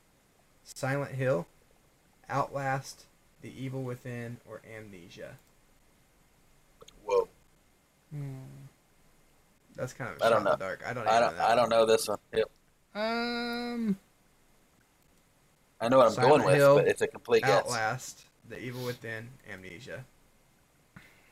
Silent 0.63 1.15
Hill, 1.15 1.47
Outlast, 2.29 3.05
The 3.41 3.51
Evil 3.59 3.83
Within, 3.83 4.37
or 4.47 4.61
Amnesia? 4.71 5.37
Whoa. 7.03 7.27
Hmm. 8.11 8.35
That's 9.75 9.93
kind 9.93 10.11
of 10.11 10.21
a 10.21 10.25
I 10.25 10.29
don't 10.29 10.43
know. 10.43 10.55
dark. 10.55 10.83
I 10.85 10.93
don't. 10.93 11.07
I 11.07 11.19
don't. 11.19 11.31
know 11.31 11.37
that 11.37 11.49
I 11.49 11.55
don't 11.55 11.61
one. 11.63 11.69
know 11.71 11.85
this 11.87 12.07
one. 12.07 12.19
Yep. 12.33 12.49
Um. 12.93 13.97
I 15.81 15.89
know 15.89 15.97
what 15.97 16.07
I'm 16.07 16.13
Silent 16.13 16.43
going 16.43 16.59
with, 16.59 16.75
but 16.83 16.87
it's 16.87 17.01
a 17.01 17.07
complete 17.07 17.43
guess. 17.43 17.65
Outlast, 18.45 18.49
The 18.49 18.59
Evil 18.65 18.85
Within, 18.85 19.29
Amnesia. 19.51 20.03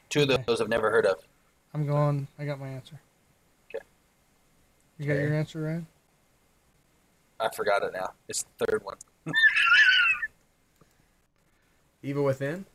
Two 0.10 0.24
of 0.24 0.46
those 0.46 0.62
I've 0.62 0.70
never 0.70 0.90
heard 0.92 1.06
of. 1.06 1.18
I'm 1.74 1.86
going. 1.88 2.28
I 2.38 2.46
got 2.46 2.60
my 2.60 2.68
answer. 2.68 3.00
Okay. 3.74 3.84
You 4.98 5.06
got 5.08 5.14
Okay. 5.14 5.22
your 5.24 5.34
answer, 5.34 5.62
Ryan? 5.62 5.88
I 7.40 7.50
forgot 7.56 7.82
it 7.84 7.94
now. 7.94 8.12
It's 8.28 8.44
the 8.58 8.66
third 8.66 8.84
one. 8.84 8.98
Evil 12.04 12.24
Within. 12.24 12.66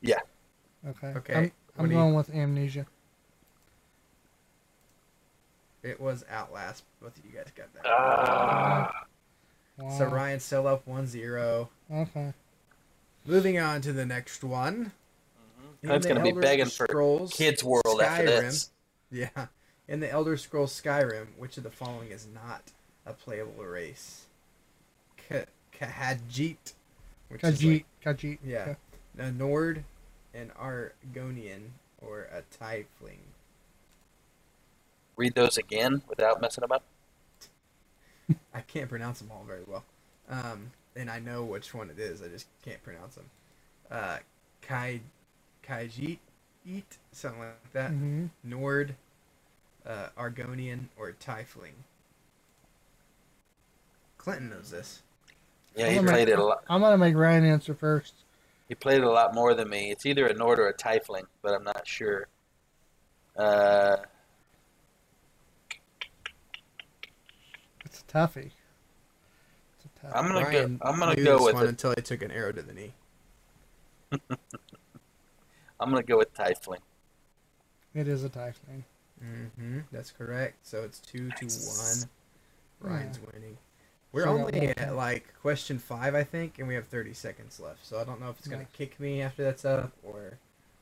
Yeah. 0.00 0.20
Okay. 0.88 1.08
Okay, 1.08 1.34
I'm, 1.34 1.52
I'm 1.78 1.84
do 1.88 1.92
you- 1.94 1.98
going 2.00 2.14
with 2.14 2.30
amnesia. 2.34 2.86
It 5.82 5.98
was 6.00 6.24
Outlast. 6.30 6.84
Both 7.00 7.16
of 7.18 7.24
you 7.24 7.32
guys 7.32 7.46
got 7.54 7.72
that. 7.74 7.86
Ah. 7.86 9.06
Wow. 9.78 9.98
So 9.98 10.04
Ryan's 10.06 10.44
still 10.44 10.66
up 10.66 10.86
1-0. 10.86 11.68
Okay. 11.90 12.34
Moving 13.24 13.58
on 13.58 13.80
to 13.82 13.92
the 13.92 14.06
next 14.06 14.42
one. 14.42 14.92
In 15.82 15.90
It's 15.90 16.04
the 16.06 16.12
gonna 16.12 16.22
be 16.24 16.30
Elder 16.30 16.40
begging 16.40 16.66
for 16.66 16.86
Kids 17.30 17.64
World 17.64 18.00
after 18.02 18.24
Skyrim- 18.26 18.40
this. 18.42 18.70
Yeah. 19.10 19.46
In 19.88 20.00
the 20.00 20.10
Elder 20.10 20.36
Scrolls 20.36 20.78
Skyrim, 20.78 21.28
which 21.38 21.56
of 21.56 21.62
the 21.64 21.70
following 21.70 22.10
is 22.10 22.26
not 22.26 22.62
a 23.06 23.12
playable 23.12 23.64
race? 23.64 24.26
Ka- 25.28 25.46
Kahajit. 25.72 26.74
Which 27.28 27.42
is 27.44 27.60
Khajiit. 27.60 27.84
like 28.04 28.16
Khajiit. 28.18 28.38
Yeah. 28.44 28.62
Okay. 28.62 28.76
a 29.18 29.30
Nord, 29.32 29.84
an 30.34 30.52
Argonian, 30.60 31.70
or 32.00 32.22
a 32.32 32.42
Tiefling. 32.56 33.18
Read 35.16 35.34
those 35.34 35.58
again 35.58 36.02
without 36.08 36.40
messing 36.40 36.62
them 36.62 36.72
up. 36.72 36.84
I 38.54 38.60
can't 38.60 38.88
pronounce 38.88 39.18
them 39.18 39.30
all 39.32 39.44
very 39.46 39.62
well. 39.66 39.84
Um, 40.28 40.70
and 40.96 41.10
I 41.10 41.18
know 41.20 41.44
which 41.44 41.72
one 41.74 41.90
it 41.90 41.98
is. 41.98 42.22
I 42.22 42.28
just 42.28 42.46
can't 42.64 42.82
pronounce 42.82 43.14
them. 43.14 43.30
Uh, 43.90 44.18
Kai, 44.62 45.00
Kaijit, 45.66 46.18
eat 46.66 46.98
something 47.12 47.40
like 47.40 47.72
that. 47.72 47.90
hmm 47.90 48.26
Nord, 48.44 48.94
uh, 49.86 50.08
Argonian, 50.18 50.84
or 50.98 51.12
Tiefling. 51.24 51.74
Clinton 54.18 54.50
knows 54.50 54.70
this. 54.70 55.02
Yeah, 55.76 55.88
he 55.88 55.98
played 55.98 56.06
make- 56.06 56.28
it 56.28 56.38
a 56.38 56.44
lot. 56.44 56.64
I'm 56.68 56.80
gonna 56.80 56.98
make 56.98 57.14
Ryan 57.14 57.44
answer 57.44 57.74
first. 57.74 58.14
He 58.68 58.74
played 58.74 58.98
it 58.98 59.04
a 59.04 59.10
lot 59.10 59.34
more 59.34 59.54
than 59.54 59.68
me. 59.68 59.90
It's 59.90 60.06
either 60.06 60.26
a 60.26 60.34
Nord 60.34 60.58
or 60.60 60.68
a 60.68 60.74
Tiefling, 60.74 61.24
but 61.42 61.54
I'm 61.54 61.64
not 61.64 61.86
sure. 61.86 62.28
Uh, 63.36 63.96
It's 67.84 68.00
a 68.00 68.04
toughie. 68.04 68.50
It's. 70.02 70.12
I'm 70.14 70.26
gonna 70.28 70.40
Ryan 70.44 70.76
go. 70.78 70.88
I'm 70.88 70.98
gonna 70.98 71.14
knew 71.16 71.24
go 71.24 71.36
this 71.38 71.46
with 71.46 71.54
one 71.54 71.64
it. 71.66 71.68
until 71.70 71.90
I 71.96 72.00
took 72.00 72.22
an 72.22 72.30
arrow 72.30 72.52
to 72.52 72.62
the 72.62 72.72
knee. 72.72 72.92
I'm 75.80 75.90
gonna 75.90 76.02
go 76.02 76.18
with 76.18 76.34
Tiefling. 76.34 76.80
It 77.94 78.06
is 78.06 78.24
a 78.24 78.28
tiefling. 78.28 78.84
Mm-hmm. 79.24 79.80
That's 79.90 80.10
correct. 80.12 80.66
So 80.66 80.82
it's 80.84 81.00
two 81.00 81.28
to 81.30 81.44
one. 81.46 82.08
Ryan's 82.92 83.18
winning. 83.32 83.58
We're 84.12 84.24
So 84.24 84.30
only 84.30 84.68
at 84.68 84.76
point. 84.78 84.96
like 84.96 85.34
question 85.40 85.78
five, 85.78 86.14
I 86.14 86.22
think, 86.24 86.58
and 86.58 86.68
we 86.68 86.74
have 86.74 86.86
30 86.86 87.14
seconds 87.14 87.58
left. 87.60 87.84
So 87.84 87.98
I 88.00 88.04
don't 88.04 88.20
know 88.20 88.30
if 88.30 88.38
it's 88.38 88.48
gonna 88.48 88.62
Yeah. 88.62 88.68
kick 88.76 88.98
me 89.00 89.22
after 89.22 89.42
that's 89.44 89.64
up 89.64 89.92
or 90.02 90.38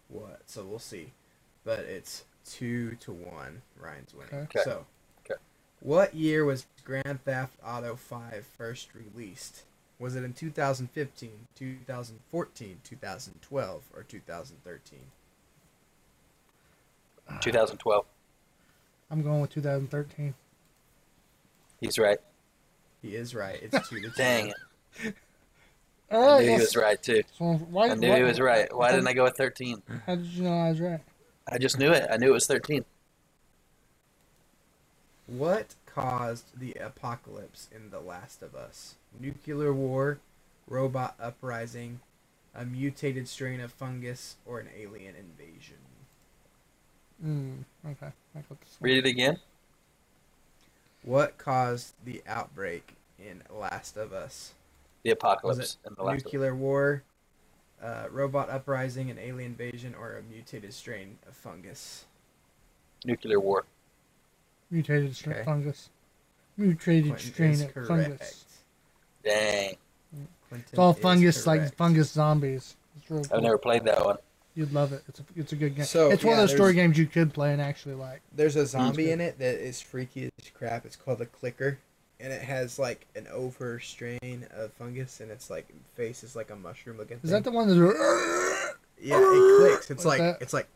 what. 0.09 0.41
So 0.47 0.65
we'll 0.65 0.79
see. 0.79 1.13
But 1.65 1.81
it's 1.81 2.25
two 2.45 2.95
to 2.97 3.13
one. 3.13 3.63
Ryan's 3.77 4.15
winning. 4.15 4.35
Okay. 4.35 4.59
Okay. 4.59 4.61
So, 4.65 4.71
Okay. 4.73 4.85
What 5.81 6.15
year 6.15 6.45
was 6.45 6.67
Grand 6.85 7.25
Theft 7.25 7.55
Auto 7.65 7.97
5 7.97 8.47
first 8.57 8.89
released? 8.95 9.63
Was 9.99 10.15
it 10.15 10.23
in 10.25 10.33
2015, 10.33 11.31
2014, 11.57 12.81
2012, 12.85 13.83
or 13.95 14.03
2013? 14.05 14.99
2012. 17.41 18.05
Uh, 18.05 18.07
I'm 19.11 19.23
going 19.23 19.41
with 19.41 19.51
2013. 19.51 20.35
He's 21.81 21.99
right. 21.99 22.19
He 23.03 23.15
is 23.15 23.35
right. 23.35 23.59
It's 23.63 23.89
two 23.89 24.01
to. 24.01 24.11
Dang 24.11 24.49
it. 24.49 25.15
All 26.11 26.23
oh, 26.23 26.29
I 26.29 26.33
right. 26.39 26.45
knew 26.47 26.53
he 26.53 26.59
was 26.59 26.77
right 26.77 27.03
too. 27.03 27.23
so 27.37 27.45
why, 27.71 27.91
I 27.91 27.95
knew 27.95 28.09
why- 28.11 28.17
he 28.19 28.23
was 28.23 28.41
right. 28.41 28.75
Why 28.75 28.91
didn't 28.91 29.09
I 29.09 29.13
go 29.13 29.25
with 29.25 29.37
13? 29.37 29.83
How 30.07 30.15
did 30.17 30.27
you 30.27 30.43
know 30.45 30.55
I 30.59 30.71
was 30.71 30.81
right? 30.81 31.01
I 31.51 31.59
just 31.59 31.79
knew 31.79 31.91
it. 31.93 32.07
I 32.11 32.17
knew 32.19 32.29
it 32.29 32.33
was 32.33 32.47
13. 32.47 32.85
What 35.29 35.75
caused 35.85 36.59
the 36.59 36.73
apocalypse 36.81 37.69
in 37.71 37.91
The 37.91 38.01
Last 38.01 38.43
of 38.43 38.55
Us? 38.55 38.95
Nuclear 39.21 39.75
war, 39.75 40.21
robot 40.67 41.17
uprising, 41.21 42.01
a 42.55 42.65
mutated 42.65 43.29
strain 43.29 43.61
of 43.61 43.71
fungus, 43.71 44.37
or 44.47 44.59
an 44.59 44.69
alien 44.75 45.15
invasion? 45.17 45.77
Mm, 47.23 47.65
okay. 47.91 48.11
I 48.35 48.39
got 48.39 48.61
this 48.61 48.77
one. 48.79 48.91
Read 48.91 49.05
it 49.05 49.07
again. 49.07 49.39
What 51.03 51.37
caused 51.37 51.93
the 52.07 52.23
outbreak 52.27 52.95
in 53.19 53.43
Last 53.55 53.99
of 53.99 54.15
Us? 54.15 54.55
The 55.03 55.11
apocalypse 55.11 55.59
Was 55.59 55.77
in 55.87 55.95
the 55.95 56.05
last. 56.05 56.25
Nuclear 56.25 56.55
war, 56.55 57.03
uh, 57.83 58.07
robot 58.11 58.49
uprising, 58.49 59.11
an 59.11 59.19
alien 59.19 59.51
invasion, 59.51 59.95
or 59.95 60.17
a 60.17 60.23
mutated 60.23 60.73
strain 60.73 61.19
of 61.29 61.37
fungus? 61.37 62.07
Nuclear 63.05 63.41
war. 63.41 63.67
Mutated 64.71 65.17
strain 65.17 65.37
Okay. 65.37 65.45
fungus. 65.45 65.91
Mutated 66.57 67.05
Clinton 67.17 67.33
strain 67.33 67.63
of 67.63 67.75
correct. 67.75 67.89
fungus. 67.89 68.45
Dang. 69.25 69.77
Clinton 70.49 70.69
It's 70.71 70.79
all 70.79 70.91
is 70.93 70.99
fungus, 70.99 71.47
like 71.47 71.75
fungus 71.77 72.11
zombies. 72.11 72.77
It's 72.97 73.11
real. 73.11 73.23
I've 73.33 73.43
never 73.43 73.59
played 73.59 73.85
that 73.85 74.05
one. 74.05 74.17
You'd 74.55 74.73
love 74.73 74.93
it. 74.93 75.05
It's 75.09 75.21
a, 75.21 75.25
it's 75.37 75.53
a 75.53 75.57
good 75.57 75.77
game. 75.77 75.85
So, 75.85 76.11
it's 76.11 76.25
one 76.25 76.33
yeah, 76.37 76.43
of 76.43 76.49
those 76.49 76.57
story 76.57 76.75
games 76.75 76.99
you 76.99 77.07
could 77.07 77.33
play 77.33 77.53
and 77.53 77.63
actually 77.63 77.95
like. 77.95 78.23
There's 78.35 78.57
a 78.57 78.67
zombie 78.67 79.13
in 79.13 79.21
it 79.21 79.39
that 79.39 79.55
is 79.55 79.81
freaky 79.81 80.25
as 80.43 80.51
crap. 80.51 80.85
It's 80.85 80.97
called 80.97 81.19
the 81.19 81.27
Clicker, 81.27 81.79
and 82.19 82.33
it 82.33 82.43
has 82.43 82.77
like 82.79 83.07
an 83.15 83.29
over 83.29 83.79
strain 83.79 84.47
of 84.51 84.73
fungus, 84.73 85.21
and 85.21 85.31
its 85.31 85.49
like 85.49 85.69
face 85.95 86.25
is 86.25 86.35
like 86.35 86.51
a 86.51 86.57
mushroom 86.57 86.97
looking. 86.99 87.21
Is 87.23 87.31
that 87.31 87.45
the 87.45 87.53
one 87.53 87.69
that's? 87.69 87.79
Yeah, 89.01 89.21
it 89.21 89.59
clicks. 89.61 89.91
It's 89.93 90.05
Like 90.05 90.19
like 90.19 90.33
that? 90.39 90.43
it's 90.43 90.53
like 90.53 90.67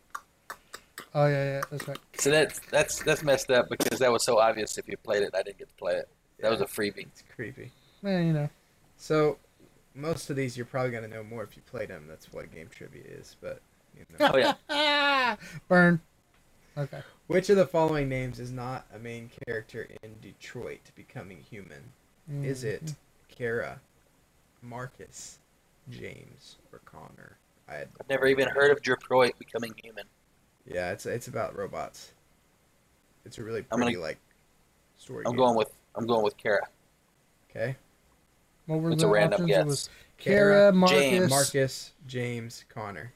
Oh 1.15 1.27
yeah, 1.27 1.43
yeah, 1.43 1.61
that's 1.69 1.87
right. 1.87 1.97
So 2.17 2.31
that's 2.31 2.59
that's 2.71 3.03
that's 3.03 3.23
messed 3.23 3.51
up 3.51 3.69
because 3.69 3.99
that 3.99 4.11
was 4.11 4.23
so 4.23 4.39
obvious 4.39 4.77
if 4.77 4.87
you 4.87 4.97
played 4.97 5.23
it. 5.23 5.31
I 5.33 5.43
didn't 5.43 5.59
get 5.59 5.69
to 5.69 5.75
play 5.75 5.95
it. 5.95 6.09
That 6.39 6.49
was 6.49 6.61
a 6.61 6.65
freebie. 6.65 7.07
It's 7.07 7.23
creepy. 7.35 7.71
Man, 8.01 8.27
you 8.27 8.33
know. 8.33 8.49
So 8.97 9.37
most 9.95 10.29
of 10.29 10.35
these 10.35 10.57
you're 10.57 10.65
probably 10.65 10.91
gonna 10.91 11.07
know 11.07 11.23
more 11.23 11.43
if 11.43 11.55
you 11.55 11.61
played 11.69 11.89
them. 11.89 12.05
That's 12.07 12.31
what 12.33 12.51
game 12.53 12.67
trivia 12.69 13.03
is. 13.05 13.35
But 13.41 13.61
you 13.95 14.05
know. 14.19 14.31
Oh 14.33 14.55
yeah. 14.69 15.35
Burn. 15.67 16.01
Okay. 16.75 17.01
which 17.27 17.51
of 17.51 17.57
the 17.57 17.67
following 17.67 18.09
names 18.09 18.39
is 18.39 18.51
not 18.51 18.87
a 18.95 18.97
main 18.97 19.29
character 19.45 19.87
in 20.01 20.15
Detroit 20.21 20.81
Becoming 20.95 21.37
Human? 21.49 21.83
Is 22.41 22.63
mm-hmm. 22.63 22.85
it. 22.85 22.95
Kara, 23.29 23.79
Marcus, 24.61 25.39
James, 25.89 26.57
or 26.71 26.79
Connor? 26.85 27.37
I 27.67 27.75
had 27.75 27.89
I've 27.99 28.09
never 28.09 28.27
even 28.27 28.47
heard 28.47 28.71
of 28.71 28.81
Detroit 28.81 29.33
becoming 29.39 29.73
human. 29.81 30.05
Yeah, 30.65 30.91
it's 30.91 31.05
it's 31.05 31.27
about 31.27 31.55
robots. 31.57 32.11
It's 33.25 33.37
a 33.37 33.43
really 33.43 33.59
I'm 33.71 33.79
gonna- 33.79 33.85
pretty 33.85 33.97
like 33.97 34.17
story. 34.97 35.23
I'm 35.25 35.33
game. 35.33 35.37
going 35.39 35.55
with 35.57 35.71
I'm 35.95 36.07
going 36.07 36.23
with 36.23 36.37
Kara. 36.37 36.67
Okay. 37.49 37.75
What 38.65 38.81
were 38.81 38.91
It's 38.91 39.01
the 39.01 39.07
a 39.07 39.11
random 39.11 39.41
options? 39.43 39.47
guess. 39.49 39.59
It 39.61 39.65
was 39.67 39.89
Kara, 40.17 40.71
Marcus, 40.71 40.97
James. 40.99 41.29
Marcus, 41.29 41.91
James, 42.07 42.65
Connor. 42.69 43.13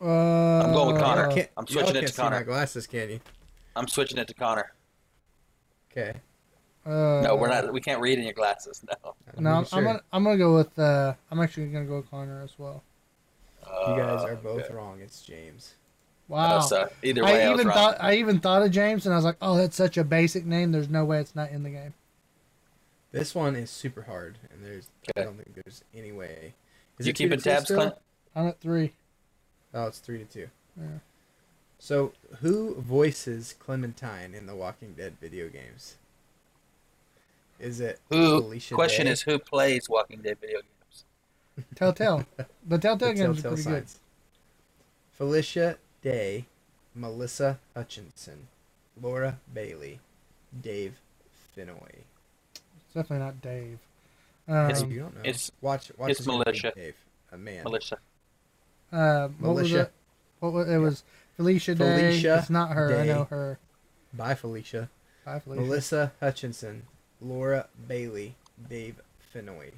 Uh, 0.00 0.62
I'm 0.62 0.72
going 0.72 0.92
with 0.94 1.02
Connor. 1.02 1.22
Y'all 1.24 1.34
can't- 1.34 1.50
I'm 1.56 1.66
switching 1.66 1.90
it 1.90 1.92
can't 1.94 2.06
to 2.06 2.12
see 2.12 2.22
Connor. 2.22 2.36
My 2.36 2.42
glasses, 2.42 2.86
can 2.86 3.10
you? 3.10 3.20
I'm 3.74 3.88
switching 3.88 4.18
it 4.18 4.28
to 4.28 4.34
Connor. 4.34 4.72
Okay. 5.90 6.20
Uh, 6.84 7.22
No, 7.24 7.36
we're 7.36 7.48
not. 7.48 7.72
We 7.72 7.80
can't 7.80 8.00
read 8.00 8.18
in 8.18 8.24
your 8.24 8.34
glasses. 8.34 8.84
No. 9.04 9.14
No, 9.38 9.50
I'm, 9.50 9.62
making 9.62 9.78
I'm 9.78 9.84
gonna 9.84 10.02
I'm 10.12 10.24
gonna 10.24 10.36
go 10.38 10.54
with. 10.54 10.78
Uh, 10.78 11.14
I'm 11.30 11.40
actually 11.40 11.66
gonna 11.68 11.84
go 11.86 11.96
with 11.96 12.10
Connor 12.10 12.42
as 12.42 12.58
well. 12.58 12.82
You 13.66 13.96
guys 13.96 14.20
Uh, 14.22 14.26
are 14.28 14.36
both 14.36 14.62
okay. 14.64 14.74
wrong. 14.74 15.00
It's 15.00 15.22
James. 15.22 15.74
Wow. 16.28 16.60
So 16.60 16.88
either 17.02 17.24
way, 17.24 17.44
I, 17.44 17.50
I 17.50 17.52
even 17.52 17.68
thought 17.70 17.96
I 18.00 18.14
even 18.16 18.40
thought 18.40 18.62
of 18.62 18.70
James, 18.70 19.06
and 19.06 19.12
I 19.14 19.16
was 19.16 19.24
like, 19.24 19.36
"Oh, 19.40 19.56
that's 19.56 19.76
such 19.76 19.96
a 19.96 20.04
basic 20.04 20.44
name. 20.44 20.72
There's 20.72 20.88
no 20.88 21.04
way 21.04 21.20
it's 21.20 21.34
not 21.36 21.50
in 21.50 21.62
the 21.62 21.70
game." 21.70 21.94
This 23.12 23.34
one 23.34 23.54
is 23.56 23.70
super 23.70 24.02
hard, 24.02 24.38
and 24.52 24.64
there's 24.64 24.88
I 25.16 25.22
don't 25.22 25.36
think 25.36 25.54
there's 25.64 25.82
any 25.94 26.12
way. 26.12 26.54
you 26.98 27.10
it 27.10 27.16
keeping 27.16 27.38
tabs, 27.40 27.66
still? 27.66 27.76
Clint? 27.76 27.94
I'm 28.34 28.48
at 28.48 28.60
three. 28.60 28.92
Oh, 29.72 29.86
it's 29.86 29.98
three 30.00 30.18
to 30.18 30.24
two. 30.24 30.48
Yeah. 30.76 30.86
So, 31.78 32.12
who 32.40 32.74
voices 32.74 33.54
Clementine 33.58 34.34
in 34.34 34.46
the 34.46 34.54
Walking 34.56 34.94
Dead 34.94 35.14
video 35.20 35.48
games? 35.48 35.96
Is 37.60 37.80
it 37.80 38.00
Who? 38.10 38.40
Felicia 38.42 38.74
question 38.74 39.06
Day? 39.06 39.12
is 39.12 39.22
who 39.22 39.38
plays 39.38 39.88
Walking 39.88 40.20
Dead 40.22 40.38
video 40.40 40.58
games? 40.60 40.72
Telltale. 41.74 42.24
the 42.66 42.78
Telltale 42.78 43.08
The 43.08 43.14
games 43.14 43.38
are 43.38 43.42
Telltale 43.42 43.62
pretty 43.64 43.80
good. 43.80 43.86
Felicia 45.12 45.78
Day, 46.02 46.44
Melissa 46.94 47.58
Hutchinson, 47.74 48.48
Laura 49.00 49.38
Bailey, 49.52 50.00
Dave 50.62 50.98
Fennoy. 51.56 52.02
It's 52.54 52.94
definitely 52.94 53.24
not 53.24 53.40
Dave. 53.40 53.78
It's- 54.48 54.82
Um, 54.82 54.90
you 54.92 55.00
don't 55.00 55.14
know. 55.14 55.20
it's- 55.20 55.50
watch. 55.60 55.90
watch 55.96 56.10
it's 56.10 56.18
his 56.20 56.26
name, 56.28 56.38
Militia. 56.38 56.72
Dave, 56.74 56.94
a 57.32 57.36
man. 57.38 57.64
Militia. 57.64 57.98
uh, 58.92 59.28
what 59.28 59.54
was 59.56 59.72
it? 59.72 59.92
What 60.40 60.52
was, 60.52 60.68
it 60.68 60.78
was 60.78 61.02
Felicia 61.36 61.74
Day. 61.74 61.98
Felicia 62.12 62.38
it's 62.38 62.50
not 62.50 62.72
her. 62.72 62.94
I 62.96 63.06
know 63.06 63.24
her. 63.24 63.58
Bye, 64.12 64.34
Felicia. 64.34 64.88
Bye, 65.24 65.40
Felicia. 65.40 65.62
Melissa 65.62 66.12
Hutchinson, 66.20 66.84
Laura 67.20 67.68
Bailey, 67.88 68.36
Dave 68.68 69.00
Fennoy. 69.34 69.72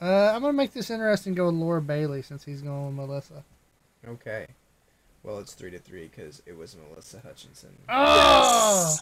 Uh, 0.00 0.32
I'm 0.34 0.40
gonna 0.40 0.52
make 0.54 0.72
this 0.72 0.90
interesting. 0.90 1.34
Go 1.34 1.46
with 1.46 1.54
Laura 1.56 1.82
Bailey 1.82 2.22
since 2.22 2.44
he's 2.44 2.62
going 2.62 2.86
with 2.86 2.94
Melissa. 2.94 3.44
Okay. 4.06 4.46
Well, 5.22 5.38
it's 5.38 5.52
three 5.52 5.70
to 5.72 5.78
three 5.78 6.08
because 6.08 6.42
it 6.46 6.56
was 6.56 6.74
Melissa 6.88 7.20
Hutchinson. 7.20 7.76
Oh. 7.88 8.96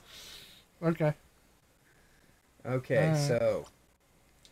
Okay. 0.82 1.14
Okay, 2.66 3.06
Alright. 3.08 3.16
so 3.28 3.66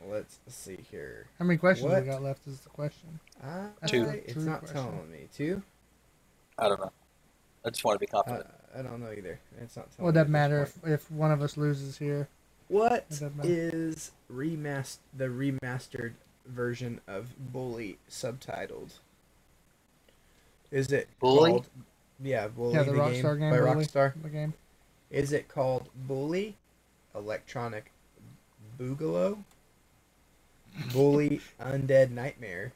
let's 0.08 0.38
see 0.46 0.78
here. 0.90 1.26
How 1.38 1.44
many 1.44 1.58
questions 1.58 1.90
What? 1.90 2.02
we 2.04 2.08
got 2.08 2.22
left? 2.22 2.46
Is 2.46 2.60
the 2.60 2.68
question. 2.70 3.18
Uh, 3.42 3.66
Two. 3.86 4.04
It's 4.04 4.32
True 4.34 4.42
not 4.44 4.60
question. 4.60 4.76
telling 4.76 5.10
me. 5.10 5.28
Two? 5.34 5.62
I 6.58 6.68
don't 6.68 6.80
know. 6.80 6.92
I 7.64 7.70
just 7.70 7.84
want 7.84 7.98
to 8.00 8.06
be 8.06 8.10
Uh, 8.12 8.22
confident. 8.22 8.46
I 8.76 8.82
don't 8.82 9.00
know 9.00 9.10
either. 9.10 9.40
It's 9.60 9.76
not 9.76 9.90
telling 9.90 10.06
Would 10.06 10.14
that 10.14 10.26
at 10.26 10.30
matter 10.30 10.62
if, 10.62 10.78
if 10.86 11.10
one 11.10 11.32
of 11.32 11.42
us 11.42 11.56
loses 11.56 11.98
here? 11.98 12.28
What 12.68 13.06
is 13.10 13.20
It 13.22 13.24
doesn't 13.24 13.36
matter. 13.36 13.48
is 13.50 14.12
remast 14.28 14.98
the 15.16 15.24
remastered 15.26 16.12
version 16.46 17.00
of 17.06 17.28
Bully 17.52 17.98
subtitled? 18.10 18.92
Is 20.70 20.92
it 20.92 21.08
Bully? 21.20 21.50
called? 21.50 21.68
Yeah, 22.22 22.48
Bully 22.48 22.74
yeah, 22.74 22.82
the, 22.82 22.92
the, 22.92 22.98
Rockstar 22.98 23.38
game. 23.38 23.50
by 23.50 23.58
Bully, 23.58 23.84
Rockstar. 23.84 24.12
The 24.22 24.28
game. 24.28 24.54
Is 25.10 25.32
it 25.32 25.48
called 25.48 25.88
Bully 25.94 26.56
Electronic 27.14 27.92
Boogaloo? 28.78 29.38
Bully 30.92 31.40
Undead 31.60 32.10
Nightmare? 32.10 32.72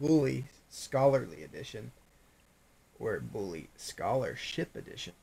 Bully 0.00 0.44
Scholarly 0.70 1.42
Edition? 1.42 1.92
Or 2.98 3.20
Bully 3.20 3.68
Scholarship 3.76 4.74
Edition? 4.76 5.14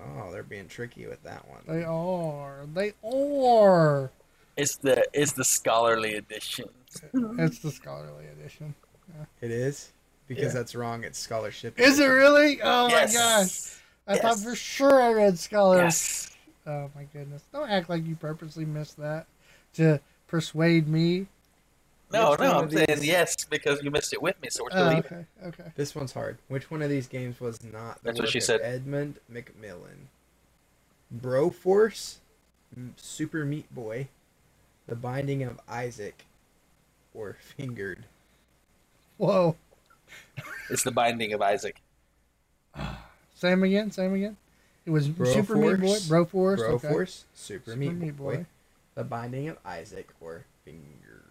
Oh, 0.00 0.30
they're 0.32 0.42
being 0.42 0.68
tricky 0.68 1.06
with 1.06 1.22
that 1.22 1.46
one. 1.48 1.60
They 1.66 1.84
are. 1.84 2.66
They 2.72 2.92
are. 3.04 4.10
It's 4.56 4.76
the 4.76 5.04
it's 5.12 5.32
the 5.32 5.44
scholarly 5.44 6.14
edition. 6.16 6.68
It's 7.38 7.58
the 7.60 7.70
scholarly 7.70 8.26
edition. 8.26 8.74
It 9.40 9.50
is? 9.50 9.90
Because 10.28 10.52
Yeah. 10.54 10.60
that's 10.60 10.74
wrong. 10.74 11.04
It's 11.04 11.18
Scholarship. 11.18 11.78
Is 11.78 11.98
it 11.98 12.06
really? 12.06 12.60
Oh 12.62 12.88
yes. 12.88 13.14
my 13.14 13.20
gosh! 13.20 14.18
I 14.18 14.20
thought 14.22 14.38
for 14.38 14.54
sure 14.54 15.02
I 15.02 15.12
read 15.12 15.38
scholar. 15.38 15.78
Yes. 15.82 16.30
Oh 16.66 16.90
my 16.94 17.04
goodness! 17.12 17.42
Don't 17.52 17.68
act 17.70 17.88
like 17.90 18.06
you 18.06 18.14
purposely 18.14 18.64
missed 18.64 18.96
that 18.98 19.26
to 19.74 20.00
persuade 20.28 20.86
me. 20.88 21.26
No, 22.12 22.32
Which 22.32 22.40
no, 22.40 22.52
I'm 22.58 22.64
of 22.66 22.72
saying 22.72 22.86
these- 22.88 23.06
yes 23.06 23.44
because 23.46 23.82
you 23.82 23.90
missed 23.90 24.12
it 24.12 24.20
with 24.20 24.40
me, 24.42 24.48
so 24.50 24.64
we're 24.64 24.70
still 24.70 24.82
Oh, 24.84 24.90
even. 24.90 24.98
okay. 25.04 25.24
Okay. 25.46 25.72
This 25.76 25.94
one's 25.94 26.12
hard. 26.12 26.36
Which 26.48 26.70
one 26.70 26.82
of 26.82 26.90
these 26.90 27.06
games 27.06 27.40
was 27.40 27.64
not 27.64 27.96
the 28.02 28.04
That's 28.04 28.20
what 28.20 28.28
she 28.28 28.36
of 28.38 28.44
said. 28.44 28.60
Edmund 28.62 29.18
McMillen? 29.32 30.08
Broforce, 31.14 32.16
M- 32.76 32.94
Super 32.96 33.44
Meat 33.44 33.72
Boy, 33.74 34.08
The 34.86 34.96
Binding 34.96 35.42
of 35.42 35.60
Isaac, 35.68 36.24
or 37.14 37.36
Fingered? 37.56 38.04
Whoa. 39.18 39.56
It's 40.70 40.82
the 40.82 40.90
binding 40.90 41.32
of 41.32 41.40
Isaac. 41.42 41.80
Same 43.34 43.62
again. 43.62 43.90
Same 43.90 44.14
again. 44.14 44.36
It 44.84 44.90
was 44.90 45.06
Super 45.06 45.56
Meat 45.56 45.80
Boy. 45.80 45.96
Broforce. 45.96 46.08
Broforce. 46.08 46.58
Broforce, 46.58 46.84
Okay. 46.84 47.04
Super, 47.34 47.70
Super 47.70 47.76
Meat, 47.76 47.92
Meat 47.94 48.16
Boy, 48.16 48.36
Boy. 48.36 48.46
The 48.94 49.04
Binding 49.04 49.48
of 49.48 49.58
Isaac, 49.64 50.08
or 50.20 50.44
Fingered? 50.64 51.22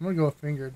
I'm 0.00 0.06
gonna 0.06 0.16
go 0.16 0.26
with 0.26 0.36
fingered. 0.36 0.74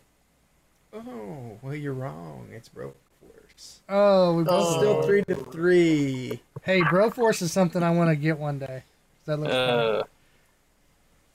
Oh, 0.92 1.58
well, 1.62 1.74
you're 1.74 1.92
wrong. 1.92 2.48
It's 2.52 2.68
Broforce. 2.68 3.78
Oh, 3.88 4.34
we 4.34 4.42
both. 4.42 4.76
Oh. 4.76 4.78
Still 4.78 5.02
three 5.02 5.22
to 5.24 5.34
three. 5.36 6.42
Hey, 6.62 6.80
Broforce 6.80 7.40
is 7.42 7.52
something 7.52 7.82
I 7.82 7.90
want 7.90 8.10
to 8.10 8.16
get 8.16 8.38
one 8.38 8.58
day. 8.58 8.82
That 9.26 9.38
looks 9.38 9.52
fun. 9.52 9.68
Uh, 9.78 10.02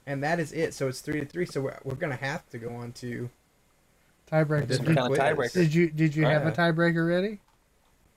and 0.07 0.23
that 0.23 0.39
is 0.39 0.51
it. 0.53 0.73
So 0.73 0.87
it's 0.87 1.01
three 1.01 1.19
to 1.19 1.25
three. 1.25 1.45
So 1.45 1.61
we're, 1.61 1.77
we're 1.83 1.93
gonna 1.95 2.15
have 2.15 2.49
to 2.49 2.57
go 2.57 2.69
on 2.75 2.91
to. 2.93 3.29
Tiebreaker. 4.31 4.75
Some 4.75 4.85
Did, 4.87 4.97
kind 4.97 5.13
of 5.13 5.17
tiebreaker. 5.19 5.53
did 5.53 5.73
you 5.73 5.89
did 5.89 6.15
you 6.15 6.25
Oh, 6.25 6.29
have 6.29 6.45
a 6.47 6.51
tiebreaker 6.51 7.07
ready? 7.07 7.39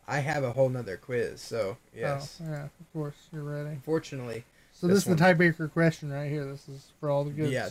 I 0.08 0.18
have 0.18 0.42
a 0.42 0.50
whole 0.52 0.68
nother 0.68 0.96
quiz. 0.96 1.40
So 1.40 1.76
oh, 1.80 1.86
yes, 1.96 2.40
Oh, 2.42 2.50
yeah, 2.50 2.64
of 2.64 2.92
course 2.92 3.14
you're 3.32 3.44
ready. 3.44 3.78
fortunately, 3.84 4.44
So 4.72 4.88
this, 4.88 5.04
This 5.04 5.06
is 5.12 5.16
the 5.18 5.24
tiebreaker 5.24 5.70
question 5.72 6.10
right 6.10 6.28
here. 6.28 6.44
This 6.46 6.68
is 6.68 6.88
for 6.98 7.10
all 7.10 7.22
the 7.22 7.30
goods. 7.30 7.52
yeah. 7.52 7.68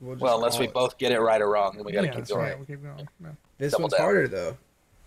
We'll 0.00 0.16
Well, 0.16 0.36
unless 0.36 0.58
we 0.58 0.64
it. 0.66 0.74
both 0.74 0.98
get 0.98 1.12
it 1.12 1.20
right 1.20 1.40
or 1.40 1.48
wrong, 1.48 1.74
then 1.76 1.84
we 1.84 1.92
got 1.92 2.00
to 2.00 2.06
yeah, 2.08 2.14
keep 2.14 2.26
going. 2.26 2.40
right. 2.40 2.56
We'll 2.56 2.66
keep 2.66 2.82
going. 2.82 3.08
Yeah. 3.22 3.28
This 3.58 3.70
double 3.72 3.84
one's 3.84 3.92
down. 3.92 4.00
harder 4.02 4.28
though. 4.28 4.56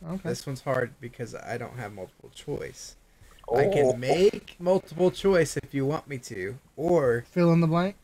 Okay. 0.07 0.29
This 0.29 0.47
one's 0.47 0.61
hard 0.61 0.93
because 1.01 1.35
I 1.35 1.57
don't 1.57 1.77
have 1.77 1.91
multiple 1.93 2.31
choice. 2.33 2.95
Oh, 3.49 3.57
I 3.57 3.67
can 3.67 3.85
oh. 3.87 3.93
make 3.97 4.55
multiple 4.57 5.11
choice 5.11 5.57
if 5.57 5.73
you 5.73 5.85
want 5.85 6.07
me 6.07 6.17
to, 6.19 6.57
or 6.77 7.25
Fill 7.29 7.51
in 7.51 7.59
the 7.59 7.67
blank. 7.67 7.97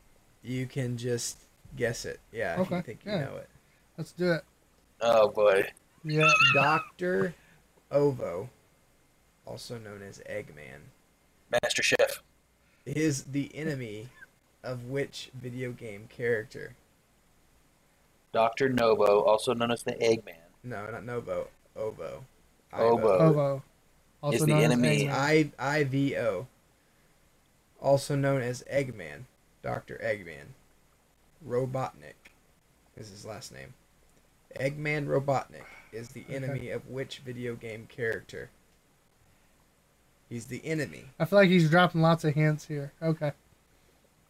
You 0.45 0.65
can 0.67 0.97
just 0.97 1.37
guess 1.75 2.05
it. 2.05 2.19
Yeah, 2.31 2.61
if 2.61 2.69
you 2.69 2.77
Okay, 2.77 2.85
think 2.85 2.99
you 3.05 3.11
know 3.11 3.37
it. 3.37 3.49
Let's 3.97 4.11
do 4.11 4.31
it. 4.33 4.43
oh 5.01 5.29
boy. 5.29 5.69
Yeah. 6.03 6.29
Doctor 6.53 7.33
Ovo, 7.91 8.49
also 9.45 9.77
known 9.79 10.01
as 10.07 10.21
Eggman, 10.29 10.81
Master 11.51 11.81
Chef. 11.83 12.21
is 12.85 13.23
the 13.23 13.49
enemy 13.55 14.09
of 14.63 14.85
which 14.85 15.29
video 15.33 15.71
game 15.71 16.07
character? 16.09 16.73
Dr. 18.33 18.69
Novo, 18.69 19.21
also 19.23 19.53
known 19.53 19.71
as 19.71 19.83
the 19.83 19.93
Eggman. 19.93 20.35
No, 20.63 20.89
not 20.91 21.05
Novo. 21.05 21.47
Ovo. 21.75 22.23
Ovo. 22.73 23.07
Ovo. 23.17 23.63
Also 24.21 24.35
Is 24.35 24.41
the 24.41 24.47
known 24.47 24.57
as 24.59 24.63
enemy- 24.71 25.05
Eggman. 25.05 25.11
I 25.13 25.51
I 25.59 25.83
V 25.85 26.17
O. 26.17 26.47
Also 27.81 28.15
known 28.15 28.41
as 28.41 28.63
Eggman, 28.71 29.23
Doctor 29.65 29.99
Eggman. 30.03 30.53
Robotnik 31.45 32.31
is 32.95 33.09
his 33.09 33.25
last 33.25 33.51
name. 33.51 33.73
Eggman 34.59 35.07
Robotnik 35.07 35.65
is 35.91 36.09
the 36.09 36.23
Okay. 36.25 36.35
enemy 36.35 36.69
of 36.69 36.87
which 36.87 37.19
video 37.25 37.55
game 37.55 37.87
character? 37.87 38.51
He's 40.29 40.45
the 40.45 40.63
enemy. 40.63 41.05
I 41.19 41.25
feel 41.25 41.39
like 41.39 41.49
he's 41.49 41.67
dropping 41.69 42.01
lots 42.01 42.23
of 42.23 42.35
hints 42.35 42.65
here. 42.67 42.93
Okay. 43.01 43.31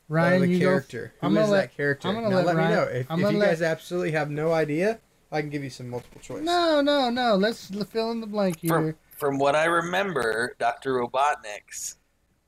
Ryan, 0.07 0.35
of 0.35 0.41
the 0.47 0.47
you 0.55 0.59
character. 0.59 1.13
I'm 1.21 1.31
Who 1.31 1.35
gonna 1.35 1.45
is 1.47 1.51
let- 1.51 1.61
that 1.69 1.75
character? 1.77 2.07
I'm 2.07 2.15
gonna 2.15 2.29
now 2.29 2.35
let 2.37 2.45
let 2.45 2.55
Ryan- 2.55 2.69
me 2.69 2.75
know. 2.75 2.83
If, 2.83 3.11
I'm 3.11 3.19
if 3.19 3.23
gonna 3.23 3.33
you 3.33 3.39
let- 3.39 3.49
guys 3.49 3.61
absolutely 3.61 4.11
have 4.11 4.29
no 4.29 4.53
idea, 4.53 4.99
I 5.33 5.41
can 5.41 5.49
give 5.49 5.63
you 5.65 5.69
some 5.69 5.89
multiple 5.89 6.21
choice. 6.21 6.43
No, 6.43 6.79
no, 6.79 7.09
no. 7.09 7.35
Let's 7.35 7.67
fill 7.87 8.11
in 8.11 8.21
the 8.21 8.27
blank 8.27 8.59
here. 8.59 8.69
From, 8.69 8.95
from 9.17 9.37
what 9.37 9.53
I 9.55 9.65
remember, 9.65 10.55
Dr. 10.59 10.93
Robotnik's, 10.93 11.97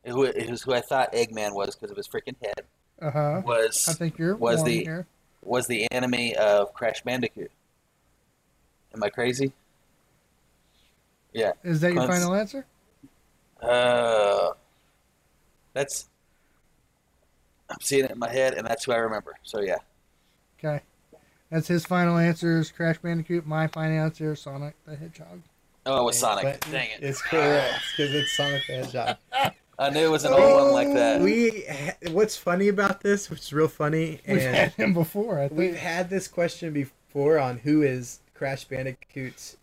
who 0.05 0.23
is 0.23 0.61
who 0.63 0.73
I 0.73 0.79
thought 0.81 1.11
Eggman 1.11 1.53
was 1.53 1.75
because 1.75 1.91
of 1.91 1.97
his 1.97 2.07
freaking 2.07 2.35
head, 2.41 2.65
Uh 3.01 3.11
huh. 3.11 3.41
was 3.45 3.87
I 3.87 3.93
think 3.93 4.17
you're 4.17 4.35
was 4.35 4.63
the- 4.63 4.83
here. 4.83 5.05
was 5.43 5.67
the 5.67 5.87
enemy 5.91 6.35
of 6.35 6.73
Crash 6.73 7.01
Bandicoot. 7.03 7.51
Am 8.93 9.03
I 9.03 9.09
crazy? 9.09 9.51
Yeah. 11.33 11.51
Is 11.63 11.81
that 11.81 11.93
your 11.93 12.07
final 12.07 12.33
answer? 12.33 12.65
Uh, 13.61 14.49
that's. 15.73 16.09
I'm 17.69 17.77
seeing 17.81 18.05
it 18.05 18.11
in 18.11 18.17
my 18.19 18.31
head, 18.31 18.53
and 18.53 18.65
that's 18.65 18.85
who 18.85 18.93
I 18.93 18.97
remember. 18.97 19.35
So 19.43 19.61
yeah. 19.61 19.77
Okay. 20.57 20.81
That's 21.51 21.67
his 21.67 21.85
final 21.85 22.17
answer 22.17 22.59
is 22.59 22.71
Crash 22.71 22.97
Bandicoot. 22.97 23.45
My 23.45 23.67
final 23.67 24.03
answer 24.05 24.33
is 24.33 24.41
Sonic 24.41 24.73
the 24.85 24.95
Hedgehog. 24.95 25.41
Oh, 25.85 26.01
it 26.01 26.03
was 26.05 26.17
Sonic. 26.17 26.43
But 26.43 26.71
Dang 26.71 26.89
it! 26.89 27.03
It's 27.03 27.21
correct 27.21 27.83
because 27.95 28.13
it's 28.13 28.35
Sonic 28.35 28.63
the 28.67 28.73
Hedgehog. 28.83 29.17
I 29.79 29.89
knew 29.91 30.05
it 30.05 30.09
was 30.09 30.23
an 30.25 30.33
old 30.33 30.63
one 30.63 30.71
like 30.73 30.91
that. 30.93 31.21
We. 31.21 31.65
ha- 31.69 32.11
What's 32.11 32.35
funny 32.35 32.67
about 32.67 33.01
this, 33.01 33.29
which 33.29 33.41
is 33.41 33.53
real 33.53 33.67
funny, 33.67 34.19
We've 34.27 34.41
had 34.41 34.73
him 34.73 34.93
before, 34.93 35.39
I 35.39 35.47
We've 35.47 35.75
had 35.77 36.09
this 36.09 36.27
question 36.27 36.73
before 36.73 37.37
on 37.39 37.59
who 37.59 37.83
is 37.83 38.19
Crash 38.33 38.65
Bandicoot's 38.67 39.57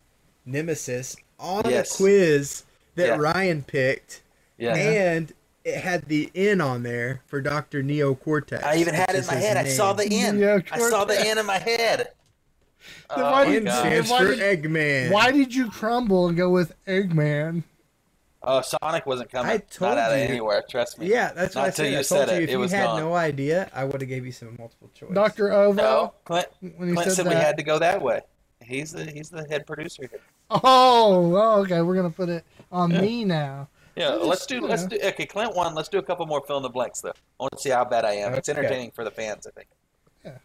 nemesis 0.46 1.16
on 1.38 1.68
Yes. 1.68 1.94
a 1.94 1.96
quiz 1.96 2.62
that 2.94 3.06
Yeah. 3.08 3.16
Ryan 3.16 3.62
picked, 3.62 4.22
Yeah. 4.58 4.74
and 4.76 5.32
it 5.64 5.78
had 5.80 6.04
the 6.06 6.30
N 6.34 6.60
on 6.60 6.82
there 6.84 7.22
for 7.26 7.40
Doctor 7.40 7.82
Neo 7.82 8.14
Cortex. 8.14 8.62
I 8.62 8.76
even 8.76 8.94
had 8.94 9.10
it 9.10 9.16
in 9.20 9.26
my 9.26 9.34
his 9.34 9.44
head. 9.44 9.56
I 9.56 9.64
saw 9.68 9.94
the 9.94 10.04
N. 10.10 10.38
Yeah, 10.38 10.58
I 10.70 10.78
saw 10.78 11.04
the 11.04 11.14
Cortex. 11.14 11.28
N 11.28 11.38
in 11.38 11.46
my 11.46 11.58
head. 11.58 12.08
Then 13.08 13.24
Oh 13.24 13.32
why 13.32 13.44
my 13.44 13.50
did 13.50 13.66
N 13.66 13.72
stands 13.72 14.10
Why 14.10 14.18
for 14.18 14.34
did- 14.36 14.62
Eggman. 14.62 15.10
Why 15.10 15.30
did 15.32 15.54
you 15.54 15.70
crumble 15.70 16.28
and 16.28 16.36
go 16.36 16.50
with 16.50 16.72
Eggman? 16.86 17.62
Oh, 18.46 18.60
Sonic 18.60 19.06
wasn't 19.06 19.30
coming. 19.30 19.50
I 19.50 19.58
told 19.58 19.90
not 19.92 19.98
out 19.98 20.12
of 20.12 20.18
anywhere. 20.18 20.62
Trust 20.68 20.98
me. 20.98 21.06
Yeah, 21.08 21.32
that's 21.32 21.54
what 21.54 21.62
Not 21.62 21.68
I 21.68 21.70
said. 21.70 21.92
you 21.92 21.98
I 21.98 22.02
said 22.02 22.26
told 22.26 22.28
you 22.30 22.34
it, 22.36 22.42
if 22.44 22.48
it 22.48 22.52
you 22.52 22.58
was 22.58 22.72
had 22.72 22.84
gone. 22.86 23.00
no 23.00 23.14
idea, 23.14 23.70
I 23.74 23.84
would 23.84 24.00
have 24.00 24.08
gave 24.08 24.26
you 24.26 24.32
some 24.32 24.54
multiple 24.58 24.90
choice. 24.94 25.10
Dr. 25.12 25.52
Ovo, 25.52 25.72
No, 25.74 26.14
Clint. 26.24 26.46
when 26.60 26.88
he 26.88 26.94
Clint 26.94 27.10
said 27.10 27.24
said 27.24 27.26
we 27.26 27.34
had 27.34 27.56
to 27.56 27.62
go 27.62 27.78
that 27.78 28.00
way. 28.02 28.20
He's 28.62 28.92
the 28.92 29.04
he's 29.10 29.30
the 29.30 29.46
head 29.48 29.66
producer 29.66 30.02
here. 30.10 30.20
Oh, 30.50 30.60
oh, 31.36 31.60
okay. 31.62 31.80
We're 31.82 31.94
going 31.94 32.10
to 32.10 32.14
put 32.16 32.28
it 32.28 32.44
on 32.70 32.90
me 32.92 33.24
now. 33.24 33.68
Yeah, 33.96 34.08
I 34.10 34.16
just- 34.16 34.24
let's 34.26 34.46
do 34.46 34.54
you 34.56 34.60
let's 34.66 34.82
know. 34.82 34.88
do 34.90 34.98
okay. 35.02 35.26
Clint 35.26 35.54
won. 35.54 35.74
Let's 35.74 35.88
do 35.88 35.98
a 35.98 36.02
couple 36.02 36.26
more 36.26 36.42
fill 36.46 36.56
in 36.58 36.62
the 36.62 36.68
blanks 36.68 37.00
though. 37.00 37.10
I 37.10 37.42
want 37.44 37.52
to 37.52 37.58
see 37.58 37.70
how 37.70 37.84
bad 37.84 38.04
I 38.04 38.12
am. 38.12 38.34
It's 38.34 38.48
entertaining 38.48 38.90
for 38.90 39.04
the 39.04 39.10
fans, 39.10 39.46
I 39.46 39.50
think. 39.52 39.68
Yeah. 40.24 40.38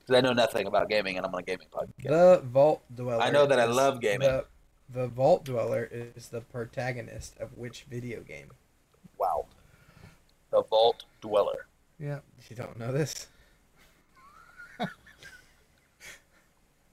Because 0.00 0.18
I 0.18 0.20
know 0.20 0.32
nothing 0.34 0.66
about 0.66 0.88
gaming, 0.90 1.16
and 1.16 1.24
I'm 1.24 1.34
on 1.34 1.40
a 1.40 1.42
gaming 1.42 1.66
podcast. 1.72 2.08
The 2.08 2.42
Vault 2.44 2.82
Dweller. 2.94 3.22
I 3.22 3.30
know 3.30 3.46
that 3.46 3.58
I 3.58 3.64
love 3.64 4.00
gaming. 4.00 4.28
The, 4.28 4.44
the 4.88 5.06
Vault 5.08 5.44
Dweller 5.44 5.88
is 5.90 6.28
the 6.28 6.40
protagonist 6.40 7.36
of 7.38 7.56
which 7.56 7.84
video 7.90 8.20
game? 8.20 8.50
Wow. 9.18 9.46
The 10.50 10.62
Vault 10.64 11.04
Dweller. 11.20 11.66
Yeah. 11.98 12.20
You 12.48 12.56
don't 12.56 12.78
know 12.78 12.92
this? 12.92 13.26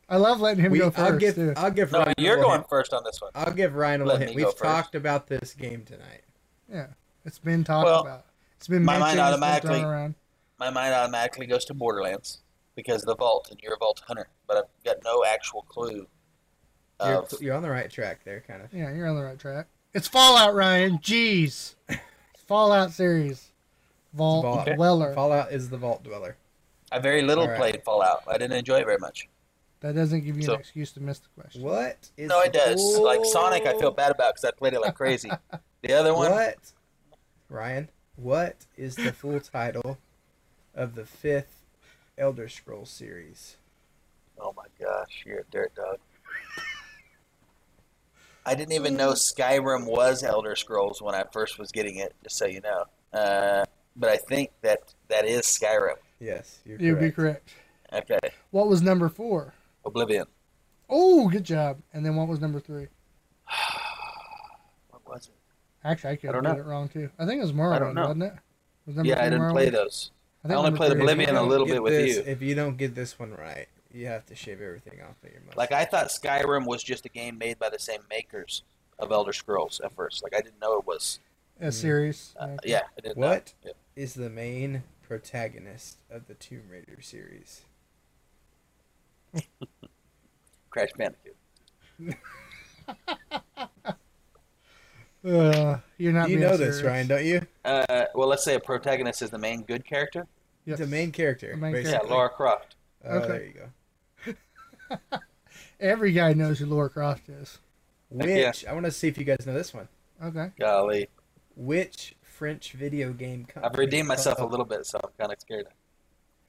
I 0.10 0.18
love 0.18 0.42
letting 0.42 0.66
him 0.66 0.72
We- 0.74 0.80
go 0.80 0.92
1st 0.92 1.00
I'll 1.00 1.18
give 1.18 1.36
too. 1.36 1.54
I'll 1.56 1.72
give 1.72 1.92
No, 1.94 2.00
Ryan 2.00 2.14
you're 2.18 2.32
little 2.36 2.50
going 2.50 2.60
hint. 2.60 2.70
first 2.70 2.92
on 2.94 3.02
this 3.06 3.22
one. 3.22 3.32
I'll 3.34 3.54
give 3.54 3.76
Ryan 3.76 4.02
a 4.02 4.06
Let 4.06 4.20
little 4.20 4.20
me 4.20 4.26
hint. 4.26 4.36
We've 4.36 4.46
first. 4.58 4.58
talked 4.64 4.96
about 4.96 5.28
this 5.28 5.54
game 5.54 5.86
tonight. 5.86 6.24
Yeah. 6.70 6.88
It's 7.24 7.40
been 7.40 7.64
talked 7.64 7.86
Well, 7.86 8.02
about. 8.02 8.26
It's 8.58 8.68
been 8.68 8.84
my 8.84 8.98
mind 8.98 9.18
mentioned, 9.18 9.20
it's 9.20 9.62
been 9.66 9.84
automatically- 9.86 10.16
My 10.60 10.70
mind 10.70 10.94
automatically 10.94 11.46
goes 11.48 11.64
to 11.66 11.74
Borderlands 11.74 12.42
because 12.76 13.04
of 13.04 13.08
the 13.08 13.16
Vault, 13.16 13.48
and 13.52 13.60
you're 13.64 13.74
a 13.74 13.78
Vault 13.78 14.02
Hunter, 14.06 14.28
but 14.48 14.58
I've 14.58 14.84
got 14.84 14.98
no 15.04 15.24
actual 15.24 15.62
clue. 15.64 16.08
You're, 17.06 17.16
Of, 17.18 17.42
you're 17.42 17.56
on 17.56 17.64
the 17.64 17.70
right 17.70 17.90
track 17.90 18.20
there, 18.24 18.44
kind 18.48 18.62
of. 18.62 18.74
Yeah, 18.74 18.94
you're 18.94 19.08
on 19.08 19.16
the 19.16 19.24
right 19.24 19.40
track. 19.40 19.68
It's 19.94 20.08
Fallout, 20.08 20.54
Ryan. 20.54 20.98
Jeez. 21.00 21.76
Fallout 22.48 22.92
series. 22.92 23.50
Vault 24.14 24.44
Vault. 24.44 24.66
Dweller. 24.76 25.14
Fallout 25.14 25.52
is 25.52 25.70
the 25.70 25.78
Vault 25.78 26.04
Dweller. 26.04 26.36
I 26.92 27.00
very 27.00 27.22
little 27.22 27.46
All 27.46 27.50
right. 27.50 27.58
played 27.60 27.84
Fallout. 27.84 28.24
I 28.28 28.34
didn't 28.38 28.58
enjoy 28.58 28.80
it 28.80 28.86
very 28.86 28.98
much. 29.00 29.30
That 29.80 29.96
doesn't 29.96 30.22
give 30.26 30.38
you 30.38 30.44
So- 30.44 30.54
an 30.56 30.60
excuse 30.60 30.92
to 30.94 31.00
miss 31.02 31.20
the 31.20 31.30
question. 31.42 31.62
What 31.64 32.10
is? 32.18 32.28
The 32.28 32.28
Fuller? 32.28 32.40
No, 32.40 32.42
it 32.42 32.54
does. 32.54 32.96
the 32.96 33.02
Like 33.02 33.22
Sonic, 33.26 33.66
I 33.66 33.78
feel 33.80 33.92
bad 33.92 34.12
about 34.12 34.34
because 34.36 34.46
I 34.46 34.52
played 34.52 34.74
it 34.74 34.82
like 34.82 34.96
crazy. 34.96 35.32
The 35.84 35.94
other 35.94 36.14
one, 36.14 36.30
What, 36.30 36.74
Ryan? 37.50 37.90
What 38.16 38.68
is 38.78 38.96
the 38.96 39.12
full 39.12 39.40
title 39.40 39.98
of 40.76 40.94
the 40.94 41.06
fifth 41.08 41.64
Elder 42.20 42.48
Scrolls 42.48 42.92
series? 42.92 43.56
oh 44.40 44.54
my 44.56 44.66
gosh, 44.80 45.24
you're 45.26 45.40
a 45.40 45.44
dirt 45.52 45.74
dog. 45.76 45.98
I 48.52 48.54
didn't 48.56 48.74
even 48.74 48.98
know 48.98 49.14
Skyrim 49.14 49.86
was 49.86 50.24
Elder 50.24 50.58
Scrolls 50.58 51.02
when 51.02 51.16
I 51.16 51.24
first 51.32 51.58
was 51.58 51.72
getting 51.72 51.96
it. 52.00 52.14
Just 52.22 52.38
so 52.38 52.46
you 52.48 52.60
know, 52.60 52.84
uh, 53.18 53.64
but 53.96 54.10
I 54.10 54.18
think 54.18 54.50
that 54.62 54.94
that 55.08 55.26
is 55.26 55.44
Skyrim. 55.44 55.96
Yes, 56.20 56.60
you're 56.66 56.78
You'd 56.78 57.00
be 57.00 57.12
correct. 57.12 57.54
correct. 57.94 58.12
Okay, 58.12 58.30
What 58.52 58.68
was 58.68 58.82
number 58.82 59.08
four? 59.08 59.54
Oblivion. 59.86 60.26
Oh, 60.90 61.30
good 61.30 61.46
job. 61.46 61.80
And 61.94 62.06
then 62.06 62.18
what 62.18 62.28
was 62.28 62.42
number 62.42 62.60
three? 62.60 62.88
What 64.90 65.08
was 65.08 65.28
it? 65.28 65.34
Actually, 65.88 66.12
I 66.12 66.16
could 66.18 66.30
I 66.30 66.34
have 66.34 66.44
don't 66.44 66.54
got 66.58 66.60
it 66.60 66.66
wrong 66.66 66.90
too. 66.90 67.10
I 67.18 67.26
think 67.26 67.40
it 67.40 67.44
was 67.44 67.54
Morrowind, 67.54 67.76
I 67.76 67.80
don't 67.80 67.96
wasn't 67.96 68.24
it? 68.24 68.34
Was 68.86 68.96
number 68.98 69.10
Yeah, 69.10 69.22
I 69.26 69.30
didn't 69.30 69.50
play 69.52 69.70
those. 69.70 70.12
think 70.44 70.54
I 70.54 70.58
only 70.58 70.72
played 70.72 70.92
Oblivion 70.92 71.36
a 71.38 71.44
little 71.44 71.66
bit 71.66 71.82
with 71.82 71.94
this- 71.94 72.18
you. 72.18 72.24
If 72.26 72.42
you 72.42 72.54
don't 72.56 72.76
get 72.78 72.96
this 72.96 73.18
one 73.18 73.32
right, 73.32 73.68
you 73.94 74.08
have 74.08 74.26
to 74.28 74.36
shave 74.36 74.62
everything 74.62 75.02
off 75.02 75.16
of 75.24 75.32
your 75.32 75.42
mustache. 75.42 75.58
Like 75.58 75.72
I 75.72 75.86
thought 75.86 76.08
Skyrim 76.08 76.66
was 76.66 76.84
just 76.84 77.06
a 77.06 77.10
game 77.10 77.38
made 77.38 77.60
by 77.60 77.70
the 77.70 77.80
same 77.80 78.02
makers 78.10 78.64
of 79.00 79.12
Elder 79.12 79.34
Scrolls 79.34 79.82
at 79.84 79.94
first. 79.94 80.24
Like 80.24 80.34
I 80.36 80.42
didn't 80.42 80.60
know 80.62 80.78
it 80.80 80.86
was. 80.86 81.20
A 81.60 81.72
series. 81.72 82.34
Uh, 82.40 82.46
Okay. 82.60 82.72
yeah, 82.72 82.82
I 82.98 83.02
didn't 83.02 83.18
know. 83.18 83.28
What 83.28 83.54
Yeah. 83.64 83.72
is 83.96 84.14
the 84.16 84.30
main 84.30 84.84
protagonist 85.08 85.98
of 86.10 86.28
the 86.28 86.34
Tomb 86.34 86.64
Raider 86.70 87.02
series? 87.02 87.62
Crash 90.72 90.90
Bandicoot. 90.98 91.36
Uh, 95.24 95.78
you're 96.00 96.12
not 96.14 96.30
you 96.30 96.38
being 96.38 96.50
know 96.50 96.58
this. 96.58 96.82
Ryan, 96.82 97.08
don't 97.08 97.24
you? 97.26 97.42
Uh, 97.64 98.06
well, 98.16 98.28
let's 98.28 98.44
say 98.44 98.56
a 98.56 98.60
protagonist 98.60 99.22
is 99.22 99.30
the 99.30 99.38
main 99.38 99.62
good 99.62 99.86
character. 99.86 100.26
Yes. 100.66 100.80
The 100.80 100.88
main 100.88 101.12
character. 101.12 101.52
The 101.52 101.58
main 101.58 101.76
Yeah, 101.76 101.82
basically. 101.84 102.10
Laura 102.10 102.30
Croft. 102.30 102.76
Oh, 103.06 103.18
Okay. 103.20 103.28
there 103.28 103.44
you 103.46 103.54
go. 103.54 103.70
Every 105.80 106.12
guy 106.12 106.34
knows 106.34 106.60
who 106.60 106.66
Laura 106.66 106.90
Croft 106.90 107.30
is. 107.30 107.60
Heck 108.18 108.28
yeah. 108.28 108.48
Which 108.50 108.66
I 108.66 108.74
want 108.74 108.86
to 108.86 108.92
see 108.92 109.08
if 109.08 109.18
you 109.18 109.24
guys 109.24 109.46
know 109.46 109.54
this 109.54 109.74
one. 109.74 109.88
Okay. 110.24 110.52
Golly. 110.60 111.08
Which 111.56 112.16
French 112.22 112.74
video 112.74 113.14
game 113.14 113.46
company? 113.46 113.66
I've 113.74 113.78
redeemed 113.78 114.08
myself 114.08 114.40
a 114.40 114.46
little 114.46 114.66
bit, 114.66 114.86
so 114.86 115.00
I'm 115.04 115.10
kind 115.18 115.32
of 115.32 115.40
scared. 115.40 115.68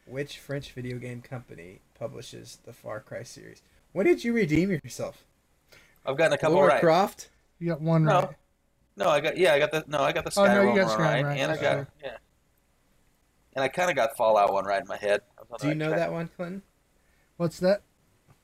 Which 0.07 0.39
French 0.39 0.73
video 0.73 0.99
game 0.99 1.23
company 1.23 1.81
publishes 1.99 2.59
the 2.65 2.73
Far 2.73 3.01
Cry 3.01 3.23
series? 3.23 3.63
When 3.93 4.07
did 4.07 4.25
you 4.25 4.33
redeem 4.33 4.71
yourself? 4.71 5.25
I've 6.05 6.17
gotten 6.17 6.33
a 6.33 6.39
couple 6.39 6.57
Lara 6.57 6.69
right. 6.73 6.81
Croft. 6.81 7.31
You 7.59 7.69
got 7.69 7.81
one 7.81 8.05
No. 8.05 8.21
right. 8.21 8.29
No, 8.97 9.09
I 9.09 9.21
got 9.21 9.37
yeah, 9.39 9.55
I 9.55 9.59
got 9.59 9.71
the 9.71 9.85
no, 9.87 10.01
I 10.01 10.13
got 10.13 10.25
the 10.25 10.33
Oh, 10.39 10.45
no, 10.45 10.63
you 10.63 10.69
Skyrim 10.71 10.77
got 10.77 10.87
one 10.89 10.99
Skyrim 10.99 10.99
right, 11.01 11.25
right, 11.25 11.39
and 11.39 11.53
I 11.53 11.57
got 11.57 11.75
true. 11.75 11.87
yeah, 12.05 12.17
and 13.55 13.63
I 13.65 13.69
kind 13.69 13.89
of 13.89 13.97
got 13.97 14.17
Fallout 14.19 14.53
one 14.53 14.65
right 14.67 14.83
in 14.83 14.89
my 14.89 14.99
head. 14.99 15.23
I 15.39 15.43
was 15.49 15.51
on 15.53 15.59
Do 15.61 15.69
you 15.69 15.75
know 15.77 15.89
track. 15.89 15.99
that 15.99 16.13
one, 16.13 16.29
Clinton? 16.37 16.63
What's 17.39 17.59
that? 17.61 17.83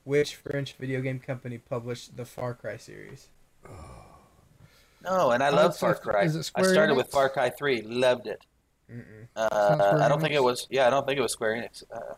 Which 0.03 0.35
French 0.35 0.73
video 0.73 1.01
game 1.01 1.19
company 1.19 1.57
published 1.57 2.15
the 2.17 2.25
Far 2.25 2.53
Cry 2.53 2.77
series? 2.77 3.27
No, 5.03 5.31
and 5.31 5.43
I 5.43 5.49
Oh, 5.49 5.55
love 5.55 5.77
Far 5.77 5.95
Cry. 5.95 6.23
is 6.23 6.35
it 6.35 6.51
I 6.55 6.61
started 6.63 6.93
Enix? 6.93 6.97
with 6.97 7.07
Far 7.11 7.29
Cry 7.29 7.49
Three, 7.49 7.81
loved 7.81 8.27
it. 8.27 8.41
Uh, 9.35 9.97
I 10.01 10.07
don't 10.07 10.19
think 10.19 10.33
it 10.33 10.43
was. 10.43 10.67
Yeah, 10.69 10.87
I 10.87 10.89
don't 10.89 11.05
think 11.05 11.19
it 11.19 11.21
was 11.21 11.31
Square 11.31 11.53
Enix. 11.55 11.83
Uh, 11.91 12.15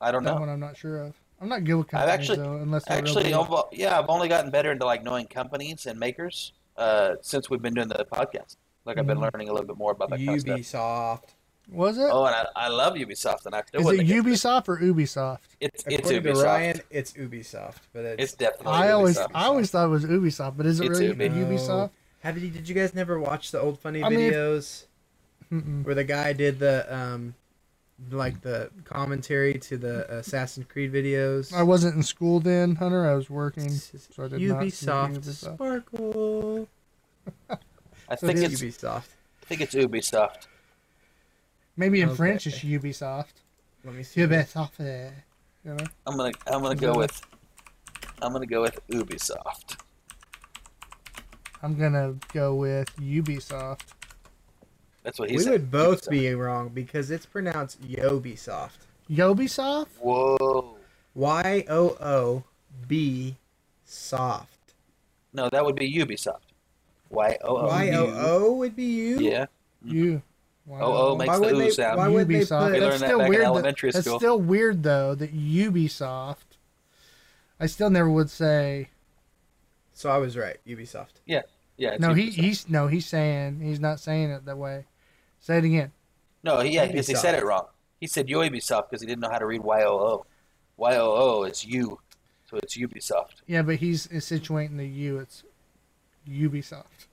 I 0.00 0.10
don't 0.10 0.24
That 0.24 0.34
know. 0.34 0.40
one 0.40 0.48
I'm 0.48 0.58
not 0.60 0.76
sure 0.76 0.98
of. 1.00 1.14
I'm 1.40 1.48
not 1.48 1.64
good 1.64 1.74
with 1.74 1.94
I've 1.94 2.08
actually- 2.08 2.38
though, 2.38 2.56
unless 2.56 2.88
Actually, 2.88 3.24
real 3.24 3.68
yeah, 3.72 3.98
I've 3.98 4.08
only 4.08 4.28
gotten 4.28 4.50
better 4.50 4.72
into 4.72 4.84
like 4.86 5.02
knowing 5.02 5.26
companies 5.26 5.86
and 5.86 5.98
makers 5.98 6.52
uh, 6.76 7.16
since 7.20 7.50
we've 7.50 7.60
been 7.62 7.74
doing 7.74 7.88
the 7.88 8.06
podcast. 8.10 8.56
Like 8.84 8.98
I've 8.98 9.06
been 9.06 9.18
Mhm. 9.18 9.32
learning 9.32 9.48
a 9.48 9.52
little 9.52 9.66
bit 9.66 9.76
more 9.76 9.92
about 9.92 10.10
that 10.10 10.18
kind 10.18 10.30
of 10.30 10.40
stuff. 10.40 10.58
Ubisoft. 10.58 11.20
big. 11.22 11.30
Was 11.72 11.98
it? 11.98 12.08
Oh, 12.10 12.24
and 12.26 12.34
I, 12.34 12.46
I 12.54 12.68
love 12.68 12.94
Ubisoft, 12.94 13.46
and 13.46 13.54
I 13.54 13.62
still 13.66 13.88
Is 13.88 14.00
it 14.00 14.06
Ubisoft 14.06 14.68
or 14.68 14.78
Ubisoft? 14.78 15.38
It's 15.60 15.84
it's 15.86 15.98
According 16.00 16.22
to 16.22 16.32
Ubisoft. 16.32 16.44
Ryan, 16.44 16.80
it's 16.90 17.12
Ubisoft, 17.14 17.76
but 17.92 18.04
it's, 18.04 18.22
It's 18.22 18.32
definitely. 18.34 18.72
I 18.72 18.90
always, 18.92 19.18
Ubisoft. 19.18 19.30
I 19.34 19.44
always 19.44 19.70
thought 19.70 19.86
it 19.86 19.88
was 19.88 20.04
Ubisoft, 20.04 20.56
but 20.56 20.66
is 20.66 20.80
it 20.80 20.86
It's 20.90 20.98
really 21.00 21.08
Ubi. 21.12 21.28
Ubisoft? 21.30 21.90
Have 22.20 22.38
you? 22.38 22.50
Did 22.50 22.68
you 22.68 22.74
guys 22.74 22.94
never 22.94 23.18
watch 23.18 23.50
the 23.50 23.60
old 23.60 23.78
funny 23.80 24.02
I 24.02 24.08
videos 24.10 24.84
Mm-mm. 25.52 25.84
where 25.84 25.94
the 25.94 26.04
guy 26.04 26.32
did 26.32 26.58
the 26.58 26.94
um, 26.94 27.34
like 28.10 28.40
the 28.42 28.70
commentary 28.84 29.54
to 29.54 29.76
the 29.76 30.18
Assassin's 30.18 30.66
Creed 30.68 30.92
videos? 30.92 31.52
I 31.52 31.62
wasn't 31.62 31.96
in 31.96 32.02
school 32.02 32.38
then, 32.40 32.76
Hunter. 32.76 33.08
I 33.08 33.14
was 33.14 33.28
working. 33.30 33.70
So 33.70 34.24
I 34.24 34.28
did 34.28 34.40
not 34.42 34.62
see 34.70 34.86
Ubisoft, 34.86 35.18
Ubisoft. 35.18 35.54
Sparkle. 35.54 36.68
I 38.08 38.16
So 38.16 38.26
think 38.26 38.38
it's 38.40 38.60
Ubisoft. 38.62 39.04
I 39.42 39.46
think 39.46 39.60
it's 39.62 39.74
Ubisoft. 39.74 40.46
Maybe 41.76 42.00
in 42.02 42.08
Okay. 42.10 42.16
French 42.16 42.46
it's 42.46 42.58
Ubisoft. 42.60 43.32
Let 43.84 43.94
me 43.94 44.02
see. 44.02 44.20
Ubisoft. 44.20 44.80
eh, 44.80 45.10
You 45.64 45.74
know? 45.74 45.84
I'm 46.06 46.16
gonna 46.16 46.32
I'm 46.46 46.62
gonna 46.62 46.74
go 46.74 46.94
with 46.94 47.20
I'm 48.20 48.32
gonna 48.32 48.46
go 48.46 48.62
with 48.62 48.78
Ubisoft. 48.88 49.76
I'm 51.62 51.76
gonna 51.78 52.14
go 52.32 52.54
with 52.54 52.94
Ubisoft. 52.96 53.80
That's 55.02 55.18
what 55.18 55.30
he 55.30 55.36
we 55.36 55.42
said. 55.42 55.50
We 55.50 55.52
would 55.58 55.70
both 55.70 56.02
Ubisoft. 56.06 56.10
be 56.10 56.34
wrong 56.34 56.68
because 56.68 57.10
it's 57.10 57.26
pronounced 57.26 57.80
Yobisoft. 57.82 58.78
Yobisoft? 59.10 59.88
Whoa. 60.00 60.76
Y 61.14 61.64
O 61.68 61.88
O 62.00 62.44
B 62.88 63.36
soft. 63.84 64.74
No, 65.32 65.48
that 65.50 65.64
would 65.64 65.76
be 65.76 65.92
Ubisoft. 65.92 66.40
Y 67.10 67.36
O 67.42 67.56
O. 67.58 67.66
Y 67.66 67.90
O 67.90 68.12
O 68.16 68.52
would 68.54 68.74
be 68.76 68.84
you. 68.84 69.18
Yeah. 69.18 69.46
You. 69.84 70.22
Wow. 70.66 70.78
Oh, 70.80 71.12
oh, 71.12 71.16
makes 71.16 71.28
Why 71.28 71.34
the 71.36 71.40
would 71.42 71.54
ooh 71.54 71.58
they- 71.58 71.70
sound. 71.70 71.98
why 71.98 72.08
would 72.08 72.28
they 72.28 72.34
Ubisoft. 72.40 72.58
put- 72.60 72.72
We 72.72 72.78
That's 72.78 72.82
learned 72.90 73.02
that 73.02 73.06
still 73.06 73.18
back 73.18 73.24
in 73.26 73.30
weird. 73.30 73.42
that- 73.42 73.46
elementary 73.46 73.90
that's 73.90 74.06
school. 74.06 74.18
still 74.20 74.38
weird 74.40 74.82
though 74.82 75.14
that 75.16 75.34
Ubisoft. 75.34 76.36
I 77.58 77.66
still 77.66 77.90
never 77.90 78.10
would 78.10 78.30
say. 78.30 78.90
So 79.92 80.10
I 80.10 80.18
was 80.18 80.36
right. 80.36 80.58
Ubisoft. 80.66 81.20
Yeah. 81.26 81.42
It's 81.78 82.00
No, 82.00 82.14
he 82.14 82.30
he's 82.30 82.68
no 82.68 82.86
he's 82.86 83.06
saying 83.06 83.60
he's 83.60 83.80
not 83.80 83.98
saying 83.98 84.30
it 84.30 84.44
that 84.44 84.56
way. 84.56 84.84
Say 85.40 85.58
it 85.58 85.64
again. 85.64 85.90
No, 86.44 86.60
he, 86.60 86.70
yeah, 86.70 86.86
because 86.86 87.08
he 87.08 87.14
said 87.16 87.34
it 87.34 87.44
wrong. 87.44 87.66
He 88.00 88.06
said 88.06 88.28
Ubisoft 88.28 88.90
because 88.90 89.00
he 89.00 89.06
didn't 89.06 89.20
know 89.20 89.30
how 89.30 89.38
to 89.38 89.46
read 89.46 89.62
Y 89.62 89.82
O 89.82 89.96
O. 89.98 90.26
Y 90.76 90.96
O 90.96 91.10
O 91.40 91.42
it's 91.42 91.64
U, 91.64 91.98
so 92.48 92.56
it's 92.58 92.76
Ubisoft. 92.76 93.42
Yeah, 93.46 93.62
but 93.62 93.76
he's 93.76 94.06
situating 94.08 94.76
the 94.76 94.86
U. 94.86 95.18
It's 95.18 95.42
Ubisoft. 96.28 97.06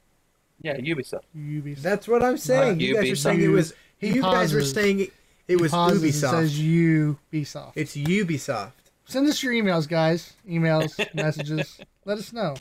Yeah, 0.62 0.78
Ubisoft. 0.78 1.22
Ubisoft. 1.36 1.82
That's 1.82 2.08
what 2.08 2.24
I'm 2.24 2.38
saying. 2.38 2.74
Like 2.74 2.82
you 2.82 2.96
guys 2.96 3.10
were 3.10 3.16
saying 3.16 3.42
it 3.42 3.48
was. 3.48 3.74
He 3.98 4.10
you 4.10 4.22
guys 4.22 4.54
were 4.54 4.62
saying 4.64 5.02
it, 5.02 5.14
it 5.48 5.60
was 5.60 5.72
pauses 5.72 6.04
and 6.04 6.14
Ubisoft. 6.14 6.32
says 6.32 6.60
Ubisoft. 6.60 7.72
it's 7.76 7.96
Ubisoft. 7.96 8.72
Send 9.06 9.28
us 9.28 9.42
your 9.42 9.54
emails, 9.54 9.88
guys. 9.88 10.34
Emails, 10.48 11.14
messages. 11.16 11.80
Let 12.06 12.18
us 12.18 12.32
know. 12.32 12.56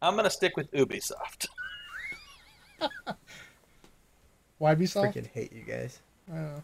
I'm 0.00 0.16
gonna 0.16 0.30
stick 0.30 0.56
with 0.56 0.70
Ubisoft. 0.72 1.46
Why 4.58 4.74
be 4.74 4.84
Ubisoft? 4.84 5.14
Freaking 5.14 5.26
hate 5.28 5.52
you 5.52 5.62
guys. 5.62 6.00
I 6.30 6.34
don't 6.36 6.44
know. 6.44 6.62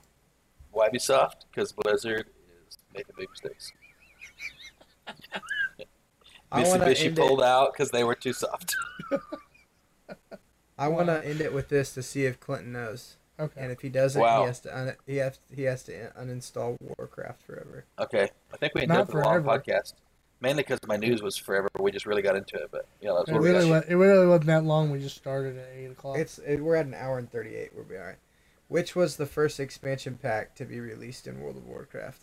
Why 0.72 0.88
Ubisoft? 0.88 1.44
Because 1.50 1.72
Blizzard 1.72 2.26
is 2.68 2.78
making 2.94 3.14
big 3.16 3.28
mistakes. 3.30 3.72
I 6.50 6.62
want 6.62 6.82
Mitsubishi 6.82 7.14
pulled 7.14 7.40
it. 7.40 7.46
out 7.46 7.72
because 7.72 7.90
they 7.90 8.04
were 8.04 8.14
too 8.14 8.32
soft. 8.32 8.74
I 10.78 10.88
want 10.88 11.08
to 11.08 11.24
end 11.26 11.40
it 11.40 11.52
with 11.52 11.68
this 11.68 11.92
to 11.94 12.02
see 12.02 12.24
if 12.26 12.38
Clinton 12.38 12.72
knows, 12.72 13.16
Okay. 13.40 13.60
and 13.60 13.72
if 13.72 13.80
he 13.80 13.88
doesn't, 13.88 14.20
Wow. 14.20 14.42
he 14.42 14.46
has 14.46 14.60
to 14.60 14.76
un- 14.78 14.96
he 15.06 15.16
has 15.16 15.38
he 15.54 15.62
has 15.64 15.82
to 15.84 16.10
uninstall 16.18 16.76
Warcraft 16.80 17.42
forever. 17.42 17.84
Okay, 17.98 18.28
I 18.52 18.56
think 18.58 18.74
we 18.74 18.82
ended 18.82 18.96
Not 18.96 19.00
up 19.08 19.14
with 19.14 19.24
a 19.24 19.28
long 19.28 19.42
podcast. 19.42 19.94
Mainly 20.40 20.62
because 20.62 20.78
my 20.86 20.96
news 20.96 21.20
was 21.20 21.36
forever. 21.36 21.68
We 21.80 21.90
just 21.90 22.06
really 22.06 22.22
got 22.22 22.36
into 22.36 22.54
it, 22.56 22.68
but 22.70 22.86
yeah, 23.00 23.12
that's 23.16 23.28
It 23.28 23.32
where 23.32 23.42
we 23.42 23.48
really, 23.50 23.68
got. 23.68 23.82
was, 23.82 23.84
it 23.90 23.94
really 23.96 24.26
wasn't 24.26 24.46
that 24.46 24.62
long. 24.62 24.92
We 24.92 25.00
just 25.00 25.16
started 25.16 25.56
at 25.58 25.68
8 25.74 25.86
o'clock. 25.90 26.16
It's 26.18 26.38
it, 26.38 26.60
we're 26.60 26.76
at 26.76 26.86
an 26.86 26.94
hour 26.94 27.18
and 27.18 27.28
thirty 27.30 27.56
eight. 27.56 27.70
We'll 27.74 27.84
be 27.84 27.96
all 27.96 28.04
right. 28.04 28.18
Which 28.68 28.94
was 28.94 29.16
the 29.16 29.26
first 29.26 29.58
expansion 29.58 30.16
pack 30.22 30.54
to 30.56 30.64
be 30.64 30.78
released 30.78 31.26
in 31.26 31.40
World 31.40 31.56
of 31.56 31.66
Warcraft? 31.66 32.22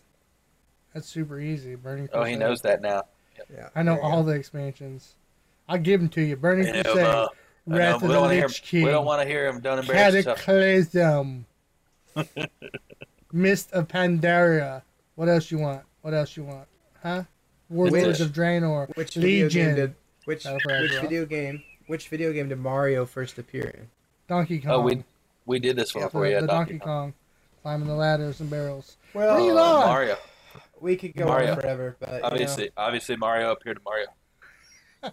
That's 0.94 1.08
super 1.08 1.38
easy. 1.38 1.74
Burning 1.74 2.08
Oh, 2.14 2.24
he 2.24 2.36
knows 2.36 2.62
that 2.62 2.80
now. 2.80 3.02
Yeah, 3.52 3.68
I 3.74 3.82
know 3.82 4.00
all 4.00 4.22
go. 4.22 4.30
the 4.30 4.36
expansions. 4.38 5.14
I'll 5.68 5.76
give 5.76 6.00
them 6.00 6.08
to 6.10 6.22
you. 6.22 6.36
Burning 6.36 6.68
Yeah, 6.74 6.82
Crusade, 6.84 7.28
I 7.68 7.70
know, 7.70 7.78
we 7.78 7.84
of 7.94 8.00
the 8.00 8.08
don't 8.08 8.20
want 8.22 8.30
to 8.30 8.36
hear. 8.36 8.46
Lich 8.46 8.62
King, 8.62 8.84
We 8.84 8.90
don't 8.90 9.04
want 9.06 9.22
to 9.22 9.28
hear 9.28 9.46
him. 9.48 9.60
Don't 9.60 9.78
embarrass 9.78 10.14
yourself. 10.14 10.38
Cataclysm, 10.38 11.46
Mist 13.32 13.72
of 13.72 13.88
Pandaria. 13.88 14.82
What 15.16 15.28
else 15.28 15.50
you 15.50 15.58
want? 15.58 15.82
What 16.02 16.14
else 16.14 16.36
you 16.36 16.44
want? 16.44 16.68
Huh? 17.02 17.24
Warlords 17.68 18.06
Which- 18.06 18.20
of 18.20 18.28
Draenor. 18.32 18.94
Which 18.96 19.14
video 19.14 19.46
Legion. 19.46 19.66
game 19.66 19.74
did 19.76 19.94
which 20.24 20.44
which 20.44 21.00
video 21.00 21.24
game 21.26 21.62
which 21.86 22.08
video 22.08 22.32
game 22.32 22.48
did 22.48 22.58
Mario 22.58 23.04
first 23.06 23.38
appear 23.38 23.64
in? 23.68 23.88
Donkey 24.28 24.60
Kong. 24.60 24.70
Oh, 24.72 24.80
we 24.80 25.04
we 25.46 25.58
did 25.58 25.76
this 25.76 25.94
one 25.94 26.02
Yeah, 26.02 26.06
before. 26.08 26.24
the, 26.24 26.30
Yeah, 26.30 26.40
the 26.42 26.46
Donkey, 26.46 26.72
Donkey 26.74 26.84
Kong. 26.84 27.12
Kong. 27.12 27.14
Climbing 27.62 27.88
the 27.88 27.94
ladders 27.94 28.40
and 28.40 28.48
barrels. 28.48 28.96
Well, 29.14 29.34
Bring 29.36 29.48
it 29.48 29.56
Uh! 29.56 29.80
Mario. 29.86 30.16
we 30.80 30.94
could 30.96 31.14
go 31.16 31.26
Mario. 31.26 31.52
on 31.52 31.60
forever, 31.60 31.96
but 31.98 32.08
you 32.10 32.14
know, 32.18 32.20
Obviously, 32.24 32.70
obviously 32.76 33.16
Mario 33.16 33.50
appeared 33.50 33.76
to 33.78 33.82
Mario. 33.84 34.06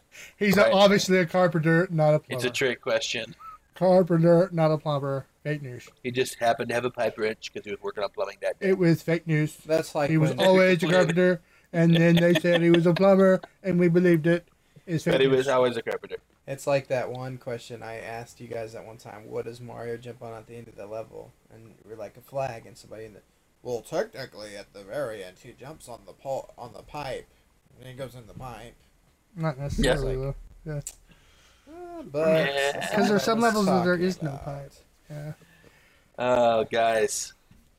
He's 0.37 0.57
Right. 0.57 0.71
obviously 0.71 1.17
a 1.17 1.25
carpenter, 1.25 1.87
not 1.91 2.13
a 2.15 2.19
plumber. 2.19 2.35
It's 2.37 2.43
a 2.45 2.49
trick 2.49 2.81
question. 2.81 3.35
carpenter, 3.75 4.49
not 4.51 4.71
a 4.71 4.77
plumber. 4.77 5.25
Fake 5.43 5.61
news. 5.61 5.89
He 6.03 6.11
just 6.11 6.35
happened 6.35 6.69
to 6.69 6.75
have 6.75 6.85
a 6.85 6.89
pipe 6.91 7.17
wrench 7.17 7.51
because 7.51 7.65
he 7.65 7.71
was 7.71 7.81
working 7.81 8.03
on 8.03 8.09
plumbing 8.11 8.37
that 8.41 8.59
day. 8.59 8.69
It 8.69 8.77
was 8.77 9.01
fake 9.01 9.27
news. 9.27 9.57
that's 9.65 9.93
like 9.93 10.09
He 10.09 10.17
was 10.17 10.31
always 10.37 10.81
a 10.83 10.87
carpenter, 10.89 11.41
and 11.73 11.93
then 11.95 12.15
they 12.15 12.33
said 12.35 12.61
he 12.61 12.69
was 12.69 12.85
a 12.85 12.93
plumber, 12.93 13.41
and 13.61 13.77
we 13.79 13.89
believed 13.89 14.25
it. 14.27 14.47
It's 14.85 15.03
fake 15.03 15.13
But 15.15 15.21
he 15.21 15.27
news. 15.27 15.37
was 15.37 15.47
always 15.49 15.75
a 15.75 15.81
carpenter. 15.81 16.17
it's 16.47 16.65
like 16.67 16.87
that 16.87 17.11
one 17.11 17.37
question 17.37 17.83
I 17.83 17.95
asked 17.99 18.39
you 18.39 18.47
guys 18.47 18.73
at 18.75 18.85
one 18.85 18.97
time. 18.97 19.29
What 19.29 19.45
does 19.45 19.59
Mario 19.59 19.97
jump 19.97 20.21
on 20.21 20.33
at 20.33 20.47
the 20.47 20.55
end 20.55 20.67
of 20.69 20.75
the 20.77 20.85
level? 20.85 21.31
And 21.53 21.73
we're 21.85 21.95
like 21.97 22.15
a 22.15 22.21
flag, 22.21 22.65
and 22.65 22.77
somebody 22.77 23.05
in 23.05 23.13
the 23.13 23.21
well, 23.63 23.81
technically 23.81 24.55
at 24.57 24.73
the 24.73 24.83
very 24.83 25.23
end, 25.23 25.37
he 25.41 25.53
jumps 25.53 25.87
on 25.89 26.01
the 26.05 26.11
pole 26.13 26.53
on 26.57 26.73
the 26.73 26.83
pipe, 26.83 27.27
and 27.79 27.87
he 27.87 27.93
goes 27.95 28.13
in 28.15 28.27
the 28.27 28.33
pipe. 28.33 28.75
Not 29.35 29.57
necessarily, 29.57 30.15
Yeah. 30.21 30.31
though. 30.65 30.81
Uh, 31.71 32.01
but 32.03 32.27
Yeah. 32.27 32.71
that's 32.73 32.89
'Cause 32.91 32.97
not 32.99 33.07
there's 33.09 33.23
some 33.23 33.41
what 33.41 33.53
I 33.53 33.57
was 33.57 33.65
levels 33.67 33.85
where 33.85 33.97
there 33.97 34.05
is 34.05 34.15
talking 34.17 34.27
is 34.27 34.33
no 34.33 34.41
about. 34.41 34.45
pipe. 34.45 34.73
Yeah. 35.09 35.33
Oh, 36.19 36.63
guys, 36.65 37.33